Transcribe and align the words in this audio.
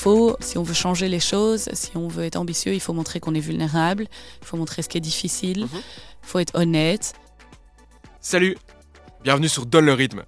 faut, 0.00 0.34
si 0.40 0.56
on 0.56 0.62
veut 0.62 0.72
changer 0.72 1.08
les 1.08 1.20
choses, 1.20 1.68
si 1.74 1.94
on 1.94 2.08
veut 2.08 2.24
être 2.24 2.36
ambitieux, 2.36 2.72
il 2.72 2.80
faut 2.80 2.94
montrer 2.94 3.20
qu'on 3.20 3.34
est 3.34 3.40
vulnérable, 3.40 4.06
il 4.40 4.46
faut 4.46 4.56
montrer 4.56 4.80
ce 4.80 4.88
qui 4.88 4.96
est 4.96 5.02
difficile, 5.02 5.68
il 5.70 5.82
faut 6.22 6.38
être 6.38 6.54
honnête. 6.58 7.12
Salut, 8.22 8.56
bienvenue 9.22 9.50
sur 9.50 9.66
Donne 9.66 9.84
le 9.84 9.92
rythme, 9.92 10.24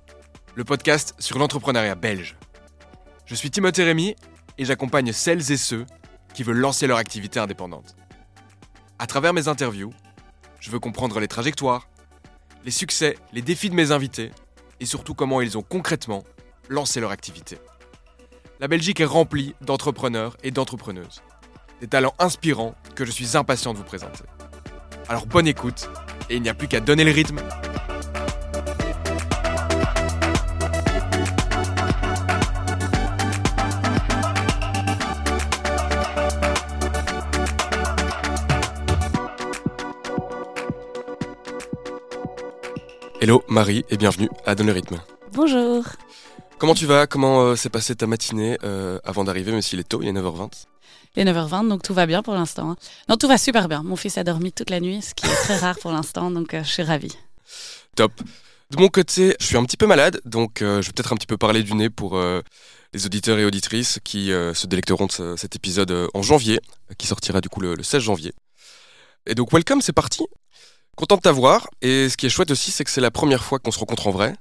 le 0.57 0.65
podcast 0.65 1.15
sur 1.19 1.39
l'entrepreneuriat 1.39 1.95
belge. 1.95 2.37
Je 3.25 3.35
suis 3.35 3.51
Timothée 3.51 3.85
Rémy 3.85 4.15
et 4.59 4.67
j'accompagne 4.67 5.11
celles 5.13 5.51
et 5.51 5.57
ceux 5.57 5.87
qui 6.35 6.43
veulent 6.43 6.59
lancer 6.59 6.87
leur 6.87 6.99
activité 6.99 7.41
indépendante. 7.41 7.97
À 8.99 9.07
travers 9.07 9.33
mes 9.33 9.49
interviews, 9.49 9.95
je 10.61 10.71
veux 10.71 10.81
comprendre 10.81 11.19
les 11.19 11.29
trajectoires, 11.29 11.89
les 12.67 12.71
succès, 12.71 13.17
les 13.33 13.41
défis 13.41 13.71
de 13.71 13.75
mes 13.75 13.91
invités 13.91 14.33
et 14.81 14.85
surtout 14.85 15.15
comment 15.15 15.41
ils 15.41 15.57
ont 15.57 15.63
concrètement 15.63 16.25
lancé 16.69 17.01
leur 17.01 17.11
activité. 17.11 17.57
La 18.63 18.69
Belgique 18.69 19.01
est 19.01 19.05
remplie 19.05 19.57
d'entrepreneurs 19.61 20.37
et 20.45 20.53
d'entrepreneuses. 20.53 21.21
Des 21.81 21.89
talents 21.89 22.15
inspirants 22.21 22.77
que 22.95 23.05
je 23.05 23.11
suis 23.11 23.37
impatient 23.37 23.73
de 23.73 23.79
vous 23.79 23.83
présenter. 23.83 24.23
Alors 25.09 25.27
bonne 25.27 25.49
écoute 25.49 25.91
et 26.31 26.37
il 26.37 26.43
n'y 26.43 26.49
a 26.49 26.55
plus 26.55 26.69
qu'à 26.69 26.79
donner 26.79 27.03
le 27.03 27.11
rythme. 27.11 27.41
Hello 43.21 43.43
Marie 43.49 43.85
et 43.91 43.97
bienvenue 43.97 44.29
à 44.47 44.55
Donner 44.55 44.69
le 44.69 44.75
rythme. 44.75 45.01
Bonjour. 45.33 45.83
Comment 46.63 46.75
tu 46.77 46.87
vas? 46.87 47.09
Comment 47.09 47.41
euh, 47.43 47.57
s'est 47.57 47.71
passée 47.71 47.97
ta 47.97 48.07
matinée 48.07 48.57
euh, 48.63 49.01
avant 49.03 49.25
d'arriver, 49.25 49.51
même 49.51 49.63
s'il 49.63 49.81
est 49.81 49.83
tôt, 49.89 50.01
il 50.01 50.07
est 50.07 50.13
9h20 50.13 50.49
Il 51.17 51.27
est 51.27 51.33
9h20, 51.33 51.67
donc 51.69 51.83
tout 51.83 51.93
va 51.93 52.07
bien 52.07 52.23
pour 52.23 52.35
l'instant. 52.35 52.71
hein. 52.71 52.77
Non, 53.09 53.17
tout 53.17 53.27
va 53.27 53.37
super 53.37 53.67
bien. 53.69 53.83
Mon 53.83 53.97
fils 53.97 54.17
a 54.17 54.23
dormi 54.23 54.53
toute 54.53 54.71
la 54.71 54.79
nuit, 54.79 55.03
ce 55.03 55.13
qui 55.13 55.27
est 55.27 55.35
très 55.35 55.57
rare 55.57 55.77
pour 55.81 55.91
l'instant, 55.91 56.31
donc 56.31 56.55
euh, 56.55 56.63
je 56.63 56.69
suis 56.71 56.85
ravie. 56.85 57.11
Top. 57.97 58.13
De 58.71 58.77
mon 58.81 58.87
côté, 58.87 59.35
je 59.41 59.45
suis 59.45 59.57
un 59.57 59.65
petit 59.65 59.77
peu 59.77 59.89
malade, 59.89 60.21
donc 60.25 60.63
euh, 60.63 60.81
je 60.83 60.87
vais 60.87 60.93
peut-être 60.93 61.13
un 61.13 61.17
petit 61.17 61.27
peu 61.27 61.37
parler 61.37 61.65
du 61.65 61.75
nez 61.75 61.91
pour 61.91 62.17
euh, 62.17 62.43
les 62.95 63.07
auditeurs 63.07 63.41
et 63.41 63.45
auditrices 63.45 63.99
qui 64.05 64.29
se 64.29 64.67
délecteront 64.69 65.07
de 65.07 65.13
ce- 65.13 65.35
cet 65.37 65.57
épisode 65.57 66.09
en 66.15 66.23
janvier, 66.23 66.61
qui 66.97 67.09
sortira 67.09 67.41
du 67.41 67.49
coup 67.49 67.61
le, 67.61 67.75
le 67.75 67.83
16 67.83 68.01
janvier. 68.05 68.35
Et 69.27 69.35
donc, 69.35 69.53
welcome, 69.53 69.83
c'est 69.83 69.93
parti. 69.93 70.23
Content 70.95 71.17
de 71.17 71.23
t'avoir. 71.23 71.69
Et 71.81 72.09
ce 72.09 72.17
qui 72.17 72.27
est 72.27 72.29
chouette 72.31 72.53
aussi, 72.53 72.71
c'est 72.71 72.85
que 72.85 72.91
c'est 72.93 73.01
la 73.01 73.11
première 73.11 73.43
fois 73.43 73.59
qu'on 73.59 73.73
se 73.73 73.81
rencontre 73.81 74.07
en 74.07 74.11
vrai. 74.13 74.35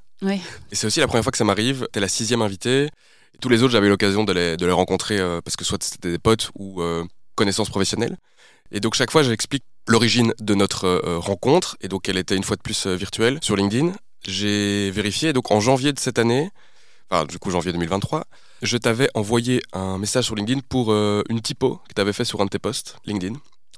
Et 0.71 0.75
c'est 0.75 0.87
aussi 0.87 0.99
la 0.99 1.07
première 1.07 1.23
fois 1.23 1.31
que 1.31 1.37
ça 1.37 1.43
m'arrive. 1.43 1.87
T'es 1.91 1.99
la 1.99 2.07
sixième 2.07 2.41
invitée. 2.41 2.89
Tous 3.39 3.49
les 3.49 3.63
autres, 3.63 3.71
j'avais 3.71 3.87
eu 3.87 3.89
l'occasion 3.89 4.23
de 4.23 4.33
les, 4.33 4.71
rencontrer 4.71 5.19
euh, 5.19 5.41
parce 5.41 5.55
que 5.55 5.65
soit 5.65 5.81
c'était 5.81 6.11
des 6.11 6.19
potes 6.19 6.51
ou 6.55 6.81
euh, 6.81 7.03
connaissances 7.35 7.69
professionnelles. 7.69 8.17
Et 8.71 8.79
donc 8.79 8.93
chaque 8.93 9.11
fois, 9.11 9.23
j'explique 9.23 9.63
l'origine 9.87 10.33
de 10.39 10.53
notre 10.53 10.85
euh, 10.85 11.17
rencontre. 11.17 11.75
Et 11.81 11.87
donc 11.87 12.07
elle 12.07 12.17
était 12.17 12.35
une 12.35 12.43
fois 12.43 12.55
de 12.55 12.61
plus 12.61 12.85
virtuelle 12.87 13.39
sur 13.41 13.55
LinkedIn. 13.55 13.93
J'ai 14.27 14.91
vérifié. 14.91 15.29
Et 15.29 15.33
donc 15.33 15.49
en 15.51 15.59
janvier 15.59 15.91
de 15.91 15.99
cette 15.99 16.19
année, 16.19 16.49
enfin 17.09 17.25
du 17.25 17.39
coup 17.39 17.49
janvier 17.49 17.71
2023, 17.73 18.25
je 18.61 18.77
t'avais 18.77 19.09
envoyé 19.15 19.61
un 19.73 19.97
message 19.97 20.25
sur 20.25 20.35
LinkedIn 20.35 20.61
pour 20.69 20.93
une 20.93 21.41
typo 21.41 21.79
que 21.89 21.95
tu 21.95 22.01
avais 22.01 22.13
fait 22.13 22.25
sur 22.25 22.41
un 22.41 22.45
de 22.45 22.51
tes 22.51 22.59
posts 22.59 22.97
LinkedIn. 23.05 23.33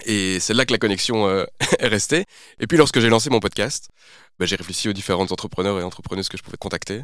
Et 0.06 0.40
c'est 0.40 0.54
là 0.54 0.66
que 0.66 0.72
la 0.72 0.80
connexion 0.80 1.28
euh, 1.28 1.46
est 1.80 1.88
restée. 1.88 2.26
Et 2.60 2.68
puis 2.68 2.78
lorsque 2.78 3.00
j'ai 3.00 3.10
lancé 3.10 3.30
mon 3.30 3.40
podcast, 3.40 3.90
bah, 4.40 4.46
j'ai 4.46 4.56
réfléchi 4.56 4.90
aux 4.90 4.94
différents 4.94 5.24
entrepreneurs 5.24 5.80
et 5.80 5.84
entrepreneuses 5.84 6.30
que 6.30 6.38
je 6.38 6.44
pouvais 6.44 6.58
contacter. 6.58 7.04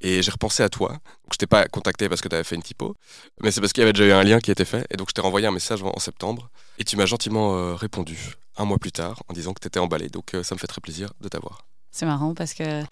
Et 0.00 0.22
j'ai 0.22 0.30
repensé 0.30 0.62
à 0.62 0.68
toi. 0.68 0.90
Donc 0.90 1.32
je 1.32 1.38
t'ai 1.38 1.46
pas 1.46 1.66
contacté 1.68 2.08
parce 2.08 2.20
que 2.20 2.28
tu 2.28 2.34
avais 2.34 2.44
fait 2.44 2.54
une 2.54 2.62
typo, 2.62 2.94
mais 3.42 3.50
c'est 3.50 3.60
parce 3.60 3.72
qu'il 3.72 3.80
y 3.80 3.84
avait 3.84 3.92
déjà 3.92 4.06
eu 4.06 4.12
un 4.12 4.22
lien 4.24 4.40
qui 4.40 4.50
était 4.50 4.64
fait. 4.64 4.86
Et 4.90 4.96
donc 4.96 5.08
je 5.08 5.14
t'ai 5.14 5.22
renvoyé 5.22 5.46
un 5.46 5.52
message 5.52 5.82
en, 5.82 5.92
en 5.94 5.98
septembre. 5.98 6.50
Et 6.78 6.84
tu 6.84 6.96
m'as 6.96 7.06
gentiment 7.06 7.56
euh, 7.56 7.74
répondu 7.74 8.16
un 8.56 8.64
mois 8.64 8.78
plus 8.78 8.92
tard 8.92 9.22
en 9.28 9.32
disant 9.32 9.52
que 9.54 9.60
tu 9.60 9.68
étais 9.68 9.80
emballé. 9.80 10.08
Donc 10.08 10.34
euh, 10.34 10.42
ça 10.42 10.54
me 10.54 10.60
fait 10.60 10.66
très 10.66 10.80
plaisir 10.80 11.12
de 11.20 11.28
t'avoir. 11.28 11.66
C'est 11.90 12.06
marrant 12.06 12.34
parce 12.34 12.52
que 12.52 12.82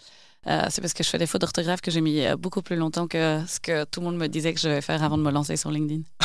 euh, 0.47 0.66
c'est 0.71 0.81
parce 0.81 0.94
que 0.94 1.04
je 1.04 1.09
fais 1.09 1.19
des 1.19 1.26
fautes 1.26 1.42
d'orthographe 1.42 1.81
que 1.81 1.91
j'ai 1.91 2.00
mis 2.00 2.25
beaucoup 2.38 2.62
plus 2.62 2.76
longtemps 2.76 3.06
que 3.06 3.42
ce 3.47 3.60
que 3.60 3.84
tout 3.84 4.00
le 4.00 4.06
monde 4.06 4.16
me 4.16 4.28
disait 4.28 4.54
que 4.54 4.60
je 4.60 4.69
devais 4.69 4.82
faire 4.82 5.03
avant 5.03 5.19
de 5.19 5.22
me 5.22 5.31
lancer 5.31 5.56
sur 5.56 5.71
LinkedIn. 5.71 6.03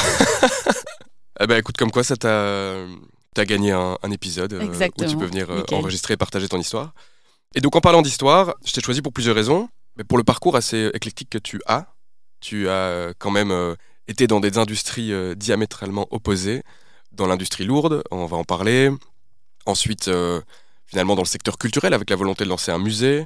Eh 1.41 1.47
ben 1.47 1.57
écoute, 1.57 1.77
comme 1.77 1.89
quoi 1.89 2.03
ça 2.03 2.17
t'a 2.17 2.75
t'as 3.33 3.45
gagné 3.45 3.71
un, 3.71 3.97
un 4.01 4.11
épisode 4.11 4.53
euh, 4.53 4.65
où 4.65 5.05
tu 5.05 5.17
peux 5.17 5.25
venir 5.25 5.49
euh, 5.49 5.63
enregistrer 5.71 6.15
et 6.15 6.17
partager 6.17 6.47
ton 6.47 6.59
histoire. 6.59 6.93
Et 7.55 7.61
donc 7.61 7.75
en 7.75 7.81
parlant 7.81 8.01
d'histoire, 8.01 8.55
je 8.65 8.73
t'ai 8.73 8.81
choisi 8.81 9.01
pour 9.01 9.13
plusieurs 9.13 9.35
raisons, 9.35 9.69
mais 9.97 10.03
pour 10.03 10.17
le 10.17 10.23
parcours 10.23 10.55
assez 10.55 10.89
éclectique 10.93 11.29
que 11.29 11.37
tu 11.37 11.61
as, 11.67 11.87
tu 12.39 12.69
as 12.69 12.71
euh, 12.71 13.13
quand 13.17 13.31
même 13.31 13.51
euh, 13.51 13.75
été 14.07 14.27
dans 14.27 14.39
des 14.39 14.57
industries 14.57 15.11
diamétralement 15.35 16.07
opposées, 16.11 16.63
dans 17.11 17.27
l'industrie 17.27 17.65
lourde, 17.65 18.03
on 18.11 18.25
va 18.25 18.37
en 18.37 18.43
parler. 18.43 18.89
Ensuite, 19.65 20.09
finalement 20.87 21.15
dans 21.15 21.21
le 21.21 21.27
secteur 21.27 21.59
culturel 21.59 21.93
avec 21.93 22.09
la 22.09 22.15
volonté 22.15 22.43
de 22.43 22.49
lancer 22.49 22.71
un 22.71 22.79
musée. 22.79 23.23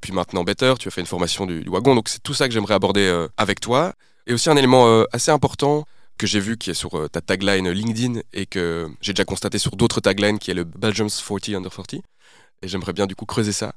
Puis 0.00 0.12
maintenant 0.12 0.44
Better, 0.44 0.74
tu 0.78 0.86
as 0.86 0.90
fait 0.92 1.00
une 1.00 1.06
formation 1.08 1.46
du, 1.46 1.62
du 1.62 1.68
wagon. 1.68 1.96
Donc 1.96 2.08
c'est 2.08 2.22
tout 2.22 2.34
ça 2.34 2.46
que 2.46 2.54
j'aimerais 2.54 2.74
aborder 2.74 3.26
avec 3.36 3.58
toi. 3.58 3.94
Et 4.28 4.32
aussi 4.32 4.50
un 4.50 4.56
élément 4.56 5.04
assez 5.12 5.32
important 5.32 5.84
que 6.20 6.26
j'ai 6.26 6.38
vu 6.40 6.58
qui 6.58 6.68
est 6.68 6.74
sur 6.74 6.98
euh, 6.98 7.08
ta 7.08 7.22
tagline 7.22 7.70
LinkedIn 7.70 8.20
et 8.34 8.44
que 8.44 8.90
j'ai 9.00 9.14
déjà 9.14 9.24
constaté 9.24 9.56
sur 9.56 9.74
d'autres 9.74 10.02
taglines 10.02 10.38
qui 10.38 10.50
est 10.50 10.54
le 10.54 10.64
Belgium's 10.64 11.18
40 11.26 11.48
Under 11.56 11.70
40. 11.70 11.94
Et 11.94 12.68
j'aimerais 12.68 12.92
bien 12.92 13.06
du 13.06 13.14
coup 13.16 13.24
creuser 13.24 13.52
ça 13.52 13.74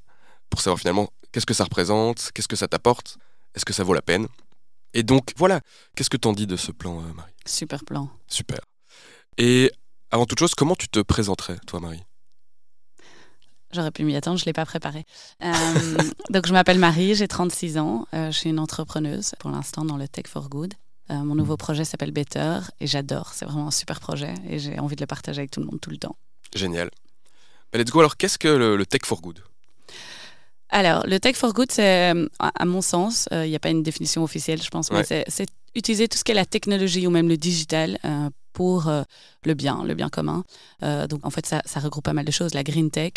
pour 0.50 0.60
savoir 0.60 0.78
finalement 0.78 1.10
qu'est-ce 1.32 1.46
que 1.46 1.54
ça 1.54 1.64
représente, 1.64 2.32
qu'est-ce 2.34 2.50
que 2.50 2.58
ça 2.58 2.68
t'apporte, 2.68 3.18
est-ce 3.56 3.64
que 3.64 3.72
ça 3.72 3.86
vaut 3.86 3.94
la 3.94 4.02
peine. 4.02 4.28
Et 4.94 5.04
donc 5.04 5.32
voilà, 5.38 5.62
qu'est-ce 5.96 6.10
que 6.10 6.18
t'en 6.18 6.34
dis 6.34 6.46
de 6.46 6.58
ce 6.58 6.74
plan, 6.74 7.00
euh, 7.00 7.14
Marie? 7.14 7.32
Super 7.46 7.86
plan. 7.86 8.10
Super. 8.28 8.60
Et 9.38 9.72
avant 10.12 10.26
toute 10.26 10.40
chose, 10.40 10.54
comment 10.54 10.76
tu 10.76 10.90
te 10.90 11.00
présenterais, 11.00 11.56
toi, 11.66 11.80
Marie? 11.80 12.04
J'aurais 13.72 13.92
pu 13.92 14.04
m'y 14.04 14.18
attendre, 14.18 14.38
je 14.38 14.44
ne 14.44 14.48
l'ai 14.48 14.54
pas 14.54 14.66
préparé. 14.66 15.06
Euh, 15.44 15.54
donc, 16.30 16.46
je 16.46 16.52
m'appelle 16.52 16.78
Marie, 16.78 17.16
j'ai 17.16 17.30
36 17.30 17.78
ans. 17.78 18.06
euh, 18.14 18.32
je 18.32 18.38
suis 18.38 18.50
une 18.50 18.60
entrepreneuse 18.60 19.32
pour 19.40 19.50
l'instant 19.50 19.86
dans 19.86 19.96
le 19.96 20.10
Tech 20.10 20.26
for 20.28 20.50
Good. 20.50 20.74
Euh, 21.12 21.16
mon 21.16 21.36
nouveau 21.36 21.58
projet 21.58 21.84
s'appelle 21.86 22.12
Better 22.12 22.60
et 22.80 22.88
j'adore. 22.88 23.32
C'est 23.34 23.46
vraiment 23.46 23.68
un 23.68 23.72
super 23.72 24.00
projet 24.00 24.34
et 24.50 24.60
j'ai 24.60 24.80
envie 24.80 24.96
de 24.96 25.02
le 25.02 25.08
partager 25.08 25.40
avec 25.40 25.52
tout 25.52 25.60
le 25.60 25.66
monde 25.66 25.82
tout 25.82 25.90
le 25.90 25.98
temps. 25.98 26.16
Génial. 26.56 26.90
Bah, 27.72 27.80
let's 27.80 27.92
go. 27.92 28.00
Alors, 28.00 28.16
qu'est-ce 28.18 28.38
que 28.38 28.48
le, 28.48 28.78
le 28.78 28.86
Tech 28.86 29.02
for 29.06 29.22
Good? 29.22 29.40
Alors, 30.70 31.06
le 31.06 31.20
Tech 31.20 31.36
for 31.36 31.54
Good, 31.54 31.72
c'est, 31.72 32.14
euh, 32.14 32.28
à 32.40 32.66
mon 32.66 32.82
sens, 32.82 33.28
euh, 33.32 33.46
il 33.46 33.50
n'y 33.50 33.56
a 33.56 33.60
pas 33.60 33.70
une 33.70 33.84
définition 33.84 34.24
officielle, 34.24 34.62
je 34.62 34.70
pense, 34.70 34.90
Ouais. 34.90 35.06
mais 35.10 35.24
c'est, 35.28 35.46
utiliser 35.76 36.08
tout 36.08 36.18
ce 36.18 36.24
qui 36.24 36.32
est 36.32 36.36
la 36.36 36.46
technologie 36.46 37.06
ou 37.06 37.10
même 37.12 37.28
le 37.28 37.38
digital 37.38 38.00
euh, 38.06 38.30
pour 38.54 38.88
euh, 38.88 39.04
le 39.46 39.54
bien, 39.56 39.84
le 39.84 39.94
bien 39.96 40.10
commun. 40.10 40.44
Donc, 40.82 41.26
en 41.26 41.30
fait, 41.32 41.46
ça, 41.46 41.62
ça 41.66 41.80
regroupe 41.80 42.04
pas 42.04 42.14
mal 42.14 42.26
de 42.26 42.32
choses, 42.32 42.54
la 42.54 42.64
green 42.64 42.90
tech, 42.92 43.14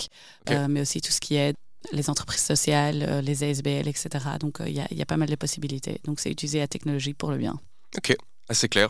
mais 0.68 0.80
aussi 0.80 1.00
tout 1.00 1.12
ce 1.12 1.20
qui 1.20 1.36
est 1.36 1.54
les 1.92 2.08
entreprises 2.10 2.42
sociales, 2.42 3.20
les 3.22 3.44
ASBL, 3.44 3.86
etc. 3.86 4.08
Donc, 4.40 4.58
il 4.66 4.72
y, 4.72 4.80
a, 4.80 4.86
il 4.90 4.96
y 4.96 5.02
a 5.02 5.06
pas 5.06 5.16
mal 5.18 5.28
de 5.28 5.36
possibilités. 5.36 6.00
Donc, 6.04 6.20
c'est 6.20 6.30
utiliser 6.30 6.58
la 6.58 6.66
technologie 6.68 7.12
pour 7.14 7.30
le 7.30 7.36
bien. 7.36 7.60
Assez 8.48 8.68
clair. 8.68 8.88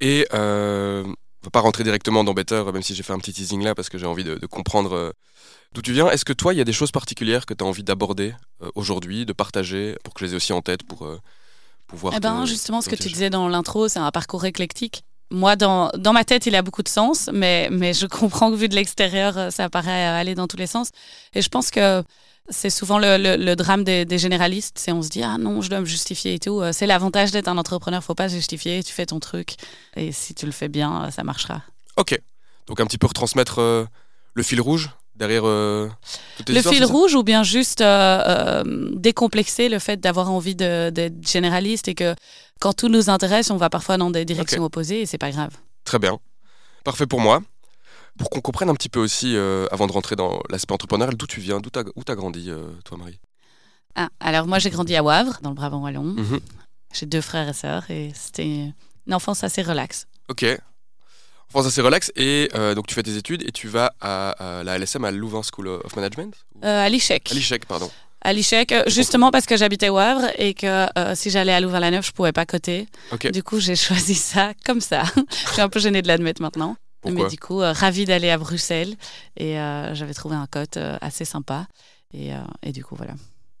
Et 0.00 0.26
euh, 0.32 1.04
on 1.06 1.44
va 1.44 1.50
pas 1.50 1.60
rentrer 1.60 1.84
directement 1.84 2.24
dans 2.24 2.34
Better, 2.34 2.64
même 2.72 2.82
si 2.82 2.94
j'ai 2.94 3.02
fait 3.02 3.12
un 3.12 3.18
petit 3.18 3.32
teasing 3.32 3.62
là 3.62 3.74
parce 3.74 3.88
que 3.88 3.98
j'ai 3.98 4.06
envie 4.06 4.24
de, 4.24 4.36
de 4.36 4.46
comprendre 4.46 4.94
euh, 4.94 5.12
d'où 5.72 5.82
tu 5.82 5.92
viens. 5.92 6.08
Est-ce 6.10 6.24
que 6.24 6.32
toi, 6.32 6.54
il 6.54 6.56
y 6.56 6.60
a 6.60 6.64
des 6.64 6.72
choses 6.72 6.90
particulières 6.92 7.46
que 7.46 7.54
tu 7.54 7.64
as 7.64 7.66
envie 7.66 7.84
d'aborder 7.84 8.34
euh, 8.62 8.70
aujourd'hui, 8.74 9.26
de 9.26 9.32
partager, 9.32 9.96
pour 10.04 10.14
que 10.14 10.20
je 10.20 10.26
les 10.26 10.32
ai 10.32 10.36
aussi 10.36 10.52
en 10.52 10.62
tête 10.62 10.82
pour 10.82 11.04
euh, 11.06 11.18
pouvoir. 11.86 12.14
Eh 12.16 12.20
ben, 12.20 12.42
te- 12.42 12.48
justement, 12.48 12.80
ce 12.80 12.88
que 12.88 12.96
tu 12.96 13.08
disais 13.08 13.30
dans 13.30 13.48
l'intro, 13.48 13.88
c'est 13.88 13.98
un 13.98 14.10
parcours 14.10 14.44
éclectique. 14.44 15.04
Moi, 15.30 15.56
dans, 15.56 15.90
dans 15.90 16.14
ma 16.14 16.24
tête, 16.24 16.46
il 16.46 16.54
a 16.54 16.62
beaucoup 16.62 16.82
de 16.82 16.88
sens, 16.88 17.28
mais, 17.32 17.68
mais 17.70 17.92
je 17.92 18.06
comprends 18.18 18.50
que 18.50 18.56
vu 18.56 18.68
de 18.68 18.74
l'extérieur, 18.74 19.52
ça 19.52 19.68
paraît 19.68 20.06
aller 20.06 20.34
dans 20.34 20.46
tous 20.46 20.56
les 20.56 20.66
sens. 20.66 20.90
Et 21.34 21.42
je 21.42 21.48
pense 21.48 21.70
que 21.70 22.02
c'est 22.50 22.70
souvent 22.70 22.98
le, 22.98 23.16
le- 23.18 23.36
le 23.36 23.56
drame 23.56 23.84
des, 23.84 24.04
des 24.04 24.18
généralistes, 24.18 24.78
c'est 24.78 24.92
on 24.92 25.02
se 25.02 25.08
dit, 25.08 25.22
ah 25.22 25.36
non, 25.38 25.60
je 25.62 25.70
dois 25.70 25.80
me 25.80 25.84
justifier 25.84 26.34
et 26.34 26.38
tout. 26.38 26.60
Euh, 26.60 26.72
C'est 26.72 26.86
l'avantage 26.86 27.30
d'être 27.30 27.48
un 27.48 27.58
entrepreneur, 27.58 28.02
faut 28.02 28.14
pas 28.14 28.28
se 28.28 28.34
justifier, 28.34 28.82
tu 28.82 28.92
fais 28.92 29.06
ton 29.06 29.20
truc. 29.20 29.54
Et 29.96 30.12
si 30.12 30.34
tu 30.34 30.46
le 30.46 30.52
fais 30.52 30.68
bien, 30.68 31.04
euh, 31.04 31.10
ça 31.10 31.24
marchera. 31.24 31.62
Ok. 31.96 32.18
Donc 32.66 32.80
un 32.80 32.86
petit 32.86 32.98
peu 32.98 33.06
retransmettre 33.06 33.60
euh, 33.60 33.84
le 34.34 34.42
fil 34.42 34.60
rouge 34.60 34.90
derrière 35.16 35.42
euh, 35.46 35.88
Le 36.46 36.54
histoires, 36.56 36.74
fil 36.74 36.84
rouge 36.84 37.14
ou 37.14 37.22
bien 37.22 37.42
juste 37.42 37.80
euh, 37.80 38.62
euh, 38.64 38.90
décomplexer 38.94 39.68
le 39.68 39.78
fait 39.78 39.96
d'avoir 39.98 40.30
envie 40.30 40.54
d'être 40.54 41.26
généraliste 41.26 41.88
et 41.88 41.94
que 41.94 42.14
quand 42.60 42.72
tout 42.72 42.88
nous 42.88 43.08
intéresse, 43.10 43.50
on 43.50 43.56
va 43.56 43.68
parfois 43.70 43.96
dans 43.98 44.10
des 44.10 44.24
directions 44.24 44.62
opposées 44.64 45.00
et 45.02 45.06
c'est 45.06 45.18
pas 45.18 45.30
grave. 45.30 45.50
Très 45.84 45.98
bien. 45.98 46.18
Parfait 46.84 47.06
pour 47.06 47.20
moi. 47.20 47.42
Pour 48.18 48.30
qu'on 48.30 48.40
comprenne 48.40 48.68
un 48.68 48.74
petit 48.74 48.88
peu 48.88 49.00
aussi, 49.00 49.36
euh, 49.36 49.66
avant 49.70 49.86
de 49.86 49.92
rentrer 49.92 50.16
dans 50.16 50.40
l'aspect 50.50 50.72
entrepreneurial, 50.74 51.16
d'où 51.16 51.26
tu 51.26 51.40
viens, 51.40 51.60
d'où 51.60 51.70
t'as 51.70 51.84
t'as 52.04 52.14
grandi, 52.14 52.50
euh, 52.50 52.68
toi, 52.84 52.98
Marie? 52.98 53.20
Ah, 53.94 54.08
alors 54.20 54.46
moi 54.46 54.58
j'ai 54.58 54.70
grandi 54.70 54.94
à 54.96 55.02
Wavre, 55.02 55.38
dans 55.42 55.50
le 55.50 55.56
Brabant 55.56 55.82
wallon. 55.82 56.04
Mhm. 56.04 56.40
J'ai 56.92 57.06
deux 57.06 57.20
frères 57.20 57.48
et 57.48 57.52
sœurs 57.52 57.90
et 57.90 58.12
c'était 58.14 58.72
une 59.06 59.14
enfance 59.14 59.44
assez 59.44 59.62
relaxe. 59.62 60.06
Ok. 60.28 60.44
Enfin, 61.52 61.62
ça 61.62 61.70
c'est 61.70 61.80
relax. 61.80 62.12
Et 62.16 62.48
euh, 62.54 62.74
donc 62.74 62.86
tu 62.86 62.94
fais 62.94 63.02
tes 63.02 63.16
études 63.16 63.42
et 63.42 63.52
tu 63.52 63.68
vas 63.68 63.94
à, 64.00 64.30
à 64.60 64.64
la 64.64 64.78
LSM, 64.78 65.04
à 65.04 65.10
Louvain 65.10 65.40
School 65.42 65.68
of 65.68 65.96
Management 65.96 66.34
à 66.62 66.88
l'ICHEC. 66.88 67.30
À 67.30 67.34
l'ICHEC, 67.34 67.66
pardon. 67.66 67.90
À 68.20 68.32
l'ICHEC, 68.32 68.72
euh, 68.72 68.82
justement 68.88 69.30
parce 69.30 69.46
que 69.46 69.56
j'habitais 69.56 69.88
au 69.88 69.98
Havre 69.98 70.26
et 70.36 70.54
que 70.54 70.86
euh, 70.98 71.14
si 71.14 71.30
j'allais 71.30 71.52
à 71.52 71.60
Louvain-la-Neuve, 71.60 72.04
je 72.04 72.12
pouvais 72.12 72.32
pas 72.32 72.46
coter. 72.46 72.86
Du 73.32 73.42
coup, 73.42 73.60
j'ai 73.60 73.76
choisi 73.76 74.14
ça 74.14 74.52
comme 74.66 74.80
ça. 74.80 75.04
je 75.46 75.52
suis 75.52 75.62
un 75.62 75.68
peu 75.68 75.80
gênée 75.80 76.02
de 76.02 76.08
l'admettre 76.08 76.42
maintenant. 76.42 76.76
Pourquoi 77.08 77.24
Mais 77.24 77.30
du 77.30 77.38
coup, 77.38 77.60
euh, 77.60 77.72
ravie 77.72 78.04
d'aller 78.04 78.30
à 78.30 78.38
Bruxelles 78.38 78.96
et 79.36 79.58
euh, 79.58 79.94
j'avais 79.94 80.14
trouvé 80.14 80.36
un 80.36 80.46
cote 80.46 80.76
euh, 80.76 80.96
assez 81.00 81.24
sympa. 81.24 81.66
Et, 82.14 82.30
et 82.62 82.72
du 82.72 82.82
coup, 82.82 82.96
voilà. 82.96 83.12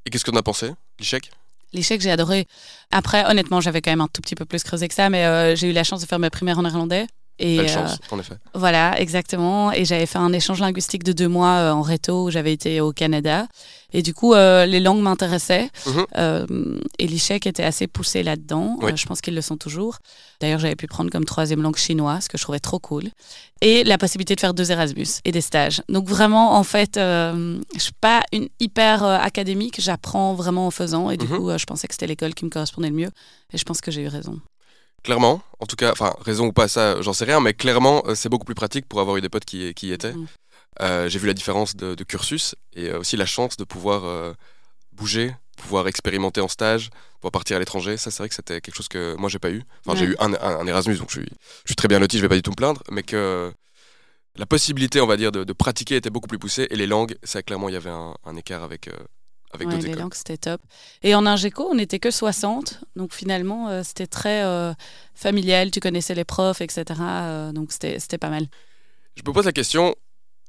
Et 0.06 0.10
qu'est-ce 0.10 0.24
qu'on 0.24 0.36
a 0.36 0.42
pensé 0.42 0.72
L'échec? 0.98 1.30
L'échec, 1.74 2.00
j'ai 2.00 2.10
adoré. 2.10 2.46
Après, 2.90 3.26
honnêtement, 3.30 3.60
j'avais 3.60 3.82
quand 3.82 3.90
même 3.90 4.00
un 4.00 4.08
tout 4.08 4.22
petit 4.22 4.34
peu 4.34 4.46
plus 4.46 4.62
creusé 4.62 4.88
que 4.88 4.94
ça, 4.94 5.10
mais 5.10 5.24
euh, 5.26 5.54
j'ai 5.54 5.68
eu 5.68 5.72
la 5.72 5.84
chance 5.84 6.00
de 6.00 6.06
faire 6.06 6.18
ma 6.18 6.30
primaire 6.30 6.58
en 6.58 6.62
néerlandais. 6.62 7.06
Et, 7.40 7.56
Belle 7.58 7.66
euh, 7.66 7.68
chance, 7.72 7.98
en 8.10 8.18
effet. 8.18 8.34
Voilà, 8.54 9.00
exactement. 9.00 9.70
Et 9.72 9.84
j'avais 9.84 10.06
fait 10.06 10.18
un 10.18 10.32
échange 10.32 10.60
linguistique 10.60 11.04
de 11.04 11.12
deux 11.12 11.28
mois 11.28 11.54
euh, 11.58 11.70
en 11.72 11.82
réto 11.82 12.24
où 12.24 12.30
j'avais 12.30 12.52
été 12.52 12.80
au 12.80 12.92
Canada. 12.92 13.46
Et 13.92 14.02
du 14.02 14.12
coup, 14.12 14.34
euh, 14.34 14.66
les 14.66 14.80
langues 14.80 15.00
m'intéressaient. 15.00 15.70
Mhm. 15.86 16.78
Et 16.98 17.06
l'ICHEC 17.06 17.46
était 17.46 17.62
assez 17.62 17.86
poussé 17.86 18.22
là-dedans. 18.22 18.76
Oui. 18.82 18.90
Je 18.96 19.06
pense 19.06 19.20
qu'ils 19.20 19.34
le 19.36 19.40
sont 19.40 19.56
toujours. 19.56 19.98
D'ailleurs, 20.40 20.58
j'avais 20.58 20.76
pu 20.76 20.86
prendre 20.88 21.10
comme 21.10 21.24
troisième 21.24 21.62
langue 21.62 21.76
chinois, 21.76 22.20
ce 22.20 22.28
que 22.28 22.36
je 22.36 22.42
trouvais 22.42 22.58
trop 22.60 22.78
cool. 22.80 23.04
Et 23.60 23.84
la 23.84 23.98
possibilité 23.98 24.34
de 24.34 24.40
faire 24.40 24.52
deux 24.54 24.70
Erasmus 24.70 25.06
et 25.24 25.32
des 25.32 25.40
stages. 25.40 25.80
Donc 25.88 26.08
vraiment, 26.08 26.56
en 26.56 26.64
fait, 26.64 26.92
je 26.96 27.58
suis 27.78 27.92
pas 28.00 28.22
une 28.32 28.48
hyper 28.60 29.04
académique. 29.04 29.80
J'apprends 29.80 30.34
vraiment 30.34 30.66
en 30.66 30.70
faisant. 30.70 31.08
Et 31.10 31.16
du 31.16 31.26
Mhm. 31.26 31.38
coup, 31.38 31.50
je 31.56 31.64
pensais 31.64 31.86
que 31.88 31.94
c'était 31.94 32.06
l'école 32.08 32.34
qui 32.34 32.44
me 32.44 32.50
correspondait 32.50 32.88
le 32.90 32.96
mieux. 32.96 33.10
Et 33.52 33.58
je 33.58 33.64
pense 33.64 33.80
que 33.80 33.90
j'ai 33.90 34.02
eu 34.02 34.08
raison. 34.08 34.38
Clairement, 35.04 35.42
en 35.60 35.66
tout 35.66 35.76
cas, 35.76 35.92
enfin, 35.92 36.14
raison 36.20 36.46
ou 36.46 36.52
pas, 36.52 36.68
ça, 36.68 37.00
j'en 37.02 37.12
sais 37.12 37.24
rien, 37.24 37.40
mais 37.40 37.54
clairement, 37.54 38.02
euh, 38.06 38.14
c'est 38.14 38.28
beaucoup 38.28 38.44
plus 38.44 38.54
pratique 38.54 38.86
pour 38.86 39.00
avoir 39.00 39.16
eu 39.16 39.20
des 39.20 39.28
potes 39.28 39.44
qui, 39.44 39.72
qui 39.74 39.88
y 39.88 39.92
étaient. 39.92 40.12
Mhm. 40.12 40.26
Euh, 40.80 41.08
J'ai 41.08 41.18
vu 41.18 41.26
la 41.26 41.34
différence 41.34 41.76
de, 41.76 41.94
de 41.94 42.04
cursus 42.04 42.54
et 42.74 42.88
euh, 42.90 43.00
aussi 43.00 43.16
la 43.16 43.26
chance 43.26 43.56
de 43.56 43.64
pouvoir 43.64 44.04
euh, 44.04 44.32
bouger, 44.92 45.34
pouvoir 45.56 45.88
expérimenter 45.88 46.40
en 46.40 46.48
stage, 46.48 46.90
pouvoir 47.20 47.32
partir 47.32 47.56
à 47.56 47.58
l'étranger. 47.60 47.96
Ça, 47.96 48.10
c'est 48.10 48.18
vrai 48.18 48.28
que 48.28 48.34
c'était 48.34 48.60
quelque 48.60 48.74
chose 48.76 48.88
que 48.88 49.14
moi, 49.16 49.28
j'ai 49.28 49.38
pas 49.38 49.50
eu. 49.50 49.62
Enfin, 49.86 49.96
j'ai 49.98 50.04
eu 50.06 50.16
un, 50.20 50.34
un- 50.34 50.60
un 50.60 50.66
Erasmus, 50.66 50.96
donc 50.98 51.10
je 51.10 51.20
suis, 51.20 51.28
je 51.64 51.68
suis 51.68 51.76
très 51.76 51.88
bien 51.88 51.98
loti, 51.98 52.16
je 52.18 52.22
vais 52.22 52.28
pas 52.28 52.36
du 52.36 52.42
tout 52.42 52.50
me 52.50 52.56
plaindre, 52.56 52.82
mais 52.90 53.02
que 53.02 53.52
la 54.36 54.46
possibilité, 54.46 55.00
on 55.00 55.06
va 55.06 55.16
dire, 55.16 55.32
de, 55.32 55.42
de 55.42 55.52
pratiquer 55.52 55.96
était 55.96 56.10
beaucoup 56.10 56.28
plus 56.28 56.38
poussée 56.38 56.66
et 56.70 56.76
les 56.76 56.86
langues, 56.86 57.16
ça, 57.24 57.42
clairement, 57.42 57.68
il 57.68 57.72
y 57.72 57.76
avait 57.76 57.90
un, 57.90 58.14
un 58.24 58.36
écart 58.36 58.62
avec, 58.62 58.86
euh, 58.88 58.92
avec 59.52 59.66
Ouais, 59.68 59.74
d'autres 59.74 59.86
les 59.86 59.92
écoles. 59.92 60.08
c'était 60.12 60.36
top. 60.36 60.60
Et 61.02 61.14
en 61.14 61.26
Ingeco, 61.26 61.68
on 61.70 61.74
n'était 61.74 61.98
que 61.98 62.10
60. 62.10 62.80
Donc 62.96 63.12
finalement, 63.14 63.68
euh, 63.68 63.82
c'était 63.82 64.06
très 64.06 64.42
euh, 64.44 64.72
familial. 65.14 65.70
Tu 65.70 65.80
connaissais 65.80 66.14
les 66.14 66.24
profs, 66.24 66.60
etc. 66.60 66.84
euh, 67.00 67.52
donc 67.52 67.72
c'était 67.72 68.18
pas 68.18 68.30
mal. 68.30 68.46
Je 69.16 69.22
me 69.26 69.32
pose 69.32 69.46
la 69.46 69.52
question 69.52 69.94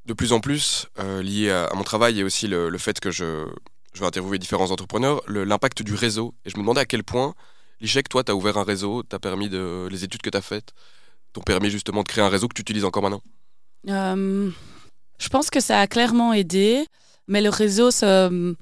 de 0.06 0.14
plus 0.14 0.32
en 0.34 0.40
plus 0.40 0.88
liée 1.22 1.50
à, 1.52 1.66
à 1.66 1.76
mon 1.76 1.84
travail 1.84 2.20
et 2.20 2.24
aussi 2.24 2.48
le, 2.48 2.70
le 2.70 2.78
fait 2.78 3.00
que 3.00 3.12
je, 3.12 3.46
je 3.94 4.00
vais 4.00 4.06
interviewer 4.06 4.38
différents 4.40 4.72
entrepreneurs, 4.72 5.22
l'impact 5.28 5.82
du 5.84 5.94
réseau. 5.96 6.34
Et 6.46 6.50
je 6.50 6.58
me 6.58 6.62
demandais 6.62 6.82
à 6.82 6.86
quel 6.86 7.04
point 7.04 7.34
l'ICHEC, 7.82 8.10
toi, 8.10 8.24
tu 8.24 8.32
as 8.32 8.36
ouvert 8.36 8.58
un 8.58 8.64
réseau, 8.64 9.04
t'as 9.04 9.20
permis 9.20 9.50
de. 9.50 9.88
Les 9.90 10.04
études 10.04 10.22
que 10.22 10.30
tu 10.30 10.38
as 10.38 10.42
faites 10.42 10.74
t'ont 11.34 11.42
permis 11.42 11.70
justement 11.70 12.02
de 12.04 12.08
créer 12.08 12.24
un 12.24 12.30
réseau 12.30 12.48
que 12.48 12.54
tu 12.56 12.62
utilises 12.62 12.86
encore 12.86 13.04
maintenant? 13.04 13.22
Je 13.86 15.30
pense 15.30 15.50
que 15.50 15.60
ça 15.60 15.80
a 15.80 15.88
clairement 15.88 16.34
aidé, 16.34 16.86
mais 17.28 17.42
le 17.42 17.50
réseau 17.50 17.92
se, 17.92 18.56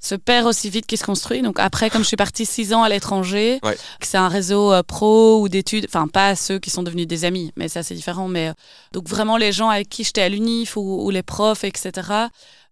se 0.00 0.14
perd 0.14 0.46
aussi 0.46 0.70
vite 0.70 0.86
qu'il 0.86 0.98
se 0.98 1.04
construit. 1.04 1.42
Donc 1.42 1.58
après, 1.58 1.90
comme 1.90 2.02
je 2.02 2.06
suis 2.08 2.16
partie 2.16 2.46
six 2.46 2.72
ans 2.72 2.82
à 2.82 2.88
l'étranger, 2.88 3.58
Ouais. 3.62 3.76
que 4.00 4.06
c'est 4.06 4.16
un 4.18 4.28
réseau 4.28 4.72
euh, 4.72 4.82
pro 4.82 5.40
ou 5.40 5.48
d'études, 5.48 5.86
enfin 5.88 6.06
pas 6.08 6.36
ceux 6.36 6.58
qui 6.58 6.70
sont 6.70 6.82
devenus 6.82 7.06
des 7.06 7.24
amis, 7.24 7.52
mais 7.56 7.68
ça 7.68 7.82
c'est 7.82 7.94
différent. 7.94 8.28
Mais 8.28 8.48
euh, 8.48 8.52
donc 8.92 9.08
vraiment 9.08 9.36
les 9.36 9.50
gens 9.52 9.68
avec 9.70 9.88
qui 9.88 10.04
j'étais 10.04 10.22
à 10.22 10.28
l'UNIF 10.28 10.76
ou, 10.76 11.04
ou 11.04 11.10
les 11.10 11.22
profs, 11.22 11.64
etc. 11.64 12.08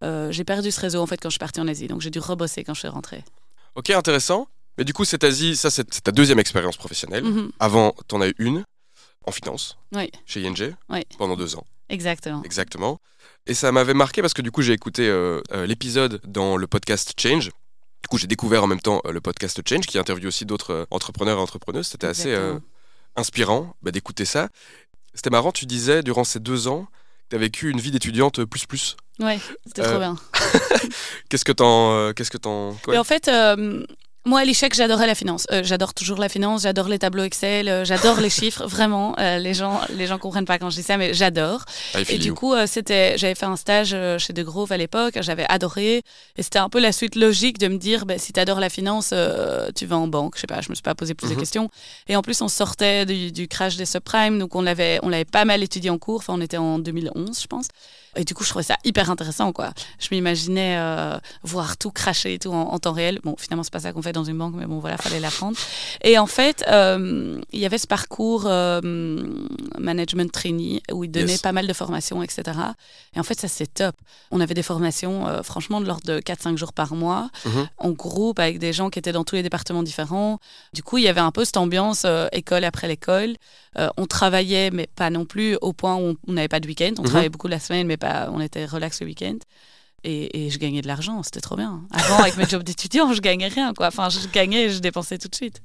euh, 0.04 0.30
j'ai 0.30 0.44
perdu 0.44 0.70
ce 0.70 0.80
réseau 0.80 1.00
en 1.00 1.06
fait 1.06 1.16
quand 1.16 1.28
je 1.30 1.34
suis 1.34 1.38
partie 1.40 1.60
en 1.60 1.68
Asie. 1.68 1.88
Donc 1.88 2.00
j'ai 2.00 2.10
dû 2.10 2.18
rebosser 2.20 2.62
quand 2.64 2.74
je 2.74 2.80
suis 2.80 2.88
rentrée. 2.88 3.24
Ok, 3.74 3.90
intéressant. 3.90 4.46
Mais 4.78 4.84
du 4.84 4.92
coup, 4.92 5.04
cette 5.06 5.24
Asie, 5.24 5.56
ça, 5.56 5.70
c'est 5.70 6.02
ta 6.02 6.12
deuxième 6.12 6.38
expérience 6.38 6.76
professionnelle. 6.76 7.24
Mhm. 7.24 7.50
Avant, 7.60 7.94
tu 8.08 8.14
en 8.14 8.20
as 8.20 8.28
eu 8.28 8.34
une 8.38 8.62
en 9.26 9.32
finance, 9.32 9.78
Oui. 9.94 10.10
chez 10.26 10.42
ING, 10.42 10.74
Oui. 10.90 11.02
pendant 11.18 11.34
deux 11.34 11.56
ans. 11.56 11.64
Exactement. 11.88 12.42
Exactement. 12.44 12.98
Et 13.46 13.54
ça 13.54 13.70
m'avait 13.72 13.94
marqué 13.94 14.22
parce 14.22 14.34
que 14.34 14.42
du 14.42 14.50
coup, 14.50 14.62
j'ai 14.62 14.72
écouté 14.72 15.08
euh, 15.08 15.40
euh, 15.52 15.66
l'épisode 15.66 16.20
dans 16.26 16.56
le 16.56 16.66
podcast 16.66 17.12
Change. 17.18 17.46
Du 18.02 18.08
coup, 18.10 18.18
j'ai 18.18 18.26
découvert 18.26 18.64
en 18.64 18.66
même 18.66 18.80
temps 18.80 19.00
euh, 19.06 19.12
le 19.12 19.20
podcast 19.20 19.60
Change 19.68 19.86
qui 19.86 19.98
interviewe 19.98 20.26
aussi 20.28 20.44
d'autres 20.46 20.86
entrepreneurs 20.90 21.38
et 21.38 21.40
entrepreneuses. 21.40 21.86
C'était 21.86 22.06
assez 22.08 22.32
euh, 22.34 22.58
inspirant 23.14 23.76
bah, 23.82 23.90
d'écouter 23.92 24.24
ça. 24.24 24.48
C'était 25.14 25.30
marrant, 25.30 25.52
tu 25.52 25.64
disais 25.66 26.02
durant 26.02 26.24
ces 26.24 26.40
deux 26.40 26.66
ans 26.68 26.84
que 26.84 27.30
tu 27.30 27.36
as 27.36 27.38
vécu 27.38 27.70
une 27.70 27.80
vie 27.80 27.90
d'étudiante 27.90 28.44
plus 28.44 28.66
plus. 28.66 28.96
Ouais, 29.20 29.38
c'était 29.66 29.82
Euh, 29.82 29.90
trop 29.90 29.98
bien. 29.98 30.16
Qu'est-ce 31.30 31.44
que 31.44 31.52
t'en. 31.52 32.12
Qu'est-ce 32.12 32.30
que 32.30 32.36
t'en. 32.38 32.76
ouais. 32.88 32.98
En 32.98 33.04
fait, 33.04 33.28
euh, 33.28 33.84
moi, 34.26 34.40
à 34.40 34.44
l'échec, 34.44 34.74
j'adorais 34.74 35.06
la 35.06 35.14
finance. 35.14 35.46
Euh, 35.52 35.62
j'adore 35.64 35.94
toujours 35.94 36.18
la 36.18 36.28
finance, 36.28 36.62
j'adore 36.62 36.88
les 36.88 36.98
tableaux 36.98 37.22
Excel, 37.22 37.68
euh, 37.68 37.84
j'adore 37.84 38.20
les 38.20 38.28
chiffres, 38.28 38.66
vraiment. 38.68 39.14
Euh, 39.18 39.38
les 39.38 39.54
gens 39.54 39.80
les 39.94 40.06
gens 40.06 40.18
comprennent 40.18 40.44
pas 40.44 40.58
quand 40.58 40.68
je 40.68 40.76
dis 40.76 40.82
ça, 40.82 40.96
mais 40.96 41.14
j'adore. 41.14 41.64
Ah, 41.94 42.00
Et 42.08 42.18
du 42.18 42.34
coup, 42.34 42.52
euh, 42.52 42.66
c'était, 42.66 43.16
j'avais 43.16 43.34
fait 43.36 43.46
un 43.46 43.56
stage 43.56 43.90
euh, 43.94 44.18
chez 44.18 44.32
De 44.32 44.42
Grove 44.42 44.72
à 44.72 44.76
l'époque, 44.76 45.18
j'avais 45.22 45.46
adoré. 45.48 46.02
Et 46.36 46.42
c'était 46.42 46.58
un 46.58 46.68
peu 46.68 46.80
la 46.80 46.92
suite 46.92 47.14
logique 47.14 47.58
de 47.58 47.68
me 47.68 47.78
dire, 47.78 48.04
ben, 48.04 48.18
si 48.18 48.32
tu 48.32 48.40
adores 48.40 48.60
la 48.60 48.68
finance, 48.68 49.10
euh, 49.12 49.70
tu 49.74 49.86
vas 49.86 49.96
en 49.96 50.08
banque. 50.08 50.34
Je 50.36 50.40
sais 50.42 50.46
pas, 50.48 50.60
je 50.60 50.70
me 50.70 50.74
suis 50.74 50.82
pas 50.82 50.94
posé 50.96 51.14
plus 51.14 51.28
Mhm. 51.28 51.34
de 51.34 51.38
questions. 51.40 51.70
Et 52.08 52.16
en 52.16 52.22
plus, 52.22 52.42
on 52.42 52.48
sortait 52.48 53.06
du, 53.06 53.30
du 53.32 53.46
crash 53.48 53.76
des 53.76 53.86
subprimes, 53.86 54.38
donc 54.40 54.54
on 54.56 54.62
l'avait, 54.62 54.98
on 55.02 55.08
l'avait 55.08 55.24
pas 55.24 55.44
mal 55.44 55.62
étudié 55.62 55.88
en 55.90 55.98
cours. 55.98 56.16
Enfin, 56.18 56.34
on 56.36 56.40
était 56.40 56.56
en 56.58 56.78
2011, 56.80 57.40
je 57.40 57.46
pense. 57.46 57.68
Et 58.16 58.24
du 58.24 58.34
coup, 58.34 58.44
je 58.44 58.48
trouvais 58.50 58.62
ça 58.64 58.76
hyper 58.84 59.10
intéressant, 59.10 59.52
quoi. 59.52 59.72
Je 59.98 60.08
m'imaginais 60.10 60.76
euh, 60.78 61.16
voir 61.42 61.76
tout 61.76 61.90
cracher 61.90 62.34
et 62.34 62.38
tout 62.38 62.50
en, 62.52 62.72
en 62.72 62.78
temps 62.78 62.92
réel. 62.92 63.20
Bon, 63.22 63.34
finalement, 63.38 63.62
c'est 63.62 63.72
pas 63.72 63.80
ça 63.80 63.92
qu'on 63.92 64.02
fait 64.02 64.12
dans 64.12 64.24
une 64.24 64.38
banque, 64.38 64.54
mais 64.56 64.66
bon, 64.66 64.78
voilà, 64.78 64.96
fallait 64.96 65.20
l'apprendre. 65.20 65.56
Et 66.02 66.18
en 66.18 66.26
fait, 66.26 66.64
euh, 66.68 67.40
il 67.52 67.60
y 67.60 67.66
avait 67.66 67.78
ce 67.78 67.86
parcours 67.86 68.44
euh, 68.46 68.80
management 69.78 70.30
trainee 70.32 70.82
où 70.92 71.04
ils 71.04 71.10
donnaient 71.10 71.26
Yes. 71.26 71.40
pas 71.42 71.52
mal 71.52 71.66
de 71.66 71.72
formations, 71.72 72.22
etc. 72.22 72.42
Et 73.14 73.20
en 73.20 73.22
fait, 73.22 73.38
ça, 73.38 73.48
c'est 73.48 73.66
top. 73.72 73.96
On 74.30 74.40
avait 74.40 74.54
des 74.54 74.62
formations, 74.62 75.26
franchement, 75.42 75.80
de 75.80 75.86
l'ordre 75.86 76.06
de 76.06 76.20
4-5 76.20 76.56
jours 76.56 76.72
par 76.72 76.94
mois, 76.94 77.30
Mhm. 77.44 77.68
en 77.78 77.90
groupe, 77.90 78.38
avec 78.38 78.58
des 78.58 78.72
gens 78.72 78.90
qui 78.90 78.98
étaient 78.98 79.12
dans 79.12 79.24
tous 79.24 79.34
les 79.36 79.42
départements 79.42 79.82
différents. 79.82 80.38
Du 80.72 80.82
coup, 80.82 80.98
il 80.98 81.04
y 81.04 81.08
avait 81.08 81.20
un 81.20 81.32
peu 81.32 81.44
cette 81.44 81.56
ambiance 81.56 82.06
école 82.32 82.64
après 82.64 82.88
l'école. 82.88 83.36
On 83.98 84.06
travaillait, 84.06 84.70
mais 84.70 84.86
pas 84.96 85.10
non 85.10 85.24
plus 85.26 85.56
au 85.60 85.72
point 85.74 85.96
où 85.96 86.16
on- 86.26 86.32
n'avait 86.32 86.48
pas 86.48 86.60
de 86.60 86.66
week-end. 86.66 86.92
On 86.98 87.02
Mhm. 87.02 87.06
travaillait 87.08 87.28
beaucoup 87.28 87.48
la 87.48 87.58
semaine, 87.60 87.86
mais 87.86 87.96
pas, 87.98 88.05
on 88.32 88.40
était 88.40 88.64
relax 88.66 89.00
le 89.00 89.06
week-end. 89.06 89.38
Et, 90.04 90.50
je 90.50 90.58
gagnais 90.58 90.82
de 90.82 90.86
l'argent, 90.86 91.22
c'était 91.24 91.40
trop 91.40 91.56
bien. 91.56 91.82
Avant, 91.90 92.18
avec 92.18 92.36
mes 92.36 92.46
jobs 92.46 92.62
d'étudiant, 92.62 93.12
je 93.12 93.20
gagnais 93.20 93.48
rien. 93.48 93.74
Quoi. 93.74 93.88
Enfin, 93.88 94.08
je 94.08 94.18
gagnais 94.28 94.66
et 94.66 94.70
je 94.70 94.78
dépensais 94.78 95.18
tout 95.18 95.26
de 95.26 95.34
suite. 95.34 95.60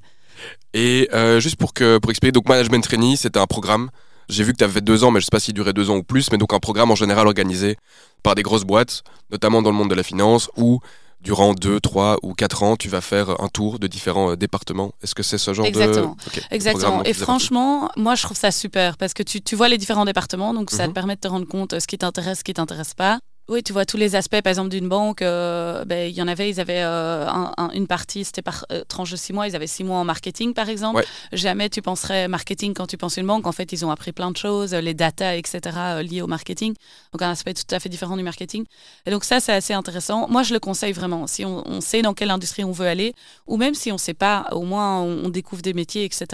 Et 0.74 1.08
euh, 1.12 1.38
juste 1.38 1.56
pour, 1.56 1.72
que, 1.72 1.98
pour 1.98 2.10
expliquer, 2.10 2.32
donc 2.32 2.48
Management 2.48 2.82
Trainee, 2.82 3.16
c'était 3.16 3.38
un 3.38 3.46
programme. 3.46 3.90
J'ai 4.28 4.42
vu 4.42 4.52
que 4.52 4.58
tu 4.58 4.64
avais 4.64 4.80
deux 4.80 5.04
ans, 5.04 5.12
mais 5.12 5.20
je 5.20 5.26
sais 5.26 5.30
pas 5.30 5.38
s'il 5.38 5.54
durait 5.54 5.72
deux 5.72 5.90
ans 5.90 5.96
ou 5.96 6.02
plus, 6.02 6.32
mais 6.32 6.38
donc 6.38 6.52
un 6.54 6.58
programme 6.58 6.90
en 6.90 6.96
général 6.96 7.26
organisé 7.26 7.76
par 8.22 8.34
des 8.34 8.42
grosses 8.42 8.64
boîtes, 8.64 9.02
notamment 9.30 9.62
dans 9.62 9.70
le 9.70 9.76
monde 9.76 9.90
de 9.90 9.94
la 9.94 10.02
finance, 10.02 10.50
où 10.56 10.80
durant 11.22 11.54
deux, 11.54 11.80
trois 11.80 12.16
ou 12.22 12.34
quatre 12.34 12.62
ans, 12.62 12.76
tu 12.76 12.88
vas 12.88 13.00
faire 13.00 13.40
un 13.40 13.48
tour 13.48 13.78
de 13.78 13.86
différents 13.86 14.30
euh, 14.32 14.36
départements. 14.36 14.92
Est-ce 15.02 15.14
que 15.14 15.22
c'est 15.22 15.38
ce 15.38 15.54
genre 15.54 15.66
Exactement. 15.66 16.06
de... 16.08 16.10
Ok, 16.12 16.16
programme 16.32 16.48
Exactement. 16.50 17.04
Et 17.04 17.12
franchement, 17.12 17.90
moi, 17.96 18.14
je 18.14 18.22
trouve 18.22 18.36
ça 18.36 18.50
super 18.50 18.96
parce 18.96 19.14
que 19.14 19.22
tu, 19.22 19.40
tu 19.40 19.54
vois 19.56 19.68
les 19.68 19.78
différents 19.78 20.04
départements, 20.04 20.52
donc 20.54 20.70
ça 20.70 20.84
Mhm. 20.84 20.88
te 20.90 20.94
permet 20.94 21.14
de 21.16 21.20
te 21.20 21.28
rendre 21.28 21.46
compte 21.46 21.72
euh, 21.74 21.80
ce 21.80 21.86
qui 21.86 21.98
t'intéresse, 21.98 22.38
ce 22.40 22.44
qui 22.44 22.54
t'intéresse 22.54 22.94
pas. 22.94 23.18
Oui, 23.48 23.62
tu 23.62 23.72
vois 23.72 23.84
tous 23.84 23.96
les 23.96 24.14
aspects, 24.14 24.40
par 24.40 24.50
exemple, 24.50 24.68
d'une 24.70 24.88
banque. 24.88 25.20
euh, 25.20 25.84
ben, 25.84 26.08
Il 26.08 26.14
y 26.16 26.22
en 26.22 26.28
avait, 26.28 26.48
ils 26.48 26.60
avaient 26.60 26.82
euh, 26.82 27.26
un- 27.28 27.52
un- 27.58 27.70
une 27.70 27.86
partie, 27.88 28.24
c'était 28.24 28.40
par 28.40 28.64
euh, 28.70 28.84
tranche 28.86 29.10
de 29.10 29.16
six 29.16 29.32
mois, 29.32 29.48
ils 29.48 29.56
avaient 29.56 29.66
six 29.66 29.82
mois 29.84 29.98
en 29.98 30.04
marketing, 30.04 30.54
par 30.54 30.68
exemple. 30.68 30.98
Ouais. 30.98 31.04
Jamais 31.32 31.68
tu 31.68 31.82
penserais 31.82 32.28
marketing 32.28 32.72
quand 32.72 32.86
tu 32.86 32.96
penses 32.96 33.16
une 33.16 33.26
banque. 33.26 33.46
En 33.46 33.52
fait, 33.52 33.72
ils 33.72 33.84
ont 33.84 33.90
appris 33.90 34.12
plein 34.12 34.30
de 34.30 34.36
choses, 34.36 34.72
les 34.74 34.94
data, 34.94 35.36
etc., 35.36 36.02
liées 36.02 36.22
au 36.22 36.28
marketing. 36.28 36.74
Donc, 37.12 37.20
un 37.22 37.30
aspect 37.30 37.52
tout 37.52 37.64
à 37.74 37.80
fait 37.80 37.88
différent 37.88 38.16
du 38.16 38.22
marketing. 38.22 38.64
Et 39.06 39.10
donc, 39.10 39.24
ça, 39.24 39.40
c'est 39.40 39.52
assez 39.52 39.74
intéressant. 39.74 40.28
Moi, 40.28 40.44
je 40.44 40.54
le 40.54 40.60
conseille 40.60 40.92
vraiment. 40.92 41.26
Si 41.26 41.44
on, 41.44 41.66
on 41.68 41.80
sait 41.80 42.00
dans 42.02 42.14
quelle 42.14 42.30
industrie 42.30 42.62
on 42.64 42.72
veut 42.72 42.86
aller, 42.86 43.12
ou 43.48 43.56
même 43.56 43.74
si 43.74 43.90
on 43.90 43.96
ne 43.96 44.00
sait 44.00 44.14
pas, 44.14 44.46
au 44.52 44.62
moins, 44.62 45.00
on, 45.00 45.24
on 45.24 45.28
découvre 45.28 45.62
des 45.62 45.74
métiers, 45.74 46.04
etc. 46.04 46.26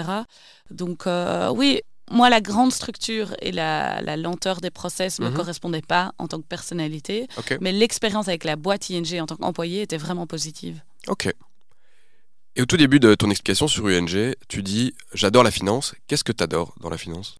Donc, 0.71 1.05
oui. 1.57 1.81
Moi, 2.11 2.31
la 2.31 2.41
grande 2.41 2.73
structure 2.73 3.35
et 3.43 3.53
la, 3.53 4.01
la 4.03 4.17
lenteur 4.17 4.61
des 4.61 4.71
process 4.71 5.19
ne 5.19 5.27
me 5.27 5.31
Mhm. 5.31 5.37
correspondaient 5.37 5.83
pas 5.83 6.13
en 6.19 6.27
tant 6.29 6.39
que 6.41 6.47
personnalité. 6.47 7.27
Mais 7.61 7.73
l'expérience 7.73 8.29
avec 8.29 8.45
la 8.45 8.57
boîte 8.57 8.89
ING 8.91 9.21
en 9.21 9.27
tant 9.27 9.37
qu'employé 9.37 9.83
était 9.83 9.97
vraiment 9.99 10.27
positive. 10.27 10.81
Ok. 11.07 11.33
Et 12.57 12.63
au 12.63 12.67
tout 12.67 12.77
début 12.77 12.99
de 12.99 13.15
ton 13.15 13.31
explication 13.31 13.69
sur 13.69 13.87
UNG, 13.89 14.35
tu 14.49 14.63
dis 14.63 14.95
J'adore 15.15 15.43
la 15.45 15.51
finance. 15.51 15.95
Qu'est-ce 16.07 16.25
que 16.25 16.33
tu 16.33 16.43
adores 16.43 16.75
dans 16.81 16.91
la 16.91 16.99
finance? 16.99 17.37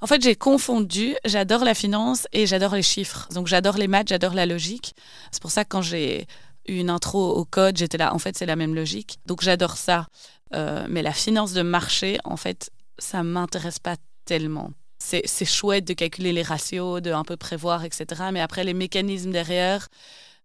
En 0.00 0.06
fait, 0.06 0.20
j'ai 0.22 0.34
confondu, 0.34 1.14
j'adore 1.24 1.64
la 1.64 1.72
finance 1.74 2.26
et 2.32 2.46
j'adore 2.46 2.74
les 2.74 2.82
chiffres. 2.82 3.28
Donc 3.32 3.46
j'adore 3.46 3.76
les 3.78 3.86
maths, 3.88 4.08
j'adore 4.08 4.34
la 4.34 4.44
logique. 4.44 4.94
C'est 5.30 5.40
pour 5.40 5.50
ça 5.50 5.64
que 5.64 5.68
quand 5.70 5.82
j'ai 5.82 6.26
eu 6.66 6.78
une 6.80 6.90
intro 6.90 7.30
au 7.36 7.44
code, 7.44 7.76
j'étais 7.76 7.96
là, 7.96 8.12
en 8.12 8.18
fait, 8.18 8.36
c'est 8.36 8.44
la 8.46 8.56
même 8.56 8.74
logique. 8.74 9.18
Donc 9.26 9.40
j'adore 9.42 9.76
ça. 9.76 10.08
Euh, 10.54 10.86
mais 10.90 11.00
la 11.02 11.12
finance 11.12 11.52
de 11.52 11.62
marché, 11.62 12.18
en 12.24 12.36
fait, 12.36 12.70
ça 12.98 13.22
m'intéresse 13.22 13.78
pas 13.78 13.96
tellement. 14.24 14.70
C'est 14.98 15.44
chouette 15.44 15.84
de 15.84 15.92
calculer 15.92 16.32
les 16.32 16.42
ratios, 16.42 17.02
de 17.02 17.12
un 17.12 17.24
peu 17.24 17.36
prévoir, 17.36 17.84
etc. 17.84 18.06
Mais 18.32 18.40
après, 18.40 18.64
les 18.64 18.72
mécanismes 18.72 19.32
derrière, 19.32 19.88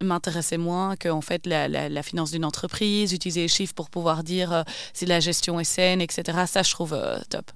m'intéressait 0.01 0.57
moins 0.57 0.95
que 0.95 1.09
en 1.09 1.21
fait 1.21 1.45
la, 1.45 1.67
la, 1.67 2.03
finance 2.03 2.31
d'une 2.31 2.45
entreprise, 2.45 3.13
utiliser 3.13 3.41
les 3.41 3.47
chiffres 3.47 3.73
pour 3.73 3.89
pouvoir 3.89 4.23
dire 4.23 4.53
euh, 4.53 4.63
si 4.93 5.05
la 5.05 5.19
gestion 5.19 5.59
est 5.59 5.65
saine, 5.65 6.01
etc. 6.01 6.45
Ça, 6.47 6.63
je 6.63 6.71
trouve 6.71 6.93
euh, 6.93 7.19
top. 7.29 7.51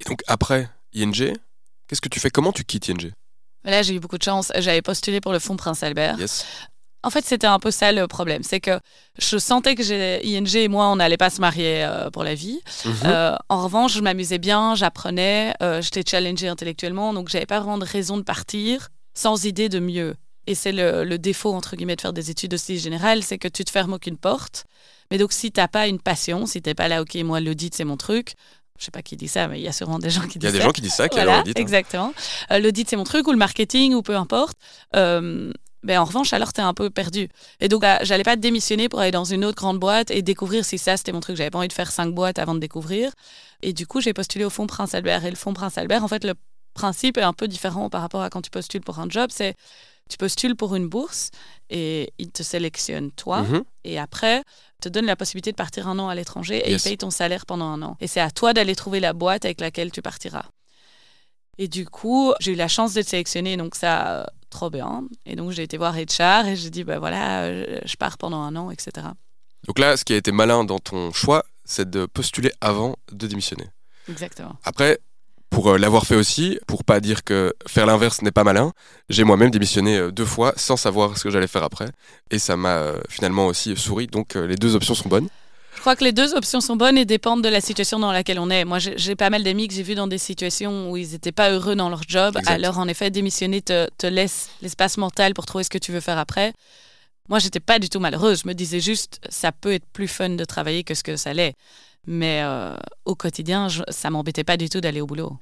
Et 0.00 0.08
donc 0.08 0.22
après 0.26 0.70
ING, 0.94 1.34
qu'est-ce 1.86 2.00
que 2.00 2.08
tu 2.08 2.20
fais? 2.20 2.30
Comment 2.30 2.52
tu 2.52 2.64
quittes 2.64 2.88
ING 2.88 3.12
Là, 3.64 3.82
j'ai 3.82 3.94
eu 3.94 4.00
beaucoup 4.00 4.16
de 4.16 4.22
chance. 4.22 4.52
J'avais 4.56 4.80
postulé 4.80 5.20
pour 5.20 5.32
le 5.32 5.38
fonds 5.38 5.56
Prince 5.56 5.82
Albert. 5.82 6.18
Yes. 6.18 6.46
En 7.02 7.10
fait, 7.10 7.24
c'était 7.24 7.46
un 7.46 7.58
peu 7.58 7.70
ça 7.70 7.92
le 7.92 8.06
problème. 8.06 8.42
C'est 8.42 8.60
que 8.60 8.78
je 9.18 9.38
sentais 9.38 9.74
que 9.74 9.82
ING 10.24 10.56
et 10.56 10.68
moi, 10.68 10.88
on 10.88 10.96
n'allait 10.96 11.16
pas 11.16 11.30
se 11.30 11.40
marier 11.40 11.84
euh, 11.84 12.10
pour 12.10 12.24
la 12.24 12.34
vie. 12.34 12.60
Mhm. 12.84 12.94
Euh, 13.06 13.36
en 13.48 13.64
revanche, 13.64 13.94
je 13.94 14.00
m'amusais 14.00 14.38
bien, 14.38 14.74
j'apprenais, 14.74 15.54
euh, 15.62 15.80
j'étais 15.80 16.02
challengée 16.08 16.48
intellectuellement, 16.48 17.14
donc 17.14 17.28
j'avais 17.28 17.46
pas 17.46 17.60
vraiment 17.60 17.78
de 17.78 17.84
raison 17.84 18.18
de 18.18 18.22
partir 18.22 18.88
sans 19.14 19.44
idée 19.44 19.68
de 19.68 19.78
mieux. 19.78 20.14
Et 20.46 20.54
c'est 20.54 20.72
le, 20.72 21.16
défaut, 21.16 21.52
entre 21.54 21.76
guillemets, 21.76 21.96
de 21.96 22.00
faire 22.00 22.12
des 22.12 22.30
études 22.30 22.54
aussi 22.54 22.78
générales, 22.78 23.22
c'est 23.22 23.38
que 23.38 23.48
tu 23.48 23.64
te 23.64 23.70
fermes 23.70 23.94
aucune 23.94 24.16
porte. 24.16 24.64
Mais 25.10 25.18
donc, 25.18 25.32
si 25.32 25.52
tu 25.52 25.60
n'as 25.60 25.68
pas 25.68 25.86
une 25.86 26.00
passion, 26.00 26.46
si 26.46 26.60
tu 26.60 26.68
n'es 26.68 26.74
pas 26.74 26.88
là, 26.88 27.02
OK, 27.02 27.14
moi, 27.16 27.40
l'audit, 27.40 27.74
c'est 27.74 27.84
mon 27.84 27.96
truc, 27.96 28.34
je 28.78 28.84
sais 28.86 28.90
pas 28.90 29.02
qui 29.02 29.16
dit 29.16 29.28
ça, 29.28 29.48
mais 29.48 29.60
il 29.60 29.62
y 29.62 29.68
a 29.68 29.72
sûrement 29.72 29.98
des 29.98 30.10
gens 30.10 30.22
qui 30.22 30.38
disent 30.38 30.48
ça. 30.50 30.56
Il 30.56 30.56
y 30.56 30.56
a 30.56 30.58
des 30.58 30.64
gens 30.64 30.72
qui 30.72 30.80
disent 30.80 30.94
ça, 30.94 31.08
qui 31.08 31.16
voilà, 31.16 31.38
l'audit. 31.38 31.56
Hein. 31.56 31.60
Exactement. 31.60 32.14
l'audit, 32.50 32.88
c'est 32.88 32.96
mon 32.96 33.04
truc, 33.04 33.26
ou 33.28 33.32
le 33.32 33.38
marketing, 33.38 33.94
ou 33.94 34.02
peu 34.02 34.16
importe. 34.16 34.56
Ben, 35.82 35.98
en 35.98 36.04
revanche, 36.04 36.32
alors 36.32 36.52
tu 36.52 36.60
es 36.60 36.64
un 36.64 36.74
peu 36.74 36.90
perdu. 36.90 37.28
Et 37.60 37.68
donc, 37.68 37.82
bah, 37.82 37.98
j'allais 38.02 38.24
pas 38.24 38.36
démissionner 38.36 38.88
pour 38.88 39.00
aller 39.00 39.10
dans 39.10 39.24
une 39.24 39.44
autre 39.44 39.56
grande 39.56 39.78
boîte 39.78 40.10
et 40.10 40.22
découvrir 40.22 40.64
si 40.64 40.78
ça, 40.78 40.96
c'était 40.96 41.12
mon 41.12 41.20
truc. 41.20 41.36
J'avais 41.36 41.50
pas 41.50 41.58
envie 41.58 41.68
de 41.68 41.72
faire 41.72 41.90
cinq 41.90 42.14
boîtes 42.14 42.38
avant 42.38 42.54
de 42.54 42.60
découvrir. 42.60 43.12
Et 43.62 43.72
du 43.72 43.86
coup, 43.86 44.00
j'ai 44.00 44.12
postulé 44.12 44.44
au 44.44 44.50
Fonds 44.50 44.66
Prince 44.66 44.94
Albert. 44.94 45.24
Et 45.24 45.30
le 45.30 45.36
Fonds 45.36 45.54
Prince 45.54 45.78
Albert, 45.78 46.04
en 46.04 46.08
fait, 46.08 46.24
le 46.24 46.34
principe 46.74 47.16
est 47.16 47.22
un 47.22 47.32
peu 47.32 47.48
différent 47.48 47.88
par 47.88 48.02
rapport 48.02 48.22
à 48.22 48.30
quand 48.30 48.42
tu 48.42 48.50
postules 48.50 48.82
pour 48.82 48.98
un 48.98 49.08
job. 49.08 49.30
C'est 49.32 49.56
tu 50.10 50.18
postules 50.18 50.56
pour 50.56 50.74
une 50.74 50.88
bourse 50.88 51.30
et 51.70 52.12
ils 52.18 52.32
te 52.32 52.42
sélectionnent 52.42 53.12
toi. 53.12 53.42
Mhm. 53.42 53.62
Et 53.84 53.98
après, 53.98 54.42
te 54.82 54.88
donnent 54.88 55.06
la 55.06 55.16
possibilité 55.16 55.52
de 55.52 55.56
partir 55.56 55.86
un 55.88 55.98
an 55.98 56.08
à 56.08 56.14
l'étranger 56.14 56.56
et 56.56 56.72
ils 56.72 56.80
payent 56.80 56.98
ton 56.98 57.10
salaire 57.10 57.46
pendant 57.46 57.66
un 57.66 57.80
an. 57.82 57.96
Et 58.00 58.08
c'est 58.08 58.20
à 58.20 58.30
toi 58.30 58.52
d'aller 58.52 58.74
trouver 58.74 58.98
la 58.98 59.12
boîte 59.12 59.44
avec 59.44 59.60
laquelle 59.60 59.92
tu 59.92 60.02
partiras. 60.02 60.46
Et 61.58 61.68
du 61.68 61.86
coup, 61.86 62.32
j'ai 62.40 62.52
eu 62.52 62.56
la 62.56 62.68
chance 62.68 62.94
d'être 62.94 63.08
sélectionnée, 63.08 63.56
donc 63.56 63.74
ça, 63.74 64.26
trop 64.50 64.70
bien. 64.70 65.04
Et 65.24 65.36
donc, 65.36 65.52
j'ai 65.52 65.62
été 65.62 65.76
voir 65.78 65.94
HR 65.94 66.46
et 66.46 66.56
j'ai 66.56 66.70
dit, 66.70 66.84
ben 66.84 66.98
voilà, 66.98 67.44
euh, 67.44 67.78
je 67.84 67.96
pars 67.96 68.18
pendant 68.18 68.42
un 68.42 68.54
an, 68.56 68.70
etc. 68.70 69.06
Donc 69.66 69.78
là, 69.78 69.96
ce 69.96 70.04
qui 70.04 70.12
a 70.12 70.16
été 70.16 70.32
malin 70.32 70.64
dans 70.64 70.78
ton 70.78 71.12
choix, 71.12 71.44
c'est 71.64 71.88
de 71.88 72.06
postuler 72.06 72.52
avant 72.60 72.96
de 73.12 73.26
démissionner. 73.26 73.66
Exactement. 74.08 74.56
Après, 74.64 74.98
pour 75.48 75.70
euh, 75.70 75.78
l'avoir 75.78 76.06
fait 76.06 76.16
aussi, 76.16 76.58
pour 76.66 76.84
pas 76.84 77.00
dire 77.00 77.24
que 77.24 77.54
faire 77.66 77.86
l'inverse 77.86 78.22
n'est 78.22 78.30
pas 78.30 78.44
malin, 78.44 78.72
j'ai 79.08 79.24
moi-même 79.24 79.50
démissionné 79.50 79.96
euh, 79.96 80.10
deux 80.10 80.24
fois 80.24 80.52
sans 80.56 80.76
savoir 80.76 81.16
ce 81.16 81.24
que 81.24 81.30
j'allais 81.30 81.46
faire 81.46 81.64
après. 81.64 81.90
Et 82.30 82.38
ça 82.38 82.56
m'a 82.56 82.92
finalement 83.08 83.46
aussi 83.46 83.76
souri. 83.76 84.06
Donc 84.06 84.34
les 84.34 84.56
deux 84.56 84.74
options 84.76 84.94
sont 84.94 85.08
bonnes. 85.08 85.28
Je 85.80 85.82
crois 85.82 85.96
que 85.96 86.04
les 86.04 86.12
deux 86.12 86.34
options 86.34 86.60
sont 86.60 86.76
bonnes 86.76 86.98
et 86.98 87.06
dépendent 87.06 87.42
de 87.42 87.48
la 87.48 87.62
situation 87.62 87.98
dans 87.98 88.12
laquelle 88.12 88.38
on 88.38 88.50
est. 88.50 88.66
Moi, 88.66 88.78
j'ai 88.78 89.16
pas 89.16 89.30
mal 89.30 89.42
d'amis 89.42 89.66
que 89.66 89.72
j'ai 89.72 89.82
vus 89.82 89.94
dans 89.94 90.08
des 90.08 90.18
situations 90.18 90.90
où 90.90 90.98
ils 90.98 91.12
n'étaient 91.12 91.32
pas 91.32 91.50
heureux 91.50 91.74
dans 91.74 91.88
leur 91.88 92.02
job. 92.06 92.36
Alors, 92.44 92.78
en 92.78 92.86
effet, 92.86 93.10
démissionner 93.10 93.62
te, 93.62 93.88
te 93.96 94.06
laisse 94.06 94.50
l'espace 94.60 94.98
mental 94.98 95.32
pour 95.32 95.46
trouver 95.46 95.64
ce 95.64 95.70
que 95.70 95.78
tu 95.78 95.90
veux 95.90 96.00
faire 96.00 96.18
après. 96.18 96.52
Moi, 97.30 97.38
j'étais 97.38 97.60
pas 97.60 97.78
du 97.78 97.88
tout 97.88 97.98
malheureuse. 97.98 98.42
Je 98.42 98.48
me 98.48 98.52
disais 98.52 98.78
juste, 98.78 99.20
ça 99.30 99.52
peut 99.52 99.72
être 99.72 99.86
plus 99.90 100.06
fun 100.06 100.28
de 100.28 100.44
travailler 100.44 100.84
que 100.84 100.94
ce 100.94 101.02
que 101.02 101.16
ça 101.16 101.32
l'est. 101.32 101.54
Mais 102.06 102.42
euh, 102.42 102.76
au 103.06 103.14
quotidien, 103.14 103.68
je, 103.68 103.82
ça 103.88 104.10
m'embêtait 104.10 104.44
pas 104.44 104.58
du 104.58 104.68
tout 104.68 104.82
d'aller 104.82 105.00
au 105.00 105.06
boulot. 105.06 105.38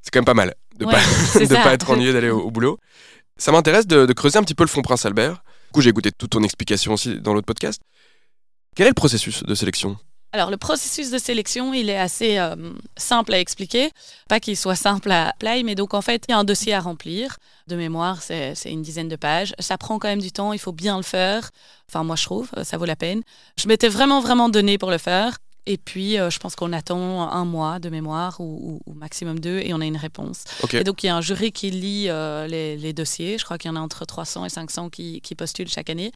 C'est 0.00 0.10
quand 0.10 0.20
même 0.20 0.24
pas 0.24 0.32
mal 0.32 0.54
de 0.78 0.86
ne 0.86 0.90
pas, 0.90 1.62
pas, 1.62 1.74
être 1.74 1.90
ennuyé 1.90 2.14
d'aller 2.14 2.30
au, 2.30 2.50
boulot. 2.50 2.78
Ça 3.36 3.52
m'intéresse 3.52 3.86
de, 3.86 4.06
de, 4.06 4.12
creuser 4.14 4.38
un 4.38 4.42
petit 4.44 4.54
peu 4.54 4.64
le 4.64 4.68
fond 4.68 4.80
Prince 4.80 5.04
Albert. 5.04 5.34
Du 5.66 5.72
coup, 5.74 5.82
j'ai 5.82 5.90
écouté 5.90 6.10
toute 6.10 6.30
ton 6.30 6.42
explication 6.42 6.94
aussi 6.94 7.20
dans 7.20 7.34
l'autre 7.34 7.44
podcast. 7.44 7.82
Quel 8.74 8.86
est 8.86 8.90
le 8.90 8.94
processus 8.94 9.42
de 9.42 9.54
sélection? 9.54 9.98
Alors, 10.32 10.50
le 10.50 10.58
processus 10.58 11.10
de 11.10 11.16
sélection, 11.16 11.72
il 11.72 11.88
est 11.88 11.98
assez 11.98 12.38
euh, 12.38 12.54
simple 12.98 13.32
à 13.32 13.40
expliquer. 13.40 13.90
Pas 14.28 14.40
qu'il 14.40 14.58
soit 14.58 14.76
simple 14.76 15.10
à 15.10 15.30
apply, 15.30 15.64
mais 15.64 15.74
donc 15.74 15.94
en 15.94 16.02
fait, 16.02 16.24
il 16.28 16.32
y 16.32 16.34
a 16.34 16.38
un 16.38 16.44
dossier 16.44 16.74
à 16.74 16.80
remplir. 16.80 17.38
De 17.66 17.76
mémoire, 17.76 18.22
c'est 18.22 18.54
une 18.66 18.82
dizaine 18.82 19.08
de 19.08 19.16
pages. 19.16 19.54
Ça 19.58 19.78
prend 19.78 19.98
quand 19.98 20.08
même 20.08 20.20
du 20.20 20.30
temps, 20.30 20.52
il 20.52 20.58
faut 20.58 20.72
bien 20.72 20.98
le 20.98 21.02
faire. 21.02 21.50
Enfin, 21.88 22.04
moi, 22.04 22.14
je 22.16 22.24
trouve, 22.24 22.50
ça 22.62 22.76
vaut 22.76 22.84
la 22.84 22.96
peine. 22.96 23.22
Je 23.58 23.68
m'étais 23.68 23.88
vraiment, 23.88 24.20
vraiment 24.20 24.50
donné 24.50 24.76
pour 24.76 24.90
le 24.90 24.98
faire. 24.98 25.38
Et 25.68 25.76
puis, 25.76 26.18
euh, 26.18 26.30
je 26.30 26.38
pense 26.38 26.56
qu'on 26.56 26.72
attend 26.72 27.30
un 27.30 27.44
mois 27.44 27.78
de 27.78 27.90
mémoire 27.90 28.40
ou, 28.40 28.80
maximum 28.94 29.38
deux 29.38 29.58
et 29.58 29.74
on 29.74 29.82
a 29.82 29.84
une 29.84 29.98
réponse. 29.98 30.44
Et 30.72 30.82
donc, 30.82 31.02
il 31.02 31.08
y 31.08 31.10
a 31.10 31.16
un 31.16 31.20
jury 31.20 31.52
qui 31.52 31.70
lit 31.70 32.06
euh, 32.08 32.46
les, 32.46 32.92
dossiers. 32.94 33.36
Je 33.36 33.44
crois 33.44 33.58
qu'il 33.58 33.70
y 33.70 33.72
en 33.72 33.76
a 33.76 33.80
entre 33.80 34.06
300 34.06 34.46
et 34.46 34.48
500 34.48 34.88
qui, 34.88 35.20
postulent 35.36 35.68
chaque 35.68 35.90
année. 35.90 36.10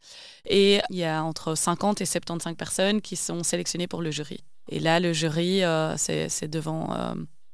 Et 0.49 0.81
il 0.89 0.97
y 0.97 1.03
a 1.03 1.23
entre 1.23 1.53
50 1.53 2.01
et 2.01 2.05
75 2.05 2.55
personnes 2.55 2.99
qui 2.99 3.15
sont 3.15 3.43
sélectionnées 3.43 3.85
pour 3.85 4.01
le 4.01 4.09
jury. 4.09 4.43
Et 4.69 4.79
là, 4.79 4.99
le 4.99 5.13
jury, 5.13 5.63
euh, 5.63 5.95
c'est 5.97 6.47
devant 6.47 6.89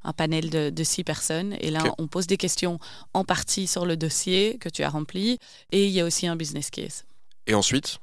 un 0.02 0.12
panel 0.14 0.48
de, 0.48 0.84
six 0.84 1.04
personnes. 1.04 1.54
Et 1.60 1.70
là, 1.70 1.82
on 1.98 2.08
pose 2.08 2.26
des 2.26 2.38
questions 2.38 2.78
en 3.12 3.24
partie 3.24 3.66
sur 3.66 3.84
le 3.84 3.98
dossier 3.98 4.56
que 4.56 4.70
tu 4.70 4.82
as 4.84 4.88
rempli. 4.88 5.38
Et 5.70 5.84
il 5.84 5.92
y 5.92 6.00
a 6.00 6.06
aussi 6.06 6.26
un 6.26 6.36
business 6.36 6.70
case. 6.70 7.04
Et 7.46 7.52
ensuite? 7.52 7.98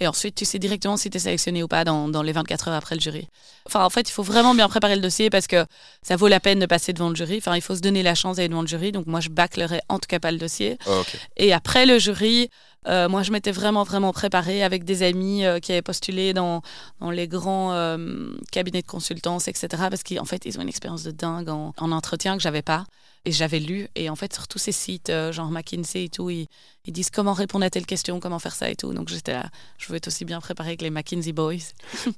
Et 0.00 0.06
ensuite, 0.06 0.34
tu 0.34 0.44
sais 0.44 0.58
directement 0.58 0.96
si 0.96 1.10
tu 1.10 1.16
es 1.16 1.20
sélectionné 1.20 1.62
ou 1.62 1.68
pas 1.68 1.84
dans, 1.84 2.08
dans, 2.08 2.22
les 2.22 2.32
24 2.32 2.68
heures 2.68 2.74
après 2.74 2.94
le 2.94 3.00
jury. 3.00 3.28
Enfin, 3.66 3.84
en 3.84 3.90
fait, 3.90 4.08
il 4.08 4.12
faut 4.12 4.22
vraiment 4.22 4.54
bien 4.54 4.68
préparer 4.68 4.96
le 4.96 5.02
dossier 5.02 5.30
parce 5.30 5.46
que 5.46 5.64
ça 6.02 6.16
vaut 6.16 6.28
la 6.28 6.40
peine 6.40 6.58
de 6.58 6.66
passer 6.66 6.92
devant 6.92 7.08
le 7.08 7.16
jury. 7.16 7.38
Enfin, 7.38 7.56
il 7.56 7.62
faut 7.62 7.74
se 7.74 7.80
donner 7.80 8.02
la 8.02 8.14
chance 8.14 8.36
d'aller 8.36 8.48
devant 8.48 8.62
le 8.62 8.68
jury. 8.68 8.92
Donc, 8.92 9.06
moi, 9.06 9.20
je 9.20 9.28
bâclerai 9.28 9.80
en 9.88 9.98
tout 9.98 10.08
cas 10.08 10.18
pas 10.18 10.30
le 10.30 10.38
dossier. 10.38 10.78
Ah, 10.86 11.02
Et 11.36 11.52
après 11.52 11.86
le 11.86 11.98
jury, 11.98 12.50
euh, 12.86 13.08
moi, 13.08 13.22
je 13.22 13.32
m'étais 13.32 13.52
vraiment, 13.52 13.82
vraiment 13.82 14.12
préparée 14.12 14.62
avec 14.62 14.84
des 14.84 15.02
amis 15.02 15.44
euh, 15.44 15.58
qui 15.58 15.72
avaient 15.72 15.82
postulé 15.82 16.34
dans, 16.34 16.62
dans 17.00 17.10
les 17.10 17.28
grands 17.28 17.72
euh, 17.72 18.30
cabinets 18.52 18.82
de 18.82 18.86
consultance, 18.86 19.48
etc. 19.48 19.68
Parce 19.90 20.02
qu'en 20.02 20.24
fait, 20.24 20.44
ils 20.44 20.58
ont 20.58 20.62
une 20.62 20.68
expérience 20.68 21.02
de 21.02 21.10
dingue 21.10 21.48
en, 21.48 21.72
en 21.78 21.92
entretien 21.92 22.36
que 22.36 22.42
j'avais 22.42 22.62
pas. 22.62 22.84
Et 23.26 23.32
j'avais 23.32 23.58
lu, 23.58 23.88
et 23.94 24.10
en 24.10 24.16
fait, 24.16 24.34
sur 24.34 24.46
tous 24.46 24.58
ces 24.58 24.72
sites, 24.72 25.10
genre 25.30 25.50
McKinsey 25.50 26.04
et 26.04 26.08
tout, 26.10 26.28
ils, 26.28 26.46
ils, 26.86 26.92
disent 26.92 27.10
comment 27.10 27.32
répondre 27.32 27.64
à 27.64 27.70
telle 27.70 27.86
question, 27.86 28.20
comment 28.20 28.38
faire 28.38 28.54
ça 28.54 28.70
et 28.70 28.76
tout. 28.76 28.92
Donc 28.92 29.08
j'étais 29.08 29.32
là, 29.32 29.46
je 29.78 29.88
veux 29.88 29.96
être 29.96 30.08
aussi 30.08 30.24
bien 30.24 30.40
préparée 30.40 30.76
que 30.76 30.84
les 30.84 30.90
McKinsey 30.90 31.32
Boys. 31.32 31.72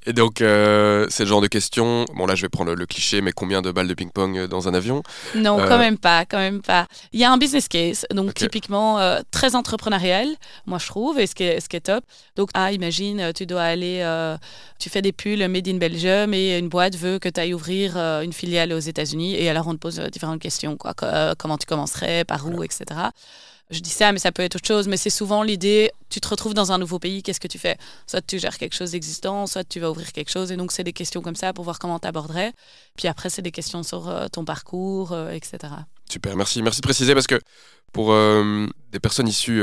et 0.07 0.13
donc, 0.13 0.41
euh, 0.41 1.07
c'est 1.09 1.25
le 1.25 1.29
genre 1.29 1.41
de 1.41 1.47
question, 1.47 2.05
bon 2.15 2.27
là, 2.27 2.35
je 2.35 2.43
vais 2.43 2.49
prendre 2.49 2.75
le, 2.75 2.87
cliché, 2.87 3.21
mais 3.21 3.33
combien 3.33 3.63
de 3.63 3.71
balles 3.71 3.89
de 3.89 3.95
ping-pong 3.95 4.39
euh, 4.39 4.47
dans 4.47 4.69
un 4.69 4.75
avion? 4.75 5.03
Non, 5.35 5.59
quand 5.59 5.79
même 5.79 5.99
pas, 5.99 6.25
quand 6.25 6.39
même 6.39 6.63
pas. 6.63 6.87
Il 7.13 7.21
y 7.21 7.25
a 7.25 7.33
un 7.33 7.39
business 7.39 7.69
case, 7.69 8.07
donc 8.13 8.35
typiquement 8.35 8.99
très 9.31 9.55
entrepreneurial, 9.55 10.29
moi 10.67 10.79
je 10.79 10.87
trouve, 10.87 11.19
et 11.19 11.27
ce 11.27 11.35
qui 11.35 11.45
est, 11.45 11.61
ce 11.61 11.69
qui 11.69 11.77
est 11.77 11.81
top. 11.81 12.05
Donc, 12.37 12.51
ah, 12.55 12.73
imagine, 12.73 13.33
tu 13.35 13.47
dois 13.47 13.63
aller, 13.63 14.05
tu 14.79 14.91
fais 14.91 15.03
des 15.03 15.13
pulls 15.13 15.49
made 15.49 15.69
in 15.69 15.79
Belgium 15.79 16.35
et 16.35 16.59
une 16.59 16.69
boîte 16.69 16.97
veut 16.97 17.19
que 17.19 17.29
tu 17.29 17.41
ailles 17.41 17.55
ouvrir 17.55 17.97
une 17.97 18.33
filiale 18.33 18.73
aux 18.73 18.79
États-Unis, 18.79 19.35
et 19.35 19.49
alors 19.49 19.67
on 19.67 19.73
te 19.73 19.79
pose 19.79 19.99
différentes 20.13 20.41
questions, 20.41 20.77
quoi 20.77 20.95
euh, 21.03 21.35
comment 21.39 21.59
tu 21.59 21.67
commencerais, 21.67 22.25
par 22.25 22.47
où, 22.47 22.63
etc. 22.63 22.85
Je 23.71 23.81
dis 23.81 23.91
ça, 23.91 24.13
mais 24.13 24.19
ça 24.19 24.31
peut 24.31 24.43
être 24.43 24.57
autre 24.57 24.67
chose. 24.67 24.87
Mais 24.87 24.97
c'est 24.97 25.11
souvent 25.11 25.43
l'idée, 25.43 25.91
tu 26.09 26.21
te 26.21 26.29
retrouves 26.29 26.55
dans 26.55 26.71
un 26.73 26.79
nouveau 26.79 26.99
pays, 26.99 27.23
qu'est-ce 27.23 27.41
que 27.41 27.49
tu 27.49 27.59
fais? 27.59 27.77
Soit 28.07 28.25
tu 28.25 28.39
gères 28.39 28.59
quelque 28.59 28.75
chose 28.75 28.93
d'existant, 28.93 29.47
soit 29.47 29.65
tu 29.65 29.81
vas 29.81 29.91
ouvrir 29.91 30.13
quelque 30.13 30.31
chose. 30.31 30.53
Et 30.53 30.57
donc, 30.57 30.71
c'est 30.73 30.85
des 30.85 30.93
questions 30.93 31.21
comme 31.21 31.35
ça 31.35 31.53
pour 31.53 31.65
voir 31.65 31.79
comment 31.79 31.99
tu 31.99 32.07
aborderais. 32.07 32.53
Puis 32.97 33.09
après, 33.09 33.29
c'est 33.29 33.43
des 33.43 33.51
questions 33.51 33.83
sur 33.83 34.09
euh, 34.09 34.29
ton 34.29 34.45
parcours, 34.45 35.13
euh, 35.13 35.31
etc. 35.31 35.59
Super, 36.09 36.37
merci. 36.37 36.63
Merci 36.63 36.81
de 36.81 36.87
préciser 36.87 37.15
parce 37.15 37.27
que 37.27 37.41
pour 37.93 38.15
des 38.93 39.01
personnes 39.01 39.27
issues 39.27 39.63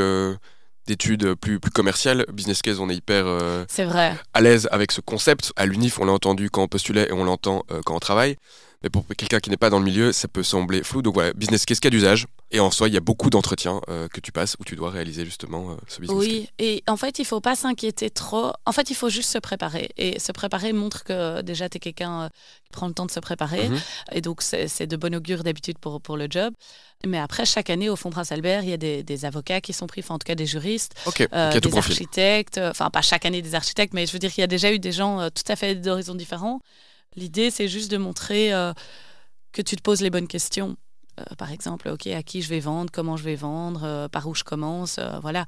d'études 0.88 1.36
plus, 1.36 1.60
plus 1.60 1.70
commerciales, 1.70 2.26
business 2.34 2.64
case, 2.64 2.80
on 2.80 2.90
est 2.90 2.96
hyper 2.96 3.26
vrai. 3.26 4.18
à 4.34 4.42
l'aise 4.42 4.68
avec 4.72 4.92
ce 4.92 5.02
concept. 5.02 5.54
À 5.56 5.68
l'UNIF, 5.68 6.00
on 6.00 6.06
l'a 6.06 6.14
entendu 6.14 6.50
quand 6.50 6.64
on 6.64 6.68
postulait 6.68 7.10
et 7.10 7.14
on 7.14 7.24
l'entend 7.24 7.64
quand 7.86 7.96
on 7.96 8.00
travaille. 8.00 8.38
Mais 8.84 8.90
pour 8.90 9.06
quelqu'un 9.08 9.40
qui 9.40 9.50
n'est 9.50 9.58
pas 9.58 9.70
dans 9.70 9.80
le 9.80 9.86
milieu, 9.86 10.12
ça 10.12 10.28
peut 10.28 10.44
sembler 10.44 10.84
flou. 10.84 11.02
Donc 11.02 11.14
voilà, 11.14 11.32
business 11.34 11.66
case 11.66 11.80
cas 11.80 11.90
d'usage? 11.90 12.28
Et 12.52 12.60
en 12.60 12.70
soi, 12.70 12.90
il 12.90 12.94
y 12.94 12.98
a 12.98 13.00
beaucoup 13.00 13.30
d'entretiens 13.30 13.80
euh, 13.90 14.10
que 14.10 14.20
tu 14.20 14.34
passes 14.34 14.58
où 14.60 14.66
tu 14.66 14.76
dois 14.76 14.92
réaliser 14.92 15.24
justement 15.24 15.72
euh, 15.72 15.76
ce 15.88 16.02
business 16.02 16.20
oui, 16.20 16.50
et 16.60 16.84
en 16.88 16.98
fait, 16.98 17.18
il 17.18 17.26
faut 17.26 17.40
pas 17.40 17.56
s'inquiéter 17.56 18.10
trop. 18.10 18.52
En 18.66 18.74
fait, 18.74 18.90
il 18.90 18.96
faut 18.96 19.10
juste 19.10 19.32
se 19.32 19.38
préparer. 19.38 19.90
Et 19.98 20.20
se 20.20 20.34
préparer 20.34 20.74
montre 20.74 21.06
que 21.06 21.42
déjà, 21.42 21.70
tu 21.70 21.78
es 21.78 21.80
quelqu'un 21.80 22.24
euh, 22.24 22.30
qui 22.66 22.72
prend 22.72 22.88
le 22.88 22.94
temps 22.94 23.06
de 23.06 23.12
se 23.12 23.22
préparer. 23.22 23.70
Mhm. 23.70 23.80
Et 24.12 24.22
donc, 24.22 24.42
c'est 24.42 24.86
de 24.86 24.98
bon 24.98 25.16
augure 25.16 25.44
d'habitude 25.44 25.78
pour, 25.80 26.02
pour 26.02 26.18
le 26.18 26.28
job. 26.30 26.54
Mais 27.06 27.20
après, 27.20 27.46
chaque 27.46 27.70
année, 27.70 27.90
au 27.90 27.96
Fonds 27.96 28.12
Prince 28.12 28.32
Albert, 28.34 28.64
il 28.64 28.70
y 28.70 28.74
a 28.74 28.78
des, 28.78 29.02
des 29.02 29.26
avocats 29.26 29.62
qui 29.62 29.74
sont 29.74 29.88
pris, 29.88 30.02
enfin, 30.02 30.16
en 30.16 30.20
tout 30.20 30.26
cas 30.26 30.36
des 30.36 30.46
juristes, 30.46 30.94
des 31.30 31.78
architectes. 31.78 32.58
Enfin, 32.58 32.90
pas 32.90 33.02
chaque 33.02 33.26
année 33.26 33.42
des 33.42 33.56
architectes, 33.56 33.94
mais 33.94 34.06
je 34.06 34.12
veux 34.12 34.20
dire 34.20 34.32
qu'il 34.32 34.42
y 34.42 34.44
a 34.44 34.48
déjà 34.48 34.72
eu 34.74 34.80
des 34.80 34.92
gens 34.92 35.30
tout 35.30 35.44
à 35.52 35.56
fait 35.56 35.76
d'horizons 35.76 36.16
différents. 36.16 36.60
L'idée, 37.16 37.52
c'est 37.52 37.68
juste 37.68 37.92
de 37.92 37.98
montrer 37.98 38.54
euh, 38.54 38.74
que 39.52 39.62
tu 39.62 39.76
te 39.76 39.82
poses 39.82 40.02
les 40.02 40.10
bonnes 40.10 40.28
questions. 40.28 40.78
Euh, 41.20 41.24
par 41.38 41.52
exemple, 41.52 41.90
OK, 41.90 42.08
à 42.08 42.24
qui 42.24 42.42
je 42.42 42.50
vais 42.50 42.60
vendre, 42.60 42.92
comment 42.92 43.18
je 43.18 43.24
vais 43.24 43.36
vendre, 43.36 43.84
euh, 43.84 44.08
par 44.08 44.28
où 44.28 44.36
je 44.36 44.44
commence, 44.44 45.00
voilà. 45.22 45.46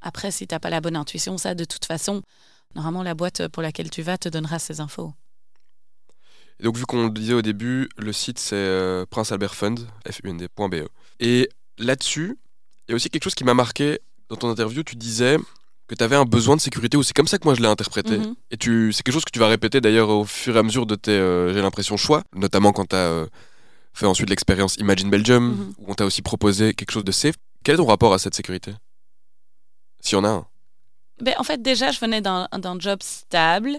Après, 0.00 0.30
si 0.30 0.46
tu 0.46 0.54
n'as 0.54 0.58
pas 0.58 0.70
la 0.70 0.80
bonne 0.80 0.96
intuition, 0.96 1.38
ça, 1.38 1.54
de 1.54 1.64
toute 1.64 1.86
façon, 1.86 2.22
normalement, 2.74 3.02
la 3.02 3.14
boîte 3.14 3.48
pour 3.48 3.62
laquelle 3.62 3.90
tu 3.90 4.02
vas 4.02 4.18
te 4.18 4.28
donnera 4.28 4.58
ces 4.58 4.80
infos. 4.80 5.14
donc, 6.60 6.76
vu 6.76 6.84
qu'on 6.84 7.04
le 7.04 7.10
disait 7.10 7.32
au 7.32 7.42
début, 7.42 7.88
le 7.96 8.12
site, 8.12 8.38
c'est 8.38 9.04
Prince 9.10 9.32
Albert 9.32 9.54
Fund, 9.54 9.80
fund.be. 10.10 10.88
Et 11.20 11.48
là-dessus, 11.78 12.38
il 12.86 12.90
y 12.90 12.92
a 12.92 12.96
aussi 12.96 13.08
quelque 13.08 13.24
chose 13.24 13.34
qui 13.34 13.44
m'a 13.44 13.54
marqué 13.54 14.00
dans 14.28 14.36
ton 14.36 14.50
interview, 14.50 14.82
tu 14.82 14.96
disais 14.96 15.38
que 15.86 15.94
tu 15.94 16.02
avais 16.02 16.16
un 16.16 16.24
besoin 16.24 16.56
de 16.56 16.60
sécurité, 16.60 16.96
ou 16.96 17.02
c'est 17.02 17.12
comme 17.14 17.26
ça 17.28 17.38
que 17.38 17.44
moi 17.44 17.54
je 17.54 17.60
l'ai 17.60 17.68
interprété. 17.68 18.18
Mhm. 18.18 18.34
Et 18.50 18.56
tu, 18.56 18.92
c'est 18.92 19.02
quelque 19.02 19.14
chose 19.14 19.24
que 19.24 19.30
tu 19.30 19.38
vas 19.38 19.48
répéter 19.48 19.80
d'ailleurs 19.80 20.08
au 20.08 20.24
fur 20.24 20.56
et 20.56 20.58
à 20.58 20.62
mesure 20.62 20.86
de 20.86 20.94
tes, 20.94 21.10
euh, 21.12 21.52
j'ai 21.52 21.60
l'impression, 21.62 21.96
choix, 21.96 22.22
notamment 22.34 22.72
quand 22.72 22.86
tu 22.88 22.96
as 22.96 23.26
fait 23.92 24.06
ensuite 24.06 24.28
l'expérience 24.30 24.76
Imagine 24.76 25.10
Belgium, 25.10 25.44
Mhm. 25.50 25.74
où 25.78 25.84
on 25.90 25.94
t'a 25.94 26.04
aussi 26.06 26.22
proposé 26.22 26.74
quelque 26.74 26.90
chose 26.92 27.04
de 27.04 27.12
safe. 27.12 27.34
Quel 27.64 27.74
est 27.74 27.78
ton 27.78 27.86
rapport 27.86 28.12
à 28.14 28.18
cette 28.18 28.34
sécurité? 28.34 28.72
S'il 30.00 30.16
y 30.16 30.20
en 30.20 30.24
a 30.24 30.28
un. 30.28 30.46
Ben, 31.20 31.34
en 31.38 31.44
fait, 31.44 31.62
déjà, 31.62 31.92
je 31.92 32.00
venais 32.00 32.20
d'un 32.20 32.48
d'un 32.58 32.78
job 32.80 32.98
stable, 33.02 33.78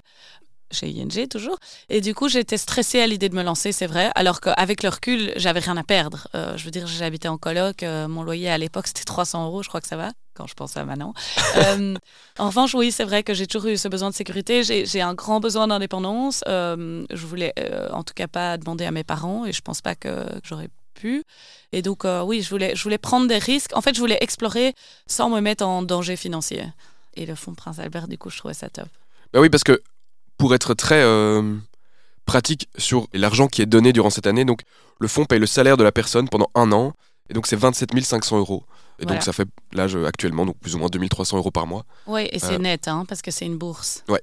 chez 0.72 0.88
ING 0.90 1.28
toujours, 1.28 1.58
et 1.90 2.02
du 2.02 2.16
coup, 2.16 2.30
j'étais 2.30 2.58
stressée 2.58 3.00
à 3.02 3.08
l'idée 3.08 3.30
de 3.30 3.36
me 3.36 3.44
lancer, 3.44 3.72
c'est 3.72 3.86
vrai, 3.88 4.10
alors 4.16 4.40
qu'avec 4.42 4.84
le 4.84 4.90
recul, 4.90 5.32
j'avais 5.36 5.60
rien 5.60 5.78
à 5.78 5.84
perdre. 5.84 6.28
Euh, 6.34 6.56
je 6.58 6.64
veux 6.66 6.72
dire, 6.72 6.88
j'habitais 6.88 7.28
en 7.28 7.38
coloc, 7.38 7.84
euh, 7.84 8.08
mon 8.08 8.24
loyer 8.24 8.50
à 8.50 8.58
l'époque, 8.58 8.88
c'était 8.88 9.04
300 9.04 9.46
euros, 9.46 9.64
je 9.64 9.68
crois 9.68 9.82
que 9.82 9.88
ça 9.88 9.98
va, 9.98 10.12
quand 10.36 10.48
je 10.48 10.54
pense 10.54 10.77
à 10.77 10.86
maintenant. 10.86 11.13
Euh, 11.56 11.96
en 12.38 12.48
revanche, 12.48 12.75
oui, 12.75 12.92
c'est 12.92 13.06
vrai 13.06 13.24
que 13.24 13.34
j'ai 13.34 13.48
toujours 13.48 13.68
eu 13.70 13.77
ce 13.77 13.88
besoin 13.88 14.10
de 14.10 14.15
sécurité, 14.15 14.62
j'ai 14.63 15.01
un 15.01 15.13
grand 15.13 15.39
besoin 15.39 15.68
d'indépendance. 15.68 16.44
Euh, 16.48 17.06
je 17.10 17.25
voulais, 17.25 17.54
euh, 17.60 17.89
en 17.92 18.04
tout 18.04 18.13
cas, 18.13 18.27
pas 18.27 18.58
demander 18.58 18.84
à 18.86 18.92
mes 18.92 19.06
parents, 19.06 19.46
et 19.46 19.54
je 19.54 19.62
pense 19.62 19.82
pas 19.82 19.96
que, 19.96 20.25
j'aurais 20.44 20.68
pu. 20.96 21.24
Et 21.72 21.82
donc, 21.82 22.04
euh, 22.04 22.24
oui, 22.24 22.42
je 22.42 22.50
voulais, 22.50 22.98
prendre 22.98 23.27
des 23.27 23.38
risques. 23.38 23.72
En 23.74 23.82
fait, 23.82 23.96
je 23.96 24.01
voulais 24.01 24.18
explorer 24.20 24.74
sans 25.08 25.30
me 25.30 25.39
mettre 25.39 25.65
en 25.65 25.82
danger 25.82 26.18
financier. 26.18 26.65
Et 27.13 27.25
le 27.25 27.36
fonds 27.36 27.54
Prince 27.54 27.80
Albert, 27.80 28.10
du 28.10 28.18
coup, 28.18 28.30
je 28.30 28.38
trouvais 28.38 28.54
ça 28.54 28.70
top. 28.70 28.89
Bah 29.32 29.39
oui, 29.39 29.50
parce 29.50 29.63
que 29.63 29.82
pour 30.38 30.54
être 30.54 30.74
très 30.74 31.04
pratique 32.25 32.68
sur 32.77 33.08
l'argent 33.13 33.48
qui 33.48 33.62
est 33.62 33.65
donné 33.65 33.94
durant 33.94 34.10
cette 34.10 34.27
année, 34.27 34.44
donc 34.44 34.62
le 35.00 35.08
fonds 35.08 35.25
paye 35.25 35.39
le 35.39 35.46
salaire 35.46 35.77
de 35.77 35.84
la 35.84 35.94
personne 35.94 36.27
pendant 36.27 36.50
un 36.54 36.72
an, 36.74 36.94
et 37.30 37.34
donc 37.34 37.48
c'est 37.48 37.56
27 37.56 38.04
500 38.04 38.38
euros. 38.38 38.65
Et 39.00 39.04
Voilà. 39.04 39.18
donc 39.18 39.24
ça 39.24 39.34
fait, 39.34 39.48
là, 39.74 39.88
je- 39.88 40.00
actuellement, 40.06 40.46
donc 40.46 40.58
plus 40.60 40.75
ou 40.75 40.80
moins 40.80 40.90
2300 40.90 41.38
euros 41.38 41.52
par 41.52 41.68
mois. 41.68 41.86
Oui, 42.08 42.28
et 42.32 42.40
c'est 42.40 42.54
Euh, 42.54 42.58
net, 42.60 42.88
hein, 42.88 43.06
parce 43.08 43.22
que 43.22 43.32
c'est 43.32 43.46
une 43.46 43.58
bourse. 43.58 44.04
Ouais. 44.08 44.22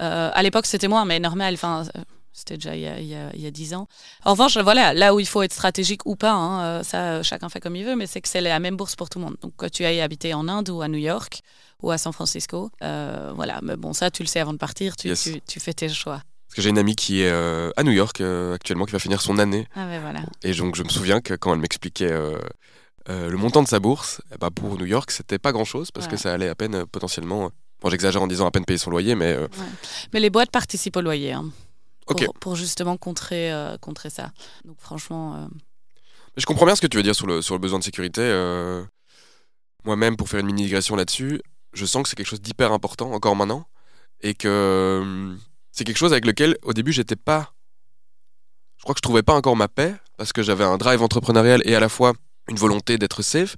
Euh, 0.00 0.30
à 0.32 0.42
l'époque, 0.42 0.66
c'était 0.66 0.88
moins, 0.88 1.04
mais 1.04 1.18
normal. 1.20 1.54
Enfin, 1.54 1.84
euh, 1.96 2.00
c'était 2.32 2.56
déjà 2.56 2.74
il 2.76 2.82
y, 2.82 2.86
a, 2.86 2.98
il, 3.00 3.06
y 3.06 3.14
a, 3.14 3.30
il 3.34 3.40
y 3.40 3.46
a 3.46 3.50
10 3.50 3.74
ans. 3.74 3.88
En 4.24 4.32
revanche, 4.32 4.56
voilà, 4.58 4.92
là 4.94 5.14
où 5.14 5.20
il 5.20 5.26
faut 5.26 5.42
être 5.42 5.52
stratégique 5.54 6.02
ou 6.04 6.16
pas, 6.16 6.32
hein, 6.32 6.62
euh, 6.64 6.82
ça, 6.82 6.98
euh, 7.12 7.22
chacun 7.22 7.48
fait 7.48 7.60
comme 7.60 7.76
il 7.76 7.84
veut, 7.84 7.96
mais 7.96 8.06
c'est 8.06 8.20
que 8.20 8.28
c'est 8.28 8.40
la 8.42 8.58
même 8.60 8.76
bourse 8.76 8.94
pour 8.96 9.08
tout 9.08 9.18
le 9.18 9.24
monde. 9.26 9.36
Donc, 9.42 9.54
que 9.56 9.66
tu 9.66 9.84
ailles 9.84 10.00
habiter 10.02 10.34
en 10.34 10.46
Inde 10.48 10.68
ou 10.70 10.82
à 10.82 10.88
New 10.88 10.98
York 10.98 11.40
ou 11.82 11.90
à 11.90 11.98
San 11.98 12.12
Francisco, 12.12 12.70
euh, 12.82 13.32
voilà. 13.34 13.60
Mais 13.62 13.76
bon, 13.76 13.92
ça, 13.92 14.10
tu 14.10 14.22
le 14.22 14.28
sais 14.28 14.40
avant 14.40 14.52
de 14.54 14.58
partir, 14.58 14.96
tu, 14.96 15.08
Yes. 15.08 15.22
tu, 15.24 15.40
tu 15.46 15.60
fais 15.60 15.72
tes 15.74 15.88
choix. 15.90 16.20
Parce 16.48 16.56
que 16.56 16.62
j'ai 16.62 16.70
une 16.70 16.78
amie 16.78 16.96
qui 16.96 17.20
est 17.22 17.30
euh, 17.30 17.70
à 17.76 17.82
New 17.82 17.92
York 17.92 18.20
euh, 18.20 18.54
actuellement, 18.54 18.84
qui 18.86 18.92
va 18.92 18.98
finir 18.98 19.20
son 19.20 19.38
année. 19.38 19.66
Ah, 19.74 19.84
ben 19.86 20.00
voilà. 20.00 20.20
Et 20.42 20.52
donc 20.54 20.74
je 20.76 20.82
me 20.82 20.88
souviens 20.88 21.20
que 21.20 21.34
quand 21.34 21.52
elle 21.52 21.60
m'expliquait 21.60 22.10
euh, 23.08 23.26
euh, 23.26 23.28
le 23.30 23.36
montant 23.36 23.62
de 23.62 23.68
sa 23.68 23.78
bourse, 23.80 24.20
ben, 24.40 24.50
pour 24.50 24.76
New 24.78 24.86
York, 24.86 25.10
c'était 25.10 25.38
pas 25.38 25.52
grand-chose, 25.52 25.90
parce 25.90 26.06
que 26.08 26.16
ça 26.16 26.32
allait 26.32 26.48
à 26.48 26.54
peine 26.54 26.74
euh, 26.74 26.86
potentiellement... 26.86 27.50
Bon, 27.80 27.90
j'exagère 27.90 28.22
en 28.22 28.26
disant 28.26 28.46
à 28.46 28.50
peine 28.50 28.64
payer 28.64 28.78
son 28.78 28.90
loyer, 28.90 29.14
mais... 29.14 29.32
euh, 29.34 29.48
Mais 30.12 30.20
les 30.20 30.30
boîtes 30.30 30.50
participent 30.50 30.96
au 30.96 31.02
loyer. 31.02 31.32
hein, 31.32 31.50
pour, 32.40 32.56
justement 32.56 32.96
contrer, 32.96 33.52
euh, 33.52 33.76
contrer 33.78 34.10
ça. 34.10 34.32
Donc, 34.64 34.76
franchement. 34.80 35.36
euh, 35.36 35.46
Je 36.36 36.46
comprends 36.46 36.64
bien 36.66 36.74
ce 36.74 36.80
que 36.80 36.86
tu 36.86 36.96
veux 36.96 37.02
dire 37.02 37.14
sur 37.14 37.26
le, 37.26 37.42
sur 37.42 37.54
le 37.54 37.60
besoin 37.60 37.78
de 37.78 37.84
sécurité. 37.84 38.22
euh, 38.22 38.82
Moi-même, 39.84 40.16
pour 40.16 40.28
faire 40.28 40.40
une 40.40 40.46
mini-digression 40.46 40.96
là-dessus, 40.96 41.42
je 41.74 41.84
sens 41.84 42.02
que 42.02 42.08
c'est 42.08 42.16
quelque 42.16 42.28
chose 42.28 42.40
d'hyper 42.40 42.72
important, 42.72 43.12
encore 43.12 43.36
maintenant, 43.36 43.66
et 44.22 44.34
que 44.34 44.48
euh, 44.48 45.34
c'est 45.70 45.84
quelque 45.84 45.98
chose 45.98 46.12
avec 46.12 46.24
lequel, 46.24 46.56
au 46.62 46.72
début, 46.72 46.92
j'étais 46.92 47.16
pas... 47.16 47.52
Je 48.78 48.82
crois 48.84 48.94
que 48.94 48.98
je 48.98 49.02
trouvais 49.02 49.22
pas 49.22 49.34
encore 49.34 49.56
ma 49.56 49.68
paix, 49.68 49.94
parce 50.16 50.32
que 50.32 50.42
j'avais 50.42 50.64
un 50.64 50.78
drive 50.78 51.02
entrepreneurial 51.02 51.60
et 51.66 51.74
à 51.74 51.80
la 51.80 51.88
fois 51.90 52.14
une 52.48 52.56
volonté 52.56 52.98
d'être 52.98 53.22
safe. 53.22 53.56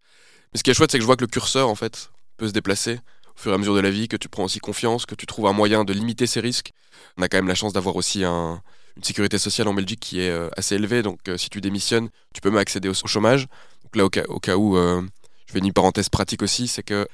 Mais 0.52 0.58
ce 0.58 0.62
qui 0.62 0.70
est 0.70 0.74
chouette, 0.74 0.90
c'est 0.90 0.98
que 0.98 1.02
je 1.02 1.06
vois 1.06 1.16
que 1.16 1.24
le 1.24 1.28
curseur, 1.28 1.68
en 1.68 1.74
fait, 1.74 2.10
peut 2.36 2.48
se 2.48 2.52
déplacer 2.52 3.00
au 3.36 3.40
fur 3.40 3.52
et 3.52 3.54
à 3.54 3.58
mesure 3.58 3.74
de 3.74 3.80
la 3.80 3.90
vie, 3.90 4.08
que 4.08 4.16
tu 4.16 4.28
prends 4.28 4.44
aussi 4.44 4.58
confiance, 4.58 5.06
que 5.06 5.14
tu 5.14 5.26
trouves 5.26 5.46
un 5.46 5.52
moyen 5.52 5.84
de 5.84 5.92
limiter 5.92 6.26
ces 6.26 6.40
risques. 6.40 6.72
On 7.16 7.22
a 7.22 7.28
quand 7.28 7.38
même 7.38 7.48
la 7.48 7.54
chance 7.54 7.72
d'avoir 7.72 7.96
aussi 7.96 8.24
un, 8.24 8.60
une 8.96 9.04
sécurité 9.04 9.38
sociale 9.38 9.68
en 9.68 9.74
Belgique 9.74 10.00
qui 10.00 10.20
est 10.20 10.30
euh, 10.30 10.48
assez 10.56 10.74
élevée, 10.74 11.02
donc 11.02 11.20
euh, 11.28 11.36
si 11.36 11.48
tu 11.48 11.60
démissionnes, 11.60 12.10
tu 12.34 12.40
peux 12.40 12.50
même 12.50 12.58
accéder 12.58 12.88
au, 12.88 12.94
chômage. 12.94 13.46
Donc 13.84 13.96
là, 13.96 14.04
au 14.04 14.40
cas, 14.40 14.56
où, 14.56 14.76
euh, 14.76 15.02
je 15.46 15.52
fais 15.52 15.60
une 15.60 15.72
parenthèse 15.72 16.08
pratique 16.08 16.42
aussi, 16.42 16.66
c'est 16.66 16.82
que 16.82 17.06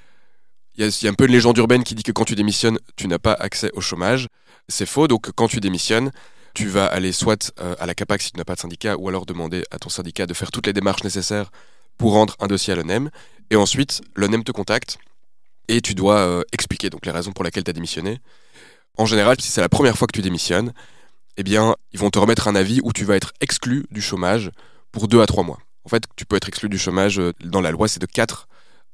il 0.77 0.85
y, 0.85 1.05
y 1.05 1.07
a 1.07 1.11
un 1.11 1.15
peu 1.15 1.27
une 1.27 1.33
légende 1.33 1.57
urbaine 1.59 1.85
qui 1.85 1.95
dit 1.95 2.03
que 2.03 2.11
quand 2.11 2.25
tu 2.25 2.35
démissionnes, 2.35 2.79
tu 2.97 3.07
n'as 3.07 3.21
pas 3.21 3.35
accès 3.35 3.71
au 3.75 3.81
chômage. 3.81 4.27
C'est 4.69 4.87
faux, 4.87 5.07
donc 5.07 5.31
quand 5.33 5.47
tu 5.47 5.61
démissionnes, 5.61 6.11
tu 6.55 6.69
vas 6.69 6.87
aller 6.87 7.13
soit 7.13 7.53
euh, 7.61 7.75
à 7.79 7.87
la 7.87 7.95
CAPAC 7.95 8.23
si 8.23 8.33
tu 8.33 8.39
n'as 8.39 8.45
pas 8.45 8.55
de 8.55 8.61
syndicat, 8.61 8.97
ou 8.97 9.09
alors 9.09 9.27
demander 9.27 9.65
à 9.71 9.79
ton 9.79 9.89
syndicat 9.89 10.27
de 10.27 10.35
faire 10.35 10.51
toutes 10.51 10.67
les 10.67 10.73
démarches 10.73 11.05
nécessaires 11.05 11.51
pour 11.99 12.13
rendre 12.13 12.37
un 12.41 12.47
dossier 12.47 12.73
à 12.73 12.77
l'ONEM. 12.77 13.11
Et 13.51 13.57
ensuite, 13.57 14.01
l'ONEM 14.15 14.45
te 14.45 14.53
contacte 14.53 14.99
et 15.69 15.81
tu 15.81 15.95
dois 15.95 16.19
euh, 16.19 16.43
expliquer 16.53 16.91
donc 16.91 17.05
les 17.07 17.13
raisons 17.13 17.33
pour 17.33 17.45
lesquelles 17.45 17.65
tu 17.65 17.71
as 17.71 17.75
démissionné. 17.75 18.21
En 18.97 19.07
général, 19.07 19.37
si 19.41 19.51
c'est 19.51 19.61
la 19.61 19.69
première 19.69 19.99
fois 19.99 20.07
que 20.07 20.13
tu 20.13 20.23
démissionnes, 20.23 20.73
eh 21.37 21.43
bien, 21.43 21.75
ils 21.93 21.99
vont 21.99 22.11
te 22.11 22.19
remettre 22.19 22.47
un 22.49 22.55
avis 22.55 22.81
où 22.83 22.93
tu 22.93 23.05
vas 23.05 23.17
être 23.17 23.33
exclu 23.41 23.87
du 23.91 24.01
chômage 24.01 24.51
pour 24.93 25.09
2 25.09 25.21
à 25.21 25.27
3 25.27 25.43
mois. 25.43 25.59
En 25.85 25.89
fait, 25.89 26.05
tu 26.17 26.25
peux 26.25 26.37
être 26.37 26.49
exclu 26.49 26.69
du 26.69 26.79
chômage 26.79 27.19
euh, 27.19 27.33
dans 27.45 27.61
la 27.61 27.71
loi, 27.71 27.89
c'est 27.89 28.01
de 28.01 28.07
4 28.07 28.49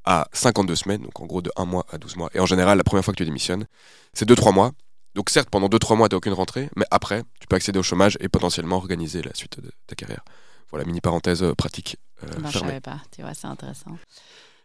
à 0.05 0.29
52 0.33 0.75
semaines, 0.75 1.03
donc 1.03 1.21
en 1.21 1.27
gros 1.27 1.43
de 1.43 1.51
1 1.57 1.67
mois 1.67 1.85
à 1.91 1.99
12 1.99 2.17
mois. 2.17 2.31
Et 2.35 2.41
en 2.41 2.47
général, 2.47 2.79
la 2.79 2.85
première 2.85 3.05
fois 3.05 3.13
que 3.13 3.19
tu 3.19 3.25
démissionnes, 3.25 3.67
c'est 4.15 4.27
2-3 4.29 4.55
mois. 4.55 4.73
Donc 5.15 5.31
certes, 5.31 5.51
pendant 5.51 5.69
2-3 5.69 5.97
mois, 5.97 6.09
tu 6.09 6.15
n'as 6.15 6.19
aucune 6.19 6.33
rentrée, 6.33 6.71
mais 6.77 6.87
après, 6.91 7.23
tu 7.41 7.47
peux 7.49 7.57
accéder 7.57 7.79
au 7.79 7.83
chômage 7.83 8.17
et 8.21 8.29
potentiellement 8.29 8.77
organiser 8.77 9.23
la 9.23 9.35
suite 9.35 9.61
de 9.61 9.71
ta 9.87 9.95
carrière. 9.95 10.25
Voilà, 10.71 10.85
mini 10.85 11.01
parenthèse 11.01 11.43
euh, 11.43 11.55
pratique 11.55 11.97
euh, 12.23 12.29
Ben, 12.41 12.51
je 12.51 12.59
savais 12.61 12.81
pas, 12.81 13.01
tu 13.15 13.23
vois, 13.23 13.35
c'est 13.35 13.49
intéressant. 13.49 13.91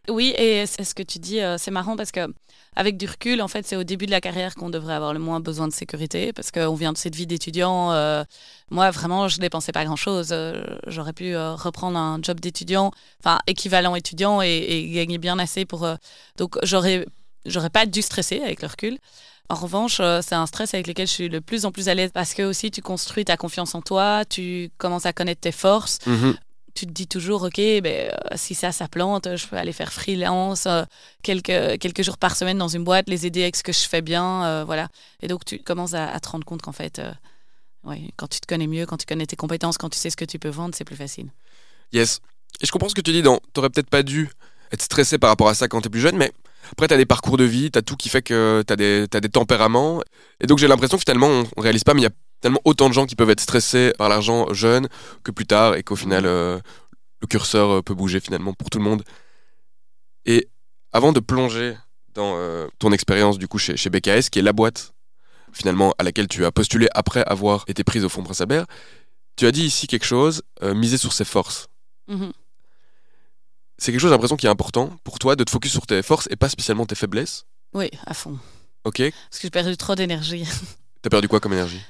Oui, 0.07 0.35
et 0.37 0.67
c'est 0.67 0.83
ce 0.83 0.93
que 0.93 1.01
tu 1.01 1.17
dis, 1.17 1.39
euh, 1.39 1.57
c'est 1.57 1.71
marrant 1.71 1.95
parce 1.95 2.11
que 2.11 2.31
avec 2.75 2.95
du 2.97 3.07
recul, 3.07 3.41
en 3.41 3.47
fait, 3.47 3.65
c'est 3.65 3.75
au 3.75 3.83
début 3.83 4.05
de 4.05 4.11
la 4.11 4.21
carrière 4.21 4.53
qu'on 4.53 4.69
devrait 4.69 4.93
avoir 4.93 5.13
le 5.13 5.19
moins 5.19 5.39
besoin 5.39 5.67
de 5.67 5.73
sécurité 5.73 6.31
parce 6.31 6.51
qu'on 6.51 6.75
vient 6.75 6.93
de 6.93 6.97
cette 6.97 7.15
vie 7.15 7.25
d'étudiant. 7.25 7.91
euh, 7.91 8.23
moi, 8.69 8.91
vraiment, 8.91 9.27
je 9.27 9.39
dépensais 9.39 9.71
pas 9.71 9.83
grand-chose. 9.83 10.29
Euh, 10.31 10.63
J'aurais 10.85 11.13
pu 11.13 11.35
reprendre 11.35 11.97
un 11.97 12.19
job 12.21 12.39
d'étudiant, 12.39 12.91
enfin 13.19 13.39
équivalent 13.47 13.95
étudiant, 13.95 14.41
et, 14.43 14.49
et 14.49 14.89
gagner 14.91 15.17
bien 15.17 15.39
assez 15.39 15.65
pour. 15.65 15.87
donc, 16.37 16.57
j'aurais, 16.63 17.07
j'aurais 17.45 17.71
pas 17.71 17.87
dû 17.87 18.03
stresser 18.03 18.41
avec 18.41 18.61
le 18.61 18.67
recul. 18.67 18.99
En 19.49 19.55
revanche, 19.55 19.97
euh, 19.99 20.21
c'est 20.23 20.35
un 20.35 20.45
stress 20.47 20.73
avec 20.73 20.87
lequel 20.87 21.07
je 21.07 21.11
suis 21.13 21.29
de 21.29 21.39
plus 21.39 21.65
en 21.65 21.71
plus 21.71 21.87
à 21.89 21.93
l'aise 21.93 22.11
parce 22.13 22.33
que 22.33 22.41
aussi 22.43 22.71
tu 22.71 22.81
construis 22.81 23.25
ta 23.25 23.37
confiance 23.37 23.75
en 23.75 23.81
toi, 23.81 24.25
tu 24.25 24.71
commences 24.77 25.05
à 25.05 25.13
connaître 25.13 25.41
tes 25.41 25.51
forces, 25.51 25.99
Mhm. 26.07 26.35
tu 26.73 26.87
te 26.87 26.91
dis 26.91 27.07
toujours, 27.07 27.43
OK, 27.43 27.57
ben, 27.57 27.85
euh, 27.85 28.09
si 28.35 28.55
ça, 28.55 28.71
ça 28.71 28.87
plante, 28.87 29.35
je 29.35 29.45
peux 29.47 29.55
aller 29.55 29.71
faire 29.71 29.93
freelance 29.93 30.65
euh, 30.65 30.83
quelques, 31.21 31.77
quelques 31.79 32.01
jours 32.01 32.17
par 32.17 32.35
semaine 32.35 32.57
dans 32.57 32.67
une 32.67 32.83
boîte, 32.83 33.07
les 33.07 33.25
aider 33.27 33.43
avec 33.43 33.55
ce 33.55 33.63
que 33.63 33.71
je 33.71 33.87
fais 33.87 34.01
bien. 34.01 34.43
euh, 34.45 34.63
voilà. 34.65 34.87
Et 35.21 35.27
donc, 35.27 35.45
tu 35.45 35.59
commences 35.59 35.93
à, 35.93 36.07
à 36.11 36.19
te 36.19 36.27
rendre 36.27 36.43
compte 36.45 36.61
qu'en 36.63 36.71
fait, 36.73 36.99
ouais, 37.83 38.09
quand 38.17 38.27
tu 38.27 38.39
te 38.39 38.47
connais 38.47 38.67
mieux, 38.67 38.85
quand 38.87 38.97
tu 38.97 39.05
connais 39.05 39.27
tes 39.27 39.35
compétences, 39.35 39.77
quand 39.77 39.89
tu 39.89 39.99
sais 39.99 40.09
ce 40.09 40.17
que 40.17 40.25
tu 40.25 40.39
peux 40.39 40.49
vendre, 40.49 40.73
c'est 40.75 40.85
plus 40.85 40.95
facile. 40.97 41.27
Yes. 41.93 42.19
Et 42.61 42.65
je 42.65 42.71
comprends 42.71 42.89
ce 42.89 42.95
que 42.95 43.01
tu 43.01 43.11
dis 43.11 43.21
dans. 43.21 43.39
T'aurais 43.53 43.69
peut-être 43.69 43.89
pas 43.89 44.01
dû 44.03 44.29
être 44.71 44.81
stressé 44.81 45.17
par 45.17 45.29
rapport 45.29 45.49
à 45.49 45.53
ça 45.53 45.67
quand 45.67 45.81
t'es 45.81 45.89
plus 45.89 46.01
jeune, 46.01 46.17
mais 46.17 46.31
après, 46.71 46.87
t'as 46.87 46.97
des 46.97 47.05
parcours 47.05 47.37
de 47.37 47.43
vie, 47.43 47.71
t'as 47.71 47.81
tout 47.81 47.95
qui 47.95 48.09
fait 48.09 48.21
que 48.21 48.63
t'as 48.65 48.75
des, 48.75 49.07
t'as 49.09 49.19
des 49.19 49.29
tempéraments. 49.29 50.01
Et 50.41 50.47
donc, 50.47 50.57
j'ai 50.57 50.67
l'impression 50.67 50.97
que 50.97 51.03
finalement, 51.05 51.27
on, 51.27 51.47
on 51.57 51.61
réalise 51.61 51.83
pas, 51.83 51.93
mais 51.93 52.01
il 52.01 52.05
y 52.05 52.07
a 52.07 52.11
tellement 52.41 52.61
autant 52.65 52.89
de 52.89 52.93
gens 52.93 53.05
qui 53.05 53.15
peuvent 53.15 53.29
être 53.29 53.39
stressés 53.39 53.93
par 53.97 54.09
l'argent 54.09 54.51
jeune 54.53 54.87
que 55.23 55.31
plus 55.31 55.45
tard 55.45 55.75
et 55.75 55.83
qu'au 55.83 55.95
final, 55.95 56.25
euh, 56.25 56.59
le 57.21 57.27
curseur 57.27 57.69
euh, 57.69 57.81
peut 57.81 57.93
bouger 57.93 58.19
finalement 58.19 58.53
pour 58.53 58.69
tout 58.69 58.77
le 58.77 58.83
monde. 58.83 59.03
Et 60.25 60.47
avant 60.91 61.11
de 61.11 61.19
plonger 61.19 61.75
dans 62.13 62.33
euh, 62.37 62.67
ton 62.79 62.91
expérience 62.91 63.37
du 63.37 63.47
coup 63.47 63.57
chez, 63.57 63.77
chez 63.77 63.89
BKS, 63.89 64.29
qui 64.31 64.39
est 64.39 64.43
la 64.43 64.53
boîte 64.53 64.93
finalement 65.53 65.93
à 65.97 66.03
laquelle 66.03 66.27
tu 66.27 66.45
as 66.45 66.51
postulé 66.51 66.87
après 66.93 67.23
avoir 67.23 67.63
été 67.67 67.83
prise 67.83 68.03
au 68.03 68.09
fond 68.09 68.23
Prince 68.23 68.41
Albert, 68.41 68.65
tu 69.37 69.45
as 69.45 69.51
dit 69.51 69.63
ici 69.63 69.87
quelque 69.87 70.05
chose, 70.05 70.41
miser 70.61 70.97
sur 70.97 71.13
ses 71.13 71.25
forces 71.25 71.67
Mhm. 72.07 72.31
C'est 73.77 73.91
quelque 73.91 74.01
chose, 74.01 74.09
j'ai 74.09 74.15
l'impression, 74.15 74.37
qui 74.37 74.45
est 74.45 74.49
important 74.49 74.91
pour 75.03 75.19
toi 75.19 75.35
de 75.35 75.43
te 75.43 75.51
focus 75.51 75.71
sur 75.71 75.85
tes 75.85 76.01
forces 76.01 76.27
et 76.31 76.35
pas 76.35 76.49
spécialement 76.49 76.85
tes 76.85 76.95
faiblesses. 76.95 77.45
Oui, 77.73 77.89
à 78.05 78.13
fond. 78.13 78.39
Ok 78.85 78.99
Parce 78.99 79.39
que 79.39 79.41
j'ai 79.43 79.49
perdu 79.49 79.75
trop 79.77 79.95
d'énergie. 79.95 80.47
T'as 81.01 81.09
perdu 81.09 81.27
quoi 81.27 81.39
comme 81.39 81.53
énergie? 81.53 81.81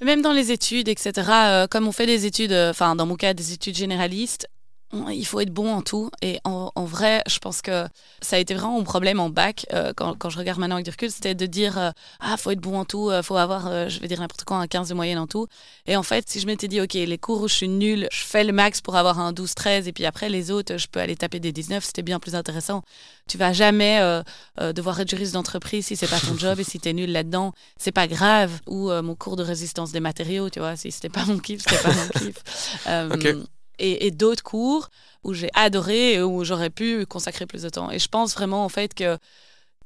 Même 0.00 0.22
dans 0.22 0.32
les 0.32 0.50
études, 0.50 0.88
etc., 0.88 1.12
euh, 1.30 1.66
comme 1.68 1.86
on 1.86 1.92
fait 1.92 2.06
des 2.06 2.26
études, 2.26 2.52
euh, 2.52 2.70
enfin, 2.70 2.96
dans 2.96 3.06
mon 3.06 3.16
cas, 3.16 3.34
des 3.34 3.52
études 3.52 3.76
généralistes, 3.76 4.48
on- 4.92 5.08
il 5.08 5.24
faut 5.26 5.40
être 5.40 5.52
bon 5.52 5.72
en 5.72 5.82
tout. 5.82 6.10
Et 6.20 6.38
en, 6.44 6.70
en 6.74 6.84
vrai, 6.84 7.22
je 7.26 7.38
pense 7.38 7.62
que 7.62 7.86
ça 8.20 8.36
a 8.36 8.38
été 8.38 8.54
vraiment 8.54 8.78
mon 8.78 8.84
problème 8.84 9.20
en 9.20 9.30
bac, 9.30 9.66
euh, 9.72 9.92
quand, 9.96 10.14
quand 10.18 10.30
je 10.30 10.38
regarde 10.38 10.58
maintenant 10.60 10.76
avec 10.76 10.84
du 10.84 10.90
recul, 10.90 11.10
c'était 11.10 11.34
de 11.34 11.46
dire 11.46 11.78
euh, 11.78 11.90
Ah, 12.20 12.36
faut 12.36 12.50
être 12.50 12.60
bon 12.60 12.78
en 12.78 12.84
tout, 12.84 13.10
euh, 13.10 13.22
faut 13.22 13.36
avoir, 13.36 13.66
euh, 13.68 13.88
je 13.88 14.00
vais 14.00 14.08
dire 14.08 14.20
n'importe 14.20 14.44
quoi, 14.44 14.58
un 14.58 14.66
15 14.66 14.88
de 14.90 14.94
moyenne 14.94 15.18
en 15.18 15.26
tout. 15.26 15.46
Et 15.86 15.96
en 15.96 16.02
fait, 16.02 16.28
si 16.28 16.40
je 16.40 16.46
m'étais 16.46 16.68
dit 16.68 16.80
Ok, 16.80 16.94
les 16.94 17.18
cours 17.18 17.40
où 17.42 17.48
je 17.48 17.54
suis 17.54 17.68
nulle, 17.68 18.08
je 18.12 18.22
fais 18.24 18.44
le 18.44 18.52
max 18.52 18.80
pour 18.80 18.96
avoir 18.96 19.18
un 19.18 19.32
12-13, 19.32 19.86
et 19.88 19.92
puis 19.92 20.04
après, 20.04 20.28
les 20.28 20.50
autres, 20.50 20.76
je 20.76 20.86
peux 20.88 21.00
aller 21.00 21.16
taper 21.16 21.40
des 21.40 21.52
19, 21.52 21.82
c'était 21.84 22.02
bien 22.02 22.20
plus 22.20 22.34
intéressant. 22.34 22.82
Tu 23.28 23.38
vas 23.38 23.52
jamais 23.52 24.00
euh, 24.00 24.22
euh, 24.60 24.72
devoir 24.72 25.00
être 25.00 25.08
juriste 25.08 25.32
d'entreprise 25.34 25.86
si 25.86 25.96
c'est 25.96 26.08
pas 26.08 26.20
ton 26.20 26.36
job 26.38 26.58
et 26.60 26.64
si 26.64 26.78
t'es 26.80 26.92
nul 26.92 27.10
là-dedans, 27.12 27.52
c'est 27.78 27.92
pas 27.92 28.06
grave. 28.08 28.50
Ou 28.66 28.90
euh, 28.90 29.00
mon 29.02 29.14
cours 29.14 29.36
de 29.36 29.42
résistance 29.42 29.92
des 29.92 30.00
matériaux, 30.00 30.50
tu 30.50 30.58
vois, 30.58 30.76
si 30.76 30.90
c'était 30.92 31.08
pas 31.08 31.24
mon 31.24 31.38
kiff, 31.38 31.62
c'était 31.62 31.82
pas 31.82 31.94
mon 31.94 32.08
kiff. 32.20 32.36
Euh. 32.88 33.42
Et, 33.82 34.06
et 34.06 34.10
d'autres 34.10 34.42
cours 34.42 34.88
où 35.24 35.34
j'ai 35.34 35.50
adoré 35.54 36.14
et 36.14 36.22
où 36.22 36.44
j'aurais 36.44 36.70
pu 36.70 37.04
consacrer 37.06 37.46
plus 37.46 37.62
de 37.62 37.68
temps. 37.68 37.90
Et 37.90 37.98
je 37.98 38.08
pense 38.08 38.34
vraiment 38.34 38.64
en 38.64 38.68
fait 38.68 38.94
que 38.94 39.18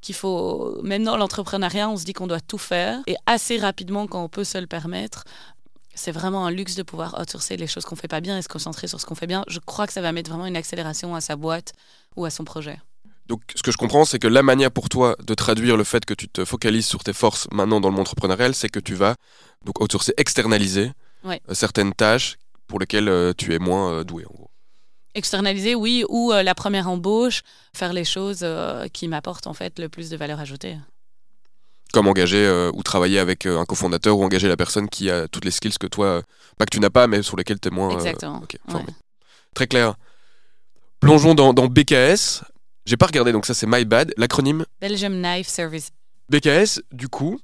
qu'il 0.03 0.15
faut, 0.15 0.79
même 0.83 1.03
dans 1.05 1.17
l'entrepreneuriat, 1.17 1.89
on 1.89 1.97
se 1.97 2.05
dit 2.05 2.13
qu'on 2.13 2.27
doit 2.29 2.41
tout 2.41 2.59
faire 2.59 3.01
et 3.07 3.17
assez 3.27 3.57
rapidement 3.59 4.07
quand 4.07 4.23
on 4.23 4.29
peut 4.29 4.45
se 4.45 4.59
le 4.59 4.67
permettre. 4.67 5.25
C'est 5.95 6.13
vraiment 6.13 6.47
un 6.47 6.51
luxe 6.51 6.75
de 6.77 6.83
pouvoir 6.83 7.19
outsourcer 7.19 7.57
les 7.57 7.67
choses 7.67 7.85
qu'on 7.87 7.97
fait 7.97 8.07
pas 8.07 8.21
bien 8.21 8.37
et 8.39 8.43
se 8.43 8.49
concentrer 8.49 8.87
sur 8.87 9.01
ce 9.01 9.07
qu'on 9.07 9.15
fait 9.15 9.27
bien. 9.27 9.43
Je 9.49 9.59
crois 9.59 9.87
que 9.87 9.93
ça 9.95 10.03
va 10.03 10.13
mettre 10.13 10.31
vraiment 10.31 10.47
une 10.47 10.57
accélération 10.57 11.15
à 11.15 11.21
sa 11.23 11.35
boîte 11.37 11.73
ou 12.17 12.25
à 12.27 12.31
son 12.31 12.45
projet. 12.45 12.79
Donc, 13.27 13.41
ce 13.57 13.63
que 13.63 13.73
je 13.73 13.79
comprends, 13.79 14.05
c'est 14.05 14.19
que 14.21 14.29
la 14.29 14.43
manière 14.43 14.71
pour 14.71 14.89
toi 14.89 15.17
de 15.25 15.35
traduire 15.35 15.77
le 15.77 15.83
fait 15.85 16.05
que 16.05 16.15
tu 16.15 16.29
te 16.29 16.45
focalises 16.45 16.87
sur 16.87 17.03
tes 17.03 17.15
forces 17.15 17.49
maintenant 17.51 17.81
dans 17.81 17.89
le 17.89 17.95
monde 17.95 18.03
entrepreneurial, 18.03 18.55
c'est 18.55 18.69
que 18.69 18.79
tu 18.79 18.95
vas 18.95 19.15
donc 19.65 19.81
outsourcer, 19.81 20.13
externaliser 20.19 20.93
Ouais. 21.25 21.41
euh, 21.49 21.55
certaines 21.55 21.93
tâches 21.95 22.37
pour 22.67 22.79
lesquelles 22.79 23.09
euh, 23.09 23.33
tu 23.37 23.55
es 23.55 23.59
moins 23.59 23.93
euh, 23.93 24.05
doué, 24.05 24.25
en 24.27 24.33
gros. 24.35 24.51
Externaliser, 25.15 25.75
oui, 25.75 26.05
ou 26.09 26.33
euh, 26.33 26.43
la 26.43 26.55
première 26.55 26.89
embauche, 26.89 27.43
faire 27.75 27.93
les 27.93 28.05
choses 28.05 28.47
qui 28.93 29.09
m'apportent 29.09 29.47
en 29.47 29.55
fait 29.55 29.79
le 29.79 29.89
plus 29.89 30.11
de 30.11 30.17
valeur 30.17 30.41
ajoutée. 30.41 30.77
Comme 31.93 32.09
engager 32.09 32.45
euh, 32.45 32.71
ou 32.75 32.83
travailler 32.83 33.19
avec 33.19 33.47
euh, 33.47 33.59
un 33.59 33.65
cofondateur 33.65 34.19
ou 34.19 34.25
engager 34.25 34.49
la 34.49 34.57
personne 34.57 34.89
qui 34.89 35.11
a 35.11 35.29
toutes 35.29 35.45
les 35.45 35.51
skills 35.51 35.79
que 35.79 35.87
toi, 35.87 36.07
euh, 36.07 36.23
pas 36.59 36.67
que 36.67 36.71
tu 36.71 36.81
n'as 36.81 36.91
pas, 36.91 37.07
mais 37.07 37.23
sur 37.23 37.37
lesquelles 37.37 37.61
tu 37.61 37.69
es 37.69 37.71
moins. 37.71 37.91
Exactement. 37.91 38.43
Ouais. 38.69 38.81
Très 39.55 39.67
clair. 39.67 39.95
Plongeons 41.01 41.35
dans, 41.35 41.55
dans 41.55 41.67
BKS. 41.69 42.43
J'ai 42.85 42.97
pas 42.97 43.07
regardé, 43.07 43.33
donc 43.33 43.47
ça 43.47 43.55
c'est 43.55 43.67
my 43.67 43.85
bad. 43.85 44.13
L'acronyme? 44.17 44.65
Belgium 44.81 45.15
Knife 45.21 45.49
Service. 45.49 45.91
BKS, 46.29 46.81
du 46.93 47.09
coup, 47.09 47.39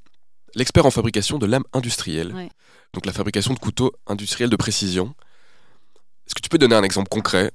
l'expert 0.55 0.87
en 0.87 0.91
fabrication 0.91 1.39
de 1.39 1.47
lames 1.47 1.65
industrielles. 1.73 2.33
Ouais. 2.35 2.51
Donc 2.93 3.07
la 3.07 3.13
fabrication 3.13 3.55
de 3.55 3.59
couteaux 3.59 3.93
industriels 4.07 4.51
de 4.51 4.57
précision. 4.57 5.15
Est-ce 6.27 6.35
que 6.35 6.41
tu 6.41 6.49
peux 6.49 6.59
donner 6.59 6.75
un 6.75 6.83
exemple 6.83 7.09
concret 7.09 7.53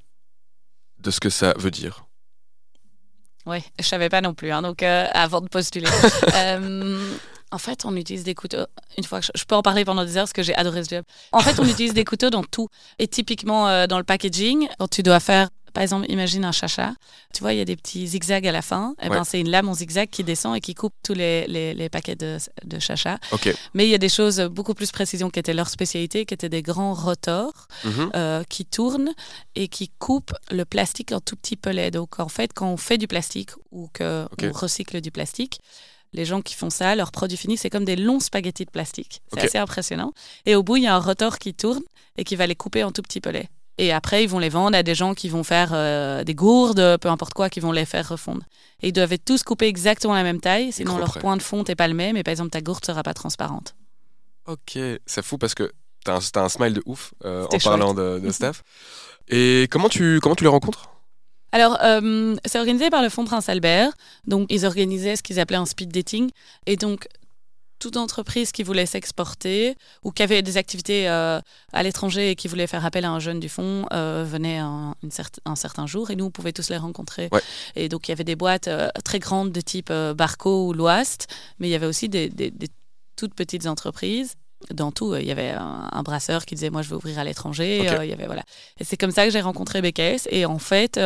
de 0.99 1.11
ce 1.11 1.19
que 1.19 1.29
ça 1.29 1.53
veut 1.57 1.71
dire? 1.71 2.05
Oui, 3.45 3.59
je 3.79 3.85
savais 3.85 4.09
pas 4.09 4.19
non 4.19 4.33
plus, 4.33 4.51
hein, 4.51 4.61
donc 4.61 4.83
euh, 4.83 5.05
avant 5.13 5.41
de 5.41 5.47
postuler. 5.47 5.87
Euh, 6.35 7.15
en 7.51 7.57
fait, 7.57 7.85
on 7.85 7.95
utilise 7.95 8.23
des 8.23 8.35
couteaux. 8.35 8.65
Une 8.97 9.05
fois 9.05 9.21
que 9.21 9.27
je, 9.27 9.31
je 9.33 9.45
peux 9.45 9.55
en 9.55 9.61
parler 9.61 9.85
pendant 9.85 10.03
des 10.03 10.17
heures 10.17 10.23
parce 10.23 10.33
que 10.33 10.43
j'ai 10.43 10.53
adoré 10.55 10.83
ce 10.83 10.89
job. 10.89 11.05
En 11.31 11.39
fait, 11.39 11.59
on 11.59 11.65
utilise 11.65 11.93
des 11.93 12.03
couteaux 12.03 12.29
dans 12.29 12.43
tout. 12.43 12.67
Et 12.99 13.07
typiquement 13.07 13.69
euh, 13.69 13.87
dans 13.87 13.97
le 13.97 14.03
packaging, 14.03 14.67
quand 14.77 14.89
tu 14.89 15.01
dois 15.01 15.19
faire, 15.21 15.49
par 15.77 15.83
exemple, 15.83 16.07
imagine 16.09 16.43
un 16.43 16.51
chacha. 16.51 16.95
Tu 17.35 17.41
vois, 17.41 17.53
il 17.53 17.59
y 17.59 17.61
a 17.61 17.65
des 17.65 17.75
petits 17.75 18.07
zigzags 18.07 18.47
à 18.47 18.51
la 18.51 18.63
fin. 18.63 18.95
Et 18.99 19.09
ben, 19.09 19.19
Ouais. 19.19 19.21
c'est 19.23 19.39
une 19.39 19.51
lame 19.51 19.69
en 19.69 19.75
zigzag 19.75 20.09
qui 20.09 20.23
descend 20.23 20.57
et 20.57 20.59
qui 20.59 20.73
coupe 20.73 20.95
tous 21.03 21.13
les, 21.13 21.45
les, 21.45 21.75
les 21.75 21.87
paquets 21.87 22.15
de, 22.15 22.39
de 22.65 22.79
chacha. 22.79 23.19
Mais 23.75 23.85
il 23.85 23.91
y 23.91 23.93
a 23.93 23.99
des 23.99 24.09
choses 24.09 24.39
beaucoup 24.41 24.73
plus 24.73 24.91
précisions 24.91 25.29
qui 25.29 25.37
étaient 25.37 25.53
leur 25.53 25.69
spécialité, 25.69 26.25
qui 26.25 26.33
étaient 26.33 26.49
des 26.49 26.63
grands 26.63 26.95
rotors 26.95 27.67
Mhm. 27.83 28.09
euh, 28.15 28.43
qui 28.49 28.65
tournent 28.65 29.13
et 29.53 29.67
qui 29.67 29.89
coupent 29.99 30.33
le 30.49 30.65
plastique 30.65 31.11
en 31.11 31.19
tout 31.19 31.35
petits 31.35 31.57
pellets. 31.57 31.91
Donc 31.91 32.19
en 32.19 32.27
fait, 32.27 32.53
quand 32.55 32.69
on 32.71 32.77
fait 32.77 32.97
du 32.97 33.05
plastique 33.07 33.51
ou 33.69 33.87
qu'on 33.95 34.27
Ok. 34.31 34.45
recycle 34.55 34.99
du 34.99 35.11
plastique, 35.11 35.59
les 36.13 36.25
gens 36.25 36.41
qui 36.41 36.55
font 36.55 36.71
ça, 36.71 36.95
leur 36.95 37.11
produit 37.11 37.37
fini, 37.37 37.55
c'est 37.55 37.69
comme 37.69 37.85
des 37.85 37.95
longs 37.97 38.19
spaghettis 38.19 38.65
de 38.65 38.71
plastique. 38.71 39.21
C'est 39.31 39.41
assez 39.43 39.57
impressionnant. 39.59 40.11
Et 40.47 40.55
au 40.55 40.63
bout, 40.63 40.77
il 40.77 40.83
y 40.85 40.87
a 40.87 40.95
un 40.95 40.99
rotor 40.99 41.37
qui 41.37 41.53
tourne 41.53 41.83
et 42.17 42.23
qui 42.23 42.35
va 42.35 42.47
les 42.47 42.55
couper 42.55 42.83
en 42.83 42.91
tout 42.91 43.03
petits 43.03 43.21
pellets. 43.21 43.47
Et 43.77 43.91
après, 43.91 44.23
ils 44.23 44.29
vont 44.29 44.39
les 44.39 44.49
vendre 44.49 44.75
à 44.75 44.83
des 44.83 44.95
gens 44.95 45.13
qui 45.13 45.29
vont 45.29 45.43
faire 45.43 45.69
euh, 45.73 46.23
des 46.23 46.33
gourdes, 46.33 46.97
peu 46.97 47.09
importe 47.09 47.33
quoi, 47.33 47.49
qui 47.49 47.59
vont 47.59 47.71
les 47.71 47.85
faire 47.85 48.09
refondre. 48.09 48.41
Et 48.81 48.89
ils 48.89 48.93
doivent 48.93 49.13
être 49.13 49.25
tous 49.25 49.43
coupés 49.43 49.67
exactement 49.67 50.15
la 50.15 50.23
même 50.23 50.39
taille, 50.39 50.71
sinon 50.71 50.97
leur 50.97 51.09
près. 51.09 51.19
point 51.19 51.37
de 51.37 51.41
fonte 51.41 51.69
n'est 51.69 51.75
pas 51.75 51.87
le 51.87 51.93
même. 51.93 52.17
Et 52.17 52.23
par 52.23 52.31
exemple, 52.31 52.49
ta 52.49 52.61
gourde 52.61 52.83
sera 52.83 53.03
pas 53.03 53.13
transparente. 53.13 53.75
Ok, 54.47 54.79
c'est 55.05 55.23
fou 55.23 55.37
parce 55.37 55.53
que 55.53 55.71
t'as 56.03 56.15
un, 56.15 56.19
t'as 56.19 56.43
un 56.43 56.49
smile 56.49 56.73
de 56.73 56.83
ouf 56.85 57.13
euh, 57.25 57.45
en 57.51 57.57
parlant 57.59 57.93
de, 57.93 58.19
de 58.19 58.31
staff. 58.31 58.63
Et 59.27 59.67
comment 59.69 59.89
tu, 59.89 60.19
comment 60.21 60.35
tu 60.35 60.43
les 60.43 60.49
rencontres? 60.49 60.89
Alors, 61.51 61.77
euh, 61.83 62.35
c'est 62.45 62.59
organisé 62.59 62.89
par 62.89 63.01
le 63.01 63.09
Fonds 63.09 63.25
Prince 63.25 63.49
Albert. 63.49 63.91
Donc, 64.25 64.47
ils 64.49 64.65
organisaient 64.65 65.15
ce 65.15 65.23
qu'ils 65.23 65.39
appelaient 65.39 65.57
un 65.57 65.65
speed 65.65 65.91
dating. 65.91 66.29
Et 66.65 66.77
donc, 66.77 67.07
toute 67.79 67.97
entreprise 67.97 68.51
qui 68.51 68.63
voulait 68.63 68.85
s'exporter 68.85 69.75
ou 70.03 70.11
qui 70.11 70.23
avait 70.23 70.41
des 70.41 70.57
activités 70.57 71.07
euh, 71.09 71.39
à 71.73 71.83
l'étranger 71.83 72.31
et 72.31 72.35
qui 72.35 72.47
voulait 72.47 72.67
faire 72.67 72.85
appel 72.85 73.05
à 73.05 73.11
un 73.11 73.19
jeune 73.19 73.39
du 73.39 73.49
fonds 73.49 73.85
euh, 73.93 74.25
venait 74.27 74.57
un, 74.57 74.95
une 75.03 75.09
cer- 75.09 75.39
un 75.45 75.55
certain 75.55 75.85
jour 75.87 76.09
et 76.11 76.15
nous, 76.15 76.25
on 76.25 76.31
pouvait 76.31 76.53
tous 76.53 76.69
les 76.69 76.77
rencontrer. 76.77 77.29
Ouais. 77.31 77.41
Et 77.75 77.89
donc, 77.89 78.07
il 78.07 78.11
y 78.11 78.13
avait 78.13 78.23
des 78.23 78.35
boîtes 78.35 78.67
euh, 78.67 78.89
très 79.03 79.19
grandes 79.19 79.51
de 79.51 79.61
type 79.61 79.91
Barco 80.15 80.67
ou 80.67 80.73
Loast, 80.73 81.27
mais 81.59 81.67
il 81.67 81.71
y 81.71 81.75
avait 81.75 81.85
aussi 81.87 82.09
des, 82.09 82.29
des- 82.29 82.51
des 82.51 82.67
toutes 83.15 83.33
petites 83.35 83.67
entreprises. 83.67 84.33
Dans 84.71 84.91
tout, 84.91 85.15
il 85.15 85.25
y 85.25 85.31
avait 85.31 85.51
un, 85.51 85.87
un 85.91 86.01
brasseur 86.03 86.43
qui 86.45 86.55
disait 86.55 86.71
Moi, 86.71 86.81
je 86.81 86.89
veux 86.89 86.95
ouvrir 86.95 87.19
à 87.19 87.23
l'étranger. 87.23 87.81
Ok. 87.81 87.99
Il 88.03 88.09
y 88.09 88.13
avait, 88.13 88.25
voilà. 88.25 88.43
Et 88.79 88.83
c'est 88.83 88.97
comme 88.97 89.11
ça 89.11 89.23
que 89.25 89.31
j'ai 89.31 89.41
rencontré 89.41 89.81
BKS. 89.83 90.27
Et 90.31 90.45
en 90.47 90.57
fait, 90.57 90.99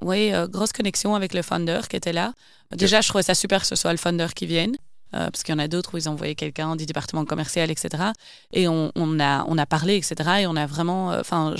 oui, 0.00 0.32
grosse 0.50 0.72
connexion 0.72 1.14
avec 1.14 1.34
le 1.34 1.42
founder 1.42 1.80
qui 1.88 1.96
était 1.96 2.12
là. 2.12 2.32
Déjà, 2.72 3.00
je 3.00 3.08
trouvais 3.08 3.22
ça 3.22 3.34
super 3.34 3.62
que 3.62 3.66
ce 3.66 3.74
soit 3.74 3.90
le 3.92 3.96
founder 3.98 4.26
qui 4.34 4.44
vienne. 4.46 4.76
Euh, 5.14 5.30
parce 5.30 5.42
qu'il 5.42 5.52
y 5.52 5.56
en 5.56 5.58
a 5.58 5.68
d'autres 5.68 5.94
où 5.94 5.96
ils 5.98 6.08
ont 6.08 6.12
envoyé 6.12 6.34
quelqu'un 6.34 6.76
du 6.76 6.86
département 6.86 7.24
commercial, 7.24 7.70
etc. 7.70 8.12
Et 8.52 8.68
on, 8.68 8.92
on 8.94 9.18
a, 9.20 9.44
on 9.48 9.56
a 9.58 9.66
parlé, 9.66 9.96
etc. 9.96 10.14
Et 10.42 10.46
on 10.46 10.56
a 10.56 10.66
vraiment, 10.66 11.12
euh, 11.12 11.20
enfin, 11.20 11.54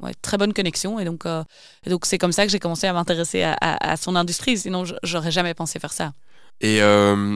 ouais, 0.00 0.12
très 0.22 0.38
bonne 0.38 0.52
connexion. 0.52 0.98
Et 1.00 1.04
donc, 1.04 1.26
euh, 1.26 1.42
et 1.86 1.90
donc 1.90 2.04
c'est 2.06 2.18
comme 2.18 2.32
ça 2.32 2.44
que 2.44 2.52
j'ai 2.52 2.58
commencé 2.58 2.86
à 2.86 2.92
m'intéresser 2.92 3.42
à, 3.42 3.54
à- 3.60 3.92
à 3.92 3.96
son 3.96 4.14
industrie. 4.16 4.58
Sinon, 4.58 4.84
j'aurais 5.02 5.30
jamais 5.30 5.54
pensé 5.54 5.78
faire 5.78 5.92
ça. 5.92 6.12
Et 6.60 6.78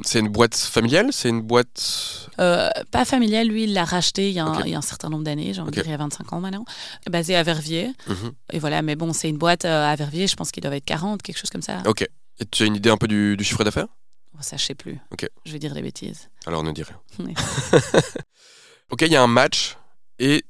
c'est 0.04 0.20
une 0.20 0.28
boîte 0.28 0.54
familiale? 0.54 1.08
C'est 1.10 1.30
une 1.30 1.40
boîte? 1.40 2.28
Pas 2.36 3.04
familial, 3.04 3.48
lui, 3.48 3.64
il 3.64 3.72
l'a 3.72 3.84
racheté 3.84 4.28
il 4.28 4.34
y, 4.34 4.38
a 4.38 4.44
un, 4.44 4.52
Ok. 4.58 4.62
il 4.66 4.70
y 4.70 4.74
a 4.74 4.78
un 4.78 4.82
certain 4.82 5.08
nombre 5.08 5.24
d'années, 5.24 5.52
j'ai 5.52 5.60
envie 5.60 5.70
de 5.70 5.74
dire 5.74 5.86
il 5.86 5.90
y 5.90 5.94
a 5.94 5.96
25 5.96 6.32
ans 6.32 6.40
maintenant, 6.40 6.64
basé 7.10 7.34
à 7.34 7.42
Verviers. 7.42 7.90
Mhm. 8.06 8.32
Et 8.52 8.58
voilà, 8.60 8.82
mais 8.82 8.94
bon, 8.94 9.12
c'est 9.12 9.28
une 9.28 9.38
boîte 9.38 9.64
à 9.64 9.96
Verviers, 9.96 10.28
je 10.28 10.36
pense 10.36 10.52
qu'ils 10.52 10.60
doivent 10.62 10.74
être 10.74 10.84
40, 10.84 11.22
quelque 11.22 11.38
chose 11.38 11.50
comme 11.50 11.62
ça. 11.62 11.82
Ok. 11.86 12.02
Et 12.38 12.44
tu 12.46 12.62
as 12.62 12.66
une 12.66 12.76
idée 12.76 12.90
un 12.90 12.98
peu 12.98 13.08
du, 13.08 13.36
du 13.36 13.42
chiffre 13.42 13.64
d'affaires? 13.64 13.88
Ça, 14.42 14.56
je 14.56 14.64
sais 14.64 14.74
plus. 14.74 14.98
Ok. 15.12 15.28
Je 15.44 15.52
vais 15.52 15.58
dire 15.58 15.74
des 15.74 15.82
bêtises. 15.82 16.28
Alors 16.46 16.62
ne 16.62 16.72
dis 16.72 16.82
rien. 16.82 17.00
Ok, 18.90 19.02
il 19.02 19.10
y 19.12 19.16
a 19.16 19.22
un 19.22 19.26
match 19.26 19.76
et 20.18 20.44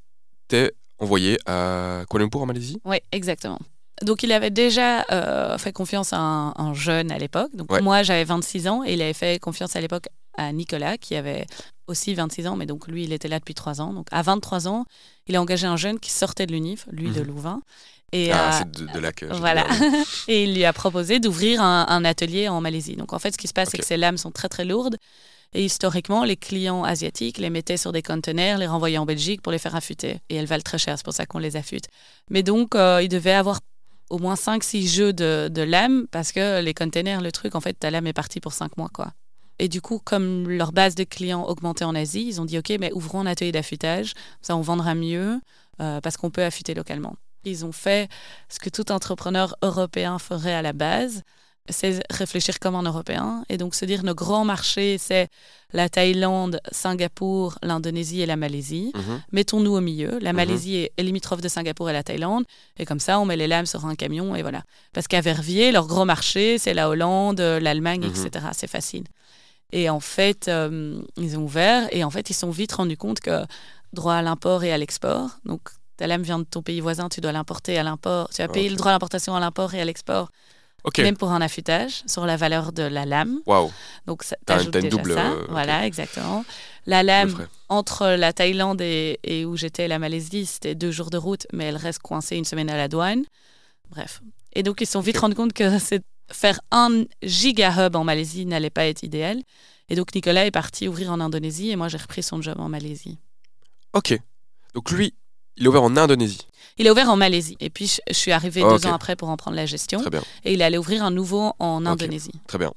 t'es 0.49 0.72
envoyé 0.99 1.38
à 1.46 2.03
Kuala 2.11 2.25
Lumpur 2.25 2.42
en 2.42 2.46
Malaisie? 2.46 2.79
Oui, 2.85 2.99
exactement. 3.12 3.59
Donc, 4.03 4.22
il 4.22 4.31
avait 4.31 4.51
déjà 4.51 5.07
euh, 5.11 5.57
fait 5.57 5.72
confiance 5.72 6.12
à 6.12 6.18
un, 6.18 6.53
un 6.57 6.75
jeune 6.75 7.11
à 7.11 7.16
l'époque. 7.18 7.51
Donc, 7.57 7.72
Ouais. 7.72 7.81
moi, 7.81 8.03
j'avais 8.03 8.25
26 8.25 8.68
ans 8.68 8.85
et 8.85 8.92
il 8.92 9.01
avait 9.01 9.14
fait 9.14 9.38
confiance 9.40 9.75
à 9.75 9.81
l'époque 9.81 10.09
à 10.37 10.53
Nicolas, 10.53 10.99
qui 10.99 11.16
avait 11.16 11.46
aussi 11.87 12.12
26 12.12 12.46
ans, 12.46 12.57
mais 12.57 12.66
donc 12.66 12.88
lui, 12.88 13.05
il 13.05 13.12
était 13.14 13.29
là 13.29 13.38
depuis 13.38 13.55
3 13.55 13.81
ans. 13.81 13.94
Donc, 13.94 14.07
à 14.11 14.20
23 14.20 14.68
ans, 14.68 14.85
il 15.29 15.37
a 15.37 15.40
engagé 15.40 15.66
un 15.66 15.79
jeune 15.79 15.99
qui 15.99 16.11
sortait 16.11 16.44
de 16.46 16.53
l'UNIF, 16.53 16.87
lui 16.92 17.11
de 17.11 17.20
Mhm. 17.20 17.27
Louvain. 17.27 17.62
Et, 18.12 18.30
Ah, 18.32 18.48
euh, 18.48 18.58
c'est 18.58 18.70
de, 18.70 18.92
de 18.92 18.98
là 18.98 19.12
que. 19.12 19.26
Voilà. 19.26 19.66
et 20.28 20.44
il 20.44 20.54
lui 20.54 20.64
a 20.64 20.72
proposé 20.72 21.18
d'ouvrir 21.20 21.60
un, 21.62 21.86
un 21.88 22.04
atelier 22.04 22.48
en 22.48 22.60
Malaisie. 22.60 22.96
Donc 22.96 23.12
en 23.12 23.18
fait, 23.18 23.32
ce 23.32 23.38
qui 23.38 23.48
se 23.48 23.52
passe, 23.52 23.70
c'est 23.70 23.78
que 23.78 23.84
ces 23.84 23.96
lames 23.96 24.16
sont 24.18 24.30
très 24.30 24.48
très 24.48 24.64
lourdes. 24.64 24.96
Et 25.54 25.64
historiquement, 25.64 26.24
les 26.24 26.36
clients 26.36 26.84
asiatiques 26.84 27.38
les 27.38 27.50
mettaient 27.50 27.76
sur 27.76 27.92
des 27.92 28.02
conteneurs, 28.02 28.58
les 28.58 28.66
renvoyaient 28.66 28.98
en 28.98 29.06
Belgique 29.06 29.40
pour 29.42 29.52
les 29.52 29.58
faire 29.58 29.74
affûter. 29.74 30.18
Et 30.28 30.36
elles 30.36 30.46
valent 30.46 30.62
très 30.62 30.78
cher, 30.78 30.96
c'est 30.98 31.04
pour 31.04 31.14
ça 31.14 31.24
qu'on 31.24 31.38
les 31.38 31.56
affûte. 31.56 31.84
Mais 32.30 32.42
donc, 32.42 32.74
euh, 32.74 33.00
il 33.02 33.08
devait 33.08 33.32
avoir 33.32 33.60
au 34.10 34.18
moins 34.18 34.34
5-6 34.34 34.86
jeux 34.88 35.12
de, 35.12 35.48
de 35.50 35.62
lames 35.62 36.06
parce 36.10 36.32
que 36.32 36.60
les 36.60 36.74
containers, 36.74 37.20
le 37.22 37.32
truc, 37.32 37.54
en 37.54 37.60
fait, 37.60 37.74
ta 37.74 37.90
lame 37.90 38.06
est 38.06 38.12
partie 38.12 38.40
pour 38.40 38.52
5 38.52 38.76
mois. 38.76 38.90
quoi. 38.92 39.12
Et 39.58 39.68
du 39.68 39.80
coup, 39.80 39.98
comme 40.04 40.48
leur 40.48 40.72
base 40.72 40.94
de 40.94 41.04
clients 41.04 41.44
augmentait 41.44 41.84
en 41.84 41.94
Asie, 41.94 42.26
ils 42.28 42.40
ont 42.40 42.44
dit 42.44 42.58
OK, 42.58 42.72
mais 42.78 42.92
ouvrons 42.92 43.20
un 43.20 43.26
atelier 43.26 43.52
d'affûtage, 43.52 44.12
ça 44.42 44.54
on 44.56 44.60
vendra 44.60 44.94
mieux 44.94 45.40
euh, 45.80 46.00
parce 46.02 46.16
qu'on 46.18 46.30
peut 46.30 46.44
affûter 46.44 46.74
localement. 46.74 47.16
Ils 47.46 47.64
ont 47.64 47.72
fait 47.72 48.09
ce 48.48 48.59
que 48.59 48.68
tout 48.68 48.90
entrepreneur 48.92 49.56
européen 49.62 50.18
ferait 50.18 50.54
à 50.54 50.62
la 50.62 50.72
base, 50.72 51.22
c'est 51.68 52.00
réfléchir 52.11 52.61
comme 52.61 52.76
un 52.76 52.82
Européen 52.82 53.44
et 53.48 53.56
donc 53.56 53.74
se 53.74 53.85
dire 53.85 54.04
nos 54.04 54.14
grands 54.14 54.44
marchés, 54.44 54.98
c'est 54.98 55.28
la 55.72 55.88
Thaïlande, 55.88 56.61
Singapour, 56.70 57.59
l'Indonésie 57.62 58.20
et 58.20 58.26
la 58.26 58.37
Malaisie. 58.37 58.92
Mhm. 58.94 59.22
Mettons-nous 59.32 59.74
au 59.74 59.80
milieu. 59.80 60.18
La 60.20 60.32
Malaisie 60.32 60.76
est- 60.76 60.92
est 60.96 61.02
limitrophe 61.02 61.40
de 61.40 61.48
Singapour 61.48 61.90
et 61.90 61.92
la 61.92 62.04
Thaïlande. 62.04 62.44
Et 62.78 62.85
comme 62.85 63.00
ça, 63.00 63.18
on 63.18 63.24
met 63.24 63.37
les 63.37 63.48
lames 63.48 63.66
sur 63.66 63.85
un 63.85 63.96
camion 63.96 64.37
et 64.37 64.42
voilà. 64.42 64.62
Parce 64.92 65.09
qu'à 65.09 65.20
Verviers, 65.20 65.72
leur 65.72 65.87
gros 65.88 66.04
marché, 66.04 66.59
c'est 66.59 66.72
la 66.74 66.88
Hollande, 66.88 67.40
l'Allemagne, 67.40 68.04
Mhm. 68.04 68.11
etc. 68.26 68.46
C'est 68.52 68.70
facile. 68.70 69.04
Et 69.72 69.90
en 69.90 69.98
fait, 70.00 70.46
euh, 70.46 71.00
ils 71.16 71.37
ont 71.37 71.42
ouvert 71.42 71.88
et 71.90 72.04
en 72.04 72.11
fait, 72.11 72.30
ils 72.30 72.35
se 72.35 72.40
sont 72.40 72.50
vite 72.50 72.72
rendus 72.74 72.96
compte 72.96 73.18
que 73.18 73.44
droit 73.92 74.14
à 74.14 74.22
l'import 74.22 74.62
et 74.62 74.72
à 74.72 74.78
l'export. 74.78 75.30
Donc, 75.44 75.62
ta 75.96 76.06
lame 76.06 76.22
vient 76.22 76.38
de 76.38 76.44
ton 76.44 76.62
pays 76.62 76.80
voisin, 76.80 77.09
tu 77.09 77.20
dois 77.20 77.32
l'importer 77.32 77.78
à 77.78 77.82
l'import. 77.82 78.28
Tu 78.30 78.42
vas 78.42 78.48
payer 78.48 78.66
Ok. 78.66 78.72
le 78.72 78.76
droit 78.76 78.90
à 78.90 78.94
l'importation 78.94 79.35
à 79.37 79.40
l'import 79.40 79.74
et 79.74 79.80
à 79.80 79.85
l'export, 79.85 80.30
même 80.98 81.16
pour 81.16 81.30
un 81.32 81.40
affûtage, 81.40 82.02
sur 82.06 82.26
la 82.26 82.37
valeur 82.37 82.72
de 82.72 82.82
la 82.82 83.04
lame. 83.06 83.40
Waouh. 83.46 83.72
Donc, 84.06 84.22
t'as 84.44 84.62
une 84.62 84.70
déjà 84.70 84.88
double, 84.88 85.14
ça. 85.14 85.32
euh. 85.32 85.46
Voilà, 85.48 85.87
exactement. 85.87 86.44
La 86.87 87.02
lame, 87.02 87.46
entre 87.68 88.06
la 88.09 88.32
Thaïlande 88.32 88.80
et, 88.80 89.18
et 89.24 89.44
où 89.44 89.56
j'étais, 89.56 89.88
la 89.88 89.98
Malaisie, 89.98 90.46
c'était 90.46 90.74
deux 90.76 90.92
jours 90.92 91.11
de 91.11 91.16
route, 91.18 91.46
mais 91.52 91.64
elle 91.64 91.76
reste 91.76 91.98
coincée 92.00 92.37
une 92.37 92.44
semaine 92.44 92.70
à 92.70 92.76
la 92.76 92.87
douane. 92.88 93.24
Bref. 93.90 94.20
Et 94.52 94.62
donc, 94.62 94.80
ils 94.80 94.87
se 94.87 94.92
sont 94.92 95.00
vite 95.00 95.18
rendus 95.18 95.35
compte 95.35 95.52
que 95.52 95.64
faire 96.30 96.61
un 96.70 97.04
giga 97.22 97.87
hub 97.87 97.96
en 97.96 98.04
Malaisie 98.04 98.46
n'allait 98.46 98.70
pas 98.70 98.87
être 98.87 99.02
idéal. 99.02 99.42
Et 99.88 99.94
donc, 99.96 100.14
Nicolas 100.14 100.46
est 100.46 100.50
parti 100.50 100.88
ouvrir 100.88 101.11
en 101.11 101.20
Indonésie 101.20 101.70
et 101.70 101.76
moi, 101.76 101.88
j'ai 101.88 101.98
repris 101.98 102.22
son 102.22 102.40
job 102.42 102.59
en 102.61 102.68
Malaisie. 102.68 103.18
Ok. 103.92 104.18
Donc 104.74 104.90
lui, 104.90 105.14
Il 105.56 105.64
est 105.64 105.68
ouvert 105.68 105.82
en 105.82 105.96
Indonésie. 105.96 106.46
Il 106.78 106.86
est 106.86 106.90
ouvert 106.90 107.08
en 107.08 107.16
Malaisie. 107.16 107.56
Et 107.60 107.70
puis, 107.70 107.86
je, 108.08 108.12
suis 108.12 108.32
arrivée 108.32 108.62
Ah, 108.64 108.76
deux 108.76 108.86
ans 108.86 108.92
après 108.94 109.16
pour 109.16 109.30
en 109.30 109.36
prendre 109.38 109.56
la 109.56 109.64
gestion. 109.66 110.00
Très 110.00 110.10
bien, 110.10 110.22
Et 110.44 110.52
il 110.52 110.60
allait 110.62 110.76
ouvrir 110.78 111.02
un 111.02 111.10
nouveau 111.10 111.52
en. 111.58 111.86
Indonésie. 111.86 112.32
très 112.46 112.58
bien. 112.58 112.72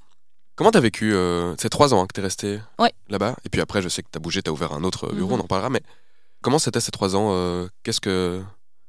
Comment 0.56 0.72
t'as 0.72 0.80
vécu 0.80 1.14
euh, 1.14 1.56
ces 1.58 1.70
trois 1.70 1.94
ans 1.94 2.02
hein, 2.04 2.08
que 2.08 2.14
t'es 2.14 2.22
resté 2.22 2.60
Ouais. 2.80 2.92
là-bas? 3.10 3.36
Et 3.46 3.50
puis 3.50 3.62
après, 3.62 3.82
je 3.82 3.88
sais 3.90 4.02
que 4.04 4.08
t'as 4.12 4.20
bougé, 4.20 4.42
t'as 4.42 4.52
ouvert 4.52 4.74
un 4.74 4.84
autre 4.84 5.12
bureau, 5.14 5.36
Mhm. 5.36 5.42
on 5.42 5.44
en 5.44 5.48
parlera. 5.48 5.70
Mais 5.70 5.82
comment 6.42 6.60
c'était 6.60 6.82
ces 6.82 6.92
trois 6.92 7.16
ans 7.16 7.30
euh, 7.32 7.68
Qu'est-ce 7.84 8.02
que 8.02 8.42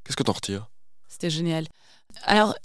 qu'est-ce 0.05 0.17
que 0.17 0.23
t'en 0.23 0.33
retires? 0.33 0.67
C'était 1.07 1.29
génial. 1.29 1.67
Alors, 2.23 2.55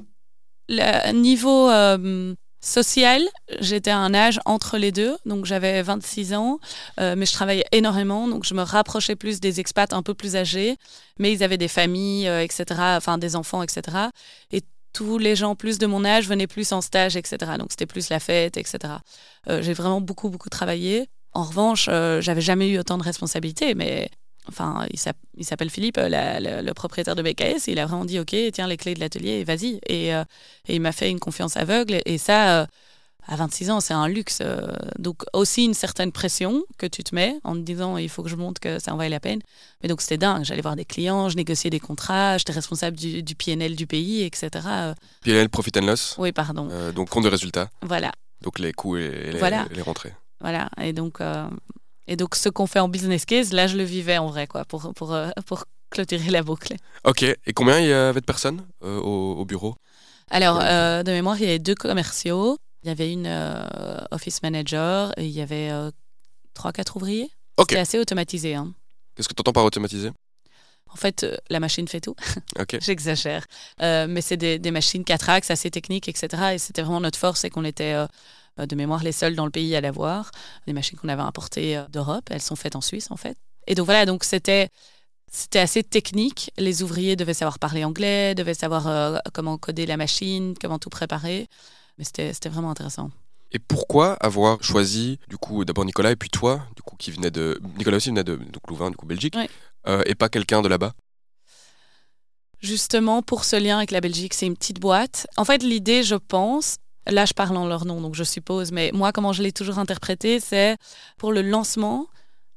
le 0.68 1.12
niveau 1.12 1.70
euh, 1.70 2.34
social, 2.66 3.22
j'étais 3.60 3.90
à 3.90 3.98
un 3.98 4.12
âge 4.12 4.40
entre 4.44 4.76
les 4.76 4.92
deux. 4.92 5.16
Donc, 5.24 5.46
j'avais 5.46 5.82
26 5.82 6.34
ans, 6.34 6.58
euh, 7.00 7.14
mais 7.16 7.26
je 7.26 7.32
travaillais 7.32 7.64
énormément. 7.72 8.28
Donc, 8.28 8.44
je 8.44 8.54
me 8.54 8.62
rapprochais 8.62 9.16
plus 9.16 9.40
des 9.40 9.60
expats 9.60 9.92
un 9.92 10.02
peu 10.02 10.14
plus 10.14 10.36
âgés. 10.36 10.76
Mais 11.18 11.32
ils 11.32 11.42
avaient 11.42 11.58
des 11.58 11.68
familles, 11.68 12.28
euh, 12.28 12.42
etc., 12.42 12.64
enfin 12.96 13.18
des 13.18 13.36
enfants, 13.36 13.62
etc. 13.62 13.96
Et 14.50 14.62
tous 14.92 15.18
les 15.18 15.36
gens 15.36 15.54
plus 15.54 15.78
de 15.78 15.86
mon 15.86 16.04
âge 16.04 16.28
venaient 16.28 16.46
plus 16.46 16.72
en 16.72 16.80
stage, 16.80 17.16
etc. 17.16 17.52
Donc, 17.58 17.68
c'était 17.70 17.86
plus 17.86 18.10
la 18.10 18.20
fête, 18.20 18.56
etc. 18.56 18.78
Euh, 19.48 19.62
J'ai 19.62 19.72
vraiment 19.72 20.00
beaucoup, 20.00 20.28
beaucoup 20.28 20.50
travaillé. 20.50 21.08
En 21.32 21.44
revanche, 21.44 21.84
j'avais 22.20 22.40
jamais 22.40 22.70
eu 22.70 22.78
autant 22.78 22.96
de 22.96 23.02
responsabilités, 23.02 23.74
mais 23.74 24.08
enfin, 24.48 24.86
il 24.90 24.98
s'app- 24.98 25.16
il 25.36 25.44
s'appelle 25.44 25.70
Philippe, 25.70 25.98
euh, 25.98 26.08
la- 26.08 26.62
le, 26.62 26.72
propriétaire 26.74 27.14
de 27.14 27.22
BKS, 27.22 27.66
il 27.68 27.78
a 27.78 27.86
vraiment 27.86 28.04
dit, 28.04 28.18
OK, 28.20 28.34
tiens 28.52 28.66
les 28.66 28.76
clés 28.76 28.94
de 28.94 29.00
l'atelier 29.00 29.44
vas-y. 29.44 29.80
Et, 29.86 30.14
euh, 30.14 30.24
et 30.68 30.74
il 30.76 30.80
m'a 30.80 30.92
fait 30.92 31.10
une 31.10 31.20
confiance 31.20 31.56
aveugle. 31.56 32.00
Et 32.06 32.18
ça, 32.18 32.60
euh, 32.62 32.66
à 33.28 33.34
26 33.36 33.70
ans, 33.70 33.80
c'est 33.80 33.92
un 33.94 34.06
luxe. 34.06 34.40
donc 35.00 35.24
aussi 35.32 35.64
une 35.64 35.74
certaine 35.74 36.12
pression 36.12 36.62
que 36.78 36.86
tu 36.86 37.02
te 37.02 37.12
mets 37.14 37.34
en 37.42 37.54
te 37.54 37.58
disant, 37.60 37.96
il 37.96 38.08
faut 38.08 38.22
que 38.22 38.28
je 38.28 38.36
montre 38.36 38.60
que 38.60 38.78
ça 38.78 38.94
en 38.94 38.96
vaille 38.96 39.10
la 39.10 39.18
peine. 39.18 39.40
Mais 39.82 39.88
donc 39.88 40.00
c'était 40.00 40.16
dingue. 40.16 40.44
J'allais 40.44 40.62
voir 40.62 40.76
des 40.76 40.84
clients, 40.84 41.28
je 41.28 41.36
négociais 41.36 41.68
des 41.70 41.80
contrats, 41.80 42.38
j'étais 42.38 42.52
responsable 42.52 42.96
du, 42.96 43.24
du 43.24 43.34
PNL 43.34 43.74
du 43.74 43.86
pays, 43.88 44.22
etc. 44.22 44.94
PNL, 45.22 45.48
Profit 45.48 45.72
and 45.76 45.86
Loss, 45.86 46.14
oui, 46.18 46.30
pardon. 46.30 46.68
euh, 46.70 46.92
donc 46.92 47.08
compte 47.10 47.24
de 47.24 47.28
résultat, 47.28 47.68
Voilà. 47.82 48.12
donc 48.42 48.60
les 48.60 48.72
coûts 48.72 48.96
et 48.96 49.32
les, 49.32 49.38
Voilà. 49.38 49.66
les 49.74 49.82
rentrées. 49.82 50.14
Voilà. 50.40 50.68
Et 50.80 50.92
donc, 50.92 51.20
euh, 51.20 51.48
et 52.08 52.16
donc 52.16 52.34
ce 52.34 52.48
qu'on 52.48 52.66
fait 52.66 52.78
en 52.80 52.88
business 52.88 53.24
case, 53.24 53.52
là, 53.52 53.66
je 53.66 53.76
le 53.76 53.84
vivais 53.84 54.18
en 54.18 54.26
vrai, 54.28 54.46
quoi, 54.46 54.64
pour, 54.64 54.92
pour, 54.94 55.12
euh, 55.14 55.30
pour 55.46 55.64
clôturer 55.90 56.30
la 56.30 56.42
boucle. 56.42 56.74
Ok, 57.04 57.22
et 57.22 57.52
combien 57.54 57.78
il 57.80 57.86
y 57.88 57.92
avait 57.92 58.20
de 58.20 58.26
personnes 58.26 58.64
euh, 58.84 58.98
au, 59.00 59.34
au 59.38 59.44
bureau? 59.44 59.74
Alors, 60.30 60.58
euh, 60.60 61.02
de 61.02 61.12
mémoire, 61.12 61.36
il 61.38 61.42
y 61.44 61.48
avait 61.48 61.58
deux 61.58 61.74
commerciaux. 61.74 62.58
Il 62.82 62.88
y 62.88 62.90
avait 62.90 63.12
une 63.12 63.26
euh, 63.26 63.98
office 64.10 64.42
manager 64.42 65.12
et 65.16 65.24
il 65.24 65.30
y 65.32 65.40
avait 65.40 65.70
trois, 66.54 66.72
quatre 66.72 66.96
ouvriers. 66.96 67.30
Ok, 67.56 67.66
C'était 67.70 67.80
assez 67.80 67.98
automatisé. 67.98 68.54
hein. 68.54 68.72
qu'est-ce 69.16 69.28
que 69.28 69.34
t'entends 69.34 69.52
par 69.52 69.64
automatisé? 69.64 70.10
En 70.92 70.96
fait, 70.96 71.26
la 71.50 71.58
machine 71.60 71.88
fait 71.88 72.00
tout. 72.00 72.14
Ok, 72.60 72.78
J'exagère. 72.80 73.44
Mais 73.80 74.20
c'est 74.20 74.36
des, 74.36 74.58
des 74.58 74.70
machines 74.70 75.04
4 75.04 75.30
axes 75.30 75.50
assez 75.50 75.70
techniques, 75.70 76.08
etc. 76.08 76.54
Et 76.54 76.58
c'était 76.58 76.82
vraiment 76.82 77.00
notre 77.00 77.18
force, 77.18 77.40
c'est 77.40 77.50
qu'on 77.50 77.64
était 77.64 77.94
de 78.64 78.74
mémoire 78.76 79.02
les 79.02 79.12
seuls 79.12 79.34
dans 79.34 79.44
le 79.44 79.50
pays 79.50 79.76
à 79.76 79.82
l'avoir. 79.82 80.30
Des 80.66 80.72
machines 80.72 80.96
qu'on 80.96 81.08
avait 81.08 81.22
importées 81.22 81.76
euh, 81.76 81.82
d'Europe. 81.88 82.24
Elles 82.30 82.40
sont 82.40 82.56
faites 82.56 82.76
en 82.76 82.80
Suisse, 82.80 83.10
en 83.10 83.16
fait. 83.16 83.36
Et 83.66 83.74
donc 83.74 83.86
voilà, 83.86 84.06
donc 84.06 84.24
c'était. 84.24 84.70
C'était 85.28 85.58
assez 85.58 85.82
technique. 85.82 86.52
Les 86.56 86.84
ouvriers 86.84 87.16
devaient 87.16 87.34
savoir 87.34 87.58
parler 87.58 87.84
anglais, 87.84 88.36
devaient 88.36 88.54
savoir 88.54 88.86
euh, 88.86 89.18
comment 89.34 89.58
coder 89.58 89.84
la 89.84 89.96
machine, 89.96 90.54
comment 90.58 90.78
tout 90.78 90.88
préparer. 90.88 91.48
Mais 91.98 92.04
c'était 92.04 92.32
c'était 92.32 92.48
vraiment 92.48 92.70
intéressant. 92.70 93.10
Et 93.52 93.58
pourquoi 93.58 94.14
avoir 94.14 94.62
choisi, 94.62 95.18
du 95.28 95.36
coup, 95.36 95.64
d'abord 95.64 95.84
Nicolas 95.84 96.10
et 96.10 96.16
puis 96.16 96.30
toi, 96.30 96.66
du 96.76 96.82
coup, 96.82 96.96
qui 96.96 97.10
venait 97.10 97.30
de. 97.30 97.60
Nicolas 97.76 97.96
aussi 97.96 98.10
venait 98.10 98.24
de 98.24 98.36
donc, 98.36 98.68
Louvain, 98.68 98.90
du 98.90 98.96
coup, 98.96 99.06
Belgique, 99.06 99.36
euh, 99.86 100.02
et 100.06 100.14
pas 100.14 100.28
quelqu'un 100.28 100.62
de 100.62 100.68
là-bas? 100.68 100.92
Justement, 102.60 103.22
pour 103.22 103.44
ce 103.44 103.56
lien 103.56 103.76
avec 103.76 103.90
la 103.90 104.00
Belgique, 104.00 104.34
c'est 104.34 104.46
une 104.46 104.56
petite 104.56 104.80
boîte. 104.80 105.26
En 105.36 105.44
fait, 105.44 105.62
l'idée, 105.62 106.02
je 106.02 106.16
pense, 106.16 106.76
là 107.06 107.24
je 107.24 107.32
parle 107.32 107.56
en 107.56 107.66
leur 107.66 107.84
nom, 107.84 108.00
donc 108.00 108.14
je 108.14 108.24
suppose, 108.24 108.72
mais 108.72 108.90
moi, 108.92 109.12
comment 109.12 109.32
je 109.32 109.42
l'ai 109.42 109.52
toujours 109.52 109.78
interprété, 109.78 110.40
c'est 110.40 110.76
pour 111.18 111.32
le 111.32 111.42
lancement, 111.42 112.08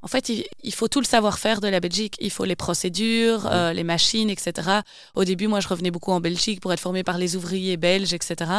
en 0.02 0.08
fait, 0.08 0.30
il, 0.30 0.74
faut 0.74 0.88
tout 0.88 1.02
le 1.02 1.06
savoir-faire 1.06 1.60
de 1.60 1.68
la 1.68 1.82
Belgique. 1.82 2.16
Il 2.22 2.32
faut 2.32 2.46
les 2.46 2.56
procédures, 2.56 3.48
euh, 3.48 3.74
les 3.74 3.84
machines, 3.84 4.30
etc. 4.30 4.80
Au 5.14 5.26
début, 5.26 5.48
moi, 5.48 5.60
je 5.60 5.68
revenais 5.68 5.92
beaucoup 5.92 6.12
en 6.12 6.22
Belgique 6.22 6.62
pour 6.62 6.72
être 6.72 6.80
formée 6.80 7.04
par 7.04 7.18
les 7.18 7.36
ouvriers 7.36 7.76
belges, 7.76 8.14
etc. 8.14 8.50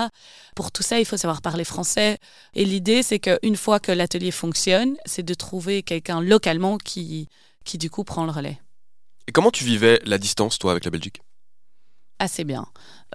Pour 0.55 0.71
tout 0.71 0.83
ça, 0.83 1.01
il 1.01 1.07
faut 1.07 1.17
savoir 1.17 1.41
parler 1.41 1.65
français. 1.65 2.19
Et 2.55 2.67
l'idée, 2.67 3.03
c'est 3.03 3.21
qu'une 3.21 3.57
fois 3.57 3.81
que 3.81 3.91
l'atelier 3.91 4.33
fonctionne, 4.33 4.97
c'est 5.07 5.23
de 5.23 5.33
trouver 5.33 5.83
quelqu'un 5.83 6.21
localement 6.21 6.77
qui, 6.77 7.29
qui, 7.65 7.79
du 7.79 7.89
coup, 7.89 8.05
prend 8.05 8.27
le 8.27 8.33
relais. 8.33 8.61
Et 9.27 9.33
comment 9.33 9.51
tu 9.51 9.65
vivais 9.65 9.99
la 10.05 10.19
distance, 10.19 10.59
toi, 10.59 10.73
avec 10.73 10.85
la 10.85 10.91
Belgique? 10.91 11.23
Assez 12.19 12.45
bien. 12.45 12.67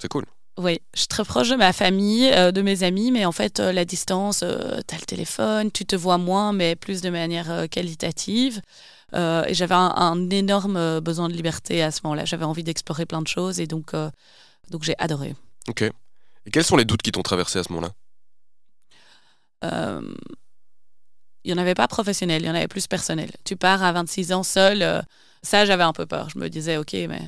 C'est 0.02 0.08
cool. 0.08 0.26
Oui, 0.58 0.80
je 0.94 1.00
suis 1.00 1.08
très 1.08 1.26
proche 1.26 1.50
de 1.50 1.56
ma 1.56 1.74
famille, 1.74 2.32
euh, 2.32 2.52
de 2.54 2.62
mes 2.62 2.84
amis, 2.84 3.12
mais 3.12 3.26
en 3.26 3.34
fait, 3.34 3.60
euh, 3.60 3.74
la 3.74 3.84
distance, 3.84 4.40
euh, 4.42 4.80
tu 4.88 4.96
as 4.96 4.98
le 5.00 5.06
téléphone, 5.06 5.70
tu 5.70 5.86
te 5.86 5.98
vois 5.98 6.18
moins, 6.18 6.54
mais 6.54 6.78
plus 6.78 7.02
de 7.02 7.10
manière 7.10 7.52
euh, 7.52 7.68
qualitative. 7.68 8.62
Et 9.14 9.54
j'avais 9.54 9.76
un, 9.76 9.94
un 9.96 10.30
énorme 10.30 11.00
besoin 11.00 11.30
de 11.30 11.34
liberté 11.34 11.82
à 11.82 11.92
ce 11.92 12.02
moment-là. 12.04 12.26
J'avais 12.26 12.44
envie 12.44 12.66
d'explorer 12.66 13.06
plein 13.06 13.22
de 13.22 13.28
choses 13.28 13.62
et 13.62 13.68
donc, 13.68 13.94
donc 14.72 14.84
j'ai 14.84 14.96
adoré. 14.98 15.36
Ok. 15.70 15.84
Et 15.84 16.52
quels 16.52 16.66
sont 16.66 16.76
les 16.76 16.84
doutes 16.84 17.02
qui 17.02 17.14
t'ont 17.14 17.22
traversé 17.22 17.60
à 17.60 17.64
ce 17.64 17.72
moment-là? 17.72 17.94
Il 21.46 21.54
n'y 21.54 21.54
en 21.54 21.62
avait 21.62 21.76
pas 21.76 21.88
professionnel, 21.88 22.42
il 22.42 22.48
y 22.48 22.50
en 22.50 22.56
avait 22.56 22.68
plus 22.68 22.88
personnel. 22.88 23.32
Tu 23.46 23.56
pars 23.56 23.84
à 23.84 23.94
26 23.94 24.34
ans 24.34 24.44
seul, 24.44 25.06
ça 25.44 25.64
j'avais 25.64 25.84
un 25.84 25.94
peu 25.94 26.06
peur. 26.06 26.30
Je 26.30 26.38
me 26.38 26.50
disais, 26.50 26.76
ok, 26.76 26.92
mais 27.08 27.22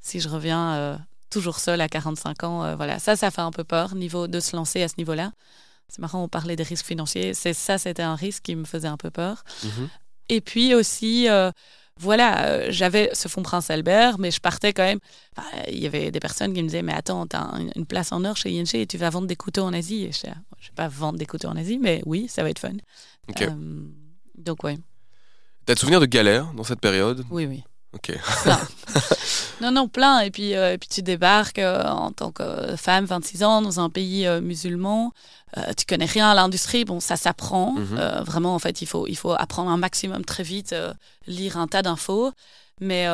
si 0.00 0.20
je 0.20 0.30
reviens 0.30 0.98
toujours 1.30 1.58
seul 1.58 1.80
à 1.80 1.88
45 1.88 2.44
ans, 2.44 2.64
euh, 2.64 2.76
voilà, 2.76 2.98
ça, 2.98 3.16
ça 3.16 3.30
fait 3.30 3.40
un 3.40 3.50
peu 3.50 3.64
peur 3.64 3.94
niveau 3.94 4.28
de 4.28 4.40
se 4.40 4.56
lancer 4.56 4.82
à 4.82 4.88
ce 4.88 4.94
niveau-là. 4.98 5.32
C'est 5.88 6.00
marrant, 6.00 6.22
on 6.22 6.28
parlait 6.28 6.56
des 6.56 6.62
risques 6.62 6.84
financiers. 6.86 7.32
C'est 7.34 7.54
ça, 7.54 7.78
c'était 7.78 8.02
un 8.02 8.14
risque 8.14 8.42
qui 8.42 8.54
me 8.54 8.64
faisait 8.64 8.88
un 8.88 8.98
peu 8.98 9.10
peur. 9.10 9.42
Et 10.28 10.40
puis 10.42 10.74
aussi, 10.74 11.28
euh, 11.28 11.50
voilà, 11.98 12.44
euh, 12.46 12.66
j'avais 12.70 13.10
ce 13.14 13.28
fonds 13.28 13.42
Prince 13.42 13.70
Albert, 13.70 14.18
mais 14.18 14.30
je 14.30 14.40
partais 14.40 14.74
quand 14.74 14.82
même. 14.84 14.98
enfin, 15.36 15.48
Il 15.68 15.78
y 15.78 15.86
avait 15.86 16.10
des 16.10 16.20
personnes 16.20 16.52
qui 16.52 16.62
me 16.62 16.68
disaient 16.68 16.82
Mais 16.82 16.92
attends, 16.92 17.26
tu 17.26 17.36
as 17.36 17.50
une 17.74 17.86
place 17.86 18.12
en 18.12 18.24
or 18.24 18.36
chez 18.36 18.50
ING 18.50 18.68
et 18.74 18.86
tu 18.86 18.98
vas 18.98 19.08
vendre 19.08 19.26
des 19.26 19.36
couteaux 19.36 19.62
en 19.62 19.72
Asie. 19.72 20.04
Et 20.04 20.12
je 20.12 20.26
ne 20.26 20.32
vais 20.32 20.74
pas 20.76 20.88
vendre 20.88 21.18
des 21.18 21.26
couteaux 21.26 21.48
en 21.48 21.56
Asie, 21.56 21.78
mais 21.78 22.02
oui, 22.04 22.28
ça 22.28 22.42
va 22.42 22.50
être 22.50 22.58
fun. 22.58 22.74
Donc, 24.36 24.62
oui, 24.62 24.78
T'as 25.64 25.74
de 25.74 25.78
souvenirs 25.78 26.00
de 26.00 26.06
galère 26.06 26.52
dans 26.54 26.64
cette 26.64 26.80
période? 26.80 27.24
Oui, 27.30 27.46
oui. 27.46 27.62
Ok. 27.94 28.12
Non, 29.60 29.72
non, 29.72 29.88
plein. 29.88 30.20
Et 30.20 30.30
puis, 30.30 30.54
euh, 30.54 30.74
et 30.74 30.78
puis 30.78 30.88
tu 30.88 31.02
débarques 31.02 31.58
euh, 31.58 31.82
en 31.84 32.12
tant 32.12 32.30
que 32.30 32.76
femme, 32.76 33.04
26 33.04 33.42
ans, 33.42 33.62
dans 33.62 33.80
un 33.80 33.90
pays 33.90 34.26
euh, 34.26 34.40
musulman. 34.40 35.12
Tu 35.76 35.86
connais 35.86 36.04
rien 36.04 36.30
à 36.30 36.34
l'industrie. 36.34 36.84
Bon, 36.84 37.00
ça 37.00 37.16
s'apprend. 37.16 37.72
Mhm. 37.72 38.22
Vraiment, 38.24 38.54
en 38.54 38.58
fait, 38.58 38.82
il 38.82 38.86
faut, 38.86 39.06
il 39.06 39.16
faut 39.16 39.32
apprendre 39.32 39.70
un 39.70 39.78
maximum 39.78 40.24
très 40.24 40.42
vite, 40.42 40.74
lire 41.26 41.56
un 41.56 41.66
tas 41.66 41.80
d'infos. 41.80 42.32
Mais 42.80 43.08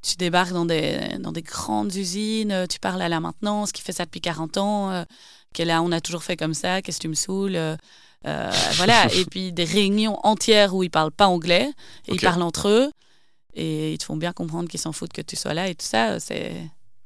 tu 0.00 0.16
débarques 0.16 0.52
dans 0.52 0.64
des, 0.64 1.18
dans 1.18 1.32
des 1.32 1.42
grandes 1.42 1.94
usines, 1.94 2.66
tu 2.68 2.78
parles 2.78 3.02
à 3.02 3.10
la 3.10 3.20
maintenance, 3.20 3.72
qui 3.72 3.82
fait 3.82 3.92
ça 3.92 4.06
depuis 4.06 4.22
40 4.22 4.56
ans, 4.56 5.04
est 5.58 5.64
là, 5.64 5.82
on 5.82 5.92
a 5.92 6.00
toujours 6.00 6.22
fait 6.22 6.36
comme 6.36 6.54
ça, 6.54 6.80
qu'est-ce 6.80 6.96
que 6.96 7.02
tu 7.02 7.08
me 7.08 7.14
saoules 7.14 7.58
voilà, 8.24 9.06
et 9.14 9.26
puis 9.26 9.52
des 9.52 9.64
réunions 9.64 10.18
entières 10.24 10.74
où 10.74 10.82
ils 10.82 10.90
parlent 10.90 11.12
pas 11.12 11.26
anglais, 11.26 11.70
et 12.08 12.14
ils 12.14 12.20
parlent 12.20 12.42
entre 12.42 12.68
eux, 12.68 12.90
et 13.56 13.92
ils 13.94 13.98
te 13.98 14.04
font 14.04 14.16
bien 14.16 14.32
comprendre 14.32 14.68
qu'ils 14.68 14.78
s'en 14.80 14.92
foutent 14.92 15.12
que 15.12 15.22
tu 15.22 15.34
sois 15.34 15.54
là, 15.54 15.68
et 15.68 15.74
tout 15.74 15.86
ça, 15.86 16.20
c'est... 16.20 16.52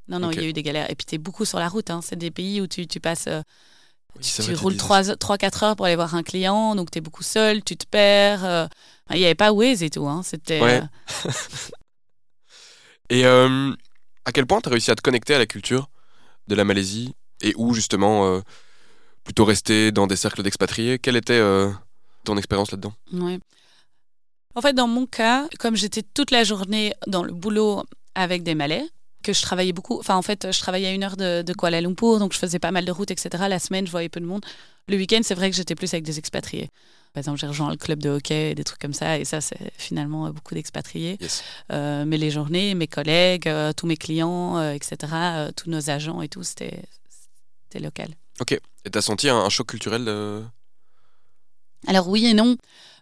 Non, 0.07 0.19
non, 0.19 0.29
il 0.31 0.41
y 0.41 0.45
a 0.45 0.47
eu 0.49 0.53
des 0.53 0.61
galères. 0.63 0.91
Et 0.91 0.95
puis, 0.95 1.05
tu 1.05 1.15
es 1.15 1.17
beaucoup 1.17 1.45
sur 1.45 1.57
la 1.57 1.69
route. 1.69 1.89
Hein. 1.89 2.01
C'est 2.03 2.17
des 2.17 2.31
pays 2.31 2.59
où 2.59 2.67
tu, 2.67 2.85
tu 2.85 2.99
passes... 2.99 3.27
euh, 3.27 3.41
Oui, 4.17 4.21
tu 4.23 4.41
que 4.43 4.57
roules 4.59 4.73
disais 4.73 5.13
3-4 5.13 5.63
heures 5.63 5.75
pour 5.77 5.85
aller 5.85 5.95
voir 5.95 6.13
un 6.15 6.23
client, 6.23 6.75
donc 6.75 6.91
tu 6.91 6.97
es 6.97 7.01
beaucoup 7.01 7.23
seul, 7.23 7.63
tu 7.63 7.77
te 7.77 7.85
perds. 7.85 8.43
euh. 8.43 8.67
Il 9.11 9.17
n'y 9.17 9.25
avait 9.25 9.35
pas 9.35 9.53
Waze 9.53 9.83
et 9.83 9.89
tout. 9.89 10.07
Hein. 10.07 10.21
C'était... 10.23 10.61
Ouais. 10.61 10.81
euh, 11.25 11.31
Et 13.09 13.25
à 13.25 14.31
quel 14.33 14.45
point 14.45 14.59
tu 14.61 14.69
as 14.69 14.71
réussi 14.71 14.91
à 14.91 14.95
te 14.95 15.01
connecter 15.01 15.33
à 15.35 15.39
la 15.39 15.45
culture 15.45 15.89
de 16.47 16.55
la 16.55 16.63
Malaisie 16.65 17.13
et 17.41 17.53
où 17.57 17.73
justement 17.73 18.41
plutôt 19.23 19.45
rester 19.45 19.91
dans 19.91 20.07
des 20.07 20.15
cercles 20.15 20.43
d'expatriés? 20.43 20.99
Quelle 20.99 21.15
était 21.17 21.41
ton 22.23 22.37
expérience 22.37 22.71
là-dedans? 22.71 22.93
Ouais. 23.13 23.39
En 24.55 24.61
fait, 24.61 24.73
dans 24.73 24.87
mon 24.87 25.05
cas, 25.05 25.47
comme 25.59 25.75
j'étais 25.75 26.03
toute 26.03 26.31
la 26.31 26.43
journée 26.43 26.93
dans 27.07 27.23
le 27.23 27.33
boulot 27.33 27.83
avec 28.15 28.43
des 28.43 28.55
Malais, 28.55 28.85
que 29.23 29.33
je 29.33 29.41
travaillais 29.41 29.73
beaucoup, 29.73 29.99
enfin 29.99 30.15
en 30.15 30.21
fait, 30.21 30.51
je 30.51 30.59
travaillais 30.59 30.87
à 30.87 30.91
une 30.91 31.03
heure 31.03 31.17
de, 31.17 31.41
de 31.43 31.53
Kuala 31.53 31.79
Lumpur, 31.79 32.19
donc 32.19 32.33
je 32.33 32.39
faisais 32.39 32.59
pas 32.59 32.71
mal 32.71 32.85
de 32.85 32.91
routes, 32.91 33.11
etc. 33.11 33.29
La 33.47 33.59
semaine, 33.59 33.85
je 33.85 33.91
voyais 33.91 34.09
peu 34.09 34.19
de 34.19 34.25
monde. 34.25 34.43
Le 34.87 34.97
week-end, 34.97 35.21
c'est 35.23 35.35
vrai 35.35 35.49
que 35.49 35.55
j'étais 35.55 35.75
plus 35.75 35.93
avec 35.93 36.03
des 36.03 36.17
expatriés. 36.17 36.69
Par 37.13 37.19
exemple, 37.19 37.39
j'ai 37.39 37.47
rejoint 37.47 37.69
le 37.69 37.77
club 37.77 37.99
de 37.99 38.09
hockey, 38.09 38.55
des 38.55 38.63
trucs 38.63 38.79
comme 38.79 38.93
ça, 38.93 39.19
et 39.19 39.25
ça, 39.25 39.41
c'est 39.41 39.71
finalement 39.77 40.29
beaucoup 40.31 40.53
d'expatriés. 40.53 41.17
Yes. 41.19 41.43
Euh, 41.71 42.05
mais 42.05 42.17
les 42.17 42.31
journées, 42.31 42.73
mes 42.73 42.87
collègues, 42.87 43.47
euh, 43.47 43.73
tous 43.73 43.85
mes 43.85 43.97
clients, 43.97 44.57
euh, 44.57 44.73
etc., 44.73 44.97
tous 45.55 45.69
nos 45.69 45.89
agents 45.89 46.21
et 46.21 46.29
tout, 46.29 46.43
c'était 46.43 46.81
local. 47.79 48.09
Et 48.85 48.89
t'as 48.89 49.01
senti 49.01 49.29
un, 49.29 49.37
un 49.37 49.49
choc 49.49 49.67
culturel 49.67 50.05
Alors 51.87 52.07
oui 52.07 52.25
et 52.25 52.33
non. 52.33 52.55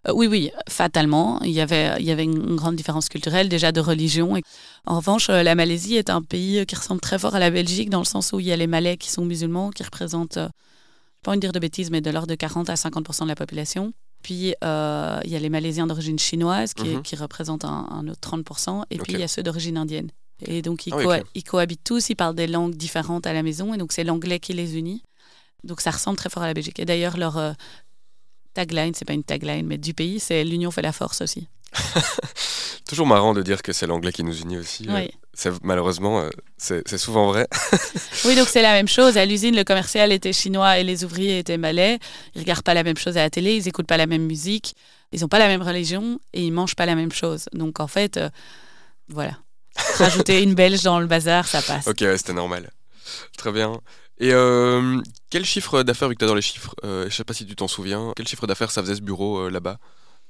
Euh, 0.07 0.13
oui, 0.13 0.27
oui, 0.27 0.51
fatalement. 0.69 1.41
Il 1.43 1.51
y, 1.51 1.59
avait, 1.59 1.95
il 1.99 2.05
y 2.05 2.11
avait 2.11 2.23
une 2.23 2.55
grande 2.55 2.75
différence 2.75 3.09
culturelle, 3.09 3.49
déjà 3.49 3.71
de 3.71 3.81
religion. 3.81 4.33
En 4.85 4.97
revanche, 4.97 5.29
euh, 5.29 5.43
la 5.43 5.55
Malaisie 5.55 5.95
est 5.95 6.09
un 6.09 6.21
pays 6.21 6.65
qui 6.65 6.75
ressemble 6.75 7.01
très 7.01 7.19
fort 7.19 7.35
à 7.35 7.39
la 7.39 7.49
Belgique, 7.49 7.89
dans 7.89 7.99
le 7.99 8.05
sens 8.05 8.31
où 8.31 8.39
il 8.39 8.45
y 8.45 8.51
a 8.53 8.55
les 8.55 8.67
Malais 8.67 8.95
qui 8.95 9.09
sont 9.09 9.25
musulmans, 9.25 9.71
qui 9.71 9.83
représentent, 9.83 10.37
euh, 10.37 10.47
pas 11.23 11.33
une 11.33 11.41
dire 11.41 11.51
de 11.51 11.59
bêtises, 11.59 11.91
mais 11.91 11.99
de 11.99 12.09
l'ordre 12.11 12.27
de 12.29 12.35
40 12.35 12.69
à 12.69 12.75
50% 12.75 13.23
de 13.23 13.27
la 13.27 13.35
population. 13.35 13.91
Puis 14.23 14.53
euh, 14.63 15.19
il 15.25 15.31
y 15.31 15.35
a 15.35 15.39
les 15.39 15.49
Malaisiens 15.49 15.87
d'origine 15.87 16.19
chinoise 16.19 16.73
qui, 16.73 16.89
Mhm. 16.89 17.01
qui 17.03 17.15
représentent 17.15 17.65
un, 17.65 17.87
un 17.91 18.07
autre 18.07 18.19
30 18.21 18.85
Et 18.89 18.97
puis 18.97 19.13
il 19.13 19.19
y 19.19 19.23
a 19.23 19.27
ceux 19.27 19.43
d'origine 19.43 19.77
indienne. 19.77 20.11
Et 20.45 20.61
donc 20.61 20.87
ils, 20.87 20.93
Ah 20.93 21.19
ils 21.35 21.43
cohabitent 21.43 21.83
tous, 21.83 22.09
ils 22.09 22.15
parlent 22.15 22.35
des 22.35 22.47
langues 22.47 22.75
différentes 22.75 23.27
à 23.27 23.33
la 23.33 23.43
maison. 23.43 23.73
Et 23.73 23.77
donc 23.77 23.91
c'est 23.91 24.03
l'anglais 24.05 24.39
qui 24.39 24.53
les 24.53 24.77
unit. 24.77 25.03
Donc 25.63 25.81
ça 25.81 25.91
ressemble 25.91 26.17
très 26.17 26.29
fort 26.29 26.43
à 26.43 26.47
la 26.47 26.53
Belgique. 26.53 26.79
Et 26.79 26.85
d'ailleurs, 26.85 27.17
leur 27.17 27.37
euh, 27.37 27.51
tagline, 28.53 28.93
c'est 28.93 29.05
pas 29.05 29.13
une 29.13 29.23
tagline, 29.23 29.65
mais 29.65 29.77
du 29.77 29.93
pays, 29.93 30.19
c'est 30.19 30.43
l'union 30.43 30.71
fait 30.71 30.81
la 30.81 30.91
force 30.91 31.21
aussi. 31.21 31.47
Toujours 32.87 33.05
marrant 33.07 33.33
de 33.33 33.41
dire 33.41 33.61
que 33.61 33.73
c'est 33.73 33.85
l'anglais 33.87 34.11
qui 34.11 34.23
nous 34.23 34.35
unit 34.41 34.57
aussi. 34.57 34.87
euh, 34.89 35.05
Oui. 35.45 35.51
malheureusement, 35.63 36.21
euh, 36.21 36.29
c'est 36.57 36.97
souvent 36.97 37.27
vrai. 37.27 37.47
Oui, 38.25 38.35
donc 38.35 38.47
c'est 38.47 38.61
la 38.61 38.73
même 38.73 38.87
chose. 38.87 39.17
À 39.17 39.25
l'usine, 39.25 39.55
le 39.55 39.63
commercial 39.63 40.11
était 40.11 40.33
chinois 40.33 40.79
et 40.79 40.83
les 40.83 41.03
ouvriers 41.05 41.39
étaient 41.39 41.57
malais. 41.57 41.99
Ils 42.35 42.39
regardent 42.41 42.63
pas 42.63 42.73
la 42.73 42.83
même 42.83 42.97
chose 42.97 43.15
à 43.17 43.21
la 43.21 43.29
télé, 43.29 43.55
ils 43.55 43.67
écoutent 43.67 43.87
pas 43.87 43.97
la 43.97 44.07
même 44.07 44.23
musique, 44.25 44.75
ils 45.11 45.23
ont 45.23 45.27
pas 45.29 45.39
la 45.39 45.47
même 45.47 45.61
religion 45.61 46.19
et 46.33 46.43
ils 46.43 46.51
mangent 46.51 46.75
pas 46.75 46.85
la 46.85 46.95
même 46.95 47.11
chose. 47.11 47.45
Donc 47.53 47.79
en 47.79 47.87
fait, 47.87 48.17
euh, 48.17 48.29
voilà. 49.07 49.37
Rajouter 49.97 50.41
une 50.43 50.55
belge 50.55 50.81
dans 50.83 50.99
le 50.99 51.05
bazar, 51.07 51.47
ça 51.47 51.61
passe. 51.61 51.87
ok, 51.87 51.97
ouais, 52.01 52.17
c'était 52.17 52.33
normal. 52.33 52.69
Très 53.37 53.51
bien. 53.51 53.79
Et 54.19 54.33
euh, 54.33 55.01
quel 55.29 55.45
chiffre 55.45 55.83
d'affaires, 55.83 56.09
vu 56.09 56.15
que 56.15 56.19
tu 56.19 56.27
dans 56.27 56.35
les 56.35 56.41
chiffres, 56.41 56.75
euh, 56.83 57.09
je 57.09 57.15
sais 57.15 57.23
pas 57.23 57.33
si 57.33 57.45
tu 57.45 57.55
t'en 57.55 57.67
souviens, 57.69 58.11
quel 58.15 58.27
chiffre 58.27 58.47
d'affaires 58.47 58.71
ça 58.71 58.81
faisait 58.81 58.95
ce 58.95 59.01
bureau 59.01 59.39
euh, 59.39 59.49
là-bas 59.49 59.77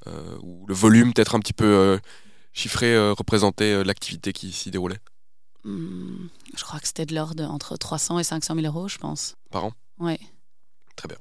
Euh, 0.08 0.38
Ou 0.44 0.66
le 0.68 0.74
volume 0.74 1.14
peut-être 1.14 1.36
un 1.36 1.40
petit 1.40 1.54
peu 1.54 2.00
chiffré 2.54 2.96
représentait 3.12 3.84
l'activité 3.84 4.32
qui 4.32 4.52
s'y 4.52 4.72
déroulait? 4.72 5.00
Hmm, 5.66 6.28
je 6.56 6.64
crois 6.64 6.80
que 6.80 6.88
c'était 6.88 7.06
de 7.06 7.14
l'ordre 7.16 7.44
entre 7.44 7.76
300 7.78 8.20
et 8.20 8.24
500 8.24 8.56
000 8.56 8.66
euros, 8.68 8.88
je 8.88 8.98
pense. 8.98 9.36
par 9.52 9.66
an? 9.66 9.74
Oui. 10.00 10.18
Très 10.96 11.08
bien. 11.10 11.18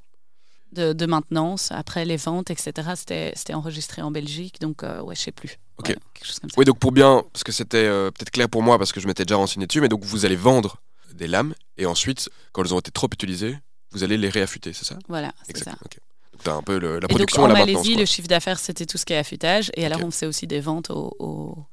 De, 0.73 0.93
de 0.93 1.07
maintenance, 1.07 1.73
après 1.73 2.05
les 2.05 2.17
ventes, 2.19 2.51
etc. 2.51 2.93
C'était 3.35 3.55
enregistré 3.55 4.03
en 4.03 4.11
Belgique, 4.13 4.61
donc 4.61 4.83
ouais, 4.83 5.15
je 5.17 5.21
sais 5.23 5.33
plus. 5.33 5.59
Ok. 5.79 5.89
Ouais, 5.89 5.97
quelque 6.15 6.27
chose 6.27 6.39
comme 6.39 6.51
ça. 6.51 6.55
Oui, 6.59 6.65
donc 6.65 6.79
pour 6.79 6.93
bien, 6.93 7.25
parce 7.33 7.43
que 7.43 7.53
c'était 7.53 7.89
peut-être 8.13 8.31
clair 8.31 8.49
pour 8.49 8.63
moi, 8.63 8.79
parce 8.79 8.93
que 8.93 9.01
je 9.01 9.07
m'étais 9.09 9.25
déjà 9.25 9.37
renseigné 9.37 9.67
dessus, 9.67 9.81
mais 9.81 9.89
donc 9.89 10.05
vous 10.05 10.25
allez 10.27 10.37
vendre 10.37 10.77
des 11.19 11.27
lames, 11.29 11.55
et 11.77 11.85
ensuite, 11.87 12.31
quand 12.53 12.65
elles 12.65 12.73
ont 12.75 12.79
été 12.79 12.91
trop 12.91 13.09
utilisées, 13.13 13.59
vous 13.91 14.03
allez 14.05 14.17
les 14.17 14.29
réaffûter, 14.31 14.73
c'est 14.73 14.85
ça? 14.85 14.99
Voilà, 15.09 15.33
c'est 15.45 15.59
ça. 15.63 15.73
Donc 15.73 15.99
tu 16.43 16.51
as 16.51 16.55
un 16.55 16.63
peu 16.63 16.79
le- 16.79 16.93
la 16.93 16.97
Et 16.97 17.01
donc 17.01 17.09
production 17.11 17.43
en 17.43 17.47
la 17.49 17.55
Malaisie, 17.55 17.97
le 17.97 18.05
chiffre 18.05 18.29
d'affaires, 18.29 18.59
c'était 18.59 18.87
tout 18.87 18.97
ce 18.99 19.05
qui 19.05 19.13
est 19.13 19.19
affûtage. 19.19 19.71
Et 19.75 19.85
alors, 19.85 20.01
on 20.03 20.11
faisait 20.11 20.27
aussi 20.27 20.47
des 20.47 20.61
ventes 20.61 20.91
aux, 20.91 21.15
aux- 21.19 21.67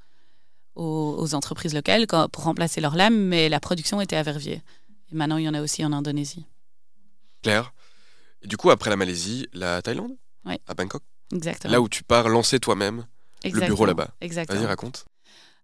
aux- 0.76 1.34
entreprises 1.36 1.74
locales 1.74 2.08
pour 2.08 2.44
remplacer 2.44 2.82
leurs 2.82 2.96
lames, 2.96 3.18
mais 3.18 3.48
la 3.50 3.60
production 3.60 4.02
était 4.02 4.16
à 4.16 4.24
Verviers. 4.24 4.62
Et 5.12 5.16
maintenant, 5.16 5.38
il 5.38 5.46
y 5.46 5.50
en 5.50 5.54
a 5.54 5.62
aussi 5.62 5.86
en 5.86 5.94
Indonésie. 5.94 6.46
Clair. 7.44 7.74
Et 8.42 8.48
du 8.48 8.58
coup, 8.58 8.72
après 8.72 8.90
la 8.90 8.96
Malaisie, 8.96 9.48
la 9.54 9.82
Thaïlande? 9.82 10.16
Oui. 10.46 10.56
À 10.68 10.74
Bangkok? 10.74 11.04
Exactement. 11.34 11.72
Là 11.72 11.82
où 11.82 11.90
tu 11.90 12.04
pars 12.04 12.30
lancer 12.30 12.60
toi-même 12.60 13.06
le 13.44 13.62
bureau 13.62 13.86
là-bas. 13.86 14.10
Exactement. 14.22 14.60
Vas-y, 14.60 14.68
raconte. 14.68 15.06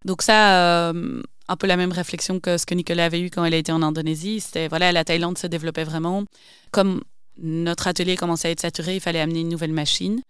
Donc 0.05 0.21
ça, 0.21 0.89
euh, 0.89 1.21
un 1.51 1.57
peu 1.57 1.67
la 1.67 1.75
même 1.75 1.91
réflexion 1.91 2.39
que 2.39 2.57
ce 2.57 2.65
que 2.65 2.73
Nicolas 2.73 3.05
avait 3.05 3.19
eu 3.19 3.29
quand 3.29 3.43
il 3.43 3.53
a 3.53 3.57
été 3.57 3.71
en 3.73 3.81
Indonésie. 3.81 4.39
C'était, 4.39 4.69
voilà, 4.69 4.91
la 4.91 5.03
Thaïlande 5.03 5.37
se 5.37 5.47
développait 5.47 5.83
vraiment. 5.83 6.23
Comme 6.71 7.01
notre 7.37 7.87
atelier 7.87 8.15
commençait 8.15 8.47
à 8.47 8.51
être 8.51 8.61
saturé, 8.61 8.95
il 8.95 9.01
fallait 9.01 9.19
amener 9.19 9.41
une 9.41 9.49
nouvelle 9.49 9.73
machine. 9.73 10.21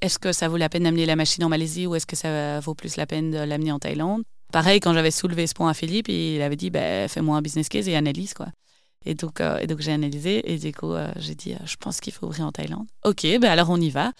Est-ce 0.00 0.18
que 0.18 0.32
ça 0.32 0.48
vaut 0.48 0.56
la 0.56 0.70
peine 0.70 0.84
d'amener 0.84 1.04
la 1.04 1.16
machine 1.16 1.44
en 1.44 1.50
Malaisie 1.50 1.86
ou 1.86 1.94
est-ce 1.94 2.06
que 2.06 2.16
ça 2.16 2.60
vaut 2.60 2.74
plus 2.74 2.96
la 2.96 3.06
peine 3.06 3.30
de 3.30 3.38
l'amener 3.38 3.70
en 3.70 3.78
Thaïlande? 3.78 4.22
Pareil, 4.50 4.80
quand 4.80 4.94
j'avais 4.94 5.10
soulevé 5.10 5.46
ce 5.46 5.54
point 5.54 5.68
à 5.68 5.74
Philippe, 5.74 6.08
il 6.08 6.40
avait 6.40 6.56
dit, 6.56 6.70
ben, 6.70 7.06
fais-moi 7.08 7.36
un 7.36 7.42
business 7.42 7.68
case 7.68 7.88
et 7.88 7.96
analyse, 7.96 8.32
quoi. 8.32 8.48
Et 9.04 9.14
donc, 9.14 9.40
euh, 9.40 9.66
donc 9.66 9.80
j'ai 9.80 9.92
analysé 9.92 10.52
et 10.52 10.58
du 10.58 10.72
euh, 10.84 11.12
j'ai 11.16 11.34
dit, 11.34 11.52
euh, 11.54 11.66
je 11.66 11.76
pense 11.76 12.00
qu'il 12.00 12.12
faut 12.12 12.26
ouvrir 12.26 12.46
en 12.46 12.52
Thaïlande. 12.52 12.86
Ok, 13.04 13.22
ben 13.22 13.44
alors 13.44 13.70
on 13.70 13.80
y 13.80 13.90
va. 13.90 14.12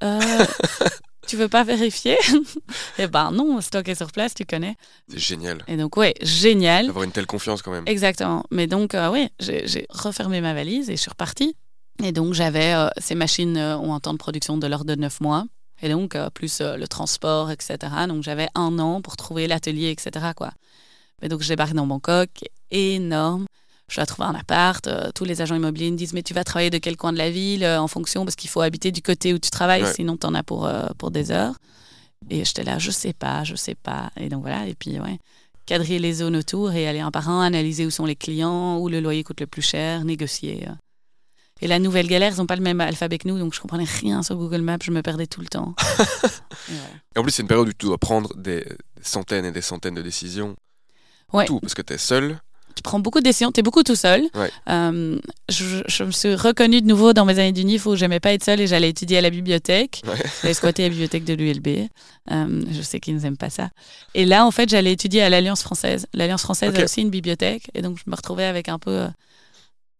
Tu 1.28 1.36
veux 1.36 1.48
pas 1.48 1.62
vérifier? 1.62 2.16
Eh 2.98 3.06
ben 3.06 3.30
non, 3.30 3.60
c'est 3.60 3.70
toi 3.70 3.82
qui 3.82 3.90
es 3.92 3.94
sur 3.94 4.10
place, 4.10 4.34
tu 4.34 4.44
connais. 4.44 4.76
C'est 5.08 5.18
génial. 5.18 5.62
Et 5.68 5.76
donc, 5.76 5.96
ouais, 5.96 6.14
génial. 6.22 6.86
D'avoir 6.86 7.04
une 7.04 7.12
telle 7.12 7.26
confiance 7.26 7.62
quand 7.62 7.70
même. 7.70 7.84
Exactement. 7.86 8.42
Mais 8.50 8.66
donc, 8.66 8.94
euh, 8.94 9.10
oui, 9.10 9.28
j'ai 9.38 9.86
refermé 9.90 10.40
ma 10.40 10.54
valise 10.54 10.88
et 10.90 10.96
je 10.96 11.00
suis 11.00 11.10
repartie. 11.10 11.54
Et 12.02 12.12
donc, 12.12 12.32
j'avais. 12.34 12.74
euh, 12.74 12.88
ces 12.96 13.14
machines 13.14 13.56
euh, 13.56 13.76
ont 13.76 13.94
un 13.94 14.00
temps 14.00 14.12
de 14.14 14.18
production 14.18 14.56
de 14.56 14.66
l'ordre 14.66 14.86
de 14.86 14.94
9 15.00 15.20
mois. 15.20 15.44
Et 15.82 15.88
donc, 15.88 16.16
euh, 16.16 16.30
plus 16.30 16.60
euh, 16.60 16.76
le 16.76 16.88
transport, 16.88 17.50
etc. 17.50 17.76
Donc, 18.08 18.22
j'avais 18.24 18.48
un 18.54 18.78
an 18.78 19.00
pour 19.02 19.16
trouver 19.16 19.46
l'atelier, 19.46 19.90
etc. 19.90 20.28
Quoi. 20.34 20.50
Mais 21.22 21.28
donc, 21.28 21.42
je 21.42 21.48
débarque 21.48 21.74
dans 21.74 21.86
Bangkok, 21.86 22.30
énorme. 22.70 23.46
Je 23.88 23.96
dois 23.96 24.06
trouver 24.06 24.28
un 24.28 24.34
appart. 24.34 24.86
euh, 24.86 25.10
tous 25.14 25.24
les 25.24 25.40
agents 25.40 25.54
immobiliers 25.56 25.90
me 25.90 25.96
disent 25.96 26.12
Mais 26.12 26.22
tu 26.22 26.34
vas 26.34 26.44
travailler 26.44 26.70
de 26.70 26.78
quel 26.78 26.96
coin 26.96 27.12
de 27.12 27.18
la 27.18 27.30
ville 27.30 27.64
euh, 27.64 27.80
en 27.80 27.88
fonction 27.88 28.24
Parce 28.24 28.36
qu'il 28.36 28.50
faut 28.50 28.60
habiter 28.60 28.92
du 28.92 29.02
côté 29.02 29.32
où 29.34 29.38
tu 29.38 29.50
travailles, 29.50 29.82
Ouais. 29.84 29.92
sinon 29.94 30.16
tu 30.16 30.26
en 30.26 30.34
as 30.34 30.42
pour, 30.42 30.66
euh, 30.66 30.86
pour 30.98 31.10
des 31.10 31.30
heures. 31.30 31.54
Et 32.30 32.44
j'étais 32.44 32.64
là, 32.64 32.78
je 32.78 32.90
sais 32.90 33.12
pas, 33.12 33.44
je 33.44 33.54
sais 33.54 33.74
pas. 33.76 34.10
Et 34.16 34.28
donc 34.28 34.42
voilà. 34.42 34.66
Et 34.66 34.74
puis, 34.74 34.98
ouais 35.00 35.18
quadriller 35.66 35.98
les 35.98 36.14
zones 36.14 36.34
autour 36.36 36.72
et 36.72 36.88
aller 36.88 37.00
un 37.00 37.10
par 37.10 37.28
un, 37.28 37.42
analyser 37.44 37.84
où 37.84 37.90
sont 37.90 38.06
les 38.06 38.16
clients, 38.16 38.78
où 38.78 38.88
le 38.88 39.00
loyer 39.00 39.22
coûte 39.22 39.40
le 39.40 39.46
plus 39.46 39.60
cher, 39.60 40.02
négocier. 40.02 40.66
Et 41.60 41.66
la 41.66 41.78
nouvelle 41.78 42.06
galère, 42.06 42.32
ils 42.32 42.38
n'ont 42.38 42.46
pas 42.46 42.56
le 42.56 42.62
même 42.62 42.80
alphabet 42.80 43.18
que 43.18 43.28
nous, 43.28 43.38
donc 43.38 43.52
je 43.52 43.60
comprenais 43.60 43.84
rien 43.84 44.22
sur 44.22 44.34
Google 44.36 44.62
Maps, 44.62 44.78
je 44.82 44.90
me 44.90 45.02
perdais 45.02 45.26
tout 45.26 45.42
le 45.42 45.46
temps. 45.48 45.74
Et 47.14 47.18
en 47.18 47.22
plus, 47.22 47.32
c'est 47.32 47.42
une 47.42 47.48
période 47.48 47.68
où 47.68 47.72
tu 47.74 47.84
dois 47.84 47.98
prendre 47.98 48.34
des, 48.34 48.60
des 48.64 49.02
centaines 49.02 49.44
et 49.44 49.52
des 49.52 49.60
centaines 49.60 49.94
de 49.94 50.00
décisions. 50.00 50.56
Ouais. 51.34 51.44
Tout, 51.44 51.60
parce 51.60 51.74
que 51.74 51.82
tu 51.82 51.92
es 51.92 51.98
seul. 51.98 52.40
Tu 52.78 52.82
prends 52.82 53.00
beaucoup 53.00 53.18
de 53.18 53.24
décisions, 53.24 53.50
tu 53.50 53.58
es 53.58 53.62
beaucoup 53.64 53.82
tout 53.82 53.96
seul. 53.96 54.22
Ouais. 54.36 54.52
Euh, 54.68 55.18
je, 55.48 55.82
je 55.88 56.04
me 56.04 56.12
suis 56.12 56.36
reconnue 56.36 56.80
de 56.80 56.86
nouveau 56.86 57.12
dans 57.12 57.24
mes 57.24 57.40
années 57.40 57.50
d'UNIF 57.50 57.86
où 57.86 57.96
j'aimais 57.96 58.20
pas 58.20 58.32
être 58.32 58.44
seule 58.44 58.60
et 58.60 58.68
j'allais 58.68 58.90
étudier 58.90 59.18
à 59.18 59.20
la 59.20 59.30
bibliothèque. 59.30 60.02
Ouais. 60.06 60.14
J'allais 60.42 60.54
squatter 60.54 60.84
la 60.84 60.90
bibliothèque 60.90 61.24
de 61.24 61.34
l'ULB. 61.34 61.88
Euh, 62.30 62.64
je 62.70 62.80
sais 62.82 63.00
qu'ils 63.00 63.16
n'aiment 63.16 63.36
pas 63.36 63.50
ça. 63.50 63.70
Et 64.14 64.24
là, 64.24 64.46
en 64.46 64.52
fait, 64.52 64.68
j'allais 64.68 64.92
étudier 64.92 65.22
à 65.22 65.28
l'Alliance 65.28 65.60
française. 65.60 66.06
L'Alliance 66.14 66.42
française 66.42 66.72
a 66.78 66.84
aussi 66.84 67.00
une 67.00 67.10
bibliothèque. 67.10 67.68
Et 67.74 67.82
donc, 67.82 67.98
je 67.98 68.08
me 68.08 68.14
retrouvais 68.14 68.44
avec 68.44 68.68
un 68.68 68.78
peu 68.78 68.92
euh, 68.92 69.08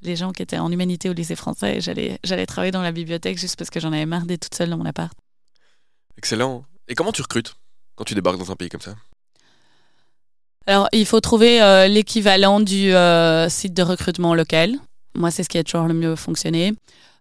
les 0.02 0.14
gens 0.14 0.30
qui 0.30 0.44
étaient 0.44 0.58
en 0.58 0.70
humanité 0.70 1.10
au 1.10 1.14
lycée 1.14 1.34
français. 1.34 1.78
Et 1.78 1.80
j'allais, 1.80 2.20
j'allais 2.22 2.46
travailler 2.46 2.70
dans 2.70 2.82
la 2.82 2.92
bibliothèque 2.92 3.38
juste 3.38 3.56
parce 3.56 3.70
que 3.70 3.80
j'en 3.80 3.92
avais 3.92 4.06
marre 4.06 4.24
d'être 4.24 4.42
toute 4.42 4.54
seule 4.54 4.70
dans 4.70 4.78
mon 4.78 4.86
appart. 4.86 5.12
Excellent. 6.16 6.64
Et 6.86 6.94
comment 6.94 7.10
tu 7.10 7.22
recrutes 7.22 7.56
quand 7.96 8.04
tu 8.04 8.14
débarques 8.14 8.38
dans 8.38 8.52
un 8.52 8.56
pays 8.56 8.68
comme 8.68 8.80
ça? 8.80 8.94
Alors, 10.68 10.86
il 10.92 11.06
faut 11.06 11.20
trouver 11.20 11.62
euh, 11.62 11.88
l'équivalent 11.88 12.60
du 12.60 12.94
euh, 12.94 13.48
site 13.48 13.72
de 13.72 13.82
recrutement 13.82 14.34
local. 14.34 14.76
Moi, 15.14 15.30
c'est 15.30 15.42
ce 15.42 15.48
qui 15.48 15.56
a 15.56 15.64
toujours 15.64 15.86
le 15.86 15.94
mieux 15.94 16.14
fonctionné. 16.14 16.74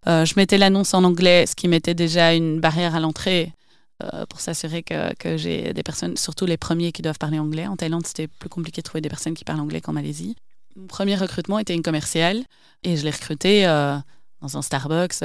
Euh, 0.05 0.25
je 0.25 0.33
mettais 0.35 0.57
l'annonce 0.57 0.93
en 0.93 1.05
anglais, 1.05 1.45
ce 1.45 1.55
qui 1.55 1.69
mettait 1.69 1.93
déjà 1.93 2.33
une 2.33 2.59
barrière 2.59 2.93
à 2.93 2.99
l'entrée 2.99 3.53
pour 4.29 4.41
s'assurer 4.41 4.83
que, 4.83 5.15
que 5.15 5.37
j'ai 5.37 5.73
des 5.73 5.81
personnes, 5.81 6.17
surtout 6.17 6.45
les 6.45 6.57
premiers 6.57 6.91
qui 6.91 7.01
doivent 7.01 7.17
parler 7.17 7.39
anglais. 7.39 7.65
En 7.65 7.77
Thaïlande, 7.77 8.05
c'était 8.05 8.27
plus 8.27 8.49
compliqué 8.49 8.81
de 8.81 8.83
trouver 8.83 9.01
des 9.01 9.09
personnes 9.09 9.33
qui 9.33 9.43
parlent 9.43 9.59
anglais 9.59 9.81
qu'en 9.81 9.93
Malaisie. 9.93 10.35
Mon 10.75 10.85
premier 10.85 11.15
recrutement 11.15 11.57
était 11.57 11.73
une 11.73 11.81
commerciale 11.81 12.43
et 12.83 12.95
je 12.95 13.03
l'ai 13.03 13.09
recrutée 13.09 13.63
dans 13.63 14.57
un 14.57 14.61
Starbucks. 14.61 15.23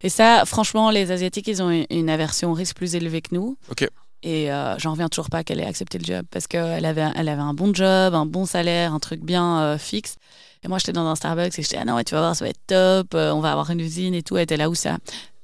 et 0.00 0.08
ça, 0.08 0.44
franchement, 0.46 0.90
les 0.90 1.12
Asiatiques, 1.12 1.46
ils 1.46 1.62
ont 1.62 1.70
une, 1.88 2.10
aversion 2.10 2.50
au 2.50 2.54
risque 2.54 2.74
plus 2.74 2.96
élevée 2.96 3.20
que 3.20 3.36
nous. 3.36 3.56
Ok. 3.70 3.86
Et 4.24 4.52
euh, 4.52 4.78
j'en 4.78 4.92
reviens 4.92 5.08
toujours 5.08 5.28
pas 5.30 5.42
qu'elle 5.42 5.58
ait 5.60 5.66
accepté 5.66 5.98
le 5.98 6.04
job 6.04 6.24
parce 6.30 6.46
qu'elle 6.46 6.84
avait, 6.84 7.08
elle 7.16 7.28
avait 7.28 7.42
un 7.42 7.54
bon 7.54 7.74
job, 7.74 8.14
un 8.14 8.26
bon 8.26 8.46
salaire, 8.46 8.94
un 8.94 9.00
truc 9.00 9.20
bien 9.20 9.60
euh, 9.60 9.78
fixe. 9.78 10.14
Et 10.62 10.68
moi, 10.68 10.78
j'étais 10.78 10.92
dans 10.92 11.06
un 11.06 11.16
Starbucks 11.16 11.58
et 11.58 11.62
j'étais, 11.62 11.78
ah 11.78 11.84
non, 11.84 11.96
ouais, 11.96 12.04
tu 12.04 12.14
vas 12.14 12.20
voir, 12.20 12.36
ça 12.36 12.44
va 12.44 12.50
être 12.50 12.60
top, 12.68 13.14
euh, 13.14 13.32
on 13.32 13.40
va 13.40 13.50
avoir 13.50 13.70
une 13.70 13.80
usine 13.80 14.14
et 14.14 14.22
tout. 14.22 14.36
Elle 14.36 14.44
était 14.44 14.56
là 14.56 14.70
où 14.70 14.76
ça 14.76 14.98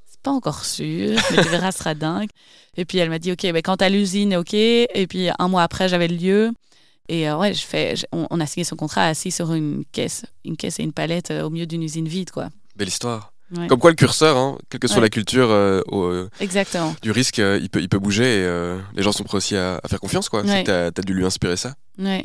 C'est 0.06 0.20
pas 0.20 0.30
encore 0.30 0.64
sûr, 0.64 1.18
mais 1.32 1.42
tu 1.42 1.48
verras, 1.48 1.72
ce 1.72 1.78
sera 1.78 1.94
dingue. 1.94 2.28
Et 2.76 2.84
puis 2.84 2.98
elle 2.98 3.10
m'a 3.10 3.18
dit, 3.18 3.32
ok, 3.32 3.42
ben, 3.42 3.62
quand 3.62 3.78
t'as 3.78 3.88
l'usine, 3.88 4.36
ok. 4.36 4.54
Et 4.54 5.06
puis 5.08 5.28
un 5.36 5.48
mois 5.48 5.64
après, 5.64 5.88
j'avais 5.88 6.06
le 6.06 6.14
lieu. 6.16 6.52
Et 7.08 7.28
ouais, 7.32 7.54
je 7.54 7.62
fais, 7.66 7.96
je- 7.96 8.06
on, 8.12 8.28
on 8.30 8.38
a 8.38 8.46
signé 8.46 8.62
son 8.62 8.76
contrat 8.76 9.06
assis 9.06 9.32
sur 9.32 9.52
une 9.54 9.82
caisse, 9.90 10.24
une 10.44 10.56
caisse 10.56 10.78
et 10.78 10.84
une 10.84 10.92
palette 10.92 11.32
au 11.32 11.50
milieu 11.50 11.66
d'une 11.66 11.82
usine 11.82 12.06
vide, 12.06 12.30
quoi. 12.30 12.50
Belle 12.76 12.88
histoire. 12.88 13.32
Ouais. 13.56 13.66
Comme 13.66 13.78
quoi, 13.78 13.90
le 13.90 13.96
curseur, 13.96 14.36
hein, 14.36 14.58
quelle 14.68 14.78
que 14.80 14.88
soit 14.88 14.96
Ouais. 14.98 15.02
la 15.04 15.08
culture, 15.08 15.50
euh, 15.50 15.80
au- 15.88 16.04
euh, 16.04 16.28
Exactement. 16.40 16.94
du 17.00 17.10
risque, 17.10 17.38
euh, 17.38 17.58
il, 17.62 17.70
peut, 17.70 17.80
il 17.80 17.88
peut 17.88 17.98
bouger 17.98 18.24
et 18.40 18.44
euh, 18.44 18.78
les 18.94 19.02
gens 19.02 19.12
sont 19.12 19.24
prêts 19.24 19.38
aussi 19.38 19.56
à, 19.56 19.80
à 19.82 19.88
faire 19.88 20.00
confiance. 20.00 20.28
quoi. 20.28 20.42
Ouais. 20.42 20.64
Tu 20.64 20.70
as, 20.70 20.90
dû 20.90 21.14
lui 21.14 21.24
inspirer 21.24 21.56
ça. 21.56 21.74
Ouais. 21.98 22.24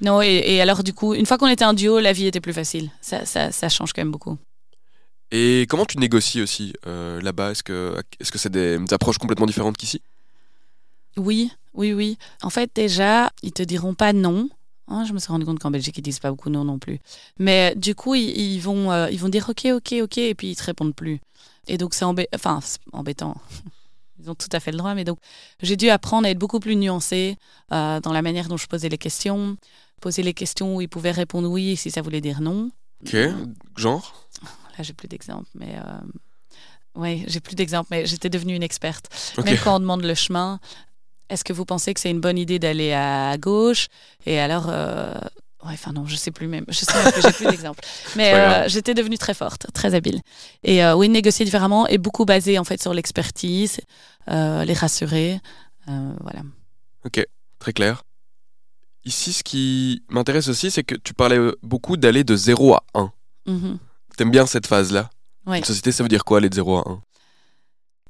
Non, 0.00 0.22
et, 0.22 0.28
et 0.46 0.60
alors 0.62 0.82
du 0.82 0.94
coup, 0.94 1.12
une 1.14 1.26
fois 1.26 1.36
qu'on 1.36 1.46
était 1.48 1.64
un 1.64 1.74
duo, 1.74 2.00
la 2.00 2.12
vie 2.14 2.26
était 2.26 2.40
plus 2.40 2.54
facile. 2.54 2.90
Ça, 3.02 3.26
ça, 3.26 3.52
ça 3.52 3.68
change 3.68 3.92
quand 3.92 4.00
même 4.00 4.10
beaucoup. 4.12 4.38
Et 5.30 5.66
comment 5.68 5.84
tu 5.84 5.98
négocies 5.98 6.40
aussi 6.42 6.72
là-bas? 6.86 7.50
Est-ce 7.52 7.62
que 7.62 7.94
est-ce 8.20 8.30
que 8.32 8.38
c'est 8.38 8.50
des, 8.50 8.78
des 8.78 8.94
approches 8.94 9.18
complètement 9.18 9.46
différentes 9.46 9.76
qu'ici? 9.76 10.00
Oui, 11.16 11.50
oui, 11.74 11.92
oui. 11.92 12.18
En 12.42 12.50
fait, 12.50 12.70
déjà, 12.74 13.30
ils 13.42 13.52
te 13.52 13.62
diront 13.62 13.94
pas 13.94 14.12
non. 14.12 14.48
Oh, 14.88 15.02
je 15.06 15.12
me 15.12 15.18
suis 15.18 15.28
rendu 15.28 15.44
compte 15.46 15.58
qu'en 15.58 15.70
Belgique, 15.70 15.96
ils 15.98 16.02
disent 16.02 16.18
pas 16.18 16.30
beaucoup 16.30 16.50
non 16.50 16.64
non 16.64 16.78
plus. 16.78 16.98
Mais 17.38 17.74
du 17.74 17.94
coup, 17.94 18.14
ils, 18.14 18.30
ils 18.36 18.60
vont, 18.60 18.90
euh, 18.92 19.08
ils 19.10 19.18
vont 19.18 19.28
dire 19.30 19.48
OK, 19.48 19.66
OK, 19.72 19.94
OK, 20.02 20.18
et 20.18 20.34
puis 20.34 20.50
ils 20.50 20.56
te 20.56 20.64
répondent 20.64 20.94
plus. 20.94 21.20
Et 21.68 21.78
donc, 21.78 21.94
c'est 21.94 22.04
embê- 22.04 22.28
enfin, 22.34 22.60
c'est 22.62 22.78
embêtant. 22.92 23.34
Ils 24.20 24.30
ont 24.30 24.34
tout 24.36 24.48
à 24.52 24.60
fait 24.60 24.70
le 24.70 24.78
droit, 24.78 24.94
mais 24.94 25.04
donc 25.04 25.18
j'ai 25.60 25.76
dû 25.76 25.90
apprendre 25.90 26.26
à 26.26 26.30
être 26.30 26.38
beaucoup 26.38 26.60
plus 26.60 26.76
nuancée 26.76 27.36
euh, 27.72 28.00
dans 28.00 28.12
la 28.12 28.22
manière 28.22 28.48
dont 28.48 28.56
je 28.56 28.66
posais 28.68 28.88
les 28.88 28.96
questions, 28.96 29.56
poser 30.00 30.22
les 30.22 30.32
questions 30.32 30.76
où 30.76 30.80
ils 30.80 30.88
pouvaient 30.88 31.10
répondre 31.10 31.48
oui 31.50 31.76
si 31.76 31.90
ça 31.90 32.00
voulait 32.00 32.20
dire 32.20 32.40
non. 32.40 32.70
Ok, 33.02 33.16
genre? 33.76 34.28
Là, 34.78 34.84
j'ai 34.84 34.92
plus 34.92 35.08
d'exemples, 35.08 35.48
mais 35.54 35.74
euh, 35.76 36.00
oui, 36.94 37.24
j'ai 37.26 37.40
plus 37.40 37.56
d'exemples, 37.56 37.88
mais 37.90 38.06
j'étais 38.06 38.30
devenue 38.30 38.54
une 38.54 38.62
experte. 38.62 39.08
Ok. 39.36 39.44
Même 39.46 39.56
quand 39.62 39.76
on 39.76 39.80
demande 39.80 40.04
le 40.04 40.14
chemin, 40.14 40.60
est-ce 41.28 41.44
que 41.44 41.52
vous 41.52 41.64
pensez 41.64 41.94
que 41.94 42.00
c'est 42.00 42.10
une 42.10 42.20
bonne 42.20 42.38
idée 42.38 42.58
d'aller 42.58 42.92
à 42.92 43.36
gauche 43.38 43.88
Et 44.26 44.38
alors, 44.38 44.66
euh, 44.68 45.14
ouais, 45.64 45.72
enfin 45.72 45.92
non, 45.92 46.06
je 46.06 46.16
sais 46.16 46.30
plus 46.30 46.46
même, 46.46 46.64
je 46.68 46.80
sais 46.80 46.86
plus, 47.12 47.22
j'ai 47.22 47.32
plus 47.32 47.46
d'exemples. 47.46 47.82
Mais 48.16 48.34
euh, 48.34 48.68
j'étais 48.68 48.94
devenue 48.94 49.18
très 49.18 49.34
forte, 49.34 49.66
très 49.72 49.94
habile. 49.94 50.20
Et 50.62 50.84
euh, 50.84 50.94
oui, 50.94 51.08
négocier 51.08 51.44
différemment 51.44 51.86
et 51.86 51.98
beaucoup 51.98 52.24
basé 52.24 52.58
en 52.58 52.64
fait 52.64 52.80
sur 52.80 52.94
l'expertise, 52.94 53.80
euh, 54.30 54.64
les 54.64 54.74
rassurer, 54.74 55.40
voilà. 55.86 56.40
Très 57.58 57.72
clair. 57.72 58.02
Ici, 59.04 59.32
ce 59.32 59.42
qui 59.42 60.02
m'intéresse 60.08 60.48
aussi, 60.48 60.70
c'est 60.70 60.82
que 60.82 60.94
tu 60.94 61.14
parlais 61.14 61.38
beaucoup 61.62 61.96
d'aller 61.96 62.24
de 62.24 62.36
0 62.36 62.74
à 62.74 62.82
1. 62.94 63.12
Mhm. 63.46 63.78
T'aimes 64.16 64.30
bien 64.30 64.46
cette 64.46 64.66
phase-là? 64.66 65.10
Oui. 65.46 65.58
Une 65.58 65.64
société, 65.64 65.92
ça 65.92 66.02
veut 66.02 66.08
dire 66.08 66.24
quoi, 66.24 66.38
aller 66.38 66.48
de 66.48 66.54
0 66.54 66.76
à 66.78 66.84
1 66.86 66.92
Mais 66.92 67.00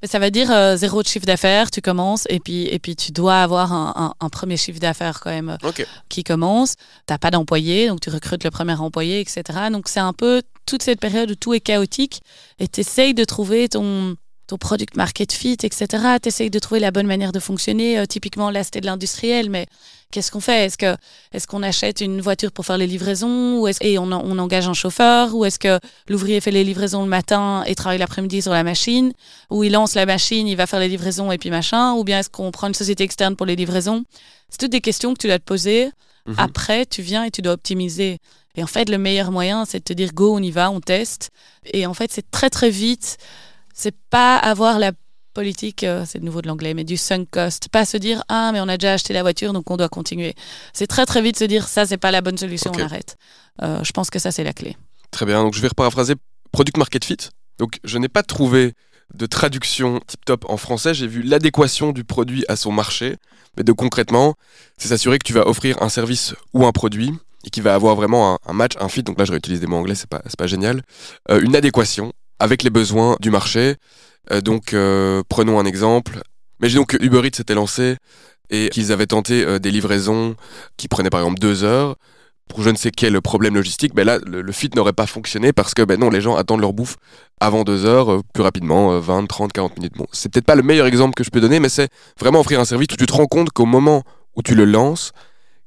Ça 0.07 0.19
veut 0.19 0.31
dire 0.31 0.51
euh, 0.51 0.77
zéro 0.77 1.03
de 1.03 1.09
chiffre 1.09 1.27
d'affaires, 1.27 1.71
tu 1.71 1.81
commences 1.81 2.27
et 2.29 2.41
puis, 2.41 2.65
et 2.67 2.79
puis 2.79 2.95
tu 2.97 3.13
dois 3.13 3.41
avoir 3.43 3.73
un, 3.73 3.93
un- 3.97 4.15
un 4.25 4.29
premier 4.29 4.57
chiffre 4.57 4.79
d'affaires 4.81 5.21
quand 5.21 5.31
même 5.31 5.51
euh, 5.63 5.69
Ok. 5.69 5.87
qui 6.09 6.25
commence. 6.25 6.75
Tu 7.09 7.17
pas 7.19 7.31
d'employé, 7.31 7.89
donc 7.89 8.01
tu 8.01 8.11
recrutes 8.11 8.45
le 8.45 8.51
premier 8.51 8.75
employé, 8.75 9.21
etc. 9.21 9.43
Donc 9.71 9.89
c'est 9.89 10.01
un 10.01 10.13
peu 10.13 10.43
toute 10.67 10.83
cette 10.83 11.01
période 11.01 11.31
où 11.31 11.35
tout 11.35 11.55
est 11.55 11.61
chaotique 11.61 12.23
et 12.59 12.69
tu 12.69 12.81
essayes 12.81 13.15
de 13.15 13.25
trouver 13.25 13.69
ton, 13.69 14.17
ton 14.47 14.59
product 14.59 14.97
market 14.97 15.33
fit, 15.33 15.57
etc. 15.63 15.87
Tu 16.23 16.29
essayes 16.29 16.51
de 16.51 16.59
trouver 16.59 16.81
la 16.81 16.91
bonne 16.91 17.07
manière 17.07 17.33
de 17.33 17.39
fonctionner. 17.41 17.99
Euh, 17.99 18.05
typiquement, 18.07 18.51
là, 18.51 18.63
c'était 18.63 18.81
de 18.83 18.87
l'industriel, 18.87 19.49
mais 19.49 19.67
qu'est-ce 20.11 20.31
qu'on 20.31 20.41
fait? 20.41 20.67
Est-ce 20.67 20.77
que 20.77 20.97
est-ce 21.33 21.47
qu'on 21.47 21.63
achète 21.63 22.01
une 22.03 22.21
voiture 22.21 22.53
pour 22.53 22.67
faire 22.67 22.77
les 22.77 22.87
livraisons 22.87 23.59
ou 23.59 23.69
est-ce, 23.69 23.83
et 23.83 23.99
on, 23.99 24.05
en- 24.13 24.23
on 24.25 24.39
engage 24.39 24.69
un 24.69 24.75
chauffeur 24.75 25.35
Ou 25.35 25.45
est-ce 25.47 25.59
que 25.59 25.81
l'ouvrier 26.09 26.41
fait 26.43 26.51
les 26.51 26.63
livraisons 26.65 27.03
le 27.03 27.09
matin 27.09 27.65
et 27.67 27.75
travaille 27.75 27.99
l'après-midi 27.99 28.43
sur 28.43 28.53
la 28.53 28.65
machine 28.65 29.13
Ou 29.51 29.65
il 29.65 29.73
lance 29.73 29.95
la 29.95 30.05
machine, 30.07 30.47
il 30.47 30.57
va 30.57 30.67
faire 30.67 30.81
les 30.81 30.89
livraisons 30.89 31.33
et 31.33 31.39
puis 31.39 31.51
machin 31.51 31.95
Ou 31.95 32.05
bien 32.05 32.19
est-ce 32.19 32.31
qu'on 32.31 32.51
prend 32.51 32.67
une 32.69 32.75
société 32.75 33.03
externe 33.05 33.37
pour 33.37 33.47
les 33.47 33.57
livraisons? 33.57 34.05
C'est 34.51 34.59
toutes 34.59 34.73
des 34.73 34.81
questions 34.83 35.15
que 35.15 35.19
tu 35.21 35.27
dois 35.27 35.39
te 35.39 35.45
poser. 35.45 35.91
Mhm. 36.27 36.35
Après, 36.39 36.87
tu 36.87 37.01
viens 37.03 37.25
et 37.25 37.31
tu 37.31 37.41
dois 37.43 37.55
optimiser. 37.55 38.19
Et 38.57 38.63
en 38.63 38.67
fait, 38.69 38.89
le 38.89 38.99
meilleur 38.99 39.33
moyen, 39.33 39.65
c'est 39.65 39.79
de 39.81 39.85
te 39.85 39.93
dire 39.93 40.13
go, 40.15 40.35
on 40.37 40.43
y 40.43 40.51
va, 40.53 40.71
on 40.71 40.81
teste. 40.81 41.31
Et 41.73 41.87
en 41.87 41.95
fait, 41.95 42.13
c'est 42.13 42.31
très 42.31 42.51
très 42.51 42.71
vite. 42.71 43.17
C'est 43.75 43.95
pas 44.11 44.37
avoir 44.37 44.79
la 44.79 44.93
politique, 45.35 45.83
euh, 45.85 46.05
c'est 46.07 46.21
de 46.21 46.25
nouveau 46.25 46.41
de 46.41 46.47
l'anglais, 46.47 46.75
mais 46.75 46.85
du 46.85 46.97
sunk 46.97 47.27
cost. 47.31 47.69
Pas 47.69 47.85
se 47.85 47.97
dire 47.97 48.23
ah 48.29 48.51
mais 48.53 48.61
on 48.61 48.69
a 48.69 48.79
déjà 48.79 48.93
acheté 48.95 49.13
la 49.13 49.23
voiture 49.23 49.53
donc 49.53 49.71
on 49.71 49.77
doit 49.77 49.89
continuer. 49.89 50.35
C'est 50.73 50.87
très 50.87 51.05
très 51.07 51.21
vite 51.21 51.37
se 51.39 51.45
dire 51.45 51.67
ça 51.69 51.85
c'est 51.85 51.99
pas 51.99 52.11
la 52.11 52.21
bonne 52.21 52.39
solution, 52.39 52.73
on 52.75 52.81
arrête. 52.81 53.17
Euh, 53.63 53.83
je 53.83 53.93
pense 53.93 54.11
que 54.11 54.19
ça 54.19 54.31
c'est 54.31 54.45
la 54.45 54.53
clé. 54.53 54.77
Très 55.11 55.27
bien, 55.27 55.43
donc 55.43 55.55
je 55.55 55.61
vais 55.61 55.69
reparaphraser 55.69 56.15
Product 56.53 56.77
Market 56.79 57.05
Fit. 57.05 57.17
Donc 57.59 57.79
je 57.85 57.99
n'ai 57.99 58.09
pas 58.09 58.23
trouvé 58.23 58.75
de 59.13 59.27
traduction 59.27 60.01
tip 60.07 60.25
top 60.25 60.45
en 60.49 60.57
français, 60.57 60.95
j'ai 60.95 61.07
vu 61.07 61.23
l'adéquation 61.23 61.93
du 61.93 62.05
produit 62.05 62.45
à 62.49 62.57
son 62.57 62.73
marché. 62.73 63.17
Mais 63.57 63.63
de 63.63 63.73
concrètement, 63.73 64.35
c'est 64.79 64.89
s'assurer 64.89 65.19
que 65.19 65.27
tu 65.27 65.33
vas 65.33 65.47
offrir 65.47 65.81
un 65.81 65.89
service 65.89 66.35
ou 66.55 66.67
un 66.67 66.73
produit 66.73 67.13
et 67.45 67.51
qui 67.51 67.61
va 67.61 67.75
avoir 67.75 67.95
vraiment 67.95 68.35
un, 68.35 68.39
un 68.47 68.53
match, 68.53 68.73
un 68.81 68.89
fit. 68.89 69.03
Donc 69.03 69.19
là, 69.19 69.25
je 69.25 69.31
réutilise 69.31 69.61
des 69.61 69.67
mots 69.67 69.77
anglais, 69.77 69.95
c'est 69.95 70.09
pas, 70.09 70.23
pas 70.37 70.47
génial. 70.47 70.83
Euh, 71.31 71.41
une 71.41 71.55
adéquation 71.55 72.13
avec 72.39 72.63
les 72.63 72.71
besoins 72.71 73.17
du 73.21 73.31
marché. 73.31 73.77
Euh, 74.31 74.41
donc 74.41 74.73
euh, 74.73 75.23
prenons 75.29 75.59
un 75.59 75.65
exemple. 75.65 76.23
Mais 76.61 76.71
donc 76.71 76.97
que 76.97 77.05
Uber 77.05 77.27
Eats 77.27 77.37
s'était 77.37 77.55
lancé 77.55 77.97
et 78.51 78.69
qu'ils 78.71 78.93
avaient 78.93 79.07
tenté 79.07 79.45
euh, 79.45 79.59
des 79.59 79.71
livraisons 79.71 80.37
qui 80.77 80.89
prenaient 80.89 81.11
par 81.11 81.21
exemple 81.21 81.39
deux 81.39 81.65
heures 81.65 81.97
pour 82.49 82.63
je 82.63 82.69
ne 82.69 82.77
sais 82.77 82.91
quel 82.91 83.19
problème 83.23 83.55
logistique, 83.55 83.95
ben 83.95 84.05
là, 84.05 84.19
le, 84.19 84.53
fit 84.53 84.69
n'aurait 84.77 84.93
pas 84.93 85.07
fonctionné 85.07 85.55
parce 85.55 85.73
que 85.73 85.81
ben 85.81 85.99
non, 85.99 86.11
les 86.11 86.21
gens 86.21 86.37
attendent 86.37 86.61
leur 86.61 86.75
bouffe 86.75 86.97
avant 87.41 87.65
deux 87.65 87.87
heures, 87.87 88.23
plus 88.35 88.43
rapidement, 88.43 88.93
euh, 88.93 89.01
20, 89.01 89.27
30, 89.27 89.51
40 89.51 89.79
minutes. 89.79 89.95
Bon, 89.97 90.07
c'est 90.13 90.31
peut-être 90.31 90.45
pas 90.45 90.55
le 90.55 90.63
meilleur 90.63 90.87
exemple 90.87 91.15
que 91.15 91.25
je 91.25 91.31
peux 91.31 91.41
donner, 91.41 91.59
mais 91.59 91.71
c'est 91.71 91.89
vraiment 92.21 92.41
offrir 92.41 92.61
un 92.61 92.67
service 92.67 92.89
où 92.93 92.97
tu 92.97 93.07
te 93.07 93.13
rends 93.15 93.27
compte 93.27 93.51
qu'au 93.51 93.65
moment 93.65 94.03
où 94.37 94.43
tu 94.43 94.55
le 94.55 94.67
lances, 94.67 95.13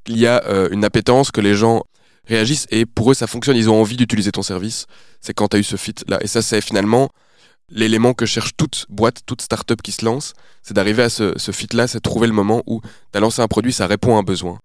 qu'il 0.04 0.20
y 0.20 0.28
a 0.28 0.44
une 0.72 0.86
appétence, 0.86 1.32
que 1.32 1.42
les 1.42 1.56
gens 1.56 1.84
réagissent 2.28 2.68
et 2.72 2.86
pour 2.86 3.12
eux 3.12 3.14
ça 3.14 3.28
fonctionne, 3.28 3.58
ils 3.58 3.70
ont 3.70 3.80
envie 3.80 3.98
d'utiliser 3.98 4.32
ton 4.32 4.44
service. 4.44 4.86
C'est 5.22 5.34
quand 5.34 5.48
tu 5.50 5.58
as 5.58 5.60
eu 5.60 5.64
ce 5.64 5.76
fit 5.76 5.96
là. 6.08 6.18
Et 6.22 6.28
ça, 6.28 6.42
c'est 6.42 6.62
finalement 6.62 7.10
l'élément 7.70 8.14
que 8.14 8.26
cherche 8.26 8.52
toute 8.56 8.86
boîte, 8.90 9.22
toute 9.26 9.42
start-up 9.42 9.82
qui 9.82 9.92
se 9.92 10.06
lance, 10.06 10.34
c'est 10.64 10.74
d'arriver 10.74 11.04
à 11.04 11.10
ce, 11.10 11.34
ce 11.38 11.52
fit 11.52 11.68
là, 11.74 11.88
c'est 11.88 11.98
de 11.98 12.02
trouver 12.04 12.28
le 12.28 12.34
moment 12.34 12.64
où 12.66 12.82
tu 12.82 13.18
as 13.18 13.20
lancé 13.20 13.42
un 13.42 13.48
produit, 13.48 13.74
ça 13.74 13.88
répond 13.88 14.16
à 14.16 14.20
un 14.20 14.24
besoin. 14.24 14.60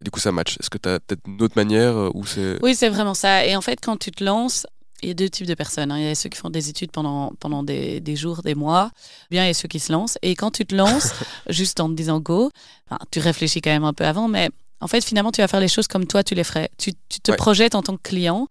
Et 0.00 0.04
du 0.04 0.10
coup, 0.10 0.18
ça 0.18 0.32
match. 0.32 0.56
Est-ce 0.58 0.70
que 0.70 0.78
tu 0.78 0.88
as 0.88 0.98
peut-être 0.98 1.20
une 1.26 1.40
autre 1.42 1.54
manière 1.56 1.96
euh, 1.96 2.10
où 2.14 2.24
c'est. 2.26 2.58
Oui, 2.62 2.74
c'est 2.74 2.88
vraiment 2.88 3.14
ça. 3.14 3.44
Et 3.44 3.54
en 3.54 3.60
fait, 3.60 3.78
quand 3.82 3.98
tu 3.98 4.10
te 4.10 4.24
lances, 4.24 4.66
il 5.02 5.08
y 5.08 5.12
a 5.12 5.14
deux 5.14 5.28
types 5.28 5.46
de 5.46 5.54
personnes. 5.54 5.92
hein. 5.92 5.98
Il 5.98 6.04
y 6.04 6.08
a 6.08 6.14
ceux 6.14 6.28
qui 6.30 6.38
font 6.38 6.50
des 6.50 6.70
études 6.70 6.90
pendant, 6.90 7.32
pendant 7.38 7.62
des, 7.62 8.00
des 8.00 8.16
jours, 8.16 8.42
des 8.42 8.54
mois. 8.54 8.90
Bien, 9.30 9.44
il 9.44 9.48
y 9.48 9.50
a 9.50 9.54
ceux 9.54 9.68
qui 9.68 9.78
se 9.78 9.92
lancent. 9.92 10.18
Et 10.22 10.34
quand 10.36 10.50
tu 10.50 10.64
te 10.64 10.74
lances, 10.74 11.12
juste 11.50 11.80
en 11.80 11.88
te 11.88 11.94
disant 11.94 12.18
go, 12.18 12.50
enfin, 12.88 12.98
tu 13.10 13.20
réfléchis 13.20 13.60
quand 13.60 13.70
même 13.70 13.84
un 13.84 13.92
peu 13.92 14.04
avant, 14.06 14.26
mais 14.26 14.48
en 14.80 14.86
fait, 14.88 15.04
finalement, 15.04 15.32
tu 15.32 15.40
vas 15.40 15.48
faire 15.48 15.60
les 15.60 15.68
choses 15.68 15.86
comme 15.88 16.06
toi, 16.06 16.22
tu 16.22 16.34
les 16.34 16.44
ferais. 16.44 16.70
Tu, 16.78 16.92
tu 17.08 17.20
te 17.20 17.30
Ouais. 17.30 17.36
projettes 17.36 17.74
en 17.74 17.82
tant 17.82 17.96
que 17.96 18.02
client. 18.02 18.48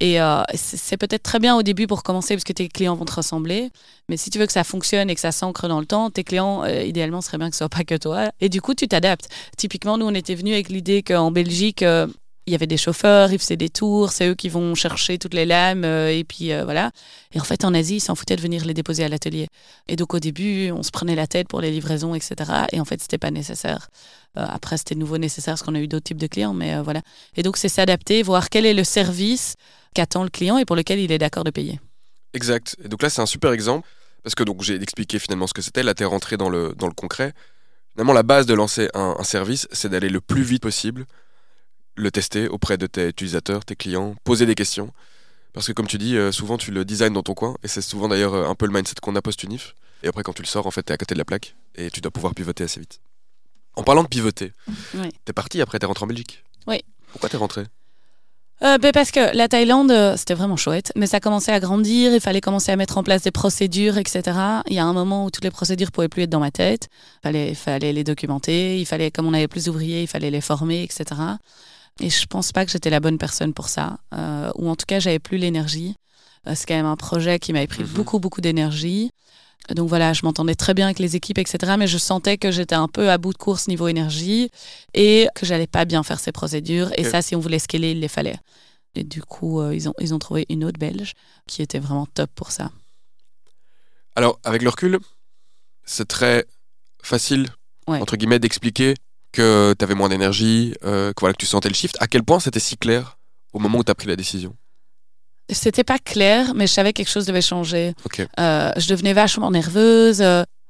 Et 0.00 0.20
euh, 0.20 0.42
c'est 0.54 0.96
peut-être 0.96 1.24
très 1.24 1.40
bien 1.40 1.56
au 1.56 1.62
début 1.64 1.88
pour 1.88 2.04
commencer 2.04 2.34
parce 2.34 2.44
que 2.44 2.52
tes 2.52 2.68
clients 2.68 2.94
vont 2.94 3.04
te 3.04 3.14
ressembler. 3.14 3.70
Mais 4.08 4.16
si 4.16 4.30
tu 4.30 4.38
veux 4.38 4.46
que 4.46 4.52
ça 4.52 4.62
fonctionne 4.62 5.10
et 5.10 5.14
que 5.16 5.20
ça 5.20 5.32
s'ancre 5.32 5.66
dans 5.66 5.80
le 5.80 5.86
temps, 5.86 6.10
tes 6.10 6.22
clients, 6.22 6.62
euh, 6.62 6.82
idéalement, 6.84 7.20
ce 7.20 7.26
serait 7.28 7.38
bien 7.38 7.48
que 7.50 7.56
ce 7.56 7.58
soit 7.58 7.68
pas 7.68 7.82
que 7.82 7.96
toi. 7.96 8.30
Et 8.40 8.48
du 8.48 8.60
coup, 8.60 8.74
tu 8.74 8.86
t'adaptes. 8.86 9.28
Typiquement, 9.56 9.98
nous, 9.98 10.06
on 10.06 10.14
était 10.14 10.36
venus 10.36 10.54
avec 10.54 10.68
l'idée 10.68 11.02
qu'en 11.02 11.32
Belgique, 11.32 11.82
euh, 11.82 12.06
il 12.48 12.52
y 12.52 12.54
avait 12.54 12.66
des 12.66 12.78
chauffeurs, 12.78 13.30
ils 13.30 13.38
faisaient 13.38 13.58
des 13.58 13.68
tours, 13.68 14.10
c'est 14.10 14.26
eux 14.26 14.34
qui 14.34 14.48
vont 14.48 14.74
chercher 14.74 15.18
toutes 15.18 15.34
les 15.34 15.44
lames, 15.44 15.84
euh, 15.84 16.10
et 16.10 16.24
puis 16.24 16.52
euh, 16.52 16.64
voilà. 16.64 16.90
Et 17.32 17.40
en 17.40 17.44
fait, 17.44 17.62
en 17.64 17.74
Asie, 17.74 17.96
ils 17.96 18.00
s'en 18.00 18.14
foutaient 18.14 18.36
de 18.36 18.40
venir 18.40 18.64
les 18.64 18.72
déposer 18.72 19.04
à 19.04 19.08
l'atelier. 19.08 19.48
Et 19.86 19.96
donc, 19.96 20.14
au 20.14 20.18
début, 20.18 20.70
on 20.70 20.82
se 20.82 20.90
prenait 20.90 21.14
la 21.14 21.26
tête 21.26 21.46
pour 21.46 21.60
les 21.60 21.70
livraisons, 21.70 22.14
etc. 22.14 22.34
Et 22.72 22.80
en 22.80 22.86
fait, 22.86 23.02
c'était 23.02 23.18
pas 23.18 23.30
nécessaire. 23.30 23.90
Euh, 24.38 24.46
après, 24.48 24.78
c'était 24.78 24.94
nouveau 24.94 25.18
nécessaire 25.18 25.52
parce 25.52 25.62
qu'on 25.62 25.74
a 25.74 25.80
eu 25.80 25.88
d'autres 25.88 26.04
types 26.04 26.18
de 26.18 26.26
clients, 26.26 26.54
mais 26.54 26.80
voilà. 26.80 27.02
Et 27.36 27.42
donc, 27.42 27.58
c'est 27.58 27.68
s'adapter, 27.68 28.22
voir 28.22 28.48
quel 28.48 28.64
est 28.64 28.74
le 28.74 28.84
service 28.84 29.54
qu'attend 29.92 30.22
le 30.22 30.30
client 30.30 30.56
et 30.56 30.64
pour 30.64 30.74
lequel 30.74 30.98
il 30.98 31.12
est 31.12 31.18
d'accord 31.18 31.44
de 31.44 31.50
payer. 31.50 31.78
Exact. 32.32 32.76
Et 32.82 32.88
donc 32.88 33.02
là, 33.02 33.10
c'est 33.10 33.20
un 33.20 33.26
super 33.26 33.52
exemple 33.52 33.86
parce 34.22 34.34
que 34.34 34.42
donc 34.42 34.62
j'ai 34.62 34.74
expliqué 34.82 35.18
finalement 35.18 35.46
ce 35.46 35.54
que 35.54 35.62
c'était. 35.62 35.82
Là, 35.82 35.92
t'es 35.92 36.06
rentré 36.06 36.38
dans 36.38 36.48
le, 36.48 36.74
dans 36.76 36.86
le 36.86 36.94
concret. 36.94 37.34
Finalement, 37.92 38.14
la 38.14 38.22
base 38.22 38.46
de 38.46 38.54
lancer 38.54 38.88
un 38.94 39.22
service, 39.24 39.66
c'est 39.72 39.88
d'aller 39.88 40.08
le 40.08 40.20
plus 40.20 40.42
vite 40.42 40.62
possible, 40.62 41.04
le 41.98 42.10
tester 42.10 42.48
auprès 42.48 42.78
de 42.78 42.86
tes 42.86 43.08
utilisateurs, 43.08 43.64
tes 43.64 43.76
clients, 43.76 44.14
poser 44.24 44.46
des 44.46 44.54
questions. 44.54 44.92
Parce 45.52 45.66
que 45.66 45.72
comme 45.72 45.86
tu 45.86 45.98
dis, 45.98 46.16
euh, 46.16 46.30
souvent 46.32 46.56
tu 46.58 46.70
le 46.70 46.84
designs 46.84 47.12
dans 47.12 47.22
ton 47.22 47.34
coin, 47.34 47.56
et 47.62 47.68
c'est 47.68 47.80
souvent 47.82 48.08
d'ailleurs 48.08 48.34
euh, 48.34 48.48
un 48.48 48.54
peu 48.54 48.66
le 48.66 48.72
mindset 48.72 48.94
qu'on 49.02 49.16
a 49.16 49.22
post-unif. 49.22 49.74
Et 50.02 50.08
après, 50.08 50.22
quand 50.22 50.32
tu 50.32 50.42
le 50.42 50.46
sors, 50.46 50.66
en 50.66 50.70
fait, 50.70 50.82
t'es 50.84 50.92
à 50.92 50.96
côté 50.96 51.14
de 51.14 51.18
la 51.18 51.24
plaque, 51.24 51.56
et 51.74 51.90
tu 51.90 52.00
dois 52.00 52.10
pouvoir 52.12 52.34
pivoter 52.34 52.64
assez 52.64 52.78
vite. 52.80 53.00
En 53.74 53.82
parlant 53.82 54.02
de 54.02 54.08
pivoter, 54.08 54.52
Oui. 54.94 55.08
t'es 55.24 55.32
parti 55.32 55.60
après, 55.60 55.78
t'es 55.78 55.86
rentré 55.86 56.04
en 56.04 56.06
Belgique? 56.06 56.44
Oui. 56.66 56.80
Pourquoi 57.12 57.28
t'es 57.28 57.36
rentré? 57.36 57.64
Euh, 58.64 58.76
ben 58.76 58.90
parce 58.90 59.12
que 59.12 59.36
la 59.36 59.46
Thaïlande, 59.46 59.92
euh, 59.92 60.16
c'était 60.16 60.34
vraiment 60.34 60.56
chouette, 60.56 60.92
mais 60.96 61.06
ça 61.06 61.20
commençait 61.20 61.52
à 61.52 61.60
grandir, 61.60 62.12
il 62.12 62.20
fallait 62.20 62.40
commencer 62.40 62.72
à 62.72 62.76
mettre 62.76 62.98
en 62.98 63.04
place 63.04 63.22
des 63.22 63.30
procédures, 63.30 63.98
etc. 63.98 64.36
Il 64.66 64.74
y 64.74 64.80
a 64.80 64.84
un 64.84 64.92
moment 64.92 65.24
où 65.26 65.30
toutes 65.30 65.44
les 65.44 65.52
procédures 65.52 65.92
pouvaient 65.92 66.08
plus 66.08 66.24
être 66.24 66.30
dans 66.30 66.40
ma 66.40 66.50
tête. 66.50 66.88
Il 66.90 67.20
fallait, 67.22 67.54
fallait 67.54 67.92
les 67.92 68.02
documenter, 68.02 68.80
il 68.80 68.84
fallait, 68.84 69.12
comme 69.12 69.26
on 69.26 69.32
avait 69.34 69.46
plus 69.46 69.66
d'ouvriers, 69.66 70.02
il 70.02 70.08
fallait 70.08 70.30
les 70.32 70.40
former, 70.40 70.82
etc. 70.82 71.04
Et 72.00 72.10
je 72.10 72.26
pense 72.26 72.52
pas 72.52 72.64
que 72.64 72.70
j'étais 72.70 72.90
la 72.90 73.00
bonne 73.00 73.18
personne 73.18 73.52
pour 73.52 73.68
ça, 73.68 73.98
euh, 74.14 74.50
ou 74.54 74.68
en 74.68 74.76
tout 74.76 74.86
cas, 74.86 75.00
j'avais 75.00 75.18
plus 75.18 75.36
l'énergie. 75.38 75.96
Euh, 76.46 76.52
C'est 76.54 76.66
quand 76.66 76.74
même 76.76 76.86
un 76.86 76.96
projet 76.96 77.38
qui 77.38 77.52
m'avait 77.52 77.66
pris 77.66 77.82
Mhm. 77.82 77.88
beaucoup, 77.90 78.18
beaucoup 78.20 78.40
d'énergie. 78.40 79.10
Donc 79.74 79.88
voilà, 79.88 80.12
je 80.12 80.24
m'entendais 80.24 80.54
très 80.54 80.72
bien 80.72 80.86
avec 80.86 80.98
les 80.98 81.16
équipes, 81.16 81.38
etc. 81.38 81.74
Mais 81.78 81.86
je 81.88 81.98
sentais 81.98 82.38
que 82.38 82.50
j'étais 82.50 82.76
un 82.76 82.88
peu 82.88 83.10
à 83.10 83.18
bout 83.18 83.32
de 83.32 83.38
course 83.38 83.68
niveau 83.68 83.88
énergie 83.88 84.48
et 84.94 85.28
que 85.34 85.44
j'allais 85.44 85.66
pas 85.66 85.84
bien 85.84 86.02
faire 86.02 86.20
ces 86.20 86.32
procédures. 86.32 86.90
Et 86.96 87.02
ça, 87.04 87.20
si 87.20 87.34
on 87.36 87.40
voulait 87.40 87.58
scaler, 87.58 87.90
il 87.90 88.00
les 88.00 88.08
fallait. 88.08 88.38
Et 88.94 89.04
du 89.04 89.20
coup, 89.20 89.60
euh, 89.60 89.74
ils, 89.74 89.88
ont, 89.88 89.94
ils 90.00 90.14
ont 90.14 90.18
trouvé 90.18 90.46
une 90.48 90.64
autre 90.64 90.78
Belge 90.78 91.12
qui 91.46 91.60
était 91.60 91.80
vraiment 91.80 92.06
top 92.06 92.30
pour 92.34 92.50
ça. 92.52 92.70
Alors, 94.16 94.38
avec 94.44 94.62
le 94.62 94.70
recul, 94.70 94.98
c'est 95.84 96.06
très 96.08 96.46
facile, 97.02 97.48
Ouais. 97.86 98.00
entre 98.00 98.16
guillemets, 98.16 98.38
d'expliquer 98.38 98.94
que 99.32 99.74
tu 99.78 99.84
avais 99.84 99.94
moins 99.94 100.08
d'énergie, 100.08 100.74
euh, 100.84 101.12
que, 101.12 101.20
voilà, 101.20 101.32
que 101.32 101.38
tu 101.38 101.46
sentais 101.46 101.68
le 101.68 101.74
shift. 101.74 101.96
À 102.00 102.06
quel 102.06 102.22
point 102.22 102.40
c'était 102.40 102.60
si 102.60 102.76
clair 102.76 103.18
au 103.52 103.58
moment 103.58 103.78
où 103.78 103.84
tu 103.84 103.90
as 103.90 103.94
pris 103.94 104.08
la 104.08 104.16
décision? 104.16 104.56
C'était 105.50 105.84
pas 105.84 105.98
clair, 105.98 106.54
mais 106.54 106.66
je 106.66 106.72
savais 106.72 106.92
que 106.92 106.98
quelque 106.98 107.10
chose 107.10 107.26
devait 107.26 107.40
changer. 107.40 107.94
Ok. 108.04 108.26
Euh, 108.38 108.70
je 108.76 108.88
devenais 108.88 109.14
vachement 109.14 109.50
nerveuse. 109.50 110.22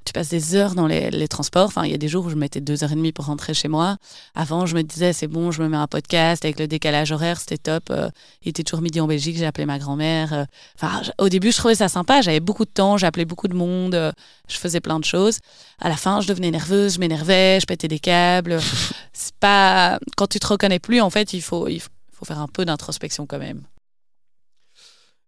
Tu 0.09 0.12
passes 0.14 0.30
des 0.30 0.54
heures 0.54 0.74
dans 0.74 0.86
les, 0.86 1.28
transports. 1.28 1.66
Enfin, 1.66 1.84
il 1.84 1.90
y 1.90 1.94
a 1.94 1.98
des 1.98 2.09
jours 2.09 2.24
où 2.24 2.30
je 2.30 2.34
mettais 2.34 2.62
deux 2.62 2.82
heures 2.82 2.92
et 2.92 2.94
demie 2.94 3.12
pour 3.12 3.26
rentrer 3.26 3.52
chez 3.52 3.68
moi. 3.68 3.98
Avant, 4.34 4.64
je 4.64 4.74
me 4.74 4.82
disais, 4.82 5.12
c'est 5.12 5.26
bon, 5.26 5.50
je 5.50 5.62
me 5.62 5.68
mets 5.68 5.76
un 5.76 5.86
podcast 5.86 6.46
avec 6.46 6.59
le 6.59 6.66
décalage 6.66 7.12
horaire, 7.12 7.38
c'était 7.38 7.59
top. 7.59 7.90
Euh, 7.90 8.09
il 8.42 8.48
était 8.48 8.62
toujours 8.62 8.80
midi 8.80 9.02
en 9.02 9.06
Belgique, 9.06 9.36
j'ai 9.36 9.44
appelé 9.44 9.66
ma 9.66 9.78
grand-mère. 9.78 10.32
Euh. 10.32 10.44
Enfin, 10.76 11.02
au 11.18 11.28
début, 11.28 11.52
je 11.52 11.59
trouvais 11.59 11.74
ça 11.74 11.88
sympa. 11.88 12.22
J'avais 12.22 12.40
beaucoup 12.40 12.64
de 12.64 12.70
temps, 12.70 12.96
j'appelais 12.96 13.26
beaucoup 13.26 13.48
de 13.48 13.54
monde, 13.54 13.94
euh, 13.94 14.11
je 14.48 14.56
faisais 14.56 14.80
plein 14.80 14.98
de 14.98 15.04
choses. 15.04 15.40
À 15.78 15.90
la 15.90 15.96
fin, 15.96 16.22
je 16.22 16.28
devenais 16.28 16.50
nerveuse, 16.50 16.94
je 16.94 17.00
m'énervais, 17.00 17.61
je 17.61 17.66
pétais 17.66 17.88
des 17.88 17.98
câbles. 17.98 18.59
c'est 19.12 19.34
pas 19.34 19.98
quand 20.16 20.26
tu 20.26 20.40
te 20.40 20.46
reconnais 20.46 20.78
plus, 20.78 21.02
en 21.02 21.11
fait, 21.11 21.34
il 21.34 21.42
faut, 21.42 21.68
il 21.68 21.80
faut 21.80 22.24
faire 22.24 22.38
un 22.38 22.48
peu 22.48 22.64
d'introspection 22.64 23.26
quand 23.26 23.38
même. 23.38 23.62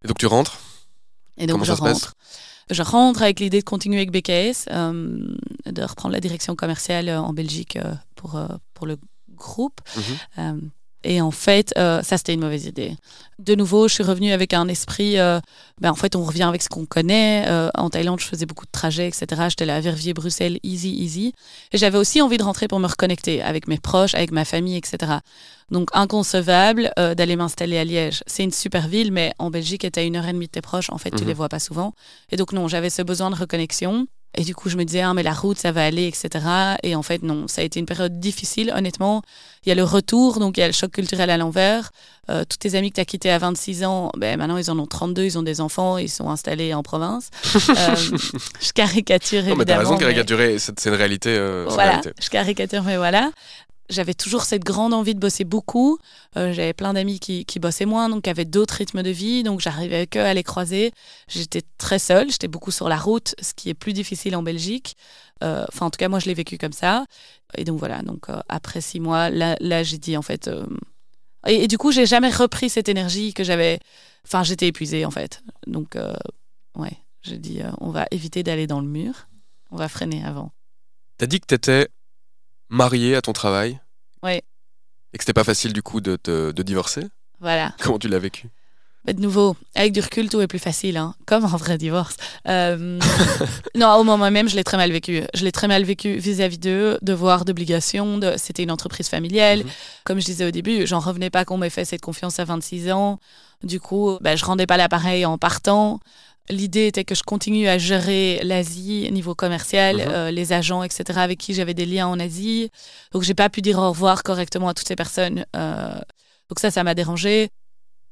Et 0.03 0.09
donc 0.09 0.17
tu 0.17 0.27
rentres? 0.27 0.59
Et 1.37 1.47
donc 1.47 1.65
je 1.65 1.73
rentre 1.73 2.15
je 2.71 2.83
rentre 2.83 3.23
avec 3.23 3.41
l'idée 3.41 3.61
de 3.61 3.65
continuer 3.65 3.99
avec 3.99 4.11
BKS, 4.11 4.67
euh, 4.71 5.35
de 5.67 5.83
reprendre 5.83 6.13
la 6.13 6.21
direction 6.21 6.55
commerciale 6.55 7.09
euh, 7.09 7.21
en 7.21 7.33
Belgique 7.33 7.77
euh, 7.77 7.95
pour, 8.15 8.41
pour 8.75 8.87
le 8.87 8.97
groupe. 9.35 9.81
Mhm. 10.37 10.71
Et 11.05 11.21
en 11.21 11.31
fait, 11.31 11.73
ça, 11.77 12.03
c'était 12.03 12.35
une 12.35 12.41
mauvaise 12.41 12.67
idée. 12.67 12.95
De 13.39 13.55
nouveau, 13.55 13.89
je 13.89 13.95
suis 13.95 14.03
revenue 14.03 14.33
avec 14.33 14.53
un 14.53 14.69
esprit, 14.69 15.15
ben, 15.15 15.91
en 15.91 15.95
fait, 15.95 16.15
on 16.15 16.25
revient 16.25 16.43
avec 16.43 16.63
ce 16.63 16.69
qu'on 16.69 16.85
connaît. 16.85 17.47
en 17.75 17.89
Thaïlande, 17.89 18.21
je 18.21 18.27
faisais 18.27 18.45
beaucoup 18.45 18.67
de 18.67 18.71
trajets, 18.71 19.09
etc. 19.09 19.27
J'étais 19.49 19.65
là 19.65 19.77
à 19.77 19.81
Verviers, 19.81 20.13
Bruxelles, 20.13 20.59
easy, 20.63 20.91
easy. 20.91 21.33
Et 21.73 21.79
j'avais 21.79 21.97
aussi 21.97 22.21
envie 22.21 22.37
de 22.37 22.43
rentrer 22.43 22.69
pour 22.69 22.81
me 22.81 22.87
reconnecter 22.87 23.41
avec 23.43 23.67
mes 23.67 23.79
proches, 23.79 24.15
avec 24.15 24.31
ma 24.31 24.45
famille, 24.45 24.77
etc. 24.77 25.13
Donc, 25.71 25.89
inconcevable 25.95 26.93
d'aller 26.97 27.37
m'installer 27.37 27.79
à 27.79 27.85
Liège. 27.85 28.23
C'est 28.27 28.45
une 28.45 28.53
super 28.53 28.89
ville, 28.89 29.13
mais 29.13 29.33
en 29.39 29.51
Belgique, 29.51 29.87
tu 29.91 29.99
à 29.99 30.03
une 30.03 30.17
heure 30.17 30.27
et 30.27 30.33
demie 30.33 30.47
de 30.47 30.53
tes 30.53 30.61
proches. 30.61 30.91
En 30.91 30.99
fait, 30.99 31.11
tu 31.11 31.23
mhm. 31.23 31.29
les 31.29 31.35
vois 31.35 31.49
pas 31.49 31.61
souvent. 31.61 31.93
Et 32.31 32.37
donc, 32.37 32.53
non, 32.53 32.69
j'avais 32.69 32.91
ce 32.91 33.03
besoin 33.03 33.31
de 33.31 33.37
reconnexion. 33.37 34.07
Et 34.37 34.45
du 34.45 34.55
coup, 34.55 34.69
je 34.69 34.77
me 34.77 34.85
disais, 34.85 35.01
ah, 35.01 35.13
mais 35.13 35.23
la 35.23 35.33
route, 35.33 35.59
ça 35.59 35.73
va 35.73 35.85
aller, 35.85 36.07
etc. 36.07 36.45
Et 36.83 36.95
en 36.95 37.03
fait, 37.03 37.23
non, 37.23 37.49
ça 37.49 37.63
a 37.63 37.65
été 37.65 37.81
une 37.81 37.87
période 37.87 38.21
difficile, 38.21 38.73
honnêtement. 38.77 39.23
Il 39.65 39.69
y 39.69 39.73
a 39.73 39.75
le 39.75 39.83
retour, 39.83 40.39
donc 40.39 40.57
il 40.57 40.61
y 40.61 40.63
a 40.63 40.69
le 40.69 40.73
choc 40.73 40.93
culturel 40.93 41.31
à 41.31 41.37
l'envers. 41.37 41.91
Euh, 42.31 42.45
tous 42.49 42.59
tes 42.59 42.77
amis 42.77 42.91
que 42.91 42.95
tu 42.95 43.01
as 43.01 43.05
quittés 43.05 43.31
à 43.31 43.39
26 43.39 43.85
ans, 43.85 44.13
ben, 44.17 44.39
maintenant, 44.39 44.57
ils 44.57 44.71
en 44.71 44.79
ont 44.79 44.87
32, 44.87 45.25
ils 45.25 45.39
ont 45.39 45.43
des 45.43 45.61
enfants, 45.61 45.99
ils 45.99 46.09
sont 46.09 46.31
installés 46.31 46.75
en 46.75 46.85
province. 46.85 47.31
euh, 47.55 47.97
je 48.61 48.73
caricature, 48.73 49.41
évidemment. 49.41 49.57
Non, 49.57 49.59
mais 49.59 49.65
t'as 49.65 49.79
raison 49.79 49.95
de 49.97 50.01
caricaturer, 50.01 50.59
c'est 50.61 50.87
une 50.87 50.95
réalité. 50.95 51.31
Euh, 51.31 51.67
voilà, 51.69 52.01
je 52.21 52.29
caricature, 52.29 52.85
mais 52.85 52.97
voilà 52.97 53.33
j'avais 53.91 54.15
toujours 54.15 54.45
cette 54.45 54.65
grande 54.65 54.95
envie 54.95 55.15
de 55.15 55.21
bosser 55.21 55.45
beaucoup. 55.45 55.99
Euh, 56.37 56.53
j'avais 56.53 56.73
plein 56.73 56.95
d'amis 56.95 57.21
qui, 57.21 57.45
qui, 57.45 57.59
bossaient 57.59 57.85
moins, 57.85 58.09
donc 58.09 58.23
qui 58.25 58.31
avaient 58.31 58.45
d'autres 58.45 58.75
rythmes 58.75 59.03
de 59.03 59.11
vie. 59.11 59.43
Donc 59.43 59.61
j'arrivais 59.61 60.07
que 60.07 60.19
à 60.19 60.33
les 60.33 60.43
croiser. 60.43 60.93
J'étais 61.29 61.63
très 61.77 61.99
seule, 61.99 62.31
j'étais 62.31 62.49
beaucoup 62.49 62.71
sur 62.71 62.89
la 62.89 62.97
route, 62.97 63.35
ce 63.41 63.53
qui 63.53 63.69
est 63.69 63.75
plus 63.75 63.93
difficile 63.93 64.37
en 64.37 64.43
Belgique. 64.43 64.97
Euh, 65.43 65.65
enfin, 65.69 65.87
en 65.87 65.91
tout 65.91 65.99
cas, 65.99 66.09
moi, 66.09 66.21
je 66.21 66.27
l'ai 66.27 66.35
vécu 66.35 66.57
comme 66.57 66.73
ça. 66.73 67.05
Et 67.57 67.65
donc 67.65 67.79
voilà, 67.79 68.03
donc 68.03 68.31
euh, 68.31 68.41
après 68.49 68.81
six 68.81 69.01
mois, 69.01 69.29
là, 69.31 69.83
j'ai 69.83 69.99
dit 69.99 70.17
en 70.17 70.23
fait. 70.23 70.49
Et, 71.47 71.65
et, 71.65 71.69
du 71.69 71.79
coup, 71.79 71.91
j'ai 71.91 72.07
jamais 72.07 72.31
repris 72.31 72.71
cette 72.71 72.89
énergie 72.89 73.35
que 73.35 73.45
j'avais. 73.45 73.81
Enfin, 74.25 74.45
j'étais 74.45 74.69
épuisée 74.69 75.05
en 75.05 75.11
fait. 75.11 75.43
Donc, 75.67 75.97
ouais, 76.77 76.93
j'ai 77.23 77.39
dit 77.39 77.61
on 77.81 77.91
va 77.91 78.07
éviter 78.11 78.43
d'aller 78.43 78.67
dans 78.67 78.81
le 78.81 78.87
mur. 78.87 79.29
On 79.73 79.77
va 79.77 79.89
freiner 79.89 80.25
avant. 80.25 80.53
T'as 81.17 81.27
dit 81.27 81.41
que 81.41 81.47
t'étais 81.47 81.89
mariée 82.71 83.15
à 83.15 83.23
ton 83.23 83.33
travail. 83.33 83.81
Oui. 84.23 84.41
Et 85.13 85.19
que 85.19 85.25
c'était 85.25 85.33
pas 85.33 85.45
facile 85.45 85.73
du 85.73 85.83
coup 85.83 86.01
de, 86.01 86.19
de 86.25 86.63
divorcer. 86.63 87.05
Voilà. 87.41 87.75
Comment 87.83 87.99
tu 87.99 88.09
l'as 88.09 88.19
vécu? 88.19 88.49
De 89.07 89.21
nouveau, 89.21 89.57
avec 89.75 89.93
du 89.93 90.01
recul, 90.01 90.29
tout 90.29 90.43
est 90.43 90.47
plus 90.47 90.59
facile, 90.59 90.99
hein, 90.99 91.15
comme 91.25 91.45
un 91.47 91.57
vrai 91.57 91.79
divorce. 91.79 92.17
Euh, 92.47 93.01
non, 93.75 93.95
au 93.95 94.05
moment 94.05 94.31
même, 94.31 94.47
je 94.47 94.57
l'ai 94.57 94.63
très 94.63 94.77
mal 94.77 94.93
vécu. 94.93 95.23
Je 95.33 95.43
l'ai 95.43 95.53
très 95.53 95.69
mal 95.69 95.85
vécu 95.85 96.19
vis-à-vis 96.19 96.59
d'eux, 96.59 96.99
devoir 97.01 97.47
d'obligation. 97.47 98.19
De... 98.19 98.35
C'était 98.37 98.63
une 98.63 98.71
entreprise 98.71 99.09
familiale. 99.09 99.61
Mhm. 99.61 99.71
Comme 100.05 100.21
je 100.21 100.27
disais 100.27 100.47
au 100.47 100.51
début, 100.51 100.87
j'en 100.87 101.01
revenais 101.01 101.31
pas 101.31 101.47
qu'on 101.47 101.57
m'ait 101.57 101.71
fait 101.71 101.87
cette 101.87 102.03
confiance 102.03 102.39
à 102.41 102.45
26 102.45 102.93
ans. 102.93 103.19
Du 103.63 103.81
coup, 103.81 104.19
ben, 104.21 104.37
je 104.37 104.45
rendais 104.45 104.67
pas 104.67 104.77
l'appareil 104.77 105.25
en 105.25 105.39
partant. 105.39 105.99
L'idée 106.51 106.89
était 106.89 107.05
que 107.05 107.15
je 107.15 107.23
continue 107.23 107.69
à 107.69 107.79
gérer 107.79 108.41
l'Asie 108.43 109.09
niveau 109.13 109.35
commercial, 109.35 109.97
mhm. 109.97 110.03
euh, 110.09 110.31
les 110.31 110.53
agents, 110.53 110.83
etc., 110.83 111.19
avec 111.21 111.39
qui 111.39 111.55
j'avais 111.55 111.75
des 111.75 111.87
liens 111.87 112.09
en 112.09 112.19
Asie. 112.19 112.71
Donc, 113.13 113.23
j'ai 113.23 113.35
pas 113.35 113.49
pu 113.49 113.63
dire 113.63 113.79
au 113.79 113.89
revoir 113.89 114.23
correctement 114.23 114.69
à 114.69 114.75
toutes 114.75 114.89
ces 114.89 114.97
personnes. 114.97 115.45
Euh, 115.57 115.95
donc, 116.49 116.59
ça, 116.59 116.71
ça 116.71 116.83
m'a 116.83 116.95
dérangé. 116.95 117.51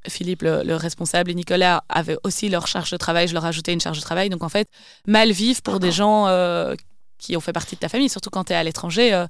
Philippe, 0.09 0.43
le, 0.43 0.77
responsable, 0.77 1.33
et 1.33 1.35
Nicolas 1.35 1.83
avaient 1.89 2.17
aussi 2.23 2.49
leur 2.49 2.69
charge 2.69 2.91
de 2.93 2.97
travail. 2.97 3.27
Je 3.27 3.35
leur 3.35 3.45
ajoutais 3.45 3.73
une 3.73 3.81
charge 3.81 3.99
de 3.99 4.03
travail. 4.03 4.31
Donc, 4.31 4.45
en 4.45 4.49
fait, 4.49 4.69
mal 5.07 5.33
vivre 5.33 5.61
pour 5.61 5.81
des 5.81 5.91
gens 5.91 6.29
euh, 6.29 6.75
qui 7.19 7.37
ont 7.37 7.41
fait 7.41 7.53
partie 7.53 7.75
de 7.75 7.81
ta 7.81 7.89
famille, 7.89 8.09
surtout 8.09 8.31
quand 8.31 8.45
tu 8.45 8.53
es 8.53 8.57
à 8.57 8.63
l'étranger. 8.63 9.27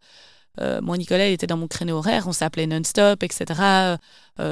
moi, 0.82 0.98
Nicolas, 0.98 1.28
il 1.28 1.32
était 1.32 1.46
dans 1.46 1.56
mon 1.56 1.68
créneau 1.68 1.96
horaire. 1.96 2.28
On 2.28 2.32
s'appelait 2.32 2.66
non-stop, 2.66 3.22
etc. 3.22 3.96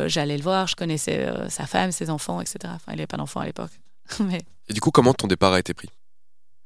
J'allais 0.06 0.38
le 0.38 0.42
voir. 0.42 0.66
Je 0.66 0.76
connaissais 0.76 1.28
sa 1.50 1.66
femme, 1.66 1.92
ses 1.92 2.08
enfants, 2.08 2.40
etc. 2.40 2.58
Enfin, 2.64 2.92
il 2.92 2.96
n'avait 2.96 3.06
pas 3.06 3.18
d'enfants 3.18 3.40
à 3.40 3.46
l'époque. 3.46 3.72
Et 4.68 4.72
du 4.72 4.80
coup, 4.80 4.90
comment 4.90 5.14
ton 5.14 5.26
départ 5.26 5.52
a 5.52 5.60
été 5.60 5.74
pris? 5.74 5.88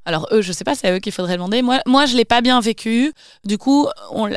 Alors 0.06 0.26
eux, 0.32 0.40
je 0.40 0.52
sais 0.52 0.64
pas, 0.64 0.74
c'est 0.74 0.88
à 0.88 0.94
eux 0.94 0.98
qu'il 0.98 1.12
faudrait 1.12 1.34
demander. 1.34 1.60
Moi, 1.62 1.80
moi 1.86 2.06
je 2.06 2.16
l'ai 2.16 2.24
pas 2.24 2.40
bien 2.40 2.60
vécu. 2.60 3.12
Du 3.44 3.58
coup, 3.58 3.88
on 4.10 4.30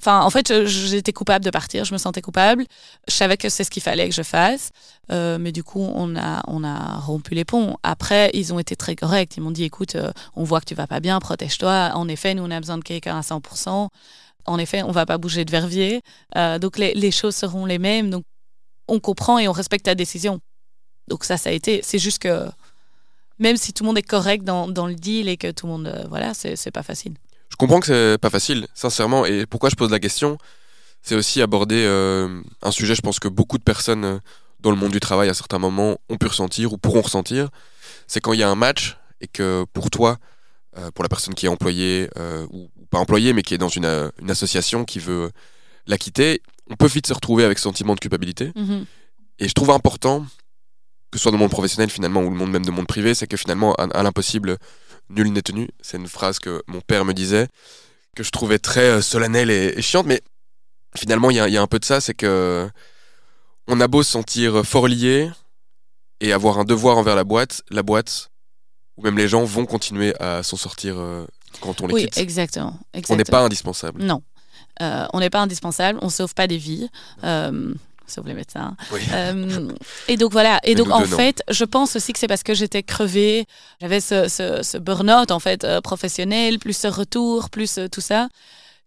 Enfin, 0.00 0.22
en 0.22 0.30
fait, 0.30 0.64
j'étais 0.64 1.12
coupable 1.12 1.44
de 1.44 1.50
partir, 1.50 1.84
je 1.84 1.92
me 1.92 1.98
sentais 1.98 2.22
coupable. 2.22 2.64
Je 3.06 3.12
savais 3.12 3.36
que 3.36 3.50
c'est 3.50 3.64
ce 3.64 3.70
qu'il 3.70 3.82
fallait 3.82 4.08
que 4.08 4.14
je 4.14 4.22
fasse. 4.22 4.70
Euh, 5.12 5.36
mais 5.38 5.52
du 5.52 5.62
coup, 5.62 5.92
on 5.94 6.16
a, 6.16 6.42
on 6.46 6.64
a 6.64 6.96
rompu 6.96 7.34
les 7.34 7.44
ponts. 7.44 7.76
Après, 7.82 8.30
ils 8.32 8.54
ont 8.54 8.58
été 8.58 8.76
très 8.76 8.96
corrects. 8.96 9.36
Ils 9.36 9.42
m'ont 9.42 9.50
dit, 9.50 9.64
écoute, 9.64 9.96
euh, 9.96 10.10
on 10.36 10.44
voit 10.44 10.60
que 10.60 10.64
tu 10.64 10.74
vas 10.74 10.86
pas 10.86 11.00
bien, 11.00 11.18
protège-toi. 11.18 11.90
En 11.94 12.08
effet, 12.08 12.34
nous, 12.34 12.42
on 12.42 12.50
a 12.50 12.58
besoin 12.58 12.78
de 12.78 12.82
quelqu'un 12.82 13.18
à 13.18 13.20
100%. 13.20 13.88
En 14.46 14.58
effet, 14.58 14.82
on 14.82 14.90
va 14.90 15.04
pas 15.04 15.18
bouger 15.18 15.44
de 15.44 15.50
vervier. 15.50 16.00
Euh, 16.34 16.58
donc, 16.58 16.78
les, 16.78 16.94
les, 16.94 17.10
choses 17.10 17.36
seront 17.36 17.66
les 17.66 17.78
mêmes. 17.78 18.08
Donc, 18.08 18.24
on 18.88 19.00
comprend 19.00 19.38
et 19.38 19.48
on 19.48 19.52
respecte 19.52 19.84
ta 19.84 19.94
décision. 19.94 20.40
Donc 21.10 21.24
ça, 21.24 21.36
ça 21.36 21.50
a 21.50 21.52
été. 21.52 21.80
C'est 21.82 21.98
juste 21.98 22.20
que 22.20 22.46
même 23.40 23.56
si 23.56 23.72
tout 23.72 23.82
le 23.82 23.88
monde 23.88 23.98
est 23.98 24.02
correct 24.02 24.44
dans, 24.44 24.68
dans 24.68 24.86
le 24.86 24.94
deal 24.94 25.28
et 25.28 25.36
que 25.36 25.50
tout 25.50 25.66
le 25.66 25.72
monde, 25.72 25.86
euh, 25.88 26.04
voilà, 26.08 26.34
c'est 26.34 26.70
pas 26.70 26.84
facile. 26.84 27.14
Je 27.48 27.56
comprends 27.56 27.80
que 27.80 27.86
c'est 27.86 28.18
pas 28.18 28.30
facile, 28.30 28.68
sincèrement. 28.74 29.26
Et 29.26 29.46
pourquoi 29.46 29.70
je 29.70 29.74
pose 29.74 29.90
la 29.90 29.98
question, 29.98 30.38
c'est 31.02 31.16
aussi 31.16 31.42
aborder 31.42 31.84
euh, 31.84 32.40
un 32.62 32.70
sujet, 32.70 32.94
je 32.94 33.00
pense 33.00 33.18
que 33.18 33.28
beaucoup 33.28 33.58
de 33.58 33.64
personnes 33.64 34.04
euh, 34.04 34.18
dans 34.60 34.70
le 34.70 34.76
monde 34.76 34.92
du 34.92 35.00
travail 35.00 35.28
à 35.30 35.34
certains 35.34 35.58
moments 35.58 35.96
ont 36.10 36.16
pu 36.16 36.26
ressentir 36.26 36.72
ou 36.72 36.78
pourront 36.78 37.00
ressentir. 37.00 37.48
C'est 38.06 38.20
quand 38.20 38.34
il 38.34 38.40
y 38.40 38.42
a 38.42 38.48
un 38.48 38.54
match 38.54 38.98
et 39.20 39.26
que 39.26 39.64
pour 39.72 39.90
toi, 39.90 40.18
pour 40.94 41.02
la 41.02 41.08
personne 41.08 41.34
qui 41.34 41.46
est 41.46 41.48
employée 41.48 42.08
ou, 42.50 42.68
pas 42.90 42.98
employée, 42.98 43.32
mais 43.32 43.42
qui 43.42 43.54
est 43.54 43.58
dans 43.58 43.68
une, 43.68 44.10
une, 44.20 44.30
association 44.30 44.84
qui 44.84 44.98
veut 44.98 45.30
la 45.86 45.96
quitter, 45.96 46.42
on 46.68 46.76
peut 46.76 46.86
vite 46.86 47.06
se 47.06 47.14
retrouver 47.14 47.44
avec 47.44 47.58
ce 47.58 47.64
sentiment 47.64 47.94
de 47.94 48.00
culpabilité. 48.00 48.48
Mm-hmm. 48.48 48.84
Et 49.40 49.48
je 49.48 49.52
trouve 49.54 49.70
important 49.70 50.26
que 51.10 51.18
ce 51.18 51.22
soit 51.22 51.32
dans 51.32 51.38
le 51.38 51.42
monde 51.42 51.50
professionnel 51.50 51.90
finalement 51.90 52.22
ou 52.22 52.30
le 52.30 52.36
monde 52.36 52.50
même 52.50 52.64
de 52.64 52.70
monde 52.70 52.86
privé, 52.86 53.14
c'est 53.14 53.26
que 53.26 53.36
finalement 53.36 53.74
à, 53.74 54.02
l'impossible 54.02 54.58
nul 55.08 55.32
n'est 55.32 55.42
tenu. 55.42 55.68
C'est 55.80 55.96
une 55.96 56.06
phrase 56.06 56.38
que 56.38 56.62
mon 56.66 56.80
père 56.80 57.04
me 57.04 57.12
disait 57.12 57.48
que 58.16 58.22
je 58.22 58.30
trouvais 58.30 58.58
très 58.58 58.88
euh, 58.90 59.00
solennelle 59.02 59.50
et, 59.50 59.80
chiante, 59.82 60.06
mais 60.06 60.20
finalement 60.96 61.30
il 61.30 61.36
y, 61.36 61.56
a, 61.56 61.62
un 61.62 61.66
peu 61.66 61.78
de 61.78 61.84
ça, 61.84 62.00
c'est 62.00 62.14
que 62.14 62.68
on 63.66 63.80
a 63.80 63.88
beau 63.88 64.02
se 64.02 64.10
sentir 64.10 64.64
fort 64.64 64.88
lié 64.88 65.30
et 66.20 66.32
avoir 66.32 66.58
un 66.58 66.64
devoir 66.64 66.98
envers 66.98 67.16
la 67.16 67.24
boîte, 67.24 67.62
la 67.70 67.82
boîte 67.82 68.30
ou 68.96 69.02
même 69.02 69.16
les 69.16 69.28
gens 69.28 69.44
vont 69.44 69.66
continuer 69.66 70.14
à 70.20 70.42
s'en 70.42 70.56
sortir 70.56 70.96
euh, 70.98 71.24
quand 71.60 71.80
on 71.80 71.86
les 71.86 71.94
oui, 71.94 72.02
quitte. 72.04 72.18
Exactement, 72.18 72.78
On 73.08 73.16
n'est 73.16 73.24
pas 73.24 73.40
indispensable. 73.40 74.02
Non. 74.02 74.22
Euh, 74.82 75.06
on 75.12 75.20
n'est 75.20 75.30
pas 75.30 75.40
indispensable, 75.40 75.98
on 76.02 76.08
sauve 76.08 76.34
pas 76.34 76.46
des 76.46 76.56
vies 76.56 76.88
sauf 78.10 78.26
les 78.26 78.34
médecins. 78.34 78.76
Euh, 79.12 79.68
et 80.08 80.16
donc 80.16 80.32
voilà. 80.32 80.60
Et 80.64 80.74
donc 80.74 80.90
en 80.90 81.04
fait, 81.04 81.42
je 81.50 81.64
pense 81.64 81.96
aussi 81.96 82.12
que 82.12 82.18
c'est 82.18 82.28
parce 82.28 82.42
que 82.42 82.54
j'étais 82.54 82.82
crevée. 82.82 83.46
J'avais 83.80 84.00
ce, 84.00 84.28
ce, 84.28 84.78
burn-out 84.78 85.30
en 85.30 85.40
fait 85.40 85.64
euh, 85.64 85.80
professionnel, 85.80 86.58
plus 86.58 86.76
ce 86.76 86.88
retour, 86.88 87.50
plus 87.50 87.78
euh, 87.78 87.88
tout 87.88 88.00
ça 88.00 88.28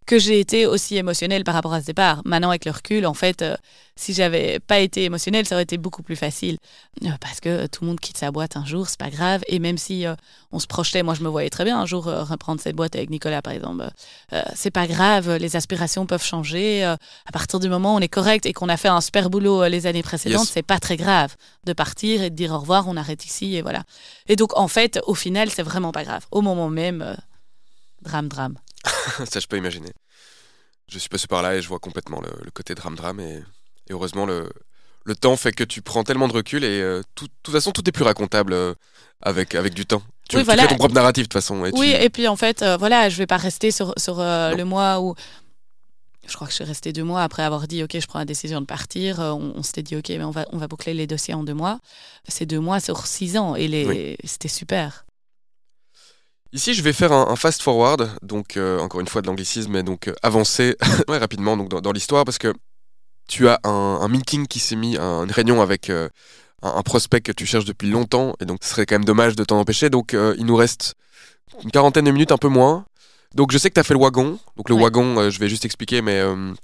que 0.06 0.20
j'ai 0.20 0.40
été 0.40 0.66
aussi 0.66 0.98
émotionnelle 0.98 1.44
par 1.44 1.54
rapport 1.54 1.74
à 1.74 1.82
ce 1.82 1.86
départ. 1.86 2.22
Maintenant, 2.26 2.50
avec 2.50 2.66
le 2.66 2.72
recul, 2.72 3.06
en 3.06 3.14
fait, 3.14 3.42
euh, 3.42 3.56
si 3.96 4.14
j'avais 4.14 4.60
pas 4.60 4.80
été 4.80 5.04
émotionnelle, 5.04 5.46
ça 5.46 5.56
aurait 5.56 5.64
été 5.64 5.78
beaucoup 5.78 6.04
plus 6.04 6.16
facile. 6.16 6.58
Euh, 7.04 7.10
parce 7.22 7.40
que 7.40 7.68
tout 7.68 7.84
le 7.84 7.88
monde 7.88 8.00
quitte 8.00 8.18
sa 8.18 8.32
boîte 8.32 8.58
un 8.58 8.66
jour, 8.66 8.88
c'est 8.88 9.00
pas 9.00 9.10
grave. 9.10 9.44
Et 9.48 9.60
même 9.60 9.78
si 9.78 10.06
euh, 10.06 10.16
on 10.52 10.60
se 10.60 10.68
projetait, 10.68 11.04
moi 11.04 11.14
je 11.14 11.24
me 11.24 11.30
voyais 11.30 11.50
très 11.50 11.64
bien 11.64 11.80
un 11.80 11.86
jour 11.86 12.06
reprendre 12.06 12.60
cette 12.60 12.76
boîte 12.76 12.96
avec 12.96 13.10
Nicolas, 13.10 13.42
par 13.42 13.54
exemple, 13.54 13.90
c'est 14.56 14.72
pas 14.72 14.88
grave, 14.88 15.36
les 15.38 15.56
aspirations 15.56 16.06
peuvent 16.06 16.24
changer. 16.24 16.84
à 16.84 16.98
partir 17.32 17.60
du 17.60 17.70
moment 17.70 17.96
où 17.96 17.98
on 17.98 18.02
est 18.02 18.08
correct 18.08 18.46
et 18.46 18.54
qu'on 18.54 18.70
a 18.70 18.78
fait 18.78 18.88
un 18.88 19.02
super 19.02 19.30
boulot 19.30 19.68
les 19.68 19.88
années 19.88 20.04
précédentes, 20.04 20.48
c'est 20.48 20.64
pas 20.64 20.80
très 20.80 20.98
grave 20.98 21.36
de 21.66 21.74
partir 21.74 22.22
et 22.22 22.30
de 22.30 22.36
dire 22.36 22.52
au 22.52 22.60
revoir, 22.60 22.88
on 22.88 22.98
arrête 22.98 23.26
ici 23.26 23.56
et 23.56 23.62
voilà. 23.62 23.84
Et 24.28 24.36
donc, 24.36 24.58
en 24.58 24.68
fait, 24.68 25.00
au 25.08 25.16
final, 25.16 25.50
c'est 25.50 25.64
vraiment 25.64 25.92
pas 25.92 26.04
grave. 26.04 26.26
Au 26.32 26.42
moment 26.42 26.70
même, 26.70 27.16
drame, 28.04 28.28
drame. 28.28 28.56
ça, 29.26 29.40
je 29.40 29.48
peux 29.48 29.58
imaginer. 29.58 29.92
Je 30.88 31.00
suis 31.00 31.10
passé 31.10 31.28
par 31.28 31.42
là 31.42 31.56
et 31.56 31.62
je 31.62 31.68
vois 31.68 31.80
complètement 31.80 32.22
le, 32.22 32.52
côté 32.52 32.76
drame-drame. 32.76 33.20
Et, 33.20 33.44
heureusement, 33.90 34.26
le, 34.26 34.50
le 35.06 35.16
temps 35.16 35.36
fait 35.38 35.52
que 35.54 35.64
tu 35.64 35.82
prends 35.82 36.04
tellement 36.04 36.28
de 36.28 36.34
recul 36.34 36.64
et 36.64 36.80
de 36.80 36.84
euh, 36.84 37.02
toute 37.16 37.32
façon, 37.50 37.72
tout 37.72 37.88
est 37.88 37.92
plus 37.92 38.04
racontable 38.04 38.54
euh, 38.54 38.74
avec, 39.22 39.56
avec 39.56 39.74
du 39.74 39.86
temps. 39.86 40.04
Tu, 40.30 40.38
Oui, 40.38 40.42
tu 40.42 40.46
voilà. 40.46 40.68
ton 40.68 40.76
propre 40.76 40.94
narratif 40.94 41.24
de 41.24 41.28
toute 41.28 41.34
façon. 41.34 41.66
Et 41.66 41.72
tu- 41.72 41.80
Oui, 41.80 41.90
et 41.90 42.10
puis 42.10 42.28
en 42.28 42.36
fait, 42.36 42.62
euh, 42.62 42.78
voilà, 42.78 43.10
je 43.10 43.18
vais 43.18 43.28
pas 43.28 43.38
rester 43.38 43.72
sur, 43.72 43.94
sur 43.98 44.20
euh, 44.20 44.56
le 44.56 44.66
mois 44.66 45.00
où. 45.00 45.16
Je 46.26 46.34
crois 46.36 46.48
que 46.48 46.52
je 46.52 46.56
suis 46.56 46.64
restée 46.64 46.94
deux 46.94 47.04
mois 47.04 47.22
après 47.22 47.44
avoir 47.44 47.68
dit 47.68 47.84
OK, 47.84 48.00
je 48.00 48.08
prends 48.08 48.20
la 48.20 48.24
décision 48.26 48.62
de 48.62 48.66
partir. 48.66 49.20
On 49.20 49.54
on 49.58 49.62
s'était 49.64 49.84
dit 49.84 49.98
OK, 49.98 50.08
mais 50.08 50.24
on 50.24 50.32
va, 50.32 50.46
on 50.54 50.58
va 50.58 50.70
boucler 50.70 50.94
les 50.94 51.06
dossiers 51.06 51.34
en 51.34 51.44
deux 51.44 51.54
mois. 51.54 51.80
C'est 52.30 52.46
deux 52.46 52.62
mois 52.62 52.80
sur 52.80 53.08
six 53.08 53.36
ans 53.36 53.56
et 53.56 53.68
les... 53.68 54.16
c'était 54.24 54.48
super. 54.48 55.06
Ici, 56.54 56.76
je 56.76 56.84
vais 56.84 56.94
faire 56.94 57.12
un, 57.12 57.28
un 57.30 57.36
fast 57.36 57.64
forward, 57.64 58.12
donc 58.22 58.58
euh, 58.58 58.80
encore 58.80 59.02
une 59.02 59.08
fois 59.08 59.22
de 59.24 59.28
l'anglicisme, 59.28 59.72
mais 59.72 59.82
donc 59.84 60.08
euh, 60.08 60.14
avancer 60.22 60.78
ouais, 61.08 61.18
rapidement 61.18 61.58
donc, 61.58 61.70
dans, 61.70 61.82
dans 61.82 61.92
l'histoire 61.92 62.26
parce 62.26 62.38
que 62.38 62.54
tu 63.28 63.48
as 63.48 63.60
un, 63.64 63.70
un 64.02 64.08
meeting 64.08 64.46
qui 64.46 64.60
s'est 64.60 64.76
mis, 64.76 64.96
un- 64.98 65.24
une 65.24 65.32
réunion 65.32 65.62
avec 65.62 65.90
euh, 65.90 66.10
un, 66.62 66.82
prospect 66.84 67.22
que 67.22 67.32
tu 67.32 67.48
cherches 67.48 67.66
depuis 67.66 67.90
longtemps 67.90 68.36
et 68.40 68.46
donc 68.46 68.60
ce 68.62 68.70
serait 68.70 68.86
quand 68.86 68.96
même 68.96 69.06
dommage 69.06 69.36
de 69.36 69.44
t'en 69.44 69.60
empêcher. 69.60 69.90
Donc 69.90 70.14
il 70.14 70.46
nous 70.46 70.56
reste 70.56 70.94
une 71.64 71.72
quarantaine 71.72 72.06
de 72.06 72.12
minutes, 72.12 72.32
un 72.32 72.38
peu 72.38 72.48
moins. 72.48 72.86
Donc 73.34 73.52
je 73.52 73.58
sais 73.58 73.70
que 73.70 73.74
tu 73.74 73.80
as 73.80 73.84
fait 73.84 73.96
le 73.96 74.00
wagon. 74.00 74.38
Donc 74.56 74.70
le 74.70 74.76
Ouais. 74.76 74.84
wagon, 74.84 75.30
je 75.30 75.40
vais 75.40 75.50
juste 75.50 75.66
expliquer, 75.66 76.02
mais 76.02 76.22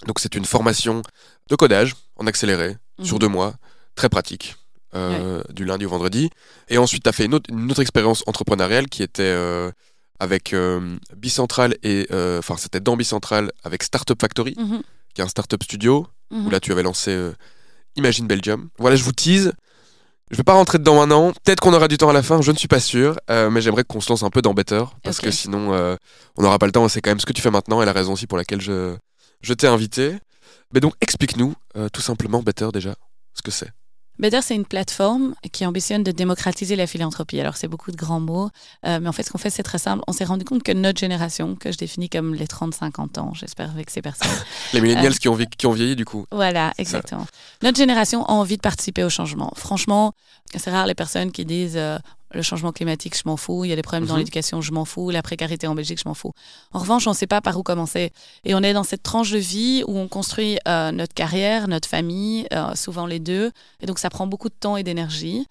donc 0.07 0.19
c'est 0.19 0.35
une 0.35 0.45
formation 0.45 1.01
de 1.49 1.55
codage 1.55 1.95
en 2.15 2.27
accéléré 2.27 2.77
sur 3.03 3.15
Mhm. 3.15 3.19
deux 3.19 3.27
mois, 3.27 3.55
très 3.95 4.07
pratique. 4.07 4.55
Euh, 4.95 5.41
du 5.51 5.65
lundi 5.65 5.85
au 5.85 5.89
vendredi. 5.89 6.29
Et 6.69 6.77
ensuite, 6.77 7.03
tu 7.03 7.09
as 7.09 7.13
fait 7.13 7.25
une 7.25 7.33
autre, 7.33 7.49
une 7.51 7.69
autre 7.69 7.81
expérience 7.81 8.23
entrepreneuriale 8.27 8.87
qui 8.87 9.03
était 9.03 9.23
euh, 9.23 9.71
avec 10.19 10.53
euh, 10.53 10.97
Bicentral 11.15 11.75
et. 11.83 12.07
euh, 12.11 12.39
Enfin, 12.39 12.55
c'était 12.57 12.79
dans 12.79 12.97
Bicentral 12.97 13.51
avec 13.63 13.83
Startup 13.83 14.19
Factory, 14.19 14.55
Mhm, 14.57 14.81
qui 15.13 15.21
est 15.21 15.23
un 15.23 15.27
startup 15.27 15.63
studio, 15.63 16.07
mhm. 16.31 16.47
où 16.47 16.49
là, 16.49 16.59
tu 16.59 16.71
avais 16.71 16.83
lancé 16.83 17.31
Imagine 17.95 18.27
Belgium. 18.27 18.69
Voilà, 18.77 18.95
je 18.95 19.03
vous 19.03 19.11
tease. 19.11 19.51
Je 20.31 20.37
vais 20.37 20.43
pas 20.43 20.53
rentrer 20.53 20.77
dedans 20.77 20.95
maintenant. 20.95 21.31
Peut-être 21.43 21.59
qu'on 21.59 21.73
aura 21.73 21.87
du 21.87 21.97
temps 21.97 22.09
à 22.09 22.13
la 22.13 22.21
fin, 22.21 22.39
je 22.41 22.51
ne 22.51 22.55
suis 22.57 22.67
pas 22.67 22.79
sûr. 22.79 23.17
euh, 23.31 23.49
mais 23.49 23.61
j'aimerais 23.61 23.83
qu'on 23.83 23.99
se 23.99 24.09
lance 24.09 24.21
un 24.21 24.29
peu 24.29 24.43
dans 24.43 24.53
Better, 24.53 24.83
parce 25.03 25.17
que 25.19 25.31
sinon, 25.31 25.73
euh, 25.73 25.95
on 26.37 26.43
n'aura 26.43 26.59
pas 26.59 26.67
le 26.67 26.71
temps. 26.71 26.87
C'est 26.87 27.01
quand 27.01 27.09
même 27.09 27.19
ce 27.19 27.25
que 27.25 27.33
tu 27.33 27.41
fais 27.41 27.49
maintenant 27.49 27.81
et 27.81 27.85
la 27.85 27.93
raison 27.93 28.13
aussi 28.13 28.27
pour 28.27 28.37
laquelle 28.37 28.61
je, 28.61 28.95
je 29.41 29.53
t'ai 29.55 29.65
invité. 29.65 30.17
Mais 30.71 30.81
donc, 30.81 30.93
explique-nous 31.01 31.55
euh, 31.77 31.89
tout 31.89 32.01
simplement 32.01 32.43
Better 32.43 32.69
déjà, 32.71 32.93
ce 33.33 33.41
que 33.41 33.49
c'est. 33.49 33.71
Better, 34.19 34.41
c'est 34.41 34.55
une 34.55 34.65
plateforme 34.65 35.33
qui 35.53 35.65
ambitionne 35.65 36.03
de 36.03 36.11
démocratiser 36.11 36.75
la 36.75 36.87
philanthropie. 36.87 37.39
Alors, 37.39 37.55
c'est 37.55 37.67
beaucoup 37.69 37.91
de 37.91 37.95
grands 37.95 38.19
mots, 38.19 38.49
euh, 38.85 38.99
mais 39.01 39.07
en 39.07 39.11
fait, 39.13 39.23
ce 39.23 39.31
qu'on 39.31 39.37
fait, 39.37 39.49
c'est 39.49 39.63
très 39.63 39.77
simple. 39.77 40.03
On 40.07 40.11
s'est 40.11 40.25
rendu 40.25 40.43
compte 40.45 40.61
que 40.61 40.71
notre 40.73 40.99
génération, 40.99 41.55
que 41.55 41.71
je 41.71 41.77
définis 41.77 42.09
comme 42.09 42.35
les 42.35 42.45
30-50 42.45 43.17
ans, 43.19 43.33
j'espère 43.33 43.69
avec 43.71 43.89
ces 43.89 44.01
personnes, 44.01 44.29
Les 44.73 44.81
millennials 44.81 45.17
qui, 45.17 45.29
ont 45.29 45.35
vie- 45.35 45.47
qui 45.47 45.65
ont 45.67 45.71
vieilli, 45.71 45.95
du 45.95 46.05
coup. 46.05 46.25
Voilà, 46.31 46.73
exactement. 46.77 47.25
Notre 47.63 47.77
génération 47.77 48.25
a 48.25 48.31
envie 48.33 48.57
de 48.57 48.61
participer 48.61 49.03
au 49.03 49.09
changement. 49.09 49.51
Franchement, 49.55 50.13
c'est 50.55 50.69
rare 50.71 50.85
les 50.85 50.95
personnes 50.95 51.31
qui 51.31 51.45
disent 51.45 51.77
euh, 51.77 51.97
le 52.33 52.41
changement 52.41 52.71
climatique, 52.71 53.15
je 53.17 53.23
m'en 53.25 53.37
fous, 53.37 53.65
il 53.65 53.69
y 53.69 53.73
a 53.73 53.75
des 53.75 53.81
problèmes 53.81 54.05
dans 54.05 54.13
Mhm. 54.13 54.19
l'éducation, 54.19 54.61
je 54.61 54.71
m'en 54.71 54.85
fous, 54.85 55.09
la 55.09 55.21
précarité 55.21 55.67
en 55.67 55.75
Belgique, 55.75 55.99
je 56.03 56.07
m'en 56.07 56.13
fous. 56.13 56.31
En 56.73 56.79
revanche, 56.79 57.07
on 57.07 57.11
ne 57.11 57.15
sait 57.15 57.27
pas 57.27 57.41
par 57.41 57.57
où 57.57 57.63
commencer. 57.63 58.11
Et 58.43 58.53
on 58.55 58.61
est 58.61 58.73
dans 58.73 58.83
cette 58.83 59.03
tranche 59.03 59.31
de 59.31 59.37
vie 59.39 59.83
où 59.87 59.97
on 59.97 60.07
construit 60.07 60.57
euh, 60.67 60.91
notre 60.91 61.13
carrière, 61.13 61.67
notre 61.67 61.87
famille, 61.89 62.47
euh, 62.53 62.75
souvent 62.75 63.05
les 63.05 63.19
deux. 63.19 63.51
Et 63.81 63.85
donc, 63.85 63.99
ça 63.99 64.09
prend 64.09 64.27
beaucoup 64.27 64.49
de 64.49 64.55
temps 64.59 64.77
et 64.77 64.83
d'énergie. 64.83 65.45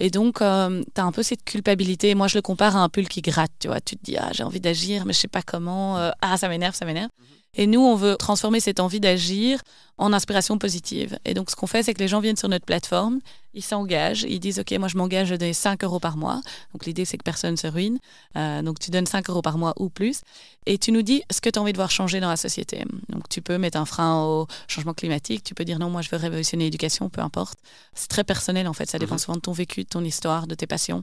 Et 0.00 0.10
donc, 0.10 0.38
tu 0.38 0.44
as 0.44 0.70
un 1.04 1.12
peu 1.12 1.22
cette 1.22 1.44
culpabilité. 1.44 2.14
Moi, 2.14 2.26
je 2.26 2.36
le 2.38 2.42
compare 2.42 2.76
à 2.76 2.80
un 2.80 2.88
pull 2.88 3.08
qui 3.08 3.20
gratte, 3.20 3.52
tu 3.60 3.68
vois. 3.68 3.80
Tu 3.80 3.96
te 3.96 4.02
dis, 4.04 4.16
ah, 4.16 4.30
j'ai 4.32 4.42
envie 4.42 4.60
d'agir, 4.60 5.04
mais 5.04 5.12
je 5.12 5.18
sais 5.20 5.28
pas 5.28 5.42
comment. 5.42 5.98
Euh, 5.98 6.10
ah, 6.22 6.36
ça 6.38 6.48
m'énerve, 6.48 6.74
ça 6.74 6.86
m'énerve. 6.86 7.10
Et 7.54 7.66
nous, 7.66 7.80
on 7.82 7.94
veut 7.96 8.16
transformer 8.16 8.60
cette 8.60 8.80
envie 8.80 8.98
d'agir 9.00 9.60
en 9.98 10.12
inspiration 10.12 10.58
positive. 10.58 11.18
Et 11.24 11.34
donc, 11.34 11.50
ce 11.50 11.56
qu'on 11.56 11.66
fait, 11.66 11.82
c'est 11.82 11.94
que 11.94 12.00
les 12.00 12.08
gens 12.08 12.20
viennent 12.20 12.36
sur 12.36 12.48
notre 12.48 12.64
plateforme, 12.64 13.20
ils 13.54 13.62
s'engagent, 13.62 14.22
ils 14.22 14.40
disent, 14.40 14.58
OK, 14.58 14.72
moi, 14.78 14.88
je 14.88 14.96
m'engage 14.96 15.30
à 15.30 15.36
donner 15.36 15.52
5 15.52 15.84
euros 15.84 16.00
par 16.00 16.16
mois. 16.16 16.40
Donc, 16.72 16.86
l'idée, 16.86 17.04
c'est 17.04 17.18
que 17.18 17.22
personne 17.22 17.58
se 17.58 17.66
ruine. 17.66 17.98
Euh, 18.36 18.62
donc, 18.62 18.78
tu 18.78 18.90
donnes 18.90 19.04
5 19.06 19.28
euros 19.28 19.42
par 19.42 19.58
mois 19.58 19.74
ou 19.78 19.90
plus. 19.90 20.22
Et 20.64 20.78
tu 20.78 20.90
nous 20.92 21.02
dis 21.02 21.22
ce 21.30 21.40
que 21.42 21.50
tu 21.50 21.58
as 21.58 21.62
envie 21.62 21.72
de 21.72 21.76
voir 21.76 21.90
changer 21.90 22.18
dans 22.20 22.30
la 22.30 22.36
société. 22.38 22.82
Donc, 23.10 23.28
tu 23.28 23.42
peux 23.42 23.58
mettre 23.58 23.76
un 23.76 23.84
frein 23.84 24.24
au 24.24 24.46
changement 24.68 24.94
climatique, 24.94 25.44
tu 25.44 25.54
peux 25.54 25.64
dire, 25.66 25.78
non, 25.78 25.90
moi, 25.90 26.00
je 26.00 26.08
veux 26.10 26.16
révolutionner 26.16 26.64
l'éducation, 26.64 27.10
peu 27.10 27.20
importe. 27.20 27.58
C'est 27.94 28.08
très 28.08 28.24
personnel, 28.24 28.66
en 28.68 28.72
fait. 28.72 28.88
Ça 28.88 28.98
dépend 28.98 29.16
Mhm. 29.16 29.18
souvent 29.18 29.36
de 29.36 29.40
ton 29.42 29.52
vécu, 29.52 29.84
de 29.84 29.88
ton 29.88 30.02
histoire, 30.02 30.46
de 30.46 30.54
tes 30.54 30.66
passions. 30.66 31.02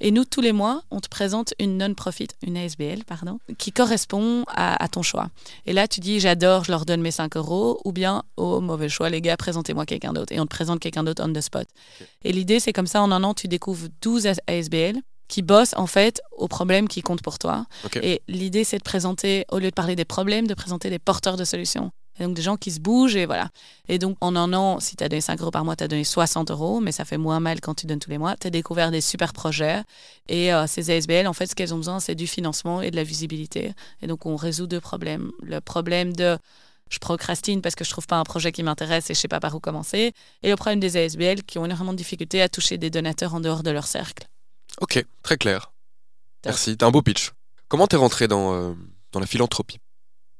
Et 0.00 0.10
nous, 0.12 0.24
tous 0.24 0.40
les 0.40 0.52
mois, 0.52 0.82
on 0.90 1.00
te 1.00 1.08
présente 1.08 1.52
une 1.58 1.76
non-profit, 1.76 2.28
une 2.46 2.56
ASBL, 2.56 3.04
pardon, 3.04 3.38
qui 3.58 3.70
correspond 3.72 4.44
à, 4.48 4.82
à 4.82 4.88
ton 4.88 5.02
choix. 5.02 5.28
Et 5.66 5.74
là, 5.74 5.86
tu 5.86 6.00
dis, 6.00 6.18
j'adore, 6.20 6.64
je 6.64 6.70
leur 6.70 6.86
donne 6.86 7.02
mes 7.02 7.10
5 7.10 7.36
euros, 7.36 7.78
ou 7.84 7.92
bien, 7.92 8.22
oh, 8.40 8.60
mauvais 8.60 8.88
choix, 8.88 9.10
les 9.10 9.20
gars, 9.20 9.36
présentez-moi 9.36 9.86
quelqu'un 9.86 10.12
d'autre. 10.12 10.32
Et 10.32 10.40
on 10.40 10.44
te 10.44 10.50
présente 10.50 10.80
quelqu'un 10.80 11.04
d'autre 11.04 11.22
on 11.24 11.32
the 11.32 11.40
spot. 11.40 11.66
Et 12.24 12.32
l'idée, 12.32 12.60
c'est 12.60 12.72
comme 12.72 12.86
ça, 12.86 13.02
en 13.02 13.12
un 13.12 13.22
an, 13.22 13.34
tu 13.34 13.48
découvres 13.48 13.88
12 14.02 14.28
ASBL 14.46 15.00
qui 15.28 15.42
bossent, 15.42 15.74
en 15.76 15.86
fait, 15.86 16.20
aux 16.32 16.48
problèmes 16.48 16.88
qui 16.88 17.02
comptent 17.02 17.22
pour 17.22 17.38
toi. 17.38 17.66
Et 18.02 18.22
l'idée, 18.28 18.64
c'est 18.64 18.78
de 18.78 18.82
présenter, 18.82 19.44
au 19.50 19.58
lieu 19.58 19.70
de 19.70 19.74
parler 19.74 19.94
des 19.94 20.04
problèmes, 20.04 20.46
de 20.46 20.54
présenter 20.54 20.90
des 20.90 20.98
porteurs 20.98 21.36
de 21.36 21.44
solutions. 21.44 21.92
Et 22.18 22.24
donc, 22.24 22.34
des 22.34 22.42
gens 22.42 22.56
qui 22.56 22.70
se 22.70 22.80
bougent, 22.80 23.16
et 23.16 23.24
voilà. 23.24 23.48
Et 23.88 23.98
donc, 23.98 24.16
en 24.20 24.36
un 24.36 24.52
an, 24.52 24.78
si 24.80 24.96
tu 24.96 25.04
as 25.04 25.08
donné 25.08 25.22
5 25.22 25.40
euros 25.40 25.50
par 25.50 25.64
mois, 25.64 25.76
tu 25.76 25.84
as 25.84 25.88
donné 25.88 26.04
60 26.04 26.50
euros, 26.50 26.80
mais 26.80 26.92
ça 26.92 27.06
fait 27.06 27.16
moins 27.16 27.40
mal 27.40 27.60
quand 27.60 27.74
tu 27.74 27.86
donnes 27.86 28.00
tous 28.00 28.10
les 28.10 28.18
mois. 28.18 28.36
Tu 28.38 28.48
as 28.48 28.50
découvert 28.50 28.90
des 28.90 29.00
super 29.00 29.32
projets. 29.32 29.82
Et 30.28 30.52
euh, 30.52 30.66
ces 30.66 30.90
ASBL, 30.90 31.26
en 31.26 31.32
fait, 31.32 31.46
ce 31.46 31.54
qu'elles 31.54 31.72
ont 31.72 31.78
besoin, 31.78 31.98
c'est 31.98 32.14
du 32.14 32.26
financement 32.26 32.82
et 32.82 32.90
de 32.90 32.96
la 32.96 33.04
visibilité. 33.04 33.72
Et 34.02 34.06
donc, 34.06 34.26
on 34.26 34.36
résout 34.36 34.66
deux 34.66 34.80
problèmes. 34.80 35.30
Le 35.42 35.60
problème 35.60 36.12
de 36.12 36.36
je 36.90 36.98
procrastine 36.98 37.62
parce 37.62 37.74
que 37.74 37.84
je 37.84 37.90
trouve 37.90 38.06
pas 38.06 38.16
un 38.16 38.24
projet 38.24 38.52
qui 38.52 38.62
m'intéresse 38.62 39.08
et 39.10 39.14
je 39.14 39.20
sais 39.20 39.28
pas 39.28 39.40
par 39.40 39.54
où 39.54 39.60
commencer. 39.60 40.12
Et 40.42 40.50
le 40.50 40.56
problème 40.56 40.80
des 40.80 40.96
ASBL 40.96 41.44
qui 41.44 41.58
ont 41.58 41.64
énormément 41.64 41.92
de 41.92 41.98
difficultés 41.98 42.42
à 42.42 42.48
toucher 42.48 42.76
des 42.76 42.90
donateurs 42.90 43.34
en 43.34 43.40
dehors 43.40 43.62
de 43.62 43.70
leur 43.70 43.86
cercle. 43.86 44.26
Ok, 44.80 45.04
très 45.22 45.36
clair. 45.36 45.72
Merci, 46.44 46.76
t'as 46.76 46.86
un 46.86 46.90
beau 46.90 47.02
pitch. 47.02 47.30
Comment 47.68 47.86
t'es 47.86 47.96
rentré 47.96 48.28
dans, 48.28 48.54
euh, 48.54 48.74
dans 49.12 49.20
la 49.20 49.26
philanthropie? 49.26 49.78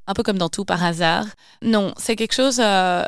Un 0.06 0.14
peu 0.14 0.22
comme 0.22 0.38
dans 0.38 0.48
tout 0.48 0.64
par 0.64 0.82
hasard. 0.82 1.26
Non, 1.62 1.94
c'est 1.96 2.16
quelque 2.16 2.34
chose 2.34 2.58
euh, 2.58 3.04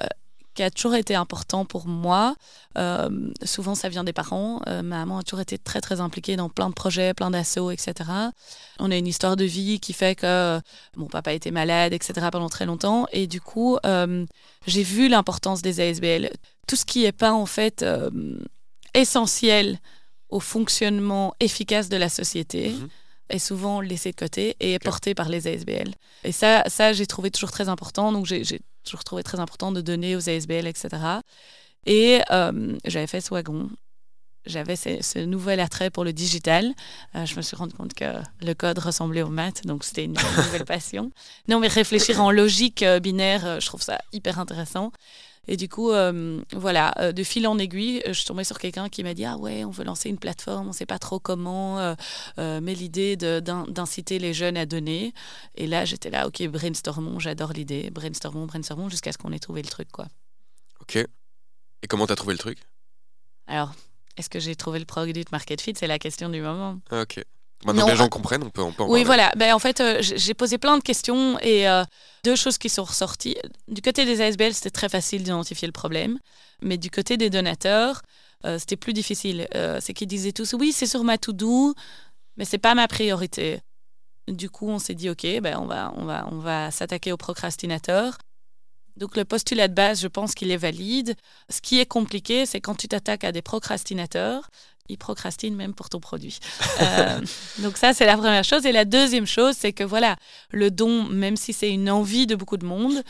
qui 0.55 0.62
a 0.62 0.70
toujours 0.70 0.94
été 0.94 1.14
important 1.14 1.64
pour 1.64 1.86
moi. 1.86 2.34
Euh, 2.76 3.09
souvent, 3.44 3.74
ça 3.74 3.88
vient 3.88 4.05
des 4.05 4.12
parents. 4.12 4.61
Euh, 4.68 4.82
ma 4.82 4.98
maman 4.98 5.18
a 5.18 5.22
toujours 5.22 5.40
été 5.40 5.57
très, 5.59 5.80
très 5.80 6.00
impliquée 6.00 6.36
dans 6.36 6.48
plein 6.48 6.68
de 6.68 6.74
projets, 6.74 7.14
plein 7.14 7.30
d'assauts, 7.30 7.70
etc. 7.70 7.94
On 8.78 8.90
a 8.90 8.96
une 8.96 9.07
histoire 9.07 9.36
de 9.36 9.44
vie 9.44 9.80
qui 9.80 9.92
fait 9.92 10.14
que 10.14 10.26
euh, 10.26 10.61
mon 10.96 11.07
papa 11.07 11.32
était 11.32 11.50
malade, 11.50 11.92
etc. 11.92 12.28
pendant 12.30 12.48
très 12.48 12.66
longtemps. 12.66 13.07
Et 13.12 13.26
du 13.26 13.40
coup, 13.40 13.78
j'ai 14.66 14.82
vu 14.82 15.09
l'importance 15.09 15.62
des 15.62 15.80
ASBL. 15.80 16.30
Tout 16.66 16.76
ce 16.76 16.84
qui 16.84 17.03
n'est 17.03 17.12
pas, 17.12 17.32
en 17.32 17.46
fait, 17.46 17.84
essentiel 18.94 19.78
au 20.28 20.40
fonctionnement 20.40 21.34
efficace 21.40 21.88
de 21.88 21.96
la 21.96 22.09
société 22.09 22.70
Mhm. 22.70 22.88
est 23.30 23.38
souvent 23.38 23.80
laissé 23.80 24.11
de 24.11 24.16
côté 24.16 24.57
et 24.61 24.74
est 24.74 24.78
porté 24.78 25.14
par 25.14 25.28
les 25.28 25.46
ASBL. 25.46 25.92
Et 26.24 26.32
ça, 26.32 26.64
ça 26.68 26.92
j'ai 26.92 27.07
trouvé 27.07 27.30
toujours 27.30 27.50
très 27.50 27.68
important. 27.68 28.12
Donc, 28.12 28.26
j'ai 28.26 28.61
toujours 28.85 29.05
trouvé 29.05 29.22
très 29.22 29.41
important 29.41 29.72
de 29.72 29.80
donner 29.80 30.16
aux 30.16 30.28
ASBL, 30.28 30.66
etc. 30.66 30.89
Et 31.87 32.20
euh, 32.30 32.76
j'avais 32.85 33.07
fait 33.07 33.20
ce 33.20 33.30
wagon. 33.35 33.68
J'avais 34.45 34.74
ce, 34.74 35.03
ce 35.03 35.20
nouvel 35.20 35.61
attrait 35.61 35.91
pour 35.91 36.05
le 36.05 36.12
digital. 36.12 36.72
Euh, 37.14 37.26
je 37.26 37.37
me 37.37 37.43
suis 37.43 37.57
rendu 37.57 37.74
compte 37.74 37.95
que 37.95 38.05
le 38.41 38.55
code 38.55 38.78
ressemblait 38.78 39.22
aux 39.22 39.28
maths, 39.28 39.64
donc 39.66 39.85
c'était 39.85 40.05
une 40.05 40.14
nouvelle 40.37 40.64
passion. 40.64 41.12
Non, 41.49 41.61
mais 41.61 41.68
réfléchir 41.68 42.20
en 42.20 42.30
logique 42.30 42.83
euh, 42.83 42.99
binaire, 42.99 43.61
je 43.61 43.66
trouve 43.66 43.83
ça 43.83 44.01
hyper 44.12 44.41
intéressant. 44.41 44.93
Et 45.49 45.57
du 45.57 45.68
coup, 45.68 45.90
euh, 45.90 46.40
voilà, 46.53 46.95
euh, 47.01 47.11
de 47.11 47.24
fil 47.24 47.49
en 47.49 47.59
aiguille, 47.59 47.99
euh, 48.07 48.09
je 48.09 48.12
suis 48.12 48.26
tombée 48.26 48.45
sur 48.45 48.59
quelqu'un 48.61 48.88
qui 48.88 49.03
m'a 49.03 49.12
dit 49.12 49.24
Ah 49.24 49.36
ouais, 49.36 49.64
on 49.64 49.70
veut 49.70 49.82
lancer 49.82 50.09
une 50.09 50.18
plateforme, 50.18 50.66
on 50.66 50.70
ne 50.70 50.74
sait 50.74 50.86
pas 50.86 51.01
trop 51.01 51.18
comment, 51.18 51.80
euh, 51.80 52.61
mais 52.61 52.74
l'idée 52.74 53.16
d'inciter 53.16 54.20
les 54.20 54.34
jeunes 54.34 54.57
à 54.57 54.66
donner. 54.66 55.12
Et 55.57 55.66
là, 55.66 55.84
j'étais 55.84 56.11
là, 56.11 56.28
ok, 56.28 56.47
brainstormons, 56.47 57.18
j'adore 57.18 57.53
l'idée, 57.53 57.90
brainstormons, 57.90 58.47
brainstormons, 58.47 58.88
jusqu'à 58.88 59.11
ce 59.11 59.18
qu'on 59.18 59.32
ait 59.32 59.40
trouvé 59.40 59.62
le 59.62 59.68
truc, 59.68 59.90
quoi. 59.90 60.07
Ok. 60.80 60.97
Et 60.97 61.88
comment 61.88 62.07
t'as 62.07 62.14
trouvé 62.16 62.34
le 62.34 62.38
truc? 62.38 62.59
Alors, 63.49 63.72
est-ce 64.16 64.30
que 64.30 64.38
j'ai 64.38 64.55
trouvé 64.55 64.78
le 64.78 64.84
product 64.84 65.32
market 65.32 65.61
fit? 65.61 65.74
C'est 65.76 65.88
la 65.88 65.99
question 65.99 66.28
du 66.28 66.40
moment. 66.40 66.78
Ah, 66.90 67.03
Ok. 67.03 67.24
Maintenant 67.64 67.82
Non, 67.82 67.86
que 67.86 67.92
les 67.92 67.96
gens 67.98 68.04
euh, 68.06 68.08
comprennent, 68.08 68.42
on 68.42 68.50
peut, 68.50 68.62
on 68.62 68.72
peut 68.72 68.82
en 68.82 68.86
Oui, 68.86 69.04
parler. 69.04 69.04
voilà. 69.04 69.32
Ben, 69.36 69.54
en 69.54 69.58
fait, 69.58 69.80
euh, 69.80 69.98
j'ai 70.00 70.34
posé 70.34 70.58
plein 70.58 70.76
de 70.78 70.82
questions 70.82 71.38
et 71.40 71.68
euh, 71.68 71.84
deux 72.24 72.36
choses 72.36 72.58
qui 72.58 72.68
sont 72.68 72.84
ressorties. 72.84 73.36
Du 73.68 73.82
côté 73.82 74.04
des 74.04 74.20
ASBL, 74.20 74.52
c'était 74.54 74.70
très 74.70 74.88
facile 74.88 75.22
d'identifier 75.22 75.66
le 75.66 75.72
problème, 75.72 76.18
mais 76.60 76.76
du 76.78 76.90
côté 76.90 77.16
des 77.16 77.30
donateurs, 77.30 78.02
euh, 78.44 78.58
c'était 78.58 78.76
plus 78.76 78.92
difficile. 78.92 79.46
C'est 79.80 79.94
qu'ils 79.94 80.08
disaient 80.08 80.32
tous 80.32 80.54
oui, 80.54 80.72
c'est 80.72 80.86
sur 80.86 81.04
ma 81.04 81.18
to-do, 81.18 81.74
mais 82.36 82.44
c'est 82.44 82.58
pas 82.58 82.74
ma 82.74 82.88
priorité. 82.88 83.60
Du 84.28 84.50
coup, 84.50 84.68
on 84.68 84.78
s'est 84.78 84.94
dit 84.94 85.10
ok, 85.10 85.26
ben 85.40 85.58
on 85.58 85.66
va, 85.66 85.92
on 85.96 86.04
va, 86.04 86.28
on 86.30 86.38
va 86.38 86.70
s'attaquer 86.70 87.12
aux 87.12 87.16
procrastinateurs. 87.16 88.18
Donc 88.97 89.16
le 89.16 89.24
postulat 89.24 89.68
de 89.68 89.74
base, 89.74 90.01
je 90.01 90.09
pense 90.09 90.34
qu'il 90.34 90.51
est 90.51 90.57
valide. 90.57 91.14
Ce 91.49 91.61
qui 91.61 91.80
est 91.80 91.86
compliqué, 91.86 92.47
c'est 92.47 92.61
quand 92.61 92.74
tu 92.74 92.88
t'attaques 92.88 93.24
à 93.24 93.32
des 93.32 93.43
procrastinateurs, 93.43 94.51
ils 94.88 94.99
procrastinent 94.99 95.57
même 95.57 95.74
pour 95.74 95.88
ton 95.88 96.01
produit. 96.01 96.38
Euh, 96.80 97.20
donc 97.59 97.76
ça, 97.76 97.93
c'est 97.93 98.07
la 98.07 98.16
première 98.16 98.43
chose. 98.43 98.66
Et 98.66 98.72
la 98.72 98.84
deuxième 98.84 99.26
chose, 99.26 99.55
c'est 99.57 99.72
que 99.72 99.84
voilà, 99.84 100.16
le 100.51 100.70
don, 100.70 101.05
même 101.05 101.36
si 101.36 101.53
c'est 101.53 101.70
une 101.70 101.88
envie 101.88 102.26
de 102.26 102.34
beaucoup 102.34 102.57
de 102.57 102.64
monde, 102.64 103.03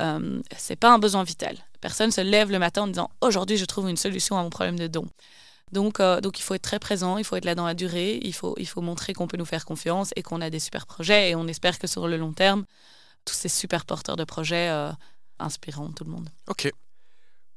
euh, 0.00 0.40
c'est 0.58 0.76
pas 0.76 0.92
un 0.92 0.98
besoin 0.98 1.22
vital. 1.22 1.56
Personne 1.80 2.10
se 2.10 2.20
lève 2.20 2.50
le 2.50 2.58
matin 2.58 2.82
en 2.82 2.86
disant 2.88 3.10
aujourd'hui, 3.22 3.56
je 3.56 3.64
trouve 3.64 3.88
une 3.88 3.96
solution 3.96 4.36
à 4.36 4.42
mon 4.42 4.50
problème 4.50 4.78
de 4.78 4.88
don. 4.88 5.06
Donc, 5.72 6.00
euh, 6.00 6.20
donc 6.20 6.38
il 6.38 6.42
faut 6.42 6.54
être 6.54 6.62
très 6.62 6.78
présent, 6.78 7.16
il 7.16 7.24
faut 7.24 7.36
être 7.36 7.46
là 7.46 7.54
dans 7.54 7.66
la 7.66 7.74
durée, 7.74 8.20
il 8.22 8.34
faut, 8.34 8.54
il 8.58 8.66
faut 8.66 8.82
montrer 8.82 9.14
qu'on 9.14 9.26
peut 9.26 9.38
nous 9.38 9.46
faire 9.46 9.64
confiance 9.64 10.10
et 10.16 10.22
qu'on 10.22 10.40
a 10.42 10.50
des 10.50 10.60
super 10.60 10.86
projets. 10.86 11.30
Et 11.30 11.34
on 11.34 11.46
espère 11.46 11.78
que 11.78 11.86
sur 11.86 12.08
le 12.08 12.18
long 12.18 12.32
terme, 12.32 12.64
tous 13.24 13.34
ces 13.34 13.48
super 13.48 13.86
porteurs 13.86 14.16
de 14.16 14.24
projets 14.24 14.68
euh, 15.44 15.46
inspireront 15.46 15.92
tout 15.92 16.04
le 16.04 16.10
monde. 16.10 16.28
Ok. 16.48 16.70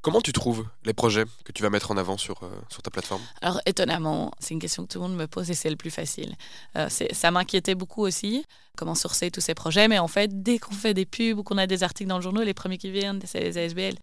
Comment 0.02 0.22
tu 0.22 0.32
trouves 0.32 0.66
les 0.86 0.94
projets 0.94 1.26
que 1.44 1.52
tu 1.52 1.64
vas 1.64 1.70
mettre 1.70 1.92
en 1.92 1.98
avant 1.98 2.18
sur, 2.18 2.44
euh, 2.44 2.50
sur 2.70 2.82
ta 2.82 2.92
plateforme? 2.92 3.22
Alors, 3.42 3.60
étonnamment, 3.66 4.32
c'est 4.40 4.54
une 4.54 4.60
question 4.60 4.84
que 4.84 4.94
tout 4.94 5.00
le 5.00 5.08
monde 5.08 5.18
me 5.18 5.28
pose 5.28 5.50
et 5.50 5.54
c'est 5.54 5.70
le 5.70 5.76
plus 5.76 5.90
facile. 5.90 6.36
Euh, 6.78 6.88
ça 7.12 7.32
m'inquiétait 7.32 7.76
beaucoup 7.76 8.04
aussi, 8.04 8.46
comment 8.78 8.96
sourcer 8.96 9.32
tous 9.32 9.42
ces 9.42 9.54
projets. 9.54 9.88
Mais 9.88 10.00
en 10.00 10.08
fait, 10.08 10.44
dès 10.44 10.60
qu'on 10.60 10.74
fait 10.74 10.94
des 10.94 11.06
pubs 11.06 11.38
ou 11.38 11.44
qu'on 11.44 11.58
a 11.58 11.68
des 11.68 11.84
articles 11.84 12.08
dans 12.08 12.18
le 12.18 12.22
journal, 12.22 12.46
les 12.46 12.54
premiers 12.54 12.78
qui 12.78 12.92
viennent, 12.92 13.20
c'est 13.26 13.42
les 13.42 13.58
ASBL. 13.58 13.96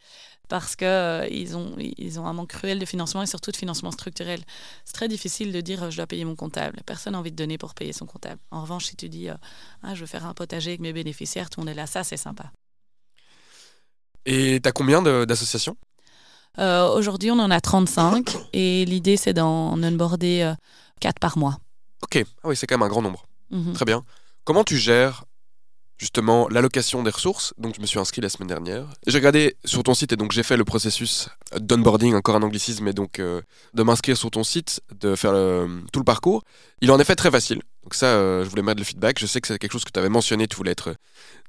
Parce 0.49 0.77
qu'ils 0.77 1.57
ont, 1.57 1.75
ils 1.79 2.21
ont 2.21 2.27
un 2.27 2.35
manque 2.35 2.51
cruel 2.51 2.79
de 2.79 2.85
financement 2.85 3.23
et 3.23 3.27
surtout 3.27 3.51
de 3.51 3.57
financement 3.57 3.91
structurel. 3.91 4.43
C'est 4.85 4.93
très 4.93 5.09
difficile 5.09 5.53
de 5.53 5.61
dire 5.63 5.85
euh, 5.85 5.91
je 5.91 5.97
dois 5.97 6.07
payer 6.07 6.27
mon 6.27 6.37
comptable. 6.37 6.81
Personne 6.85 7.15
n'a 7.15 7.19
envie 7.19 7.31
de 7.31 7.37
donner 7.37 7.57
pour 7.57 7.73
payer 7.75 7.95
son 7.95 8.05
comptable. 8.05 8.41
En 8.51 8.61
revanche, 8.61 8.87
si 8.87 8.97
tu 8.97 9.09
dis 9.09 9.31
euh, 9.31 9.35
ah, 9.83 9.95
je 9.95 10.01
veux 10.01 10.07
faire 10.07 10.27
un 10.27 10.35
potager 10.35 10.73
avec 10.73 10.81
mes 10.81 10.93
bénéficiaires, 10.93 11.49
tout 11.49 11.61
le 11.61 11.65
monde 11.65 11.73
est 11.73 11.77
là, 11.77 11.87
ça 11.87 12.05
c'est 12.05 12.19
sympa. 12.19 12.53
Et 14.27 14.61
t'as 14.63 14.73
combien 14.73 15.03
d'associations? 15.03 15.77
Euh, 16.59 16.89
Aujourd'hui, 16.95 17.31
on 17.31 17.39
en 17.39 17.51
a 17.51 17.61
35 17.61 18.37
et 18.53 18.85
l'idée 18.85 19.17
c'est 19.17 19.33
d'en 19.33 19.73
onboarder 19.83 20.53
4 21.01 21.19
par 21.19 21.37
mois. 21.39 21.59
Ok. 22.03 22.23
Ah 22.43 22.49
oui, 22.49 22.57
c'est 22.57 22.67
quand 22.67 22.77
même 22.77 22.83
un 22.87 22.89
grand 22.89 23.03
nombre. 23.03 23.27
Mhm. 23.51 23.73
Très 23.73 23.85
bien. 23.85 24.05
Comment 24.45 24.63
tu 24.65 24.77
gères 24.77 25.25
justement 25.99 26.49
l'allocation 26.49 27.03
des 27.03 27.11
ressources? 27.11 27.55
Donc, 27.59 27.75
je 27.77 27.81
me 27.81 27.87
suis 27.87 27.99
inscrit 27.99 28.21
la 28.21 28.29
semaine 28.29 28.49
dernière. 28.49 28.87
J'ai 29.07 29.19
regardé 29.19 29.57
sur 29.65 29.83
ton 29.83 29.95
site 29.95 30.13
et 30.13 30.17
donc 30.17 30.33
j'ai 30.33 30.43
fait 30.43 30.57
le 30.57 30.65
processus 30.65 31.29
d'onboarding, 31.59 32.15
encore 32.15 32.37
un 32.37 32.43
anglicisme, 32.43 32.87
et 32.89 32.93
donc 32.93 33.19
euh, 33.19 33.41
de 33.75 33.83
m'inscrire 33.83 34.17
sur 34.17 34.31
ton 34.31 34.45
site, 34.45 34.81
de 35.01 35.15
faire 35.17 35.33
le- 35.33 35.83
tout 35.93 36.01
le 36.01 36.05
parcours. 36.05 36.43
Il 36.81 36.89
est 36.89 36.93
en 36.93 36.99
effet 37.01 37.17
très 37.17 37.31
facile. 37.31 37.63
Donc 37.83 37.95
ça, 37.95 38.07
euh, 38.07 38.45
je 38.45 38.49
voulais 38.49 38.63
mettre 38.63 38.79
le 38.81 38.85
feedback. 38.85 39.19
Je 39.19 39.27
sais 39.27 39.41
que 39.41 39.49
c'est 39.49 39.59
quelque 39.59 39.73
chose 39.73 39.85
que 39.85 39.91
tu 39.93 39.99
avais 39.99 40.09
mentionné, 40.09 40.47
tu 40.47 40.57
voulais 40.57 40.73
être 40.73 40.95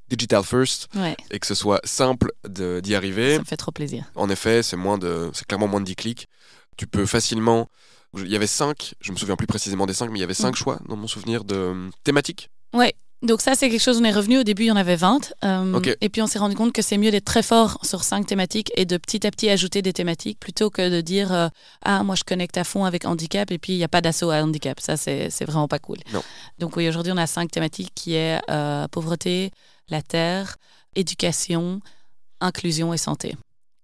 digital 0.10 0.44
first 0.44 0.88
Ouais, 0.96 1.16
et 1.32 1.40
que 1.40 1.48
ce 1.48 1.56
soit 1.56 1.80
simple 1.84 2.32
d'y 2.48 2.96
arriver. 2.96 3.34
ça 3.36 3.40
me 3.40 3.46
fait 3.46 3.58
trop 3.58 3.72
plaisir. 3.72 4.06
En 4.16 4.30
effet, 4.30 4.64
c'est 4.64 4.78
moins 4.78 4.98
de, 4.98 5.30
c'est 5.34 5.46
clairement 5.48 5.68
moins 5.68 5.82
de 5.82 5.86
10 5.86 5.96
clics. 5.96 6.28
Tu 6.78 6.88
peux 6.88 7.06
facilement. 7.06 7.68
Il 8.18 8.28
y 8.28 8.36
avait 8.36 8.48
5, 8.48 8.94
je 9.02 9.12
me 9.12 9.18
souviens 9.18 9.36
plus 9.36 9.48
précisément 9.48 9.86
des 9.86 9.94
5, 9.94 10.10
mais 10.10 10.20
il 10.20 10.22
y 10.22 10.24
avait 10.24 10.34
5 10.34 10.52
Mm. 10.52 10.56
choix 10.56 10.80
dans 10.88 10.96
mon 10.96 11.08
souvenir 11.08 11.44
de 11.44 11.56
euh, 11.56 11.90
thématiques. 12.04 12.50
Donc 13.22 13.42
ça, 13.42 13.56
c'est 13.56 13.70
quelque 13.70 13.82
chose, 13.82 13.98
on 14.00 14.04
est 14.04 14.12
revenu, 14.12 14.38
au 14.40 14.44
début, 14.44 14.64
il 14.64 14.68
y 14.68 14.72
en 14.72 14.76
avait 14.76 14.98
20. 14.98 15.34
euh. 15.46 15.82
Et 16.02 16.10
puis 16.10 16.22
on 16.22 16.28
s'est 16.28 16.38
rendu 16.38 16.54
compte 16.56 16.74
que 16.74 16.82
c'est 16.84 16.98
mieux 16.98 17.10
d'être 17.10 17.26
très 17.26 17.42
fort 17.42 17.80
sur 17.84 18.04
5 18.04 18.28
thématiques 18.28 18.72
et 18.76 18.86
de 18.86 18.98
petit 18.98 19.26
à 19.26 19.32
petit 19.32 19.50
ajouter 19.50 19.82
des 19.82 19.94
thématiques 19.94 20.40
plutôt 20.40 20.70
que 20.70 20.90
de 20.90 21.02
dire 21.02 21.34
euh, 21.34 21.48
Ah, 21.82 22.04
moi 22.04 22.14
je 22.16 22.24
connecte 22.24 22.58
à 22.58 22.64
fond 22.64 22.84
avec 22.86 23.06
handicap 23.06 23.50
et 23.52 23.58
puis 23.58 23.74
il 23.74 23.78
n'y 23.78 23.84
a 23.84 23.88
pas 23.88 24.02
d'assaut 24.02 24.30
à 24.30 24.44
handicap. 24.44 24.80
Ça, 24.80 24.96
c'est 24.98 25.30
vraiment 25.46 25.68
pas 25.68 25.80
cool. 25.80 25.98
Non. 26.14 26.22
Donc 26.60 26.76
oui, 26.76 26.88
aujourd'hui, 26.88 27.14
on 27.14 27.18
a 27.18 27.26
5 27.26 27.50
thématiques 27.50 27.92
qui 27.96 28.14
est 28.16 28.40
euh, 28.52 28.88
pauvreté, 28.90 29.50
la 29.90 30.02
terre, 30.02 30.58
éducation, 30.96 31.82
inclusion 32.40 32.94
et 32.94 32.98
santé. 32.98 33.36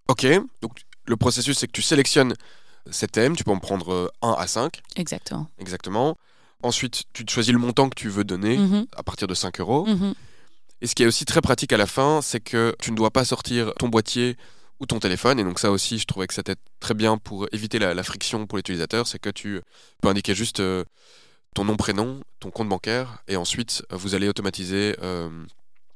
Ok, 0.08 0.26
donc 0.60 0.80
le 1.06 1.16
processus, 1.16 1.58
c'est 1.58 1.66
que 1.66 1.72
tu 1.72 1.82
sélectionnes 1.82 2.34
ces 2.90 3.06
thèmes, 3.06 3.36
tu 3.36 3.44
peux 3.44 3.50
en 3.52 3.58
prendre 3.58 4.12
1 4.22 4.32
à 4.32 4.46
5, 4.46 4.80
Exactement. 4.96 5.46
exactement. 5.58 6.16
Ensuite, 6.62 7.04
tu 7.12 7.24
choisis 7.28 7.52
le 7.52 7.58
montant 7.58 7.88
que 7.88 7.94
tu 7.94 8.08
veux 8.08 8.24
donner 8.24 8.56
Mhm, 8.58 8.86
à 8.96 9.02
partir 9.02 9.26
de 9.28 9.34
5 9.34 9.60
euros. 9.60 9.86
mhm. 9.86 10.14
Et 10.80 10.86
ce 10.88 10.96
qui 10.96 11.04
est 11.04 11.06
aussi 11.06 11.24
très 11.24 11.40
pratique 11.40 11.72
à 11.72 11.76
la 11.76 11.86
fin, 11.86 12.20
c'est 12.22 12.40
que 12.40 12.74
tu 12.80 12.90
ne 12.90 12.96
dois 12.96 13.12
pas 13.12 13.24
sortir 13.24 13.72
ton 13.78 13.88
boîtier 13.88 14.36
ou 14.80 14.86
ton 14.86 14.98
téléphone. 14.98 15.38
Et 15.38 15.44
donc 15.44 15.60
ça 15.60 15.70
aussi, 15.70 15.98
je 16.00 16.06
trouvais 16.06 16.26
que 16.26 16.34
c'était 16.34 16.56
très 16.80 16.94
bien 16.94 17.18
pour 17.18 17.46
éviter 17.52 17.78
la, 17.78 17.94
la 17.94 18.02
friction 18.02 18.46
pour 18.48 18.56
l'utilisateur. 18.58 19.06
C'est 19.06 19.20
que 19.20 19.30
tu 19.30 19.60
peux 20.00 20.08
indiquer 20.08 20.34
juste 20.34 20.58
euh, 20.58 20.84
ton 21.54 21.64
nom, 21.64 21.76
prénom, 21.76 22.20
ton 22.40 22.50
compte 22.50 22.68
bancaire. 22.68 23.22
Et 23.28 23.36
ensuite, 23.36 23.84
euh, 23.92 23.96
vous 23.96 24.16
allez 24.16 24.28
automatiser 24.28 24.96
euh, 25.02 25.30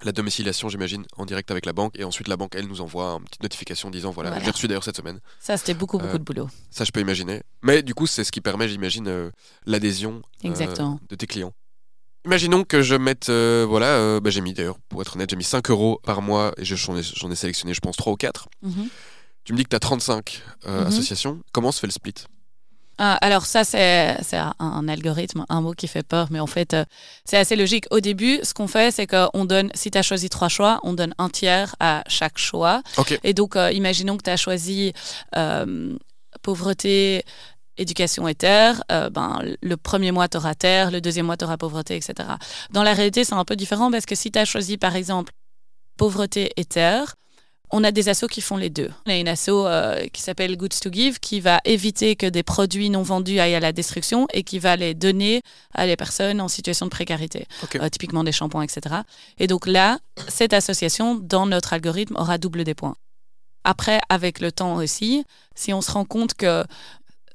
la 0.04 0.12
domiciliation, 0.12 0.68
j'imagine, 0.68 1.04
en 1.16 1.24
direct 1.24 1.50
avec 1.50 1.64
la 1.66 1.72
banque. 1.72 1.94
Et 1.98 2.04
ensuite, 2.04 2.28
la 2.28 2.36
banque, 2.36 2.54
elle, 2.54 2.66
nous 2.66 2.80
envoie 2.80 3.12
une 3.18 3.24
petite 3.24 3.42
notification 3.42 3.90
disant, 3.90 4.10
voilà, 4.10 4.30
Voilà. 4.30 4.44
j'ai 4.44 4.50
reçu 4.50 4.68
d'ailleurs 4.68 4.84
cette 4.84 4.96
semaine. 4.96 5.20
Ça, 5.40 5.56
c'était 5.56 5.74
beaucoup, 5.74 5.98
beaucoup 5.98 6.14
Euh, 6.14 6.18
de 6.18 6.22
boulot. 6.24 6.48
Ça, 6.70 6.84
je 6.84 6.90
peux 6.92 7.00
imaginer. 7.00 7.42
Mais 7.62 7.82
du 7.82 7.94
coup, 7.94 8.06
c'est 8.06 8.22
ce 8.24 8.30
qui 8.32 8.40
permet, 8.40 8.68
j'imagine, 8.68 9.08
euh, 9.08 9.30
l'adhésion 9.64 10.22
euh, 10.44 10.48
Exactement. 10.48 11.00
de 11.08 11.14
tes 11.16 11.26
clients. 11.26 11.52
Imaginons 12.24 12.64
que 12.64 12.82
je 12.82 12.94
mette, 12.96 13.28
euh, 13.28 13.64
voilà, 13.68 14.18
bah, 14.20 14.30
j'ai 14.30 14.40
mis 14.40 14.52
d'ailleurs, 14.52 14.78
pour 14.88 15.00
être 15.00 15.14
honnête, 15.16 15.30
j'ai 15.30 15.36
mis 15.36 15.44
5 15.44 15.70
euros 15.70 16.00
par 16.02 16.22
mois 16.22 16.52
et 16.56 16.64
je- 16.64 16.74
j'en 16.74 16.96
ai, 16.96 17.36
sélectionné, 17.36 17.72
je 17.72 17.80
pense, 17.80 17.96
3 17.96 18.12
ou 18.12 18.16
4. 18.16 18.48
Mhm. 18.62 18.88
Tu 19.44 19.52
me 19.52 19.58
dis 19.58 19.62
que 19.64 19.68
tu 19.68 19.76
as 19.76 19.80
35 19.80 20.42
euh, 20.66 20.80
Mhm. 20.82 20.86
associations. 20.88 21.40
Comment 21.52 21.70
se 21.70 21.78
fait 21.78 21.86
le 21.86 21.92
split? 21.92 22.14
Ah, 22.98 23.18
alors 23.20 23.44
ça, 23.44 23.62
c'est 23.64 24.16
un, 24.36 24.54
un 24.58 24.88
algorithme, 24.88 25.44
un 25.50 25.60
mot 25.60 25.72
qui 25.72 25.86
fait 25.86 26.02
peur, 26.02 26.28
mais 26.30 26.40
en 26.40 26.46
fait, 26.46 26.72
euh, 26.72 26.84
c'est 27.26 27.36
assez 27.36 27.54
logique. 27.54 27.84
Au 27.90 28.00
début, 28.00 28.40
ce 28.42 28.54
qu'on 28.54 28.68
fait, 28.68 28.90
c'est 28.90 29.06
qu'on 29.06 29.44
donne, 29.44 29.70
si 29.74 29.90
tu 29.90 29.98
as 29.98 30.02
choisi 30.02 30.30
trois 30.30 30.48
choix, 30.48 30.80
on 30.82 30.94
donne 30.94 31.14
un 31.18 31.28
tiers 31.28 31.76
à 31.78 32.02
chaque 32.08 32.38
choix. 32.38 32.82
Et 33.22 33.34
donc, 33.34 33.54
euh, 33.56 33.70
imaginons 33.70 34.16
que 34.16 34.22
tu 34.22 34.30
as 34.30 34.38
choisi 34.38 34.94
euh, 35.36 35.94
pauvreté, 36.42 37.24
éducation 37.76 38.26
et 38.28 38.34
terre. 38.34 38.82
euh, 38.90 39.10
ben, 39.10 39.42
le 39.60 39.76
premier 39.76 40.10
mois, 40.10 40.28
tu 40.28 40.38
auras 40.38 40.54
terre, 40.54 40.90
le 40.90 41.02
deuxième 41.02 41.26
mois, 41.26 41.36
tu 41.36 41.44
auras 41.44 41.58
pauvreté, 41.58 41.96
etc. 41.96 42.14
Dans 42.70 42.82
la 42.82 42.94
réalité, 42.94 43.24
c'est 43.24 43.34
un 43.34 43.44
peu 43.44 43.56
différent 43.56 43.90
parce 43.90 44.06
que 44.06 44.14
si 44.14 44.30
tu 44.32 44.38
as 44.38 44.46
choisi, 44.46 44.78
par 44.78 44.96
exemple, 44.96 45.32
pauvreté 45.98 46.50
et 46.56 46.64
terre, 46.64 47.14
on 47.70 47.84
a 47.84 47.90
des 47.90 48.08
assos 48.08 48.28
qui 48.28 48.40
font 48.40 48.56
les 48.56 48.70
deux. 48.70 48.90
On 49.06 49.10
a 49.10 49.16
une 49.16 49.28
asso 49.28 49.48
euh, 49.48 50.06
qui 50.12 50.22
s'appelle 50.22 50.56
Goods 50.56 50.68
to 50.80 50.90
Give 50.92 51.18
qui 51.18 51.40
va 51.40 51.60
éviter 51.64 52.16
que 52.16 52.26
des 52.26 52.42
produits 52.42 52.90
non 52.90 53.02
vendus 53.02 53.38
aillent 53.38 53.54
à 53.54 53.60
la 53.60 53.72
destruction 53.72 54.26
et 54.32 54.42
qui 54.42 54.58
va 54.58 54.76
les 54.76 54.94
donner 54.94 55.42
à 55.74 55.86
les 55.86 55.96
personnes 55.96 56.40
en 56.40 56.48
situation 56.48 56.86
de 56.86 56.90
précarité. 56.90 57.46
Euh, 57.74 57.88
typiquement 57.88 58.24
des 58.24 58.32
shampoings, 58.32 58.62
etc. 58.62 58.96
Et 59.38 59.46
donc 59.46 59.66
là, 59.66 59.98
cette 60.28 60.52
association, 60.52 61.16
dans 61.16 61.46
notre 61.46 61.72
algorithme, 61.72 62.16
aura 62.16 62.38
double 62.38 62.64
des 62.64 62.74
points. 62.74 62.96
Après, 63.64 64.00
avec 64.08 64.40
le 64.40 64.52
temps 64.52 64.76
aussi, 64.76 65.24
si 65.56 65.72
on 65.72 65.80
se 65.80 65.90
rend 65.90 66.04
compte 66.04 66.34
que 66.34 66.64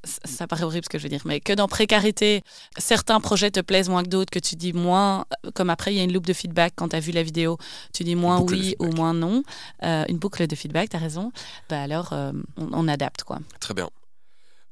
ça 0.03 0.47
paraît 0.47 0.63
horrible 0.63 0.85
ce 0.85 0.89
que 0.89 0.97
je 0.97 1.03
veux 1.03 1.09
dire, 1.09 1.21
mais 1.25 1.39
que 1.39 1.53
dans 1.53 1.67
précarité, 1.67 2.41
certains 2.77 3.19
projets 3.19 3.51
te 3.51 3.59
plaisent 3.59 3.89
moins 3.89 4.03
que 4.03 4.09
d'autres, 4.09 4.31
que 4.31 4.39
tu 4.39 4.55
dis 4.55 4.73
moins, 4.73 5.25
comme 5.53 5.69
après 5.69 5.93
il 5.93 5.97
y 5.97 5.99
a 5.99 6.03
une 6.03 6.13
loupe 6.13 6.25
de 6.25 6.33
feedback 6.33 6.73
quand 6.75 6.89
tu 6.89 6.95
as 6.95 6.99
vu 6.99 7.11
la 7.11 7.23
vidéo, 7.23 7.57
tu 7.93 8.03
dis 8.03 8.15
moins 8.15 8.39
oui 8.41 8.75
ou 8.79 8.87
moins 8.87 9.13
non, 9.13 9.43
Euh, 9.83 10.03
une 10.09 10.17
boucle 10.17 10.47
de 10.47 10.55
feedback, 10.55 10.89
tu 10.89 10.95
as 10.95 10.99
raison, 10.99 11.31
bah 11.69 11.81
alors 11.83 12.13
euh, 12.13 12.31
on, 12.57 12.69
on 12.73 12.87
adapte 12.87 13.23
quoi. 13.23 13.39
Très 13.59 13.73
bien. 13.73 13.89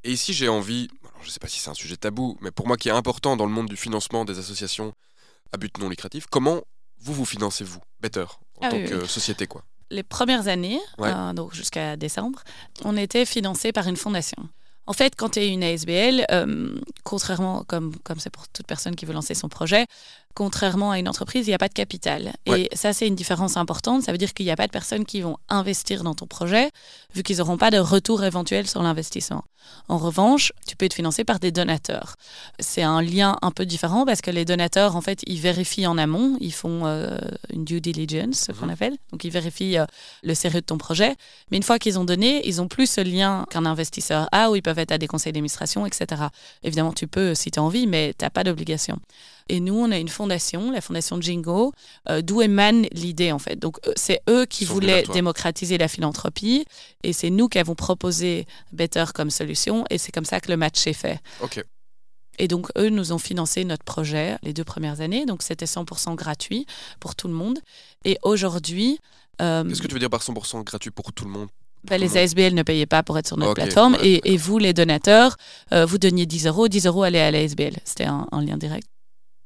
Et 0.02 0.12
ici, 0.12 0.32
j'ai 0.32 0.48
envie, 0.48 0.88
alors, 1.02 1.20
je 1.22 1.26
ne 1.26 1.30
sais 1.30 1.40
pas 1.40 1.48
si 1.48 1.60
c'est 1.60 1.70
un 1.70 1.74
sujet 1.74 1.96
tabou, 1.96 2.38
mais 2.40 2.50
pour 2.50 2.66
moi 2.66 2.76
qui 2.76 2.88
est 2.88 2.92
important 2.92 3.36
dans 3.36 3.44
le 3.46 3.52
monde 3.52 3.68
du 3.68 3.76
financement 3.76 4.24
des 4.24 4.38
associations 4.38 4.92
à 5.52 5.58
but 5.58 5.76
non 5.78 5.88
lucratif, 5.88 6.26
comment 6.30 6.60
vous 6.98 7.12
vous 7.14 7.24
financez, 7.24 7.64
vous, 7.64 7.80
Better, 8.00 8.20
en 8.56 8.62
Ah 8.62 8.70
tant 8.70 8.76
oui, 8.76 8.84
que 8.86 8.94
oui. 9.02 9.08
société 9.08 9.46
quoi? 9.46 9.62
Les 9.90 10.02
premières 10.02 10.46
années, 10.48 10.80
Ouais. 10.98 11.10
euh, 11.12 11.32
donc 11.32 11.52
jusqu'à 11.54 11.96
décembre, 11.96 12.42
on 12.84 12.96
était 12.96 13.26
financé 13.26 13.72
par 13.72 13.88
une 13.88 13.96
fondation. 13.96 14.48
En 14.90 14.92
fait, 14.92 15.14
quand 15.14 15.28
tu 15.28 15.38
es 15.38 15.48
une 15.50 15.62
ASBL, 15.62 16.26
euh, 16.32 16.74
contrairement, 17.04 17.62
comme 17.62 17.94
comme 18.02 18.18
c'est 18.18 18.28
pour 18.28 18.48
toute 18.48 18.66
personne 18.66 18.96
qui 18.96 19.06
veut 19.06 19.12
lancer 19.12 19.34
son 19.34 19.48
projet, 19.48 19.86
contrairement 20.34 20.90
à 20.92 20.98
une 20.98 21.08
entreprise, 21.08 21.46
il 21.46 21.50
n'y 21.50 21.54
a 21.54 21.58
pas 21.58 21.68
de 21.68 21.74
capital. 21.74 22.32
Ouais. 22.48 22.62
Et 22.62 22.76
ça, 22.76 22.92
c'est 22.92 23.06
une 23.06 23.14
différence 23.16 23.56
importante. 23.56 24.02
Ça 24.02 24.12
veut 24.12 24.18
dire 24.18 24.32
qu'il 24.34 24.46
n'y 24.46 24.52
a 24.52 24.56
pas 24.56 24.66
de 24.66 24.72
personnes 24.72 25.04
qui 25.04 25.20
vont 25.20 25.36
investir 25.48 26.02
dans 26.02 26.14
ton 26.14 26.26
projet, 26.26 26.70
vu 27.14 27.22
qu'ils 27.22 27.38
n'auront 27.38 27.58
pas 27.58 27.70
de 27.70 27.78
retour 27.78 28.24
éventuel 28.24 28.66
sur 28.68 28.82
l'investissement. 28.82 29.44
En 29.88 29.98
revanche, 29.98 30.52
tu 30.66 30.74
peux 30.74 30.86
être 30.86 30.94
financé 30.94 31.22
par 31.22 31.38
des 31.38 31.52
donateurs. 31.52 32.16
C'est 32.58 32.82
un 32.82 33.02
lien 33.02 33.36
un 33.42 33.50
peu 33.50 33.66
différent 33.66 34.06
parce 34.06 34.20
que 34.22 34.30
les 34.30 34.44
donateurs, 34.46 34.96
en 34.96 35.00
fait, 35.02 35.20
ils 35.26 35.38
vérifient 35.38 35.86
en 35.86 35.98
amont, 35.98 36.36
ils 36.40 36.52
font 36.54 36.86
euh, 36.86 37.18
une 37.52 37.64
due 37.64 37.80
diligence, 37.80 38.46
ce 38.46 38.52
qu'on 38.52 38.66
Mhm. 38.66 38.70
appelle. 38.72 38.96
Donc, 39.12 39.24
ils 39.24 39.30
vérifient 39.30 39.78
euh, 39.78 39.84
le 40.22 40.34
sérieux 40.34 40.60
de 40.60 40.66
ton 40.66 40.78
projet. 40.78 41.14
Mais 41.50 41.58
une 41.58 41.62
fois 41.62 41.78
qu'ils 41.78 41.98
ont 41.98 42.04
donné, 42.04 42.46
ils 42.48 42.60
ont 42.62 42.68
plus 42.68 42.88
ce 42.90 43.00
lien 43.02 43.44
qu'un 43.50 43.66
investisseur 43.66 44.28
a, 44.32 44.50
où 44.50 44.56
ils 44.56 44.62
peuvent 44.62 44.78
être 44.78 44.92
à 44.92 44.98
des 44.98 45.06
conseils 45.06 45.32
d'administration, 45.32 45.84
etc. 45.86 46.22
Évidemment, 46.62 46.92
tu 46.92 47.06
peux 47.06 47.34
si 47.34 47.50
tu 47.50 47.58
as 47.58 47.62
envie, 47.62 47.86
mais 47.86 48.14
tu 48.18 48.24
n'as 48.24 48.30
pas 48.30 48.44
d'obligation. 48.44 48.98
Et 49.48 49.60
nous, 49.60 49.74
on 49.74 49.90
a 49.90 49.98
une 49.98 50.08
fondation, 50.08 50.70
la 50.70 50.80
fondation 50.80 51.20
Jingo, 51.20 51.72
euh, 52.08 52.22
d'où 52.22 52.42
émane 52.42 52.86
l'idée, 52.92 53.32
en 53.32 53.38
fait. 53.38 53.56
Donc, 53.56 53.78
c'est 53.96 54.20
eux 54.28 54.46
qui 54.46 54.64
voulaient 54.64 55.02
démocratiser 55.12 55.78
la 55.78 55.88
philanthropie, 55.88 56.64
et 57.02 57.12
c'est 57.12 57.30
nous 57.30 57.48
qui 57.48 57.58
avons 57.58 57.74
proposé 57.74 58.46
Better 58.72 59.04
comme 59.14 59.30
solution, 59.30 59.84
et 59.90 59.98
c'est 59.98 60.12
comme 60.12 60.24
ça 60.24 60.40
que 60.40 60.50
le 60.50 60.56
match 60.56 60.86
est 60.86 60.92
fait. 60.92 61.18
Ok. 61.42 61.64
Et 62.38 62.48
donc, 62.48 62.68
eux 62.78 62.88
nous 62.88 63.12
ont 63.12 63.18
financé 63.18 63.64
notre 63.64 63.84
projet 63.84 64.38
les 64.42 64.52
deux 64.54 64.64
premières 64.64 65.00
années. 65.02 65.26
Donc, 65.26 65.42
c'était 65.42 65.66
100% 65.66 66.14
gratuit 66.14 66.64
pour 66.98 67.14
tout 67.14 67.28
le 67.28 67.34
monde. 67.34 67.58
Et 68.04 68.16
aujourd'hui, 68.22 68.98
euh, 69.42 69.62
Qu'est-ce 69.64 69.82
que 69.82 69.88
tu 69.88 69.94
veux 69.94 70.00
dire 70.00 70.08
par 70.10 70.22
100% 70.22 70.62
gratuit 70.64 70.90
pour 70.90 71.12
tout 71.12 71.24
le 71.24 71.30
monde? 71.30 71.48
Bah, 71.84 71.96
les 71.96 72.16
ASBL 72.18 72.52
ne 72.54 72.62
payaient 72.62 72.84
pas 72.86 73.02
pour 73.02 73.16
être 73.18 73.26
sur 73.26 73.38
notre 73.38 73.52
Ok, 73.52 73.56
plateforme. 73.56 73.96
et, 74.02 74.32
et 74.32 74.36
vous, 74.36 74.58
les 74.58 74.74
donateurs, 74.74 75.36
euh, 75.72 75.86
vous 75.86 75.96
donniez 75.98 76.26
10 76.26 76.46
euros. 76.46 76.68
10 76.68 76.86
euros 76.86 77.02
allaient 77.02 77.20
à 77.20 77.30
la 77.30 77.38
ASBL. 77.40 77.76
C'était 77.84 78.04
un, 78.04 78.26
un 78.32 78.42
lien 78.44 78.58
direct. 78.58 78.86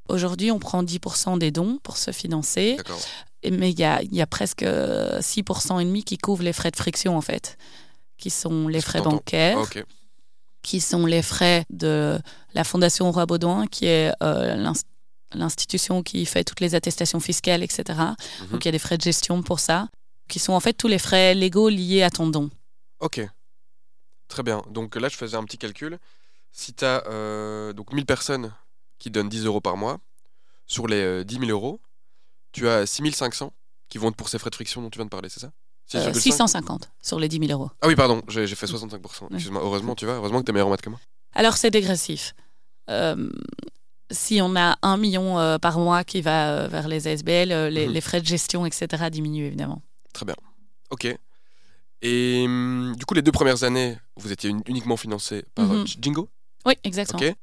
Aujourd'hui, 0.08 0.50
on 0.50 0.58
prend 0.58 0.82
10% 0.82 1.38
des 1.38 1.50
dons 1.50 1.78
pour 1.82 1.96
se 1.96 2.10
financer. 2.10 2.76
Mais 3.50 3.70
il 3.70 3.78
y 3.78 3.84
a, 3.84 4.02
il 4.02 4.14
y 4.14 4.22
a 4.22 4.26
presque 4.26 4.62
6% 4.62 5.80
et 5.80 5.84
demi 5.84 6.02
qui 6.04 6.16
couvrent 6.18 6.42
les 6.42 6.52
frais 6.52 6.70
de 6.70 6.76
friction, 6.76 7.16
en 7.16 7.20
fait, 7.20 7.58
qui 8.16 8.30
sont 8.30 8.68
les 8.68 8.80
frais 8.80 9.02
bancaires. 9.02 9.58
Ok. 9.58 9.84
qui 10.62 10.80
sont 10.80 11.04
les 11.04 11.20
frais 11.20 11.66
de 11.68 12.18
la 12.54 12.64
Fondation 12.64 13.12
Roi 13.12 13.26
Baudouin, 13.26 13.66
qui 13.66 13.84
est 13.84 14.12
euh, 14.22 14.72
l'institution 15.34 16.02
qui 16.02 16.24
fait 16.24 16.42
toutes 16.42 16.60
les 16.60 16.74
attestations 16.74 17.20
fiscales, 17.20 17.62
etc. 17.62 17.82
Mhm. 17.88 18.48
Donc 18.50 18.64
il 18.64 18.68
y 18.68 18.70
a 18.70 18.72
des 18.72 18.78
frais 18.78 18.96
de 18.96 19.02
gestion 19.02 19.42
pour 19.42 19.60
ça, 19.60 19.88
qui 20.26 20.38
sont 20.38 20.54
en 20.54 20.60
fait 20.60 20.72
tous 20.72 20.88
les 20.88 20.98
frais 20.98 21.34
légaux 21.34 21.68
liés 21.68 22.02
à 22.02 22.08
ton 22.08 22.28
don. 22.28 22.48
Ok, 23.00 23.20
très 24.28 24.42
bien. 24.42 24.62
Donc 24.70 24.96
là, 24.96 25.10
je 25.10 25.16
faisais 25.16 25.36
un 25.36 25.44
petit 25.44 25.58
calcul. 25.58 25.98
Si 26.50 26.72
tu 26.72 26.84
as 26.86 27.04
euh, 27.08 27.74
donc 27.74 27.92
1000 27.92 28.06
personnes 28.06 28.50
qui 29.04 29.10
donnent 29.10 29.28
10 29.28 29.44
euros 29.44 29.60
par 29.60 29.76
mois, 29.76 29.98
sur 30.66 30.86
les 30.86 31.26
10 31.26 31.36
euh, 31.36 31.40
000 31.40 31.50
euros, 31.50 31.78
tu 32.52 32.66
as 32.70 32.86
6500 32.86 33.52
qui 33.90 33.98
vont 33.98 34.08
être 34.08 34.16
pour 34.16 34.30
ces 34.30 34.38
frais 34.38 34.48
de 34.48 34.54
friction 34.54 34.80
dont 34.80 34.88
tu 34.88 34.98
viens 34.98 35.04
de 35.04 35.10
parler, 35.10 35.28
c'est 35.28 35.40
ça? 35.40 35.52
650 35.86 36.90
sur 37.02 37.20
les 37.20 37.28
10 37.28 37.48
000 37.48 37.52
euros. 37.52 37.70
Ah 37.82 37.88
oui, 37.88 37.96
pardon, 37.96 38.22
j'ai 38.28 38.46
fait 38.46 38.64
65%. 38.64 39.26
Excuse-moi, 39.34 39.60
heureusement, 39.62 39.94
tu 39.94 40.06
vois, 40.06 40.14
heureusement 40.14 40.40
que 40.40 40.46
tu 40.46 40.52
es 40.52 40.54
meilleur 40.54 40.68
en 40.68 40.70
maths 40.70 40.80
que 40.80 40.88
moi. 40.88 40.98
Alors, 41.34 41.58
c'est 41.58 41.70
dégressif. 41.70 42.34
Euh, 42.88 43.28
si 44.10 44.40
on 44.40 44.56
a 44.56 44.78
un 44.80 44.96
million 44.96 45.38
euh, 45.38 45.58
par 45.58 45.78
mois 45.78 46.02
qui 46.02 46.22
va 46.22 46.52
euh, 46.52 46.68
vers 46.68 46.88
les 46.88 47.06
ASBL, 47.06 47.68
les, 47.68 48.00
frais 48.00 48.22
de 48.22 48.26
gestion, 48.26 48.64
etc., 48.64 49.10
diminuent 49.10 49.44
évidemment. 49.44 49.82
Très 50.14 50.24
bien. 50.24 50.36
OK. 50.88 51.14
Et 52.00 52.44
hum, 52.46 52.96
du 52.96 53.04
coup, 53.04 53.12
les 53.12 53.22
deux 53.22 53.32
premières 53.32 53.64
années, 53.64 53.98
vous 54.16 54.32
étiez 54.32 54.50
uniquement 54.66 54.96
financé 54.96 55.44
par 55.54 55.66
mhm. 55.66 55.86
Jingo? 55.86 56.30
Oui, 56.64 56.72
exactement. 56.84 57.20
OK. 57.20 57.36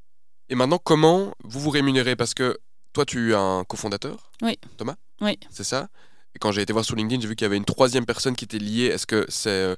Et 0.51 0.55
maintenant, 0.55 0.79
comment 0.83 1.33
vous 1.45 1.61
vous 1.61 1.69
rémunérez? 1.69 2.17
Parce 2.17 2.33
que 2.33 2.59
toi, 2.91 3.05
tu 3.05 3.31
es 3.31 3.35
un 3.35 3.63
cofondateur 3.63 4.29
Oui. 4.41 4.59
Thomas? 4.75 4.95
Oui. 5.21 5.39
C'est 5.49 5.63
ça? 5.63 5.87
Et 6.35 6.39
quand 6.39 6.51
j'ai 6.51 6.61
été 6.61 6.73
voir 6.73 6.83
sur 6.83 6.97
LinkedIn, 6.97 7.21
j'ai 7.21 7.27
vu 7.29 7.37
qu'il 7.37 7.45
y 7.45 7.47
avait 7.47 7.55
une 7.55 7.63
troisième 7.63 8.05
personne 8.05 8.35
qui 8.35 8.43
était 8.43 8.59
liée. 8.59 8.87
Est-ce 8.87 9.07
que 9.07 9.25
c'est 9.29 9.77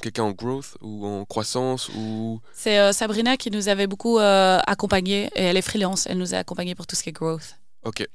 quelqu'un 0.00 0.22
en 0.22 0.30
growth 0.30 0.76
ou 0.80 1.04
en 1.04 1.24
croissance 1.24 1.88
ou? 1.96 2.40
C'est 2.52 2.78
euh, 2.78 2.92
Sabrina 2.92 3.36
qui 3.36 3.50
nous 3.50 3.68
avait 3.68 3.88
beaucoup 3.88 4.20
euh, 4.20 4.60
accompagnés 4.68 5.30
et 5.34 5.42
elle 5.42 5.56
est 5.56 5.62
freelance, 5.62 6.06
elle 6.06 6.18
nous 6.18 6.32
a 6.32 6.38
accompagnés 6.38 6.76
pour 6.76 6.86
tout 6.86 6.94
ce 6.94 7.02
qui 7.02 7.08
est 7.08 7.12
growth. 7.12 7.56
Ok. 7.82 8.06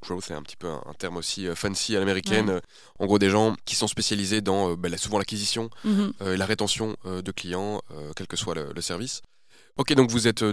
Growth 0.00 0.30
est 0.30 0.34
un 0.34 0.42
petit 0.42 0.56
peu 0.56 0.68
un, 0.68 0.94
terme 0.96 1.16
aussi 1.16 1.48
euh, 1.48 1.56
fancy 1.56 1.96
à 1.96 1.98
l'américaine. 1.98 2.60
En 3.00 3.06
gros, 3.06 3.18
des 3.18 3.30
gens 3.30 3.56
qui 3.64 3.74
sont 3.74 3.88
spécialisés 3.88 4.42
dans 4.42 4.74
bah, 4.74 4.96
souvent 4.96 5.18
l'acquisition 5.18 5.70
mhm. 5.82 6.12
et 6.20 6.36
la 6.36 6.46
rétention 6.46 6.96
de 7.04 7.32
clients, 7.32 7.82
quel 8.14 8.28
que 8.28 8.36
soit 8.36 8.54
le, 8.54 8.80
service. 8.80 9.22
Ok, 9.76 9.92
donc 9.94 10.10
vous 10.10 10.28
êtes 10.28 10.44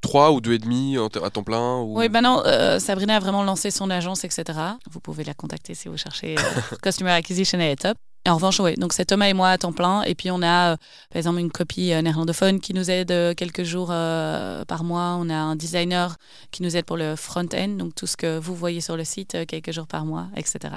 trois 0.00 0.32
ou 0.32 0.40
deux 0.40 0.52
et 0.52 0.58
demi 0.58 0.96
à 0.98 1.30
temps 1.30 1.42
plein 1.42 1.80
ou... 1.80 1.98
Oui, 1.98 2.08
ben 2.08 2.22
non, 2.22 2.42
Sabrina 2.78 3.16
a 3.16 3.20
vraiment 3.20 3.42
lancé 3.42 3.70
son 3.70 3.90
agence, 3.90 4.24
etc. 4.24 4.44
Vous 4.90 5.00
pouvez 5.00 5.24
la 5.24 5.34
contacter 5.34 5.74
si 5.74 5.88
vous 5.88 5.96
cherchez 5.96 6.36
Customer 6.82 7.12
Acquisition, 7.12 7.58
elle 7.58 7.72
est 7.72 7.82
top 7.82 7.96
en 8.30 8.34
revanche, 8.34 8.60
oui, 8.60 8.74
donc 8.74 8.92
c'est 8.92 9.04
Thomas 9.04 9.28
et 9.28 9.34
moi 9.34 9.50
à 9.50 9.58
temps 9.58 9.72
plein. 9.72 10.02
Et 10.02 10.14
puis 10.14 10.30
on 10.30 10.42
a, 10.42 10.72
euh, 10.72 10.76
par 11.10 11.18
exemple, 11.18 11.38
une 11.38 11.50
copie 11.50 11.92
euh, 11.92 12.02
néerlandophone 12.02 12.60
qui 12.60 12.74
nous 12.74 12.90
aide 12.90 13.10
euh, 13.10 13.34
quelques 13.34 13.62
jours 13.62 13.88
par 13.88 14.84
mois. 14.84 15.16
On 15.20 15.28
a 15.30 15.36
un 15.36 15.56
designer 15.56 16.16
qui 16.50 16.62
nous 16.62 16.76
aide 16.76 16.84
pour 16.84 16.96
le 16.96 17.16
front-end, 17.16 17.68
donc 17.68 17.94
tout 17.94 18.06
ce 18.06 18.16
que 18.16 18.38
vous 18.38 18.54
voyez 18.54 18.80
sur 18.80 18.96
le 18.96 19.04
site 19.04 19.46
quelques 19.46 19.72
jours 19.72 19.86
par 19.86 20.04
mois, 20.04 20.28
etc. 20.36 20.74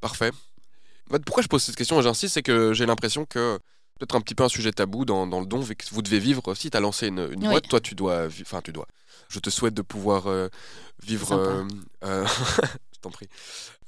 Parfait. 0.00 0.30
Bah, 1.10 1.18
pourquoi 1.24 1.42
je 1.42 1.48
pose 1.48 1.62
cette 1.62 1.76
question, 1.76 2.00
j'insiste, 2.00 2.34
c'est 2.34 2.42
que 2.42 2.72
j'ai 2.72 2.86
l'impression 2.86 3.24
que 3.24 3.58
peut-être 4.00 4.16
un 4.16 4.20
petit 4.20 4.34
peu 4.34 4.42
un 4.42 4.48
sujet 4.48 4.72
tabou 4.72 5.04
dans, 5.04 5.26
dans 5.26 5.40
le 5.40 5.46
don, 5.46 5.60
vu 5.60 5.76
que 5.76 5.84
vous 5.92 6.02
devez 6.02 6.18
vivre 6.18 6.42
aussi. 6.48 6.70
Tu 6.70 6.76
as 6.76 6.80
lancé 6.80 7.06
une, 7.06 7.26
boîte, 7.36 7.68
toi 7.68 7.80
tu 7.80 7.94
dois. 7.94 8.26
Enfin, 8.42 8.60
tu 8.62 8.72
dois. 8.72 8.86
Je 9.28 9.38
te 9.38 9.50
souhaite 9.50 9.74
de 9.74 9.82
pouvoir 9.82 10.26
vivre. 11.02 11.66
t'en 13.00 13.10
prie. 13.10 13.28